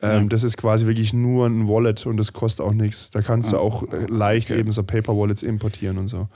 Ähm, 0.00 0.22
ja. 0.22 0.28
Das 0.28 0.44
ist 0.44 0.56
quasi 0.56 0.86
wirklich 0.86 1.12
nur 1.12 1.46
ein 1.46 1.66
Wallet 1.66 2.06
und 2.06 2.16
das 2.18 2.32
kostet 2.32 2.64
auch 2.64 2.72
nichts. 2.72 3.10
Da 3.10 3.20
kannst 3.20 3.52
ah. 3.52 3.56
du 3.56 3.62
auch 3.62 3.82
äh, 3.92 4.06
leicht 4.06 4.50
okay. 4.50 4.60
eben 4.60 4.72
so 4.72 4.82
Paper 4.82 5.16
Wallets 5.16 5.42
importieren 5.42 5.98
und 5.98 6.08
so. 6.08 6.28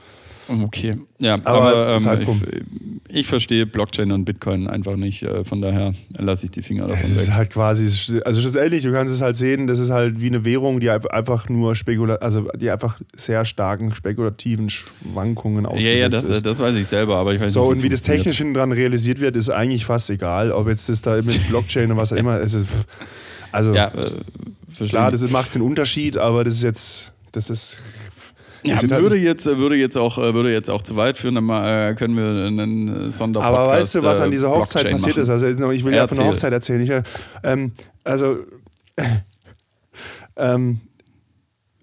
Okay, 0.61 0.97
ja, 1.21 1.35
aber, 1.35 1.51
aber 1.51 1.97
ähm, 1.97 2.05
heißt 2.05 2.25
ich, 2.25 3.17
ich, 3.17 3.27
verstehe 3.27 3.67
Blockchain 3.67 4.13
und 4.13 4.25
Bitcoin 4.25 4.69
einfach 4.69 4.97
nicht, 4.97 5.23
äh, 5.23 5.45
von 5.45 5.61
daher 5.61 5.95
lasse 6.19 6.45
ich 6.45 6.51
die 6.51 6.63
Finger 6.63 6.89
davon 6.89 7.03
es 7.03 7.11
weg. 7.11 7.17
Es 7.17 7.23
ist 7.23 7.35
halt 7.35 7.51
quasi, 7.51 7.85
also 8.25 8.41
schlussendlich, 8.41 8.83
du 8.83 8.93
kannst 8.93 9.15
es 9.15 9.23
halt 9.23 9.37
sehen, 9.37 9.67
das 9.67 9.79
ist 9.79 9.91
halt 9.91 10.21
wie 10.21 10.27
eine 10.27 10.45
Währung, 10.45 10.81
die 10.81 10.91
einfach 10.91 11.49
nur 11.49 11.75
spekula 11.75 12.17
also 12.17 12.49
die 12.57 12.71
einfach 12.71 13.01
sehr 13.15 13.45
starken 13.45 13.95
spekulativen 13.95 14.69
Schwankungen 14.69 15.65
ausgesetzt 15.65 15.87
ja, 15.97 16.03
ja, 16.03 16.09
das, 16.09 16.25
ist. 16.29 16.47
das 16.47 16.59
weiß 16.59 16.75
ich 16.77 16.87
selber, 16.87 17.17
aber 17.17 17.35
ich 17.35 17.41
weiß 17.41 17.53
so, 17.53 17.69
nicht, 17.69 17.79
und 17.79 17.85
wie 17.85 17.89
das 17.89 18.03
technisch 18.03 18.39
hinten 18.39 18.55
dran 18.55 18.73
realisiert 18.73 19.21
wird, 19.21 19.37
ist 19.37 19.51
eigentlich 19.51 19.85
fast 19.85 20.11
egal, 20.11 20.53
ob 20.53 20.69
jetzt 20.69 20.89
das 20.89 21.03
da 21.03 21.17
mit 21.17 21.49
Blockchain 21.49 21.91
und 21.91 21.97
was 21.97 22.13
auch 22.13 22.17
immer, 22.19 22.41
es 22.41 22.55
ist, 22.55 22.67
also 23.53 23.73
ja, 23.73 23.89
äh, 23.89 24.87
klar, 24.87 25.11
das 25.11 25.29
macht 25.31 25.55
den 25.55 25.63
Unterschied, 25.63 26.17
aber 26.17 26.45
das 26.45 26.55
ist 26.55 26.63
jetzt, 26.63 27.13
das 27.33 27.51
ist 27.51 27.79
ja, 28.63 28.81
würde, 28.83 29.11
halt 29.11 29.23
jetzt, 29.23 29.47
würde, 29.47 29.77
jetzt 29.77 29.97
auch, 29.97 30.19
würde 30.19 30.53
jetzt 30.53 30.71
auch 30.71 30.83
zu 30.83 30.97
weit 30.97 31.19
führen, 31.19 31.35
dann 31.35 31.45
mal, 31.45 31.91
äh, 31.91 31.95
können 31.95 32.17
wir 32.17 32.47
einen 32.47 33.11
Sonderpodcast 33.11 33.59
Aber 33.59 33.69
weißt 33.69 33.95
du, 33.97 34.03
was 34.03 34.21
an 34.21 34.31
dieser 34.31 34.51
Hochzeit 34.51 34.83
Blockchain 34.83 34.93
passiert 34.93 35.17
machen. 35.17 35.23
ist? 35.23 35.31
Also 35.31 35.71
ich 35.71 35.85
will 35.85 35.95
ja 35.95 36.07
von 36.07 36.17
der 36.17 36.27
Hochzeit 36.27 36.53
erzählen. 36.53 36.81
Ich, 36.81 36.91
ähm, 37.43 37.73
also 38.05 38.39
ähm, 40.37 40.81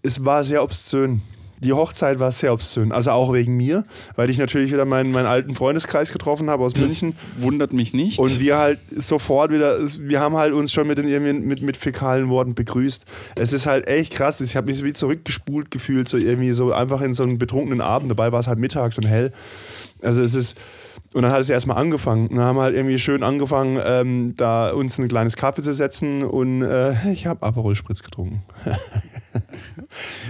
es 0.02 0.24
war 0.24 0.44
sehr 0.44 0.64
obszön 0.64 1.22
die 1.62 1.74
Hochzeit 1.74 2.20
war 2.20 2.32
sehr 2.32 2.54
obszön. 2.54 2.92
Also 2.92 3.12
auch 3.12 3.34
wegen 3.34 3.58
mir, 3.58 3.86
weil 4.16 4.30
ich 4.30 4.38
natürlich 4.38 4.72
wieder 4.72 4.86
meinen, 4.86 5.12
meinen 5.12 5.26
alten 5.26 5.56
Freundeskreis 5.56 6.12
getroffen 6.12 6.50
habe 6.50 6.64
aus 6.64 6.74
das 6.74 6.82
München. 7.02 7.16
Wundert 7.38 7.74
mich 7.74 7.94
nicht. 7.94 8.20
Und 8.20 8.40
wir 8.40 8.58
halt 8.58 8.80
sofort 8.96 9.52
wieder, 9.52 9.80
wir 9.80 10.20
haben 10.22 10.36
halt 10.38 10.54
uns 10.54 10.72
schon 10.72 10.88
mit, 10.88 10.98
den, 10.98 11.46
mit, 11.46 11.62
mit 11.62 11.78
fäkalen 11.78 12.30
Worten 12.30 12.56
begrüßt. 12.56 13.06
Es 13.36 13.54
ist 13.54 13.66
halt 13.66 13.88
echt 13.88 14.14
krass. 14.14 14.40
Ich 14.42 14.56
habe 14.56 14.68
mich 14.68 14.78
so 14.78 14.86
wie 14.86 14.94
zurückgespult 14.94 15.72
gefühlt, 15.72 16.08
so 16.08 16.18
irgendwie 16.18 16.52
so 16.52 16.72
einfach 16.72 17.02
in 17.02 17.14
so 17.14 17.24
einem 17.24 17.38
betrunkenen 17.38 17.82
Abend. 17.82 18.10
Dabei 18.10 18.32
war 18.32 18.40
es 18.40 18.48
halt 18.48 18.60
mittags 18.60 18.98
und 18.98 19.06
hell. 19.06 19.32
Also 20.02 20.22
es 20.22 20.36
ist. 20.36 20.58
Und 21.14 21.24
dann 21.24 21.32
hat 21.32 21.42
es 21.42 21.50
erstmal 21.50 21.78
angefangen. 21.78 22.28
Und 22.28 22.36
dann 22.38 22.46
haben 22.46 22.56
wir 22.58 22.62
halt 22.62 22.76
irgendwie 22.76 23.00
schön 23.00 23.24
angefangen, 23.24 23.80
ähm, 23.84 24.34
da 24.38 24.72
uns 24.72 25.00
ein 25.00 25.08
kleines 25.08 25.36
Kaffee 25.36 25.64
zu 25.64 25.74
setzen 25.74 26.24
und 26.24 26.62
äh, 26.62 27.12
ich 27.12 27.26
habe 27.26 27.44
Aperol 27.44 27.76
Spritz 27.76 28.04
getrunken. 28.04 28.44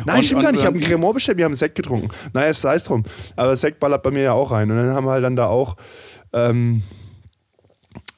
Nein, 0.06 0.18
und, 0.18 0.24
stimmt 0.24 0.42
gar 0.42 0.52
nicht. 0.52 0.62
Ich 0.62 0.66
habe 0.66 0.78
einen 0.78 0.86
Cremant 0.86 1.16
bestellt, 1.16 1.38
wir 1.38 1.46
haben 1.46 1.56
Sekt 1.56 1.76
getrunken. 1.76 2.10
Naja, 2.34 2.54
sei 2.54 2.76
es 2.76 2.86
drum. 2.86 3.04
Aber 3.36 3.56
Sekt 3.58 3.80
ballert 3.82 4.04
bei 4.04 4.12
mir 4.12 4.24
ja 4.24 4.34
auch 4.34 4.52
rein. 4.52 4.72
Und 4.72 4.78
dann 4.78 4.94
haben 4.94 5.06
wir 5.06 5.12
halt 5.12 5.24
dann 5.24 5.36
da 5.36 5.48
auch. 5.48 5.76
Ähm, 6.32 6.82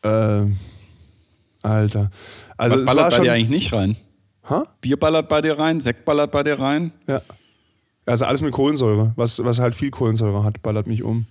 äh, 0.04 0.44
Alter. 1.64 2.12
Also 2.58 2.78
Was 2.78 2.86
ballert 2.86 3.18
bei 3.18 3.24
dir 3.24 3.34
eigentlich 3.34 3.50
nicht 3.50 3.74
rein? 3.74 3.98
Ha? 4.50 4.66
Bier 4.82 4.98
ballert 4.98 5.30
bei 5.30 5.42
dir 5.42 5.58
rein, 5.58 5.80
Sekt 5.80 6.06
ballert 6.06 6.32
bei 6.32 6.44
dir 6.44 6.60
rein. 6.60 6.92
Ja. 7.08 7.22
Also 8.06 8.26
alles 8.26 8.42
mit 8.42 8.52
Kohlensäure. 8.52 9.14
Was, 9.16 9.44
was 9.44 9.60
halt 9.60 9.76
viel 9.76 9.92
Kohlensäure 9.92 10.44
hat, 10.44 10.62
ballert 10.62 10.88
mich 10.88 11.04
um. 11.04 11.26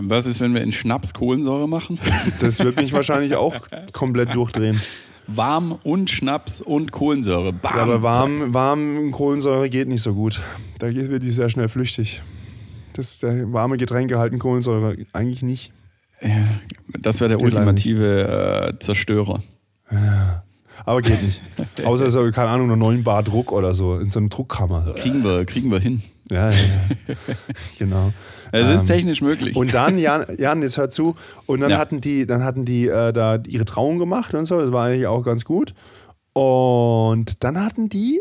Was 0.00 0.26
ist, 0.26 0.40
wenn 0.40 0.54
wir 0.54 0.62
in 0.62 0.72
Schnaps 0.72 1.14
Kohlensäure 1.14 1.68
machen? 1.68 1.98
Das 2.40 2.58
wird 2.58 2.76
mich 2.76 2.92
wahrscheinlich 2.92 3.34
auch 3.34 3.54
komplett 3.92 4.34
durchdrehen 4.34 4.80
warm 5.26 5.78
und 5.82 6.10
Schnaps 6.10 6.60
und 6.60 6.92
Kohlensäure. 6.92 7.52
Bam, 7.52 7.76
ja, 7.76 7.82
aber 7.82 8.02
warm, 8.02 8.54
warm 8.54 9.10
Kohlensäure 9.10 9.70
geht 9.70 9.88
nicht 9.88 10.02
so 10.02 10.14
gut. 10.14 10.42
Da 10.78 10.94
wird 10.94 11.22
die 11.22 11.30
sehr 11.30 11.48
schnell 11.48 11.68
flüchtig. 11.68 12.22
Das 12.94 13.18
der 13.18 13.52
warme 13.52 13.76
Getränke 13.76 14.18
halten 14.18 14.38
Kohlensäure 14.38 14.96
eigentlich 15.12 15.42
nicht. 15.42 15.72
Ja, 16.20 16.60
das 16.86 17.20
wäre 17.20 17.28
der 17.28 17.38
geht 17.38 17.46
ultimative 17.46 18.72
äh, 18.72 18.78
Zerstörer. 18.78 19.42
Ja. 19.90 20.43
Aber 20.84 21.02
geht 21.02 21.22
nicht. 21.22 21.40
Außer 21.84 22.10
so, 22.10 22.30
keine 22.30 22.50
Ahnung, 22.50 22.68
nur 22.68 22.76
9 22.76 23.02
Bar 23.04 23.22
Druck 23.22 23.52
oder 23.52 23.74
so, 23.74 23.98
in 23.98 24.10
so 24.10 24.20
einer 24.20 24.28
Druckkammer. 24.28 24.92
Kriegen 24.94 25.22
wir, 25.24 25.44
kriegen 25.44 25.70
wir 25.70 25.80
hin. 25.80 26.02
Ja, 26.30 26.50
ja, 26.50 26.56
ja. 27.08 27.14
genau. 27.78 28.12
Es 28.52 28.68
ist 28.70 28.86
technisch 28.86 29.20
möglich. 29.20 29.56
Und 29.56 29.74
dann, 29.74 29.98
Jan, 29.98 30.24
Jan, 30.38 30.62
jetzt 30.62 30.78
hör 30.78 30.88
zu, 30.88 31.16
und 31.46 31.60
dann 31.60 31.70
Ja. 31.72 31.78
hatten 31.78 32.00
die, 32.00 32.24
dann 32.26 32.44
hatten 32.44 32.64
die 32.64 32.86
äh, 32.88 33.12
da 33.12 33.38
ihre 33.46 33.64
Trauung 33.64 33.98
gemacht 33.98 34.32
und 34.34 34.44
so, 34.46 34.60
das 34.60 34.72
war 34.72 34.84
eigentlich 34.86 35.06
auch 35.06 35.22
ganz 35.24 35.44
gut. 35.44 35.74
Und 36.32 37.44
dann 37.44 37.62
hatten 37.62 37.88
die 37.88 38.20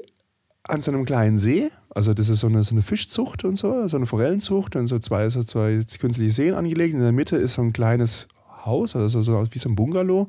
an 0.64 0.82
so 0.82 0.92
einem 0.92 1.06
kleinen 1.06 1.38
See, 1.38 1.70
also 1.90 2.14
das 2.14 2.30
ist 2.30 2.40
so 2.40 2.48
eine, 2.48 2.64
so 2.64 2.74
eine 2.74 2.82
Fischzucht 2.82 3.44
und 3.44 3.56
so, 3.58 3.88
so 3.88 3.98
eine 3.98 4.06
Forellenzucht 4.06 4.76
und 4.76 4.88
so 4.88 4.98
zwei, 5.00 5.30
so 5.30 5.42
zwei 5.42 5.80
künstliche 6.00 6.32
Seen 6.32 6.54
angelegt. 6.54 6.94
In 6.94 7.02
der 7.02 7.12
Mitte 7.12 7.36
ist 7.38 7.54
so 7.54 7.62
ein 7.62 7.74
kleines 7.74 8.28
Haus, 8.66 8.96
also 8.96 9.22
so 9.22 9.44
wie 9.52 9.60
so 9.60 9.70
ein 9.70 9.76
Bungalow, 9.76 10.28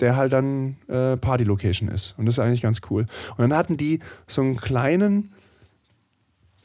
der 0.00 0.16
halt 0.16 0.32
dann 0.32 0.76
äh, 0.88 1.16
Party-Location 1.16 1.88
ist. 1.88 2.14
Und 2.18 2.26
das 2.26 2.34
ist 2.34 2.38
eigentlich 2.38 2.62
ganz 2.62 2.80
cool. 2.90 3.06
Und 3.36 3.38
dann 3.38 3.54
hatten 3.54 3.76
die 3.76 4.00
so 4.26 4.42
einen 4.42 4.56
kleinen 4.56 5.32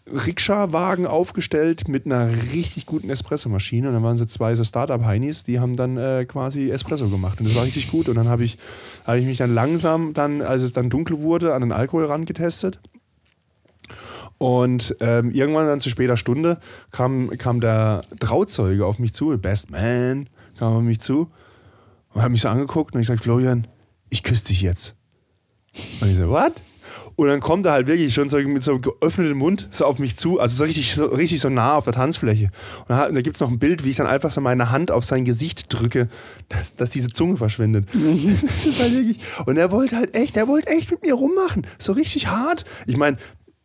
Rikscha-Wagen 0.06 1.08
aufgestellt 1.08 1.88
mit 1.88 2.06
einer 2.06 2.30
richtig 2.30 2.86
guten 2.86 3.10
Espressomaschine. 3.10 3.88
Und 3.88 3.94
dann 3.94 4.04
waren 4.04 4.16
so 4.16 4.26
zwei 4.26 4.54
so 4.56 4.64
Startup-Heinis, 4.64 5.44
die 5.44 5.60
haben 5.60 5.76
dann 5.76 5.98
äh, 5.98 6.26
quasi 6.26 6.70
Espresso 6.70 7.10
gemacht. 7.10 7.40
Und 7.40 7.48
das 7.48 7.56
war 7.56 7.64
richtig 7.64 7.90
gut. 7.90 8.10
Und 8.10 8.16
dann 8.16 8.28
habe 8.28 8.44
ich, 8.44 8.58
hab 9.06 9.16
ich 9.16 9.26
mich 9.26 9.38
dann 9.38 9.54
langsam, 9.54 10.14
dann, 10.14 10.42
als 10.42 10.62
es 10.62 10.74
dann 10.74 10.90
dunkel 10.90 11.20
wurde, 11.20 11.54
an 11.54 11.62
den 11.62 11.72
Alkohol 11.72 12.06
rangetestet. 12.06 12.80
Und 14.38 14.96
ähm, 15.00 15.32
irgendwann 15.32 15.68
dann 15.68 15.80
zu 15.80 15.90
später 15.90 16.18
Stunde 16.18 16.60
kam, 16.92 17.30
kam 17.38 17.62
der 17.62 18.02
Trauzeuge 18.20 18.86
auf 18.86 19.00
mich 19.00 19.14
zu, 19.14 19.38
Best 19.38 19.72
Man, 19.72 20.28
kam 20.58 20.74
auf 20.74 20.84
mich 20.84 21.00
zu 21.00 21.32
und 22.14 22.22
hat 22.22 22.32
mich 22.32 22.42
so 22.42 22.50
angeguckt 22.50 22.94
und 22.94 23.02
ich 23.02 23.08
gesagt, 23.08 23.24
Florian, 23.24 23.68
ich 24.10 24.24
küsse 24.24 24.46
dich 24.46 24.62
jetzt. 24.62 24.96
Und 26.02 26.10
ich 26.10 26.18
so, 26.18 26.30
what? 26.30 26.62
Und 27.16 27.28
dann 27.28 27.40
kommt 27.40 27.66
er 27.66 27.74
halt 27.74 27.88
wirklich 27.88 28.14
schon 28.14 28.28
so 28.28 28.38
mit 28.38 28.64
so 28.64 28.80
geöffnetem 28.80 29.38
Mund 29.38 29.68
so 29.72 29.86
auf 29.86 30.00
mich 30.00 30.16
zu, 30.16 30.40
also 30.40 30.58
so 30.58 30.64
richtig 30.64 30.94
so, 30.94 31.06
richtig 31.06 31.42
so 31.42 31.50
nah 31.50 31.76
auf 31.76 31.84
der 31.84 31.94
Tanzfläche. 31.94 32.46
Und 32.80 32.90
da, 32.90 33.10
da 33.10 33.22
gibt 33.22 33.36
es 33.36 33.40
noch 33.40 33.50
ein 33.50 33.60
Bild, 33.60 33.84
wie 33.84 33.92
ich 33.92 33.98
dann 33.98 34.08
einfach 34.08 34.32
so 34.32 34.42
meine 34.42 34.72
Hand 34.72 34.90
auf 34.90 35.06
sein 35.06 35.24
Gesicht 35.26 35.72
drücke, 35.72 36.10
dass, 36.50 36.76
dass 36.76 36.90
diese 36.90 37.10
Zunge 37.10 37.38
verschwindet. 37.38 37.88
das 37.94 38.66
ist 38.66 38.80
halt 38.80 38.94
wirklich. 38.94 39.20
Und 39.46 39.58
er 39.58 39.72
wollte 39.72 39.96
halt 39.96 40.16
echt, 40.16 40.38
er 40.38 40.48
wollte 40.48 40.70
echt 40.70 40.90
mit 40.92 41.04
mir 41.04 41.14
rummachen. 41.14 41.68
So 41.78 41.94
richtig 41.94 42.28
hart. 42.28 42.66
Ich 42.88 42.98
meine, 42.98 43.18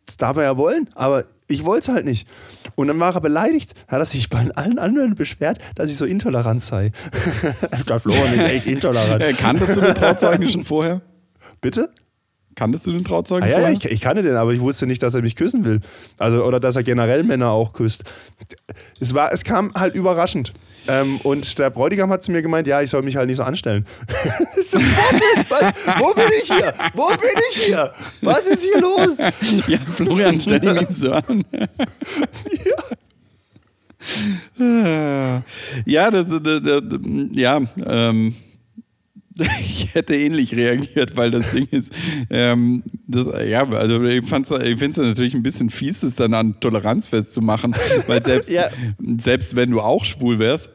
das 0.05 0.17
darf 0.17 0.37
er 0.37 0.43
ja 0.43 0.57
wollen, 0.57 0.89
aber 0.93 1.25
ich 1.49 1.65
wollte 1.65 1.89
es 1.91 1.95
halt 1.95 2.05
nicht. 2.05 2.27
Und 2.75 2.87
dann 2.87 2.99
war 2.99 3.13
er 3.15 3.21
beleidigt, 3.21 3.73
hat 3.87 3.99
er 3.99 4.05
sich 4.05 4.29
bei 4.29 4.47
allen 4.55 4.79
anderen 4.79 5.15
beschwert, 5.15 5.59
dass 5.75 5.89
ich 5.89 5.97
so 5.97 6.05
intolerant 6.05 6.61
sei. 6.61 6.91
der 7.87 7.99
Florian 7.99 8.33
ist 8.35 8.41
echt 8.51 8.65
intolerant. 8.67 9.21
Äh, 9.29 9.33
kanntest 9.33 9.75
du 9.75 9.81
den 9.81 9.95
Trauzeugen 9.95 10.47
schon 10.47 10.63
vorher? 10.63 11.01
Bitte? 11.59 11.89
Kanntest 12.55 12.85
du 12.87 12.91
den 12.91 13.03
Trauzeugen 13.03 13.43
Ah, 13.43 13.47
ja, 13.47 13.53
ja, 13.53 13.59
vorher? 13.61 13.77
ich, 13.77 13.85
ich 13.85 14.01
kannte 14.01 14.21
den, 14.21 14.35
aber 14.35 14.53
ich 14.53 14.59
wusste 14.61 14.85
nicht, 14.85 15.01
dass 15.01 15.15
er 15.15 15.21
mich 15.21 15.35
küssen 15.35 15.65
will. 15.65 15.81
Also, 16.17 16.43
oder 16.45 16.59
dass 16.59 16.75
er 16.75 16.83
generell 16.83 17.23
Männer 17.23 17.49
auch 17.51 17.73
küsst. 17.73 18.03
Es, 18.99 19.13
war, 19.13 19.33
es 19.33 19.43
kam 19.43 19.73
halt 19.73 19.95
überraschend. 19.95 20.53
Ähm, 20.89 21.17
und 21.21 21.59
der 21.59 21.69
Bräutigam 21.69 22.09
hat 22.09 22.23
zu 22.23 22.31
mir 22.31 22.41
gemeint, 22.41 22.65
ja, 22.67 22.81
ich 22.81 22.89
soll 22.89 23.03
mich 23.03 23.15
halt 23.15 23.27
nicht 23.27 23.37
so 23.37 23.43
anstellen. 23.43 23.85
so, 24.63 24.79
was? 24.79 25.73
Wo 25.99 26.13
bin 26.15 26.23
ich 26.41 26.51
hier? 26.51 26.73
Wo 26.95 27.07
bin 27.09 27.41
ich 27.51 27.65
hier? 27.65 27.93
Was 28.21 28.47
ist 28.47 28.63
hier 28.65 28.81
los? 28.81 29.19
Ja, 29.67 29.77
Florian, 29.95 30.41
stell 30.41 30.59
dich 30.59 30.73
nicht 30.73 30.91
so 30.91 31.11
an. 31.13 31.45
Ja, 35.85 36.11
das, 36.11 36.27
das, 36.27 36.61
das, 36.61 36.83
ja, 37.33 37.61
ähm, 37.85 38.35
ich 39.59 39.93
hätte 39.93 40.15
ähnlich 40.15 40.55
reagiert, 40.55 41.15
weil 41.15 41.31
das 41.31 41.51
Ding 41.51 41.67
ist, 41.71 41.93
ähm, 42.29 42.83
das, 43.07 43.27
ja, 43.47 43.67
also 43.69 44.03
ich 44.03 44.25
fand's, 44.25 44.51
ich 44.51 44.79
finde 44.79 44.89
es 44.89 44.97
natürlich 44.97 45.33
ein 45.33 45.43
bisschen 45.43 45.69
fies, 45.69 46.01
das 46.01 46.15
dann 46.15 46.33
an 46.33 46.59
Toleranz 46.59 47.07
festzumachen, 47.07 47.75
weil 48.07 48.23
selbst, 48.23 48.49
Ja. 48.49 48.69
selbst 49.17 49.55
wenn 49.55 49.71
du 49.71 49.81
auch 49.81 50.03
schwul 50.05 50.39
wärst, 50.39 50.71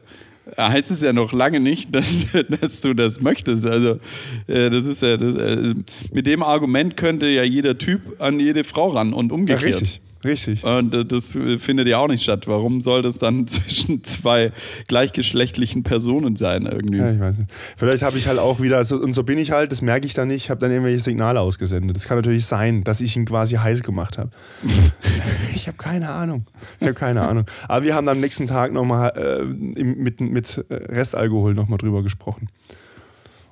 heißt 0.57 0.91
es 0.91 1.01
ja 1.01 1.13
noch 1.13 1.33
lange 1.33 1.59
nicht, 1.59 1.93
dass, 1.95 2.27
dass 2.61 2.81
du 2.81 2.93
das 2.93 3.21
möchtest. 3.21 3.65
Also 3.65 3.99
äh, 4.47 4.69
das 4.69 4.85
ist 4.85 5.01
ja, 5.01 5.17
das, 5.17 5.35
äh, 5.35 5.73
mit 6.13 6.25
dem 6.27 6.43
Argument 6.43 6.97
könnte 6.97 7.27
ja 7.27 7.43
jeder 7.43 7.77
Typ 7.77 8.01
an 8.19 8.39
jede 8.39 8.63
Frau 8.63 8.87
ran 8.89 9.13
und 9.13 9.29
Ja, 9.29 9.33
umgekehrt. 9.35 9.63
richtig, 9.63 10.01
richtig. 10.25 10.63
Und 10.63 10.93
äh, 10.93 11.05
das 11.05 11.35
äh, 11.35 11.57
findet 11.57 11.87
ja 11.87 11.99
auch 11.99 12.07
nicht 12.07 12.23
statt. 12.23 12.47
Warum 12.47 12.81
soll 12.81 13.01
das 13.01 13.17
dann 13.17 13.47
zwischen 13.47 14.03
zwei 14.03 14.51
gleichgeschlechtlichen 14.87 15.83
Personen 15.83 16.35
sein 16.35 16.65
irgendwie? 16.65 16.97
Ja, 16.97 17.11
ich 17.11 17.19
weiß 17.19 17.39
nicht. 17.39 17.51
Vielleicht 17.77 18.03
habe 18.03 18.17
ich 18.17 18.27
halt 18.27 18.39
auch 18.39 18.59
wieder, 18.61 18.83
so, 18.83 18.97
und 18.97 19.13
so 19.13 19.23
bin 19.23 19.37
ich 19.37 19.51
halt, 19.51 19.71
das 19.71 19.81
merke 19.81 20.07
ich 20.07 20.13
dann 20.13 20.27
nicht, 20.27 20.49
habe 20.49 20.59
dann 20.59 20.71
irgendwelche 20.71 20.99
Signale 20.99 21.39
ausgesendet. 21.39 21.95
Das 21.95 22.05
kann 22.07 22.17
natürlich 22.17 22.45
sein, 22.45 22.83
dass 22.83 23.01
ich 23.01 23.15
ihn 23.15 23.25
quasi 23.25 23.55
heiß 23.55 23.83
gemacht 23.83 24.17
habe. 24.17 24.31
ich 25.55 25.67
habe 25.67 25.77
keine 25.77 26.09
Ahnung. 26.09 26.45
Ich 26.79 26.87
habe 26.87 26.95
keine 26.95 27.21
Ahnung. 27.21 27.45
Aber 27.67 27.85
wir 27.85 27.95
haben 27.95 28.07
am 28.07 28.19
nächsten 28.19 28.47
Tag 28.47 28.73
nochmal 28.73 29.13
äh, 29.15 29.83
mit, 29.83 30.21
mit 30.21 30.65
äh, 30.69 30.73
Restalkohol 30.73 31.53
nochmal 31.53 31.77
drüber 31.77 32.03
gesprochen. 32.03 32.49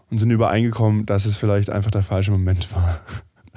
Und 0.10 0.20
sind 0.20 0.30
übereingekommen, 0.30 1.08
dass 1.08 1.26
es 1.26 1.38
vielleicht 1.38 1.72
einfach 1.72 1.90
der 1.90 2.04
falsche 2.04 2.32
Moment 2.32 2.72
war. 2.76 3.02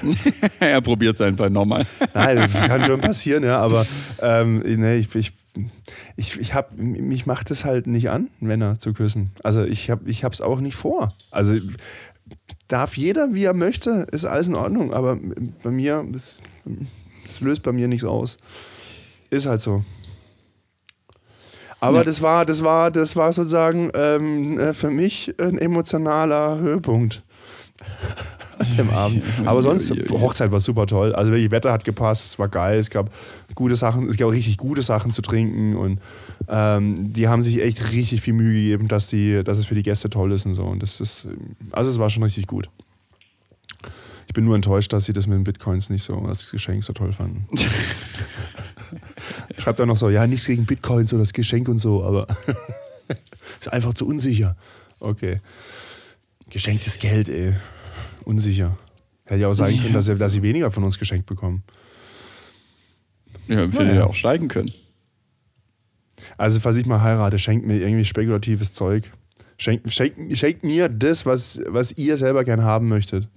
er 0.61 0.81
probiert 0.81 1.15
es 1.15 1.21
einfach 1.21 1.49
nochmal. 1.49 1.85
Nein, 2.15 2.37
das 2.37 2.53
kann 2.65 2.85
schon 2.85 3.01
passieren, 3.03 3.45
ja, 3.45 3.59
aber 3.59 3.87
ähm, 4.21 4.59
nee, 4.59 4.97
ich, 4.97 5.15
ich, 5.15 5.33
ich, 6.17 6.39
ich 6.39 6.55
hab, 6.55 6.77
mich 6.77 7.27
macht 7.27 7.51
es 7.51 7.65
halt 7.65 7.87
nicht 7.87 8.11
an, 8.11 8.29
Männer 8.41 8.79
zu 8.79 8.93
küssen. 8.93 9.31
Also 9.43 9.65
ich 9.65 9.91
habe 9.91 10.09
ich 10.09 10.23
es 10.23 10.41
auch 10.41 10.61
nicht 10.61 10.77
vor. 10.77 11.09
Also 11.31 11.55
darf 12.69 12.97
jeder, 12.97 13.33
wie 13.35 13.45
er 13.45 13.55
möchte, 13.55 14.07
ist 14.13 14.25
alles 14.27 14.49
in 14.49 14.57
Ordnung, 14.57 14.93
aber 14.93 15.19
bei 15.63 15.71
mir, 15.71 16.05
das, 16.11 16.41
das 17.25 17.41
löst 17.41 17.63
bei 17.63 17.73
mir 17.73 17.89
nichts 17.89 18.05
aus. 18.05 18.37
Ist 19.31 19.47
halt 19.47 19.61
so. 19.61 19.83
Aber 21.81 21.99
Ja. 21.99 22.05
das 22.05 22.23
war, 22.23 22.45
das 22.47 22.63
war, 22.65 22.91
das 22.91 23.17
war 23.17 23.33
sozusagen 23.33 23.91
ähm, 23.95 24.59
äh, 24.59 24.73
für 24.73 24.91
mich 24.91 25.35
ein 25.41 25.59
emotionaler 25.59 26.59
Höhepunkt 26.59 27.23
dem 28.77 28.91
Abend. 28.91 29.23
Aber 29.45 29.63
sonst. 29.63 29.93
Hochzeit 30.11 30.53
war 30.53 30.61
super 30.61 30.87
toll. 30.87 31.15
Also 31.15 31.33
wirklich, 31.33 31.51
Wetter 31.51 31.73
hat 31.73 31.85
gepasst, 31.85 32.27
es 32.27 32.39
war 32.39 32.49
geil, 32.49 32.79
es 32.79 32.91
gab 32.91 33.11
gute 33.55 33.77
Sachen, 33.77 34.09
es 34.09 34.17
gab 34.17 34.31
richtig 34.31 34.57
gute 34.57 34.83
Sachen 34.83 35.11
zu 35.11 35.23
trinken 35.23 35.77
und 35.77 36.01
ähm, 36.49 36.95
die 37.13 37.29
haben 37.29 37.43
sich 37.43 37.61
echt 37.61 37.93
richtig 37.93 38.21
viel 38.23 38.35
Mühe 38.35 38.53
gegeben, 38.53 38.89
dass, 38.89 39.09
die, 39.09 39.43
dass 39.45 39.59
es 39.59 39.67
für 39.67 39.75
die 39.75 39.83
Gäste 39.83 40.11
toll 40.11 40.33
ist 40.33 40.47
und 40.47 40.55
so. 40.55 40.65
Und 40.65 40.83
das 40.83 41.01
ist, 41.01 41.29
also 41.73 41.91
es 41.91 41.99
war 41.99 42.11
schon 42.11 42.23
richtig 42.23 42.47
gut. 42.47 42.69
Ich 44.27 44.35
bin 44.35 44.45
nur 44.45 44.57
enttäuscht, 44.57 44.93
dass 44.93 45.05
sie 45.05 45.13
das 45.13 45.27
mit 45.27 45.37
den 45.37 45.45
Bitcoins 45.45 45.89
nicht 45.89 46.03
so 46.03 46.19
als 46.19 46.51
Geschenk 46.51 46.85
so 46.85 46.93
toll 46.93 47.13
fanden. 47.13 47.47
Schreibt 49.59 49.79
dann 49.79 49.89
noch 49.89 49.97
so, 49.97 50.11
ja, 50.11 50.27
nichts 50.27 50.47
gegen 50.47 50.67
Bitcoins 50.67 51.13
oder 51.13 51.23
das 51.23 51.33
Geschenk 51.33 51.69
und 51.69 51.79
so, 51.79 52.05
aber 52.05 52.27
ist 53.61 53.73
einfach 53.73 53.95
zu 53.95 54.07
unsicher. 54.07 54.57
Okay. 55.01 55.41
Geschenktes 56.51 56.99
Geld, 56.99 57.29
ey. 57.29 57.55
Unsicher. 58.27 58.77
Hätte 59.25 59.41
ja 59.43 59.49
auch 59.49 59.55
sein 59.55 59.81
können, 59.81 59.95
dass 59.95 60.07
sie, 60.07 60.19
dass 60.19 60.33
sie 60.33 60.43
weniger 60.43 60.71
von 60.71 60.85
uns 60.85 60.99
geschenkt 60.99 61.27
bekommen. 61.27 61.63
Ja, 63.49 63.59
hätte 63.61 63.79
Naja. 63.85 63.95
ja 63.95 64.05
auch 64.07 64.15
steigen 64.15 64.49
können. 64.49 64.71
Also, 66.37 66.59
falls 66.61 66.77
ich 66.77 66.87
mal 66.87 67.01
heirate, 67.03 67.39
schenkt 67.39 67.67
mir 67.67 67.77
irgendwie 67.81 68.05
spekulatives 68.05 68.73
Zeug. 68.73 69.13
Schenkt, 69.59 69.91
schenkt, 69.93 70.37
schenkt 70.37 70.65
mir 70.65 70.89
das, 70.89 71.25
was, 71.25 71.63
was 71.69 71.93
ihr 71.93 72.17
selber 72.17 72.45
gern 72.45 72.63
haben 72.63 72.89
möchtet. 72.89 73.29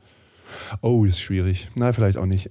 Oh, 0.81 1.05
ist 1.05 1.21
schwierig. 1.21 1.67
Na, 1.75 1.93
vielleicht 1.93 2.17
auch 2.17 2.25
nicht. 2.25 2.49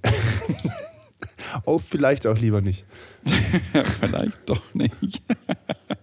oh, 1.65 1.77
vielleicht 1.77 2.25
auch 2.25 2.37
lieber 2.37 2.61
nicht. 2.61 2.85
Vielleicht 3.99 4.47
doch 4.49 4.73
nicht. 4.73 5.21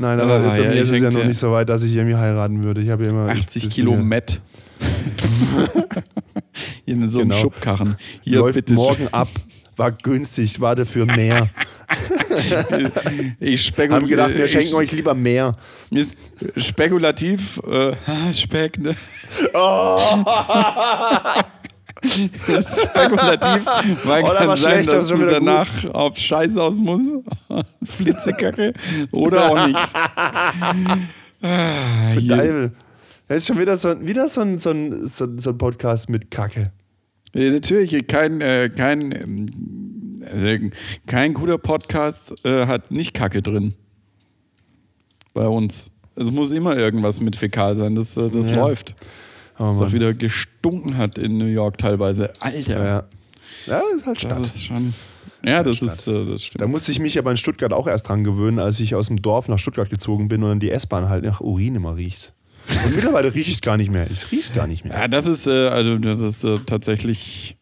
Nein, 0.00 0.18
aber 0.18 0.36
Ah, 0.36 0.56
bei 0.56 0.68
mir 0.68 0.72
ich 0.72 0.80
ist 0.80 0.90
es 0.90 1.00
ja 1.00 1.10
noch 1.10 1.24
nicht 1.24 1.38
so 1.38 1.52
weit, 1.52 1.68
dass 1.68 1.82
ich 1.82 1.94
irgendwie 1.94 2.16
heiraten 2.16 2.64
würde. 2.64 2.80
Ich 2.80 2.88
habe 2.88 3.04
ja 3.04 3.10
immer 3.10 3.28
80 3.28 3.64
das- 3.64 3.72
Kilo. 3.72 3.96
Met. 3.96 4.40
Hier 6.86 6.94
in 6.94 7.08
so 7.08 7.20
einem 7.20 7.28
Genau. 7.30 7.40
Schubkarren. 7.40 7.96
Hier 8.22 8.38
Läuft 8.38 8.54
bitte. 8.56 8.72
morgen 8.74 9.08
ab. 9.12 9.28
War 9.76 9.92
günstig, 9.92 10.60
war 10.60 10.74
dafür 10.74 11.06
mehr. 11.06 11.48
Ich 13.40 13.64
spekuliere. 13.64 14.00
Haben 14.00 14.08
gedacht, 14.08 14.34
wir 14.34 14.48
schenken 14.48 14.74
euch 14.74 14.92
lieber 14.92 15.14
mehr. 15.14 15.56
Spekulativ. 16.56 17.60
Äh, 17.66 17.94
Speck, 18.34 18.78
ne? 18.78 18.94
Spekulativ, 22.10 24.06
weil 24.06 24.22
das 24.22 24.38
kann 24.38 24.56
sein, 24.56 24.84
das 24.84 24.94
dass 24.94 25.10
ist 25.10 25.18
du 25.18 25.26
danach 25.26 25.84
auf 25.86 26.16
Scheiß 26.18 26.56
aus 26.56 26.78
musst. 26.78 27.14
Flitzekacke. 27.84 28.74
Oder 29.12 29.50
auch 29.50 29.66
nicht. 29.66 29.94
Ah, 31.42 32.10
hier. 32.18 32.28
Deibel. 32.28 32.72
Das 33.28 33.38
ist 33.38 33.46
schon 33.46 33.58
wieder 33.58 33.76
so, 33.76 34.00
wieder 34.06 34.28
so, 34.28 34.40
ein, 34.40 34.58
so, 34.58 34.70
ein, 34.70 35.06
so, 35.06 35.24
ein- 35.24 35.58
Podcast 35.58 36.10
mit 36.10 36.30
Kacke. 36.30 36.72
Ja, 37.32 37.52
natürlich, 37.52 38.06
kein, 38.08 38.40
äh, 38.40 38.70
kein, 38.76 39.48
also 40.30 40.46
kein 41.06 41.34
guter 41.34 41.58
Podcast 41.58 42.34
äh, 42.44 42.66
hat 42.66 42.90
nicht 42.90 43.14
Kacke 43.14 43.40
drin. 43.40 43.74
Bei 45.32 45.46
uns. 45.46 45.92
Es 46.16 46.30
muss 46.32 46.50
immer 46.50 46.76
irgendwas 46.76 47.20
mit 47.20 47.36
Fäkal 47.36 47.76
sein, 47.76 47.94
das, 47.94 48.16
äh, 48.16 48.28
das 48.30 48.50
Ja. 48.50 48.56
läuft. 48.56 48.96
Oh, 49.60 49.72
es 49.74 49.80
auch 49.80 49.92
wieder 49.92 50.14
gestunken 50.14 50.96
hat 50.96 51.18
in 51.18 51.36
New 51.36 51.44
York 51.44 51.76
teilweise. 51.78 52.32
Alter, 52.40 52.84
Ja. 52.84 53.04
Ja, 53.66 53.82
ist 53.94 54.06
halt 54.06 54.16
das 54.16 54.22
Stadt. 54.22 54.40
ist 54.40 54.64
schon. 54.64 54.94
Ja, 55.44 55.62
das 55.62 55.82
ist 55.82 56.08
äh, 56.08 56.24
das 56.24 56.44
stimmt. 56.44 56.62
Da 56.62 56.66
musste 56.66 56.92
ich 56.92 56.98
mich 56.98 57.18
aber 57.18 57.30
in 57.30 57.36
Stuttgart 57.36 57.72
auch 57.74 57.86
erst 57.86 58.08
dran 58.08 58.24
gewöhnen, 58.24 58.58
als 58.58 58.80
ich 58.80 58.94
aus 58.94 59.08
dem 59.08 59.20
Dorf 59.20 59.48
nach 59.48 59.58
Stuttgart 59.58 59.90
gezogen 59.90 60.28
bin 60.28 60.42
und 60.42 60.48
dann 60.48 60.60
die 60.60 60.70
S-Bahn 60.70 61.10
halt 61.10 61.24
nach 61.24 61.40
Urin 61.40 61.74
immer 61.74 61.96
riecht. 61.96 62.32
Und 62.86 62.94
mittlerweile 62.94 63.34
rieche 63.34 63.50
ich 63.50 63.56
es 63.56 63.60
gar 63.60 63.76
nicht 63.76 63.90
mehr. 63.90 64.06
Ich 64.10 64.30
rieche 64.32 64.42
es 64.42 64.52
gar 64.52 64.66
nicht 64.66 64.84
mehr. 64.84 64.94
Ja, 64.94 65.08
das 65.08 65.26
ist 65.26 65.46
äh, 65.46 65.68
also 65.68 65.98
das 65.98 66.18
ist 66.18 66.44
äh, 66.44 66.58
tatsächlich 66.64 67.58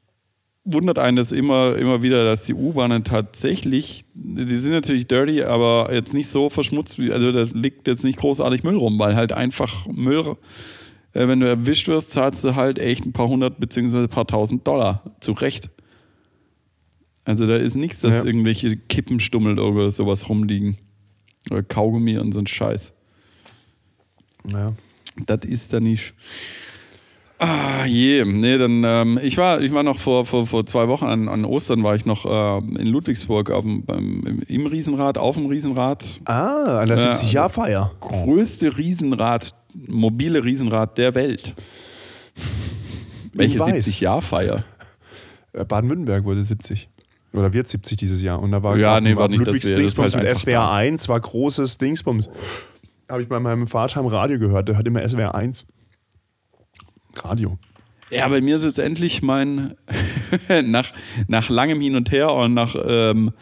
wundert 0.65 0.99
einen 0.99 1.17
das 1.17 1.33
immer 1.33 1.77
immer 1.77 2.03
wieder, 2.03 2.25
dass 2.25 2.45
die 2.45 2.55
U-Bahnen 2.55 3.03
tatsächlich, 3.03 4.05
die 4.15 4.55
sind 4.55 4.73
natürlich 4.73 5.09
dirty, 5.09 5.43
aber 5.43 5.89
jetzt 5.93 6.15
nicht 6.15 6.29
so 6.29 6.51
verschmutzt, 6.51 6.99
wie, 6.99 7.13
also 7.13 7.33
da 7.33 7.43
liegt 7.55 7.87
jetzt 7.89 8.05
nicht 8.05 8.19
großartig 8.19 8.63
Müll 8.65 8.77
rum, 8.77 8.99
weil 8.99 9.17
halt 9.17 9.33
einfach 9.33 9.87
Müll, 9.87 10.37
äh, 11.19 11.29
wenn 11.29 11.41
du 11.41 11.49
erwischt 11.49 11.89
wirst, 11.89 12.11
zahlst 12.11 12.45
du 12.45 12.55
halt 12.55 12.79
echt 12.79 13.05
ein 13.07 13.12
paar 13.12 13.29
hundert 13.29 13.59
beziehungsweise 13.61 14.05
ein 14.05 14.09
paar 14.11 14.27
tausend 14.27 14.66
Dollar. 14.66 15.03
Zu 15.21 15.33
Recht. 15.33 15.71
Also 17.25 17.47
da 17.47 17.57
ist 17.57 17.75
nichts, 17.75 18.01
dass 18.01 18.16
Ja. 18.16 18.25
irgendwelche 18.25 18.77
Kippenstummel 18.77 19.59
oder 19.59 19.91
sowas 19.91 20.29
rumliegen. 20.29 20.79
Oder 21.51 21.62
Kaugummi 21.62 22.19
und 22.19 22.33
so 22.33 22.41
ein 22.41 22.47
Scheiß. 22.47 22.93
Ja. 24.53 24.73
Das 25.27 25.41
ist 25.45 25.73
da 25.73 25.81
nicht. 25.81 26.14
Ah, 27.41 27.85
je. 27.87 28.25
Nee, 28.25 28.59
dann, 28.59 28.83
ähm, 28.85 29.21
ich 29.23 29.37
war, 29.37 29.61
ich 29.61 29.73
war 29.73 29.83
noch 29.85 29.99
vor, 30.01 30.25
vor, 30.25 30.45
vor 30.47 30.66
zwei 30.66 30.89
Wochen 30.89 31.05
an, 31.05 31.29
an 31.29 31.45
Ostern 31.45 31.85
war 31.85 31.95
ich 31.95 32.05
noch 32.05 32.25
äh, 32.27 32.59
in 32.81 32.87
Ludwigsburg 32.89 33.51
auf 33.53 33.62
dem, 33.62 33.85
beim, 33.85 34.43
im, 34.49 34.66
Riesenrad, 34.66 35.19
auf 35.19 35.37
dem 35.37 35.47
Riesenrad. 35.47 36.21
Ah, 36.25 36.81
an 36.81 36.89
der 36.89 36.97
Ja, 36.99 37.12
70-Jahr-Feier. 37.12 37.93
Größte 38.01 38.77
Riesenrad, 38.77 39.55
mobile 39.87 40.43
Riesenrad 40.43 40.99
der 40.99 41.14
Welt. 41.14 41.55
Welche 43.33 43.59
weiß. 43.59 43.87
70-Jahr-Feier? 43.87 44.64
Äh, 45.53 45.64
Baden-Württemberg 45.64 46.24
wurde 46.24 46.45
70. 46.45 46.89
Oder 47.33 47.53
wird 47.53 47.68
70 47.68 47.97
dieses 47.99 48.22
Jahr. 48.22 48.41
Und 48.41 48.53
da 48.53 48.62
war, 48.62 48.76
Ja, 48.79 49.01
nee, 49.01 49.14
war 49.14 49.29
nicht, 49.29 49.39
Ludwigs 49.39 49.72
Dingsbums 49.72 50.14
halt 50.14 50.24
mit 50.24 50.37
SWR 50.37 50.72
1, 50.72 51.09
war 51.09 51.20
großes 51.20 51.79
Dingsbums. 51.79 52.31
Habe 53.09 53.22
ich 53.22 53.29
bei 53.29 53.39
meinem 53.39 53.66
Vater 53.66 54.01
am 54.01 54.07
Radio 54.07 54.39
gehört, 54.39 54.68
der 54.68 54.76
hört 54.76 54.87
immer 54.87 55.07
SWR 55.07 55.35
1. 55.35 55.66
Radio. 57.22 57.59
Ja, 58.11 58.26
bei 58.29 58.41
mir 58.41 58.57
ist 58.57 58.64
jetzt 58.64 58.79
endlich 58.79 59.22
mein, 59.22 59.74
nach, 60.64 60.93
nach 61.26 61.51
langem 61.51 61.81
Hin 61.81 61.97
und 61.97 62.11
Her 62.11 62.33
und 62.33 62.55
nach, 62.55 62.74
ähm, 62.83 63.33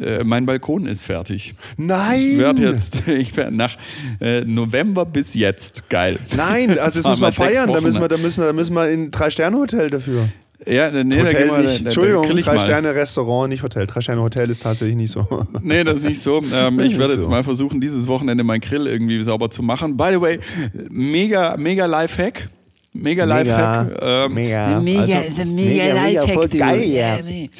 äh, 0.00 0.24
mein 0.24 0.46
Balkon 0.46 0.86
ist 0.86 1.02
fertig. 1.02 1.54
Nein! 1.76 2.32
Ich 2.32 2.38
werde 2.38 2.62
jetzt, 2.64 3.02
ich 3.08 3.36
werde 3.36 3.56
nach 3.56 3.76
äh, 4.20 4.42
November 4.42 5.04
bis 5.06 5.34
jetzt, 5.34 5.88
geil. 5.88 6.18
Nein, 6.36 6.78
also 6.78 7.00
das 7.00 7.08
müssen 7.08 7.22
wir 7.22 7.32
feiern. 7.32 7.72
Da 7.72 7.80
müssen 7.80 8.00
wir, 8.00 8.08
da 8.08 8.16
müssen 8.16 8.42
wir, 8.42 8.46
da 8.46 8.52
müssen 8.52 8.74
wir 8.74 8.90
in 8.90 9.10
Drei-Sterne-Hotel 9.10 9.90
dafür. 9.90 10.28
Ja, 10.66 10.90
nee, 10.90 11.02
da 11.02 11.18
Hotel 11.18 11.46
gehen 11.46 11.54
wir, 11.54 11.58
nicht. 11.58 11.80
da, 11.80 11.84
da 11.84 11.84
Entschuldigung. 11.86 12.24
Drei-Sterne-Restaurant, 12.26 13.48
nicht 13.50 13.62
Hotel. 13.62 13.86
Drei-Sterne-Hotel 13.86 14.50
ist 14.50 14.62
tatsächlich 14.62 14.96
nicht 14.96 15.10
so. 15.10 15.26
Nee, 15.62 15.84
das 15.84 15.98
ist 15.98 16.04
nicht 16.04 16.20
so. 16.20 16.42
Ähm, 16.52 16.80
ich 16.80 16.98
werde 16.98 17.14
jetzt 17.14 17.24
so. 17.24 17.28
mal 17.28 17.44
versuchen, 17.44 17.80
dieses 17.80 18.08
Wochenende 18.08 18.44
meinen 18.44 18.60
Grill 18.60 18.86
irgendwie 18.86 19.22
sauber 19.22 19.50
zu 19.50 19.62
machen. 19.62 19.96
By 19.96 20.08
the 20.12 20.20
way, 20.20 20.38
mega, 20.90 21.56
mega 21.56 21.86
Lifehack. 21.86 22.48
Mega 22.92 23.24
Lifehack. 23.24 23.90
Ähm, 24.00 24.34
mega. 24.34 24.80
Mega, 24.80 25.00
Also, 25.00 25.14
mega, 25.16 25.44
mega, 25.44 26.02
mega, 26.02 26.26
voll 26.28 26.48
geil, 26.48 26.84
ja. 26.84 27.18
nee. 27.24 27.50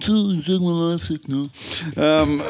So, 0.00 0.30
sag 0.40 0.60
mal 0.60 0.92
Lifehack, 0.92 1.28
ne? 1.28 1.48
ähm, 1.96 2.40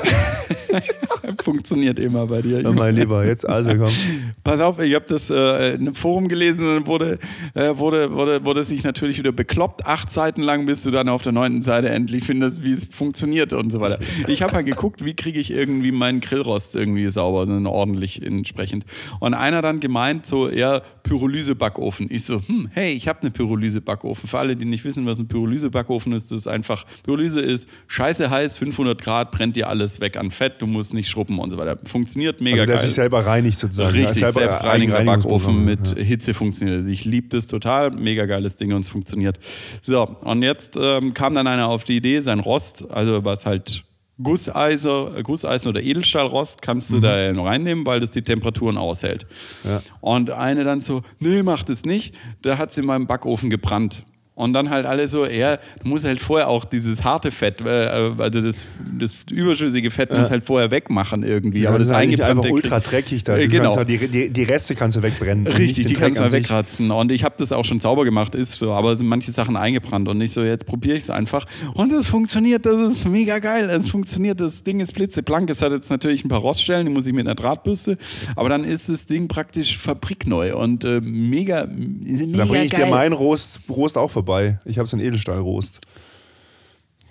funktioniert 1.52 1.98
immer 1.98 2.26
bei 2.26 2.42
dir. 2.42 2.62
oh, 2.66 2.72
mein 2.72 2.96
Lieber, 2.96 3.24
jetzt 3.24 3.48
also 3.48 3.74
komm. 3.74 3.88
Pass 4.44 4.60
auf, 4.60 4.78
ich 4.80 4.94
habe 4.94 5.04
das 5.08 5.30
äh, 5.30 5.74
in 5.74 5.82
einem 5.82 5.94
Forum 5.94 6.28
gelesen 6.28 6.76
und 6.76 6.86
wurde, 6.86 7.18
äh, 7.54 7.76
wurde, 7.76 8.12
wurde, 8.12 8.44
wurde 8.44 8.64
sich 8.64 8.84
natürlich 8.84 9.18
wieder 9.18 9.32
bekloppt. 9.32 9.86
Acht 9.86 10.10
Seiten 10.10 10.42
lang 10.42 10.66
bis 10.66 10.82
du 10.82 10.90
dann 10.90 11.08
auf 11.08 11.22
der 11.22 11.32
neunten 11.32 11.62
Seite 11.62 11.88
endlich 11.88 12.24
findest, 12.24 12.62
wie 12.62 12.72
es 12.72 12.84
funktioniert 12.84 13.52
und 13.52 13.70
so 13.70 13.80
weiter. 13.80 13.98
Ich 14.28 14.42
habe 14.42 14.52
halt 14.54 14.66
geguckt, 14.66 15.04
wie 15.04 15.14
kriege 15.14 15.38
ich 15.38 15.50
irgendwie 15.50 15.92
meinen 15.92 16.20
Grillrost 16.20 16.74
irgendwie 16.74 17.08
sauber, 17.10 17.46
so 17.46 17.52
ordentlich 17.70 18.22
entsprechend. 18.22 18.84
Und 19.20 19.34
einer 19.34 19.62
dann 19.62 19.80
gemeint, 19.80 20.26
so 20.26 20.48
eher 20.48 20.82
Pyrolyse-Backofen. 21.02 22.08
Ich 22.10 22.24
so, 22.24 22.40
hm, 22.46 22.70
hey, 22.72 22.92
ich 22.92 23.08
habe 23.08 23.20
eine 23.22 23.30
Pyrolyse-Backofen. 23.30 24.28
Für 24.28 24.38
alle, 24.38 24.56
die 24.56 24.64
nicht 24.64 24.84
wissen, 24.84 25.06
was 25.06 25.18
ein 25.18 25.28
Pyrolyse-Backofen 25.28 26.12
ist, 26.12 26.30
das 26.30 26.42
ist 26.42 26.46
einfach, 26.46 26.84
Pyrolyse 27.02 27.40
ist 27.40 27.68
scheiße 27.88 28.30
heiß, 28.30 28.56
500 28.56 29.00
Grad, 29.00 29.30
brennt 29.30 29.56
dir 29.56 29.68
alles 29.68 30.00
weg 30.00 30.16
an 30.16 30.30
Fett, 30.30 30.60
du 30.60 30.66
musst 30.66 30.94
nicht 30.94 31.08
schrubben 31.08 31.31
und 31.38 31.50
so 31.50 31.58
weiter. 31.58 31.78
Funktioniert 31.84 32.40
mega 32.40 32.54
Also 32.54 32.66
der 32.66 32.76
geil. 32.76 32.84
sich 32.84 32.94
selber 32.94 33.26
reinigt 33.26 33.58
sozusagen. 33.58 33.90
Richtig, 33.90 34.24
Eigenreinigungsprogramm. 34.24 35.64
Backofen 35.64 35.64
mit 35.64 35.98
Hitze 35.98 36.34
funktioniert. 36.34 36.78
Also 36.78 36.90
ich 36.90 37.04
liebe 37.04 37.28
das 37.28 37.46
total, 37.46 37.90
mega 37.90 38.26
geiles 38.26 38.56
Ding 38.56 38.72
und 38.72 38.80
es 38.80 38.88
funktioniert. 38.88 39.38
So, 39.80 40.02
und 40.02 40.42
jetzt 40.42 40.78
ähm, 40.80 41.14
kam 41.14 41.34
dann 41.34 41.46
einer 41.46 41.68
auf 41.68 41.84
die 41.84 41.96
Idee, 41.96 42.20
sein 42.20 42.40
Rost, 42.40 42.84
also 42.90 43.24
was 43.24 43.46
halt 43.46 43.84
Gusseiser, 44.22 45.16
äh, 45.16 45.22
Gusseisen 45.22 45.68
oder 45.68 45.82
Edelstahlrost 45.82 46.62
kannst 46.62 46.92
du 46.92 47.00
da 47.00 47.14
reinnehmen, 47.14 47.86
weil 47.86 48.00
das 48.00 48.10
die 48.10 48.22
Temperaturen 48.22 48.76
aushält. 48.76 49.26
Ja. 49.64 49.82
Und 50.00 50.30
eine 50.30 50.64
dann 50.64 50.80
so, 50.80 51.02
nee, 51.18 51.42
macht 51.42 51.68
es 51.70 51.84
nicht. 51.84 52.14
Da 52.42 52.58
hat 52.58 52.72
sie 52.72 52.82
in 52.82 52.86
meinem 52.86 53.06
Backofen 53.06 53.50
gebrannt. 53.50 54.04
Und 54.34 54.54
dann 54.54 54.70
halt 54.70 54.86
alle 54.86 55.08
so, 55.08 55.26
ja, 55.26 55.58
du 55.82 55.88
musst 55.88 56.06
halt 56.06 56.18
vorher 56.18 56.48
auch 56.48 56.64
dieses 56.64 57.04
harte 57.04 57.30
Fett, 57.30 57.60
äh, 57.60 57.68
also 57.68 58.40
das, 58.40 58.66
das 58.98 59.26
überschüssige 59.30 59.90
Fett 59.90 60.10
muss 60.10 60.30
halt 60.30 60.42
vorher 60.42 60.70
wegmachen 60.70 61.22
irgendwie. 61.22 61.60
Ja, 61.60 61.68
aber 61.68 61.76
das 61.78 61.88
das, 61.88 61.98
ist 61.98 62.02
eigentlich 62.02 62.24
einfach 62.24 62.48
ultra 62.48 62.80
dreckig 62.80 63.24
da. 63.24 63.36
Äh, 63.36 63.46
genau. 63.46 63.76
halt 63.76 63.90
die, 63.90 64.08
die, 64.08 64.30
die 64.30 64.42
Reste 64.44 64.74
kannst 64.74 64.96
du 64.96 65.02
wegbrennen. 65.02 65.46
Richtig, 65.46 65.86
die 65.86 65.92
Dreck 65.92 66.14
kannst 66.14 66.32
du 66.32 66.38
wegkratzen. 66.38 66.90
Und 66.90 67.12
ich 67.12 67.24
habe 67.24 67.34
das 67.36 67.52
auch 67.52 67.66
schon 67.66 67.78
sauber 67.80 68.06
gemacht, 68.06 68.34
ist 68.34 68.54
so, 68.54 68.72
aber 68.72 68.96
sind 68.96 69.06
manche 69.06 69.30
Sachen 69.32 69.54
eingebrannt 69.54 70.08
und 70.08 70.16
nicht 70.16 70.32
so, 70.32 70.42
jetzt 70.42 70.66
probiere 70.66 70.96
ich 70.96 71.02
es 71.02 71.10
einfach. 71.10 71.44
Und 71.74 71.92
es 71.92 72.08
funktioniert, 72.08 72.64
das 72.64 72.80
ist 72.80 73.06
mega 73.06 73.38
geil. 73.38 73.68
Es 73.68 73.90
funktioniert, 73.90 74.40
das 74.40 74.62
Ding 74.62 74.80
ist 74.80 74.94
blitzeblank. 74.94 75.50
Es 75.50 75.60
hat 75.60 75.72
jetzt 75.72 75.90
natürlich 75.90 76.24
ein 76.24 76.30
paar 76.30 76.40
Roststellen, 76.40 76.86
die 76.86 76.92
muss 76.92 77.06
ich 77.06 77.12
mit 77.12 77.26
einer 77.26 77.34
Drahtbürste, 77.34 77.98
aber 78.34 78.48
dann 78.48 78.64
ist 78.64 78.88
das 78.88 79.04
Ding 79.04 79.28
praktisch 79.28 79.76
fabrikneu 79.76 80.56
und 80.56 80.84
äh, 80.84 81.02
mega, 81.02 81.66
mega 81.66 82.46
bringe 82.46 82.64
ich 82.64 82.70
dir 82.70 82.78
geil. 82.78 82.90
meinen 82.90 83.12
Rost, 83.12 83.60
Rost 83.68 83.98
auch 83.98 84.10
vorbei. 84.10 84.21
Ich 84.64 84.78
habe 84.78 84.86
so 84.88 84.96
einen 84.96 85.06
Edelstahlrost. 85.06 85.80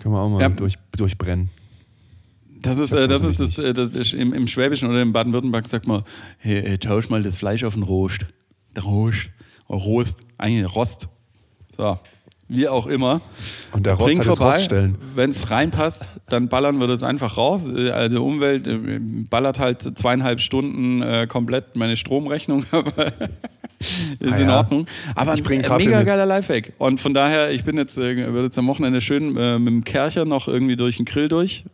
Können 0.00 0.14
wir 0.14 0.20
auch 0.20 0.28
mal 0.28 0.40
Ja. 0.40 0.48
durch, 0.48 0.74
durchbrennen. 0.96 1.50
Das 2.60 2.78
ist, 2.78 2.92
Das 2.92 3.04
äh, 3.04 3.08
das 3.08 3.24
ist 3.24 3.40
das, 3.40 3.58
äh, 3.58 3.72
das 3.72 3.90
ist 3.90 4.12
im, 4.14 4.32
im 4.32 4.46
Schwäbischen 4.46 4.88
oder 4.88 5.02
im 5.02 5.12
Baden-Württemberg 5.12 5.68
sagt 5.68 5.86
man, 5.86 6.04
hey, 6.38 6.62
hey, 6.62 6.78
tausch 6.78 7.08
mal 7.08 7.22
das 7.22 7.36
Fleisch 7.36 7.64
auf 7.64 7.74
den 7.74 7.82
Rost. 7.82 8.26
Der 8.76 8.84
Rost. 8.84 9.30
Oder 9.68 9.78
Rost, 9.80 10.22
eigentlich 10.38 10.74
Rost. 10.74 11.08
So, 11.76 11.98
wie 12.52 12.68
auch 12.68 12.86
immer. 12.86 13.20
Und 13.72 13.86
der 13.86 13.94
Rost 13.94 14.16
Bring 14.16 14.28
hat 14.28 14.36
vorbei, 14.36 14.92
wenn 15.14 15.30
es 15.30 15.50
reinpasst, 15.50 16.20
dann 16.28 16.48
ballern 16.48 16.78
wir 16.80 16.86
das 16.86 17.02
einfach 17.02 17.36
raus. 17.36 17.68
Äh, 17.68 17.90
Also 17.90 18.24
Umwelt 18.24 18.66
äh, 18.66 18.98
ballert 19.30 19.58
halt 19.58 19.82
zweieinhalb 19.98 20.40
Stunden 20.40 21.02
äh, 21.02 21.26
komplett 21.26 21.76
meine 21.76 21.96
Stromrechnung, 21.96 22.64
aber 22.70 23.12
ist 24.20 24.34
Ah 24.34 24.38
in 24.38 24.48
ja. 24.48 24.56
Ordnung. 24.58 24.86
Aber 25.14 25.34
Ich 25.34 25.48
ein 25.48 25.62
Kaffee 25.62 25.84
mega 25.86 25.98
mit. 25.98 26.06
geiler 26.06 26.26
Lifehack. 26.26 26.72
Und 26.78 27.00
von 27.00 27.14
daher, 27.14 27.50
ich 27.50 27.64
bin 27.64 27.76
jetzt, 27.76 27.98
äh, 27.98 28.16
werde 28.16 28.44
jetzt 28.44 28.58
am 28.58 28.66
Wochenende 28.68 29.00
schön 29.00 29.36
äh, 29.36 29.58
mit 29.58 29.68
dem 29.72 29.84
Kercher 29.84 30.24
noch 30.24 30.48
irgendwie 30.48 30.76
durch 30.76 30.96
den 30.98 31.04
Grill 31.06 31.28
durch. 31.28 31.64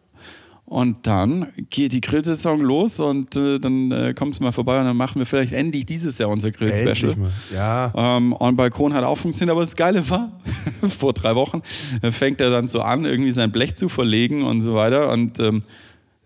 Und 0.68 1.06
dann 1.06 1.46
geht 1.70 1.94
die 1.94 2.02
Grillsaison 2.02 2.60
los 2.60 3.00
und 3.00 3.34
äh, 3.36 3.58
dann 3.58 3.90
äh, 3.90 4.12
kommst 4.12 4.38
du 4.38 4.44
mal 4.44 4.52
vorbei 4.52 4.78
und 4.78 4.84
dann 4.84 4.98
machen 4.98 5.18
wir 5.18 5.24
vielleicht 5.24 5.54
endlich 5.54 5.86
dieses 5.86 6.18
Jahr 6.18 6.28
unser 6.28 6.50
Grill-Special. 6.50 6.88
Endlich 6.88 7.16
mal. 7.16 7.32
Ja. 7.50 7.90
Ähm, 7.96 8.34
und 8.34 8.56
Balkon 8.56 8.92
hat 8.92 9.02
auch 9.02 9.16
funktioniert, 9.16 9.52
aber 9.52 9.62
das 9.62 9.76
Geile 9.76 10.08
war, 10.10 10.30
vor 10.88 11.14
drei 11.14 11.34
Wochen 11.34 11.62
äh, 12.02 12.10
fängt 12.10 12.42
er 12.42 12.50
dann 12.50 12.68
so 12.68 12.82
an, 12.82 13.06
irgendwie 13.06 13.32
sein 13.32 13.50
Blech 13.50 13.76
zu 13.76 13.88
verlegen 13.88 14.42
und 14.42 14.60
so 14.60 14.74
weiter. 14.74 15.10
Und 15.10 15.38
ähm, 15.38 15.62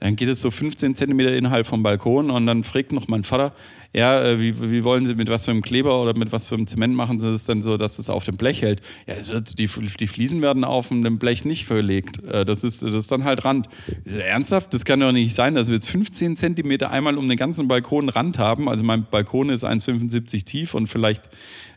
dann 0.01 0.17
geht 0.17 0.29
es 0.29 0.41
so 0.41 0.51
15 0.51 0.97
Zentimeter 0.97 1.33
innerhalb 1.33 1.65
vom 1.65 1.85
Balkon 1.85 2.33
und 2.33 2.45
dann 2.45 2.65
fragt 2.65 2.91
noch 2.91 3.07
mein 3.07 3.23
Vater, 3.23 3.53
ja, 3.95 4.23
äh, 4.23 4.41
wie, 4.41 4.71
wie 4.71 4.85
wollen 4.85 5.05
Sie 5.05 5.15
mit 5.15 5.29
was 5.29 5.45
für 5.45 5.51
einem 5.51 5.63
Kleber 5.63 6.01
oder 6.03 6.17
mit 6.17 6.33
was 6.33 6.49
für 6.49 6.55
einem 6.55 6.67
Zement 6.67 6.95
machen 6.95 7.21
Sie 7.21 7.29
es 7.29 7.45
dann 7.45 7.61
so, 7.61 7.77
dass 7.77 7.99
es 7.99 8.09
auf 8.09 8.25
dem 8.25 8.37
Blech 8.37 8.63
hält? 8.63 8.81
Ja, 9.07 9.15
wird, 9.29 9.59
die, 9.59 9.69
die 10.01 10.07
Fliesen 10.07 10.41
werden 10.41 10.65
auf 10.65 10.89
dem 10.89 11.19
Blech 11.19 11.45
nicht 11.45 11.67
verlegt. 11.67 12.23
Äh, 12.25 12.45
das, 12.45 12.65
ist, 12.65 12.83
das 12.83 12.95
ist 12.95 13.11
dann 13.13 13.25
halt 13.25 13.45
Rand. 13.45 13.69
So, 14.05 14.19
ernsthaft? 14.19 14.73
Das 14.73 14.85
kann 14.85 15.01
doch 15.01 15.13
nicht 15.13 15.35
sein, 15.35 15.55
dass 15.55 15.69
wir 15.69 15.75
jetzt 15.75 15.91
15 15.91 16.37
Zentimeter 16.37 16.91
einmal 16.91 17.19
um 17.19 17.29
den 17.29 17.37
ganzen 17.37 17.69
Balkon 17.69 18.09
Rand 18.09 18.39
haben. 18.39 18.69
Also 18.69 18.83
mein 18.85 19.07
Balkon 19.11 19.51
ist 19.51 19.65
1,75 19.65 20.45
tief 20.45 20.75
und 20.75 20.87
vielleicht 20.87 21.29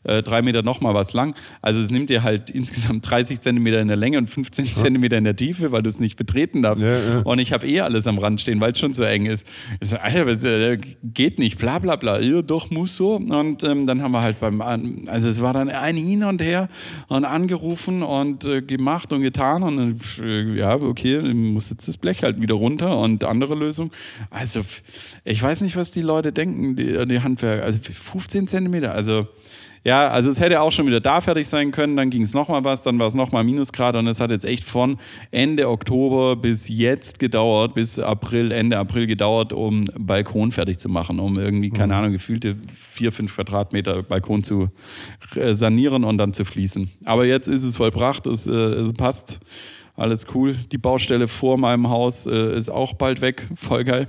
äh, 0.05 0.23
drei 0.23 0.41
Meter 0.41 0.61
nochmal 0.61 0.93
was 0.93 1.13
lang. 1.13 1.35
Also 1.61 1.81
es 1.81 1.91
nimmt 1.91 2.09
dir 2.09 2.23
halt 2.23 2.49
insgesamt 2.49 3.09
30 3.09 3.39
Zentimeter 3.39 3.81
in 3.81 3.87
der 3.87 3.97
Länge 3.97 4.17
und 4.17 4.27
15 4.27 4.65
Zentimeter 4.67 5.17
in 5.17 5.23
der 5.23 5.35
Tiefe, 5.35 5.71
weil 5.71 5.83
du 5.83 5.89
es 5.89 5.99
nicht 5.99 6.15
betreten 6.15 6.61
darfst. 6.61 6.83
Ja, 6.83 6.99
ja. 6.99 7.19
Und 7.23 7.39
ich 7.39 7.51
habe 7.51 7.67
eh 7.67 7.81
alles 7.81 8.07
am 8.07 8.19
Rand 8.19 8.39
stehen, 8.39 8.61
weil 8.61 8.71
es 8.71 8.79
schon 8.79 8.93
so 8.93 9.03
eng 9.03 9.25
ist. 9.25 9.45
Ich 9.81 9.89
so, 9.89 9.97
Alter, 9.97 10.27
äh, 10.27 10.77
geht 11.03 11.39
nicht, 11.39 11.57
bla 11.57 11.79
bla 11.79 11.95
bla. 11.95 12.04
Ja, 12.05 12.41
doch, 12.41 12.69
muss 12.71 12.97
so. 12.97 13.15
Und 13.15 13.63
ähm, 13.63 13.85
dann 13.85 14.01
haben 14.01 14.11
wir 14.11 14.21
halt 14.21 14.39
beim, 14.39 14.61
also 15.07 15.29
es 15.29 15.41
war 15.41 15.53
dann 15.53 15.69
ein 15.69 15.97
Hin 15.97 16.23
und 16.23 16.41
Her 16.41 16.69
und 17.07 17.25
angerufen 17.25 18.03
und 18.03 18.45
äh, 18.45 18.61
gemacht 18.61 19.11
und 19.11 19.21
getan. 19.21 19.63
Und 19.63 20.01
äh, 20.19 20.55
ja, 20.55 20.75
okay, 20.75 21.21
muss 21.33 21.69
jetzt 21.69 21.87
das 21.87 21.97
Blech 21.97 22.23
halt 22.23 22.41
wieder 22.41 22.55
runter 22.55 22.97
und 22.97 23.23
andere 23.23 23.55
Lösung. 23.55 23.91
Also 24.29 24.61
ich 25.23 25.41
weiß 25.41 25.61
nicht, 25.61 25.75
was 25.75 25.91
die 25.91 26.01
Leute 26.01 26.31
denken, 26.31 26.75
die, 26.75 27.05
die 27.07 27.21
Handwerker. 27.21 27.63
Also 27.63 27.79
15 27.81 28.47
Zentimeter, 28.47 28.93
also 28.93 29.27
Ja, 29.85 30.07
also 30.07 30.31
es 30.31 30.39
hätte 30.39 30.61
auch 30.61 30.71
schon 30.71 30.87
wieder 30.87 30.99
da 30.99 31.21
fertig 31.21 31.47
sein 31.47 31.69
können, 31.71 31.95
dann 31.95 32.09
ging 32.09 32.23
es 32.23 32.33
nochmal 32.33 32.63
was, 32.63 32.81
dann 32.81 32.99
war 32.99 33.05
es 33.05 33.13
nochmal 33.13 33.43
Minusgrad 33.43 33.95
und 33.95 34.07
es 34.07 34.19
hat 34.19 34.31
jetzt 34.31 34.43
echt 34.43 34.63
von 34.63 34.97
Ende 35.29 35.69
Oktober 35.69 36.35
bis 36.35 36.67
jetzt 36.67 37.19
gedauert, 37.19 37.75
bis 37.75 37.99
April, 37.99 38.51
Ende 38.51 38.79
April 38.79 39.05
gedauert, 39.05 39.53
um 39.53 39.85
Balkon 39.95 40.51
fertig 40.51 40.79
zu 40.79 40.89
machen, 40.89 41.19
um 41.19 41.37
irgendwie, 41.37 41.69
keine 41.69 41.93
Mhm. 41.93 41.99
Ahnung, 41.99 42.11
gefühlte 42.13 42.55
vier, 42.73 43.11
fünf 43.11 43.35
Quadratmeter 43.35 44.01
Balkon 44.01 44.43
zu 44.43 44.69
äh, 45.35 45.53
sanieren 45.53 46.03
und 46.03 46.17
dann 46.17 46.33
zu 46.33 46.45
fließen. 46.45 46.89
Aber 47.05 47.25
jetzt 47.27 47.47
ist 47.47 47.63
es 47.63 47.77
vollbracht, 47.77 48.25
es, 48.25 48.47
äh, 48.47 48.51
es 48.51 48.91
passt, 48.93 49.39
alles 49.95 50.25
cool. 50.33 50.55
Die 50.71 50.79
Baustelle 50.79 51.27
vor 51.27 51.59
meinem 51.59 51.89
Haus 51.89 52.25
äh, 52.25 52.57
ist 52.57 52.69
auch 52.69 52.93
bald 52.93 53.21
weg, 53.21 53.47
voll 53.55 53.83
geil. 53.83 54.07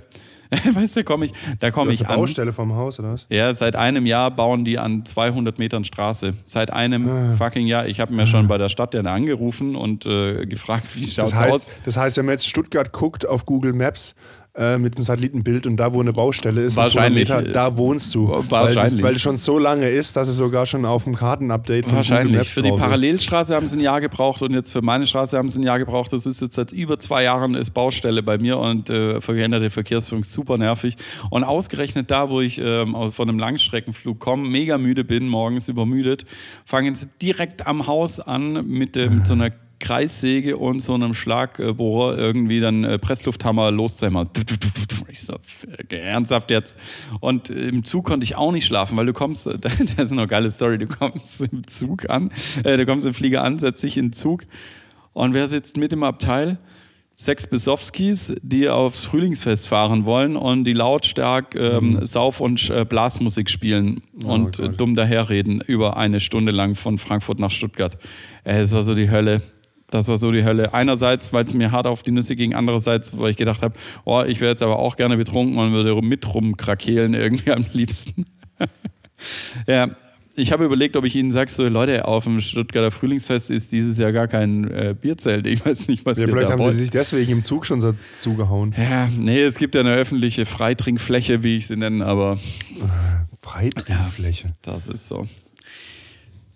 weißt 0.75 0.97
du, 0.97 1.05
komm 1.05 1.23
ich, 1.23 1.33
da 1.61 1.71
komme 1.71 1.93
ich 1.93 2.01
eine 2.01 2.11
an. 2.11 2.17
Baustelle 2.21 2.53
vom 2.53 2.75
Haus, 2.75 2.99
oder 3.01 3.13
was? 3.15 3.27
Ja, 3.31 3.53
seit 3.55 3.77
einem 3.77 4.07
Jahr 4.07 4.31
bauen 4.31 4.65
die 4.65 4.79
an 4.79 5.05
200 5.05 5.59
Metern 5.59 5.85
Straße. 5.85 6.35
Seit 6.45 6.73
einem 6.73 7.09
Ah. 7.09 7.35
fucking 7.37 7.67
Jahr. 7.67 7.87
Ich 7.87 8.01
habe 8.01 8.13
mir 8.15 8.27
schon 8.27 8.49
bei 8.49 8.59
der 8.59 8.69
Stadt 8.69 8.95
ja 8.95 9.01
angerufen 9.03 9.77
und 9.77 10.07
äh, 10.07 10.47
gefragt, 10.47 10.95
wie 10.97 11.07
schaut's 11.07 11.33
Das 11.33 11.41
heißt, 11.41 11.53
aus. 11.55 11.73
das 11.85 11.97
heißt, 11.97 12.17
wenn 12.19 12.27
man 12.27 12.33
jetzt 12.35 12.49
Stuttgart 12.49 12.93
guckt 12.93 13.27
auf 13.27 13.47
Google 13.47 13.73
Maps 13.73 14.15
äh, 14.57 14.79
mit 14.79 14.97
dem 14.97 15.03
Satellitenbild 15.03 15.67
und 15.67 15.77
da, 15.77 15.93
wo 15.93 16.01
eine 16.01 16.13
Baustelle 16.13 16.63
ist, 16.63 16.77
mit 16.77 16.89
200 16.89 16.95
Wahrscheinlich, 16.95 17.29
Meter, 17.29 17.49
äh, 17.49 17.53
da 17.53 17.77
wohnst 17.77 18.15
du. 18.15 18.29
Weil, 18.29 18.43
das, 18.43 18.51
wahrscheinlich. 18.51 19.03
weil 19.03 19.17
es 19.17 19.23
schon 19.23 19.37
so 19.37 19.59
lange 19.59 19.89
ist, 19.89 20.17
dass 20.17 20.29
es 20.29 20.37
sogar 20.37 20.67
schon 20.67 20.85
auf 20.85 21.05
dem 21.05 21.15
Kartenupdate 21.15 21.85
von 21.85 21.97
Wahrscheinlich. 21.97 22.37
Maps 22.37 22.55
Für 22.55 22.63
die. 22.63 22.71
Parallelstraße 22.73 23.55
haben 23.55 23.67
sie 23.67 23.77
ein 23.79 23.81
Jahr 23.81 24.01
gebraucht 24.01 24.43
und 24.43 24.55
jetzt 24.55 24.73
für 24.73 24.83
meine 24.83 25.07
Straße 25.07 25.37
haben 25.37 25.49
sie 25.49 25.61
ein 25.61 25.65
Jahr 25.65 25.79
gebraucht. 25.79 26.13
Das 26.13 26.27
ist 26.27 26.41
jetzt 26.41 26.55
seit 26.55 26.73
über 26.73 26.99
zwei 26.99 27.23
Jahren 27.25 27.55
ist 27.55 27.75
Baustelle 27.75 28.23
bei 28.23 28.39
mir 28.39 28.59
und 28.59 28.89
äh, 28.91 29.21
verhinderte 29.21 29.71
Verkehrsführung 29.71 30.25
super 30.25 30.57
nervig. 30.59 30.97
Und 31.31 31.45
ausgerechnet 31.45 32.11
da, 32.11 32.31
wo 32.31 32.41
ich 32.41 32.63
aus- 32.63 33.15
von 33.15 33.29
einem 33.29 33.39
Langstreckenflug 33.39 34.19
komme, 34.19 34.49
mega 34.49 34.79
müde 34.79 35.05
bin, 35.05 35.29
morgens 35.29 35.69
übermüdet, 35.69 36.25
fangen 36.65 36.95
sie 36.95 37.07
direkt 37.21 37.67
am 37.67 37.87
Haus 37.87 38.21
an 38.21 38.67
mit, 38.67 38.97
dem, 38.97 39.17
mit 39.19 39.27
so 39.27 39.35
einer 39.35 39.51
Kreissäge 39.79 40.57
und 40.57 40.81
so 40.81 40.95
einem 40.95 41.13
Schlagbohrer 41.15 42.17
irgendwie 42.17 42.61
dann 42.61 42.85
äh, 42.85 42.99
Presslufthammer 42.99 43.71
loszämmern. 43.71 44.31
Ich 45.11 45.21
so, 45.21 45.35
f- 45.35 45.67
ernsthaft 45.91 46.51
jetzt. 46.51 46.77
Und 47.21 47.51
im 47.51 47.85
Zug 47.85 48.07
konnte 48.07 48.25
ich 48.25 48.37
auch 48.37 48.53
nicht 48.53 48.67
schlafen, 48.67 48.97
weil 48.97 49.07
du 49.07 49.13
kommst, 49.13 49.47
das 49.61 49.79
ist 49.81 50.13
eine 50.13 50.27
geile 50.27 50.51
Story, 50.51 50.79
du 50.79 50.87
kommst 50.87 51.41
im 51.53 51.67
Zug 51.67 52.09
an, 52.11 52.31
äh, 52.65 52.77
du 52.77 52.87
kommst 52.87 53.07
im 53.07 53.15
Flieger 53.15 53.45
an, 53.45 53.59
setzt 53.59 53.83
dich 53.83 53.97
in 53.97 54.07
den 54.07 54.13
Zug 54.13 54.45
und 55.13 55.35
wer 55.35 55.47
sitzt 55.49 55.77
mit 55.77 55.93
im 55.93 56.03
Abteil? 56.03 56.59
Sechs 57.19 57.47
Besowskis, 57.47 58.35
die 58.43 58.69
aufs 58.69 59.07
Frühlingsfest 59.07 59.69
fahren 59.69 60.05
wollen 60.05 60.37
und 60.37 60.65
die 60.65 60.75
lautstark 60.75 61.55
ähm, 61.55 62.05
Sauf- 62.05 62.43
und 62.43 62.69
äh, 62.69 62.85
Blasmusik 62.85 63.49
spielen 63.49 64.03
und 64.23 64.59
äh, 64.59 64.69
dumm 64.69 64.95
daherreden 64.95 65.63
über 65.67 65.97
eine 65.97 66.21
Stunde 66.21 66.53
lang 66.53 66.75
von 66.75 66.99
Frankfurt 66.99 67.39
nach 67.41 67.51
Stuttgart. 67.51 67.97
Äh, 68.45 68.59
Es 68.61 68.73
war 68.73 68.83
so 68.83 68.95
die 68.95 69.11
Hölle. 69.11 69.41
Das 69.89 70.09
war 70.09 70.17
so 70.17 70.33
die 70.33 70.45
Hölle. 70.45 70.75
Einerseits, 70.75 71.33
weil 71.33 71.45
es 71.45 71.55
mir 71.55 71.71
hart 71.71 71.87
auf 71.87 72.03
die 72.03 72.11
Nüsse 72.11 72.35
ging, 72.35 72.55
andererseits, 72.55 73.17
weil 73.19 73.31
ich 73.31 73.37
gedacht 73.37 73.63
habe, 73.63 73.75
oh, 74.05 74.23
ich 74.27 74.41
wäre 74.41 74.51
jetzt 74.51 74.63
aber 74.63 74.79
auch 74.79 74.97
gerne 74.97 75.17
betrunken 75.17 75.59
und 75.59 75.73
würde 75.73 75.95
mit 76.03 76.33
rumkrakehlen 76.35 77.15
irgendwie 77.15 77.53
am 77.53 77.65
liebsten. 77.73 78.27
ja, 79.67 79.91
ich 80.39 80.53
habe 80.53 80.65
überlegt, 80.67 80.97
ob 80.97 81.05
ich 81.05 81.17
Ihnen 81.17 81.31
sage, 81.31 81.51
so 81.51 81.67
Leute, 81.67 82.07
auf 82.07 82.25
dem 82.25 82.41
Stuttgarter 82.41 82.91
Frühlingsfest 82.91 83.51
ist 83.51 83.73
dieses 83.73 83.97
Jahr 83.97 84.13
gar 84.13 84.29
kein 84.29 84.71
äh, 84.71 84.95
Bierzelt. 85.01 85.47
Ich 85.47 85.65
weiß 85.65 85.89
nicht, 85.89 86.05
was 86.05 86.19
Ja, 86.19 86.25
ihr 86.25 86.31
vielleicht 86.31 86.51
haben 86.51 86.63
wollt. 86.63 86.75
sie 86.75 86.81
sich 86.83 86.91
deswegen 86.91 87.33
im 87.33 87.45
Zug 87.45 87.65
schon 87.65 87.81
so 87.81 87.95
zugehauen. 88.19 88.75
Ja, 88.77 89.09
nee, 89.17 89.41
es 89.41 89.57
gibt 89.57 89.75
ja 89.77 89.81
eine 89.83 89.93
öffentliche 89.95 90.45
Freitrinkfläche, 90.47 91.43
wie 91.43 91.57
ich 91.57 91.69
sie 91.69 91.77
nenne, 91.77 92.05
aber 92.05 92.39
Freitrinkfläche. 93.41 94.53
das 94.63 94.89
ist 94.89 95.07
so. 95.09 95.27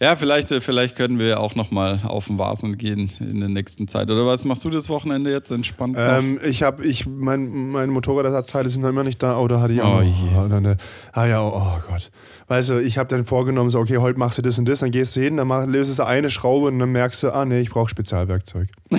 Ja, 0.03 0.17
vielleicht, 0.17 0.51
äh, 0.51 0.63
vielleicht 0.63 0.97
können 0.97 1.19
wir 1.19 1.41
auch 1.41 1.55
noch 1.55 1.71
mal 1.71 2.01
auf 2.05 2.27
den 2.29 2.39
Vasen 2.39 2.79
gehen 2.79 3.11
in 3.21 3.41
der 3.41 3.51
nächsten 3.51 3.87
Zeit. 3.87 4.11
Oder 4.11 4.25
was 4.25 4.45
machst 4.47 4.65
du 4.65 4.71
das 4.71 4.89
Wochenende 4.89 5.31
jetzt 5.31 5.51
entspannt? 5.51 5.95
Ähm, 5.99 6.41
ich 6.43 6.63
habe, 6.63 6.87
ich, 6.87 7.07
mein, 7.07 7.71
meine 7.71 7.93
Motorradersatzteile 7.93 8.67
sind 8.71 8.81
noch 8.81 8.89
immer 8.89 9.05
nicht 9.05 9.23
da. 9.23 9.39
Oh, 9.39 9.47
da 9.47 9.61
hatte 9.61 9.75
ich 9.75 9.83
auch 9.83 9.99
Oh 9.99 10.03
noch. 10.03 10.03
je. 10.03 10.39
Oh, 10.39 10.49
dann, 10.49 10.65
äh, 10.65 10.77
ah 11.13 11.27
ja, 11.27 11.43
oh, 11.43 11.53
oh 11.55 11.81
Gott. 11.87 12.11
Weißt 12.49 12.71
du, 12.71 12.79
ich 12.83 12.97
habe 12.97 13.09
dann 13.09 13.27
vorgenommen, 13.27 13.69
so, 13.69 13.79
okay, 13.79 13.99
heute 13.99 14.19
machst 14.19 14.39
du 14.39 14.43
das 14.43 14.59
und 14.59 14.67
das, 14.67 14.81
dann 14.81 14.91
gehst 14.91 15.17
du 15.17 15.21
hin, 15.21 15.37
dann 15.37 15.47
mach, 15.47 15.67
löst 15.67 15.99
du 15.99 16.07
eine 16.07 16.31
Schraube 16.31 16.69
und 16.69 16.79
dann 16.79 16.93
merkst 16.93 17.23
du, 17.23 17.31
ah 17.35 17.45
nee, 17.45 17.61
ich 17.61 17.69
brauche 17.69 17.91
Spezialwerkzeug. 17.91 18.69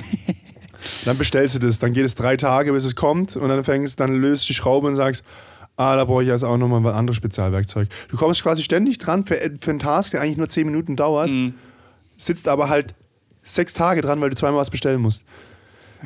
dann 1.04 1.18
bestellst 1.18 1.56
du 1.56 1.58
das, 1.58 1.80
dann 1.80 1.94
geht 1.94 2.04
es 2.04 2.14
drei 2.14 2.36
Tage, 2.36 2.72
bis 2.72 2.84
es 2.84 2.94
kommt 2.94 3.34
und 3.36 3.48
dann 3.48 3.64
fängst, 3.64 3.98
dann 3.98 4.14
löst 4.20 4.48
die 4.48 4.54
Schraube 4.54 4.86
und 4.86 4.94
sagst, 4.94 5.24
ah, 5.76 5.96
da 5.96 6.04
brauche 6.04 6.22
ich 6.22 6.28
jetzt 6.28 6.44
auch 6.44 6.56
nochmal 6.56 6.80
ein 6.86 6.98
anderes 6.98 7.16
Spezialwerkzeug. 7.16 7.88
Du 8.08 8.16
kommst 8.16 8.42
quasi 8.42 8.62
ständig 8.62 8.98
dran 8.98 9.24
für, 9.24 9.36
für 9.60 9.70
einen 9.70 9.78
Task, 9.78 10.12
der 10.12 10.20
eigentlich 10.20 10.36
nur 10.36 10.48
zehn 10.48 10.66
Minuten 10.66 10.96
dauert, 10.96 11.30
sitzt 12.16 12.48
aber 12.48 12.68
halt 12.68 12.94
sechs 13.42 13.74
Tage 13.74 14.00
dran, 14.00 14.20
weil 14.20 14.30
du 14.30 14.36
zweimal 14.36 14.60
was 14.60 14.70
bestellen 14.70 15.00
musst. 15.00 15.24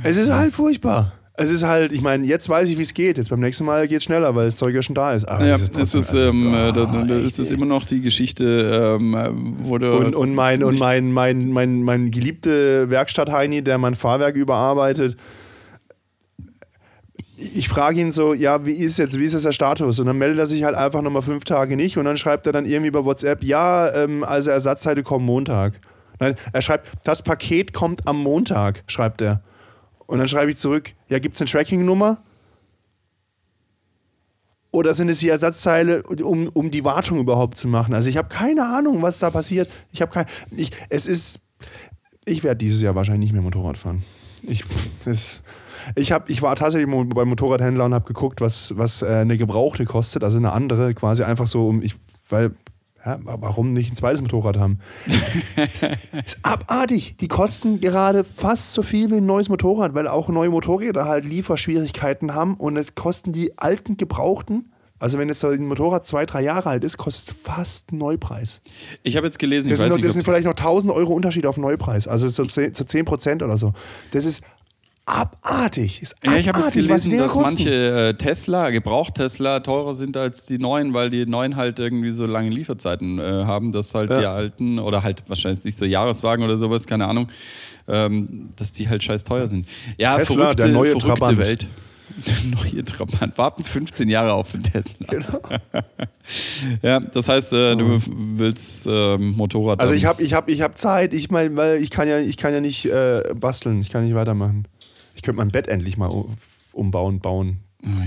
Es 0.03 0.17
ist 0.17 0.33
halt 0.33 0.53
furchtbar. 0.53 1.13
Es 1.39 1.51
ist 1.51 1.65
halt, 1.65 1.93
ich 1.93 2.01
meine, 2.01 2.25
jetzt 2.25 2.49
weiß 2.49 2.71
ich, 2.71 2.79
wie 2.79 2.83
es 2.83 2.95
geht. 2.95 3.19
Jetzt 3.19 3.29
beim 3.29 3.41
nächsten 3.41 3.67
Mal 3.67 3.87
geht 3.89 3.99
es 3.99 4.05
schneller, 4.05 4.35
weil 4.35 4.47
das 4.47 4.57
Zeug 4.57 4.75
ja 4.75 4.83
schon 4.83 4.95
da 4.95 5.13
ist. 5.13 5.29
Aber 5.29 5.45
ja, 5.45 5.55
es 5.55 5.63
es 5.63 5.69
ist 5.69 5.75
trotzdem, 5.75 6.01
ist, 6.01 6.15
also, 6.15 6.29
ähm, 6.29 6.55
ah, 6.55 6.69
äh, 6.69 7.07
da, 7.07 7.17
ist 7.17 7.39
es 7.39 7.51
immer 7.51 7.67
noch 7.67 7.85
die 7.85 8.01
Geschichte, 8.01 8.97
ähm, 8.99 9.15
äh, 9.15 9.31
wo 9.69 9.77
du 9.77 9.95
Und, 9.99 10.15
und 10.15 10.35
mein, 10.35 10.63
und 10.65 10.79
mein, 10.79 11.13
mein, 11.13 11.51
mein, 11.51 11.83
mein 11.83 12.11
geliebte 12.11 12.89
Werkstatt-Heini, 12.89 13.63
der 13.63 13.77
mein 13.77 13.95
Fahrwerk 13.95 14.35
überarbeitet, 14.35 15.19
ich 17.37 17.69
frage 17.69 18.01
ihn 18.01 18.13
so, 18.13 18.33
ja, 18.33 18.65
wie 18.65 18.73
ist 18.73 18.97
jetzt, 18.97 19.19
wie 19.19 19.25
ist 19.25 19.35
jetzt 19.35 19.45
der 19.45 19.53
Status? 19.53 19.99
Und 20.01 20.07
dann 20.07 20.17
meldet 20.17 20.39
er 20.39 20.47
sich 20.47 20.65
halt 20.65 20.75
einfach 20.75 21.03
nochmal 21.03 21.23
fünf 21.23 21.45
Tage 21.45 21.77
nicht 21.77 21.99
und 21.99 22.07
dann 22.07 22.17
schreibt 22.17 22.47
er 22.47 22.53
dann 22.53 22.65
irgendwie 22.65 22.91
bei 22.91 23.05
WhatsApp, 23.05 23.45
ja, 23.45 23.93
ähm, 23.93 24.25
also 24.25 24.51
Ersatzteile 24.51 25.03
kommen 25.03 25.27
Montag. 25.27 25.81
Nein, 26.19 26.35
er 26.53 26.63
schreibt, 26.63 26.89
das 27.05 27.23
Paket 27.23 27.75
kommt 27.75 28.07
am 28.09 28.23
Montag, 28.23 28.85
schreibt 28.87 29.21
er. 29.21 29.43
Und 30.07 30.19
dann 30.19 30.29
schreibe 30.29 30.51
ich 30.51 30.57
zurück, 30.57 30.95
ja, 31.09 31.19
gibt 31.19 31.35
es 31.35 31.43
eine 31.43 31.51
Tracking-Nummer? 31.51 32.23
Oder 34.71 34.95
sind 34.95 35.09
es 35.09 35.19
die 35.19 35.29
Ersatzteile, 35.29 36.03
um, 36.03 36.49
um 36.49 36.71
die 36.71 36.85
Wartung 36.85 37.19
überhaupt 37.19 37.59
zu 37.59 37.69
machen? 37.69 37.95
Also 37.95 38.09
ich 38.09 38.17
habe 38.17 38.29
keine 38.29 38.65
Ahnung, 38.65 39.03
was 39.03 39.19
da 39.19 39.31
passiert. 39.31 39.71
Ich 39.93 40.01
habe 40.01 40.13
kein, 40.13 40.27
ich, 40.53 40.71
es 40.89 41.07
ist, 41.07 41.41
ich 42.25 42.45
werde 42.45 42.59
dieses 42.59 42.81
Jahr 42.81 42.95
wahrscheinlich 42.95 43.31
nicht 43.31 43.33
mehr 43.33 43.43
Motorrad 43.43 43.79
fahren. 43.79 44.03
Ich, 44.43 44.65
das, 45.05 45.43
ich, 45.95 46.13
hab, 46.13 46.29
ich 46.31 46.43
war 46.43 46.57
tatsächlich 46.57 46.91
beim 46.91 47.29
Motorradhändler 47.29 47.85
und 47.85 47.95
habe 47.95 48.07
geguckt, 48.07 48.41
was, 48.41 48.77
was 48.77 49.03
äh, 49.03 49.07
eine 49.07 49.37
gebrauchte 49.37 49.85
kostet, 49.85 50.25
also 50.25 50.39
eine 50.39 50.53
andere, 50.53 50.95
quasi 50.95 51.23
einfach 51.23 51.47
so, 51.47 51.69
um 51.69 51.83
ich, 51.83 51.95
weil, 52.29 52.53
ja, 53.05 53.19
warum 53.23 53.73
nicht 53.73 53.93
ein 53.93 53.97
zweites 53.97 54.21
Motorrad 54.21 54.59
haben? 54.59 54.81
ist, 55.73 55.85
ist 56.25 56.39
abartig. 56.43 57.17
Die 57.19 57.29
kosten 57.29 57.81
gerade 57.81 58.25
fast 58.25 58.73
so 58.73 58.83
viel 58.83 59.11
wie 59.11 59.17
ein 59.17 59.27
neues 59.27 59.49
Motorrad, 59.49 59.95
weil 59.95 60.09
auch 60.09 60.29
neue 60.29 60.51
Motorräder 60.51 61.05
halt 61.05 61.25
Lieferschwierigkeiten 61.25 62.35
haben 62.35 62.55
und 62.55 62.77
es 62.77 62.97
kosten 62.97 63.33
die 63.33 63.57
alten 63.59 63.97
gebrauchten. 63.97 64.73
Also 64.99 65.19
wenn 65.19 65.29
jetzt 65.29 65.41
so 65.41 65.49
ein 65.49 65.67
Motorrad 65.67 66.07
zwei, 66.07 66.25
drei 66.25 66.43
Jahre 66.43 66.71
alt 66.71 66.83
ist, 66.83 66.97
kostet 66.97 67.37
fast 67.37 67.93
Neupreis. 67.93 68.63
ich 69.03 69.17
habe 69.17 69.27
jetzt 69.27 69.39
gelesen, 69.39 69.69
Das 69.69 69.79
sind, 69.79 69.89
noch, 69.89 69.97
nicht, 69.97 70.07
das 70.07 70.15
sind 70.15 70.25
vielleicht 70.25 70.47
noch 70.47 70.55
1000 70.55 70.93
Euro 70.93 71.13
Unterschied 71.13 71.45
auf 71.45 71.59
Neupreis. 71.59 72.09
Also 72.09 72.29
so 72.29 72.45
10, 72.45 72.73
so 72.73 72.83
10 72.83 73.05
Prozent 73.05 73.43
oder 73.43 73.59
so. 73.59 73.75
Das 74.13 74.25
ist 74.25 74.43
abartig. 75.07 76.03
Ist 76.03 76.17
Ja, 76.23 76.33
ich 76.37 76.49
habe 76.49 76.59
jetzt 76.59 76.67
abartig, 76.67 76.87
gelesen, 76.87 77.17
dass 77.19 77.33
kosten. 77.33 77.65
manche 77.65 77.71
äh, 78.09 78.15
Tesla, 78.15 78.71
Gebraucht-Tesla, 78.71 79.61
teurer 79.61 79.95
sind 79.95 80.17
als 80.17 80.47
die 80.47 80.59
neuen, 80.59 80.93
weil 80.95 81.11
die 81.11 81.25
neuen 81.27 81.57
halt 81.57 81.79
irgendwie 81.79 82.11
so 82.11 82.27
lange 82.27 82.51
Lieferzeiten 82.51 83.19
äh, 83.19 83.23
haben, 83.45 83.73
dass 83.73 83.95
halt 83.95 84.11
Ja. 84.11 84.19
die 84.21 84.27
alten 84.27 84.79
oder 84.79 85.03
halt 85.03 85.23
wahrscheinlich 85.29 85.65
nicht 85.65 85.79
so 85.79 85.85
Jahreswagen 85.85 86.45
oder 86.45 86.57
sowas, 86.57 86.87
keine 86.87 87.07
Ahnung, 87.07 87.29
ähm, 87.89 88.51
dass 88.57 88.73
die 88.73 88.89
halt 88.89 89.03
scheiß 89.03 89.25
teuer 89.25 89.47
sind. 89.47 89.67
Ja, 89.97 90.17
Tesla, 90.17 90.37
verrückte, 90.37 90.63
der 90.65 90.73
neue 90.73 90.87
verrückte 90.91 91.09
Trabant. 91.09 91.39
Welt. 91.39 91.67
Der 92.27 92.37
neue 92.73 92.85
Trabant. 92.85 93.37
Warten 93.37 93.63
Sie 93.63 93.69
15 93.69 94.09
Jahre 94.09 94.33
auf 94.33 94.53
den 94.53 94.63
Tesla. 94.63 95.07
Genau. 95.11 95.41
ja, 96.83 97.01
das 97.01 97.29
heißt, 97.29 97.53
äh, 97.53 97.77
du 97.77 98.01
willst 98.07 98.87
ähm, 98.91 99.33
Motorrad. 99.37 99.81
Also 99.81 99.93
ich 99.95 100.07
habe 100.07 100.23
ich 100.23 100.33
hab, 100.33 100.49
ich 100.49 100.63
hab 100.63 100.79
Zeit, 100.79 101.13
ich 101.15 101.31
meine, 101.31 101.55
weil 101.57 101.83
ich 101.83 101.91
kann 101.91 102.09
ja, 102.09 102.19
ich 102.19 102.37
kann 102.37 102.55
ja 102.55 102.61
nicht 102.61 102.87
äh, 102.87 103.23
basteln, 103.35 103.81
ich 103.81 103.91
kann 103.91 104.05
nicht 104.05 104.15
weitermachen. 104.15 104.67
Ich 105.17 105.23
könnte 105.23 105.39
mein 105.39 105.49
Bett 105.49 105.67
endlich 105.67 105.97
mal 105.97 106.11
umbauen, 106.73 107.19
bauen. 107.21 107.59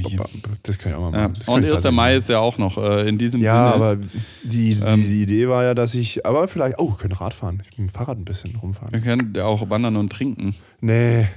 je. 0.08 0.18
Das 0.64 0.78
kann 0.80 0.92
ich 0.92 0.98
auch 0.98 1.12
mal 1.12 1.18
Ja. 1.20 1.28
machen. 1.30 1.42
Kann 1.46 1.56
Und 1.56 1.64
ich 1.64 1.70
1. 1.70 1.76
tatsächlich 1.76 1.96
Mai 1.96 2.16
ist 2.16 2.30
ja 2.30 2.40
auch 2.40 2.58
noch 2.58 2.78
äh, 2.78 3.08
in 3.10 3.18
diesem 3.18 3.42
Ja, 3.42 3.74
Sinne. 3.74 3.74
aber 3.86 3.96
die, 4.44 4.76
die, 4.76 4.82
Ähm, 4.86 5.04
die 5.04 5.24
Idee 5.24 5.48
war 5.50 5.64
ja, 5.64 5.74
dass 5.74 5.96
ich, 5.96 6.26
aber 6.26 6.48
vielleicht, 6.48 6.80
oh, 6.80 6.92
ich 6.94 6.98
könnte 7.00 7.20
Rad 7.20 7.34
fahren. 7.34 7.62
Ich 7.72 7.78
mit 7.78 7.90
dem 7.90 7.94
Fahrrad 7.94 8.18
ein 8.18 8.26
bisschen 8.26 8.56
rumfahren. 8.56 8.94
wir 8.94 9.02
können 9.02 9.34
ja 9.36 9.46
auch 9.46 9.70
wandern 9.70 9.96
und 9.98 10.12
trinken. 10.12 10.56
Nee, 10.82 11.28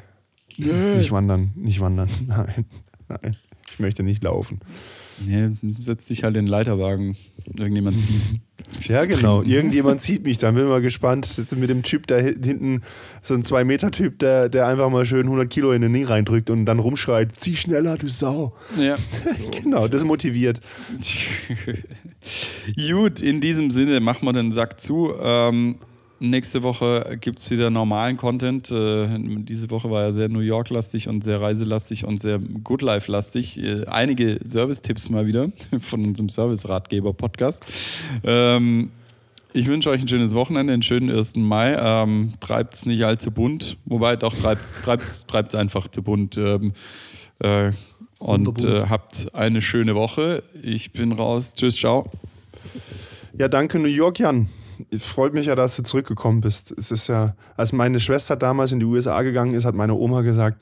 nicht 0.56 1.10
wandern, 1.12 1.52
nicht 1.56 1.80
wandern. 1.80 2.08
Nein, 2.26 2.64
nein. 3.08 3.36
Ich 3.70 3.78
möchte 3.78 4.02
nicht 4.02 4.22
laufen. 4.22 4.60
Nee, 5.24 5.50
setz 5.74 6.06
dich 6.06 6.24
halt 6.24 6.36
in 6.36 6.44
den 6.44 6.50
Leiterwagen. 6.50 7.16
Irgendjemand 7.46 8.02
zieht. 8.02 8.20
Ja, 8.82 9.04
genau. 9.04 9.42
Irgendjemand 9.42 10.02
zieht 10.02 10.24
mich. 10.24 10.38
Dann 10.38 10.54
bin 10.54 10.64
ich 10.64 10.70
mal 10.70 10.80
gespannt 10.80 11.44
mit 11.56 11.70
dem 11.70 11.82
Typ 11.82 12.06
da 12.06 12.18
hinten, 12.18 12.82
so 13.20 13.34
ein 13.34 13.42
2-Meter-Typ, 13.42 14.18
der, 14.18 14.48
der 14.48 14.66
einfach 14.66 14.90
mal 14.90 15.04
schön 15.04 15.26
100 15.26 15.48
Kilo 15.50 15.72
in 15.72 15.82
den 15.82 15.92
Knee 15.92 16.04
reindrückt 16.04 16.50
und 16.50 16.66
dann 16.66 16.78
rumschreit: 16.78 17.36
Zieh 17.36 17.56
schneller, 17.56 17.96
du 17.96 18.08
Sau. 18.08 18.54
Ja. 18.78 18.96
genau, 19.62 19.88
das 19.88 20.04
motiviert. 20.04 20.60
Gut, 22.88 23.20
in 23.20 23.40
diesem 23.40 23.70
Sinne 23.70 24.00
machen 24.00 24.26
wir 24.26 24.32
den 24.32 24.52
Sack 24.52 24.80
zu. 24.80 25.12
Ähm, 25.20 25.76
nächste 26.22 26.62
Woche 26.62 27.18
gibt 27.20 27.40
es 27.40 27.50
wieder 27.50 27.70
normalen 27.70 28.16
Content. 28.16 28.70
Äh, 28.70 29.08
diese 29.18 29.70
Woche 29.70 29.90
war 29.90 30.02
ja 30.02 30.12
sehr 30.12 30.28
New 30.28 30.40
York-lastig 30.40 31.08
und 31.08 31.22
sehr 31.22 31.40
reiselastig 31.40 32.06
und 32.06 32.18
sehr 32.18 32.38
Good 32.38 32.82
Life-lastig. 32.82 33.58
Äh, 33.58 33.84
einige 33.86 34.38
Service-Tipps 34.46 35.10
mal 35.10 35.26
wieder 35.26 35.50
von 35.80 36.06
unserem 36.06 36.28
Service-Ratgeber-Podcast. 36.28 37.64
Ähm, 38.24 38.90
ich 39.52 39.66
wünsche 39.66 39.90
euch 39.90 40.00
ein 40.00 40.08
schönes 40.08 40.34
Wochenende, 40.34 40.72
einen 40.72 40.82
schönen 40.82 41.10
1. 41.10 41.36
Mai. 41.36 41.76
Ähm, 41.78 42.30
treibt 42.40 42.74
es 42.74 42.86
nicht 42.86 43.04
allzu 43.04 43.30
bunt, 43.30 43.76
wobei 43.84 44.16
doch 44.16 44.34
treibt 44.34 44.64
es 45.04 45.54
einfach 45.54 45.88
zu 45.88 46.02
bunt. 46.02 46.38
Ähm, 46.38 46.72
äh, 47.40 47.72
und 48.18 48.62
äh, 48.62 48.86
habt 48.88 49.34
eine 49.34 49.60
schöne 49.60 49.96
Woche. 49.96 50.44
Ich 50.62 50.92
bin 50.92 51.12
raus. 51.12 51.54
Tschüss, 51.54 51.76
ciao. 51.76 52.04
Ja, 53.36 53.48
danke 53.48 53.80
New 53.80 53.88
York, 53.88 54.20
Jan. 54.20 54.48
Freut 54.98 55.34
mich 55.34 55.46
ja, 55.46 55.54
dass 55.54 55.76
du 55.76 55.82
zurückgekommen 55.82 56.40
bist. 56.40 56.72
Es 56.72 56.90
ist 56.90 57.08
ja, 57.08 57.34
als 57.56 57.72
meine 57.72 58.00
Schwester 58.00 58.36
damals 58.36 58.72
in 58.72 58.80
die 58.80 58.86
USA 58.86 59.22
gegangen 59.22 59.52
ist, 59.52 59.64
hat 59.64 59.74
meine 59.74 59.94
Oma 59.94 60.22
gesagt, 60.22 60.60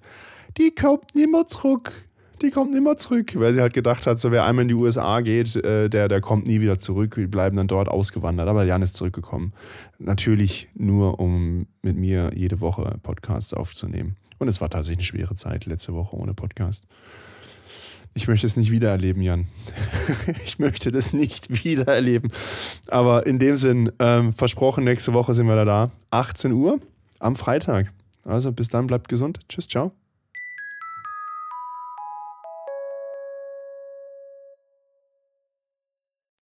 die 0.56 0.74
kommt 0.74 1.14
nimmer 1.14 1.46
zurück. 1.46 1.92
Die 2.42 2.50
kommt 2.50 2.72
nimmer 2.72 2.96
zurück. 2.96 3.32
Weil 3.38 3.52
sie 3.54 3.60
halt 3.60 3.74
gedacht 3.74 4.06
hat, 4.06 4.18
so 4.18 4.30
wer 4.30 4.44
einmal 4.44 4.62
in 4.62 4.68
die 4.68 4.74
USA 4.74 5.20
geht, 5.20 5.56
äh, 5.56 5.90
der, 5.90 6.08
der 6.08 6.20
kommt 6.20 6.46
nie 6.46 6.60
wieder 6.60 6.78
zurück. 6.78 7.14
Die 7.16 7.26
bleiben 7.26 7.56
dann 7.56 7.68
dort 7.68 7.88
ausgewandert. 7.88 8.48
Aber 8.48 8.64
Jan 8.64 8.82
ist 8.82 8.94
zurückgekommen. 8.94 9.52
Natürlich 9.98 10.68
nur, 10.74 11.20
um 11.20 11.66
mit 11.82 11.96
mir 11.96 12.30
jede 12.34 12.60
Woche 12.60 12.98
Podcasts 13.02 13.52
aufzunehmen. 13.52 14.16
Und 14.38 14.48
es 14.48 14.60
war 14.60 14.70
tatsächlich 14.70 15.10
eine 15.12 15.18
schwere 15.18 15.34
Zeit 15.34 15.66
letzte 15.66 15.92
Woche 15.92 16.16
ohne 16.16 16.32
Podcast. 16.32 16.86
Ich 18.14 18.26
möchte 18.26 18.46
es 18.46 18.56
nicht 18.56 18.70
wiedererleben, 18.70 19.22
Jan. 19.22 19.46
ich 20.44 20.58
möchte 20.58 20.90
das 20.90 21.12
nicht 21.12 21.64
wiedererleben. 21.64 22.30
Aber 22.88 23.26
in 23.26 23.38
dem 23.38 23.56
Sinn, 23.56 23.92
ähm, 23.98 24.32
versprochen, 24.32 24.84
nächste 24.84 25.12
Woche 25.12 25.34
sind 25.34 25.46
wir 25.46 25.64
da. 25.64 25.90
18 26.10 26.52
Uhr 26.52 26.80
am 27.20 27.36
Freitag. 27.36 27.92
Also 28.24 28.52
bis 28.52 28.68
dann, 28.68 28.86
bleibt 28.86 29.08
gesund. 29.08 29.38
Tschüss, 29.48 29.68
ciao. 29.68 29.92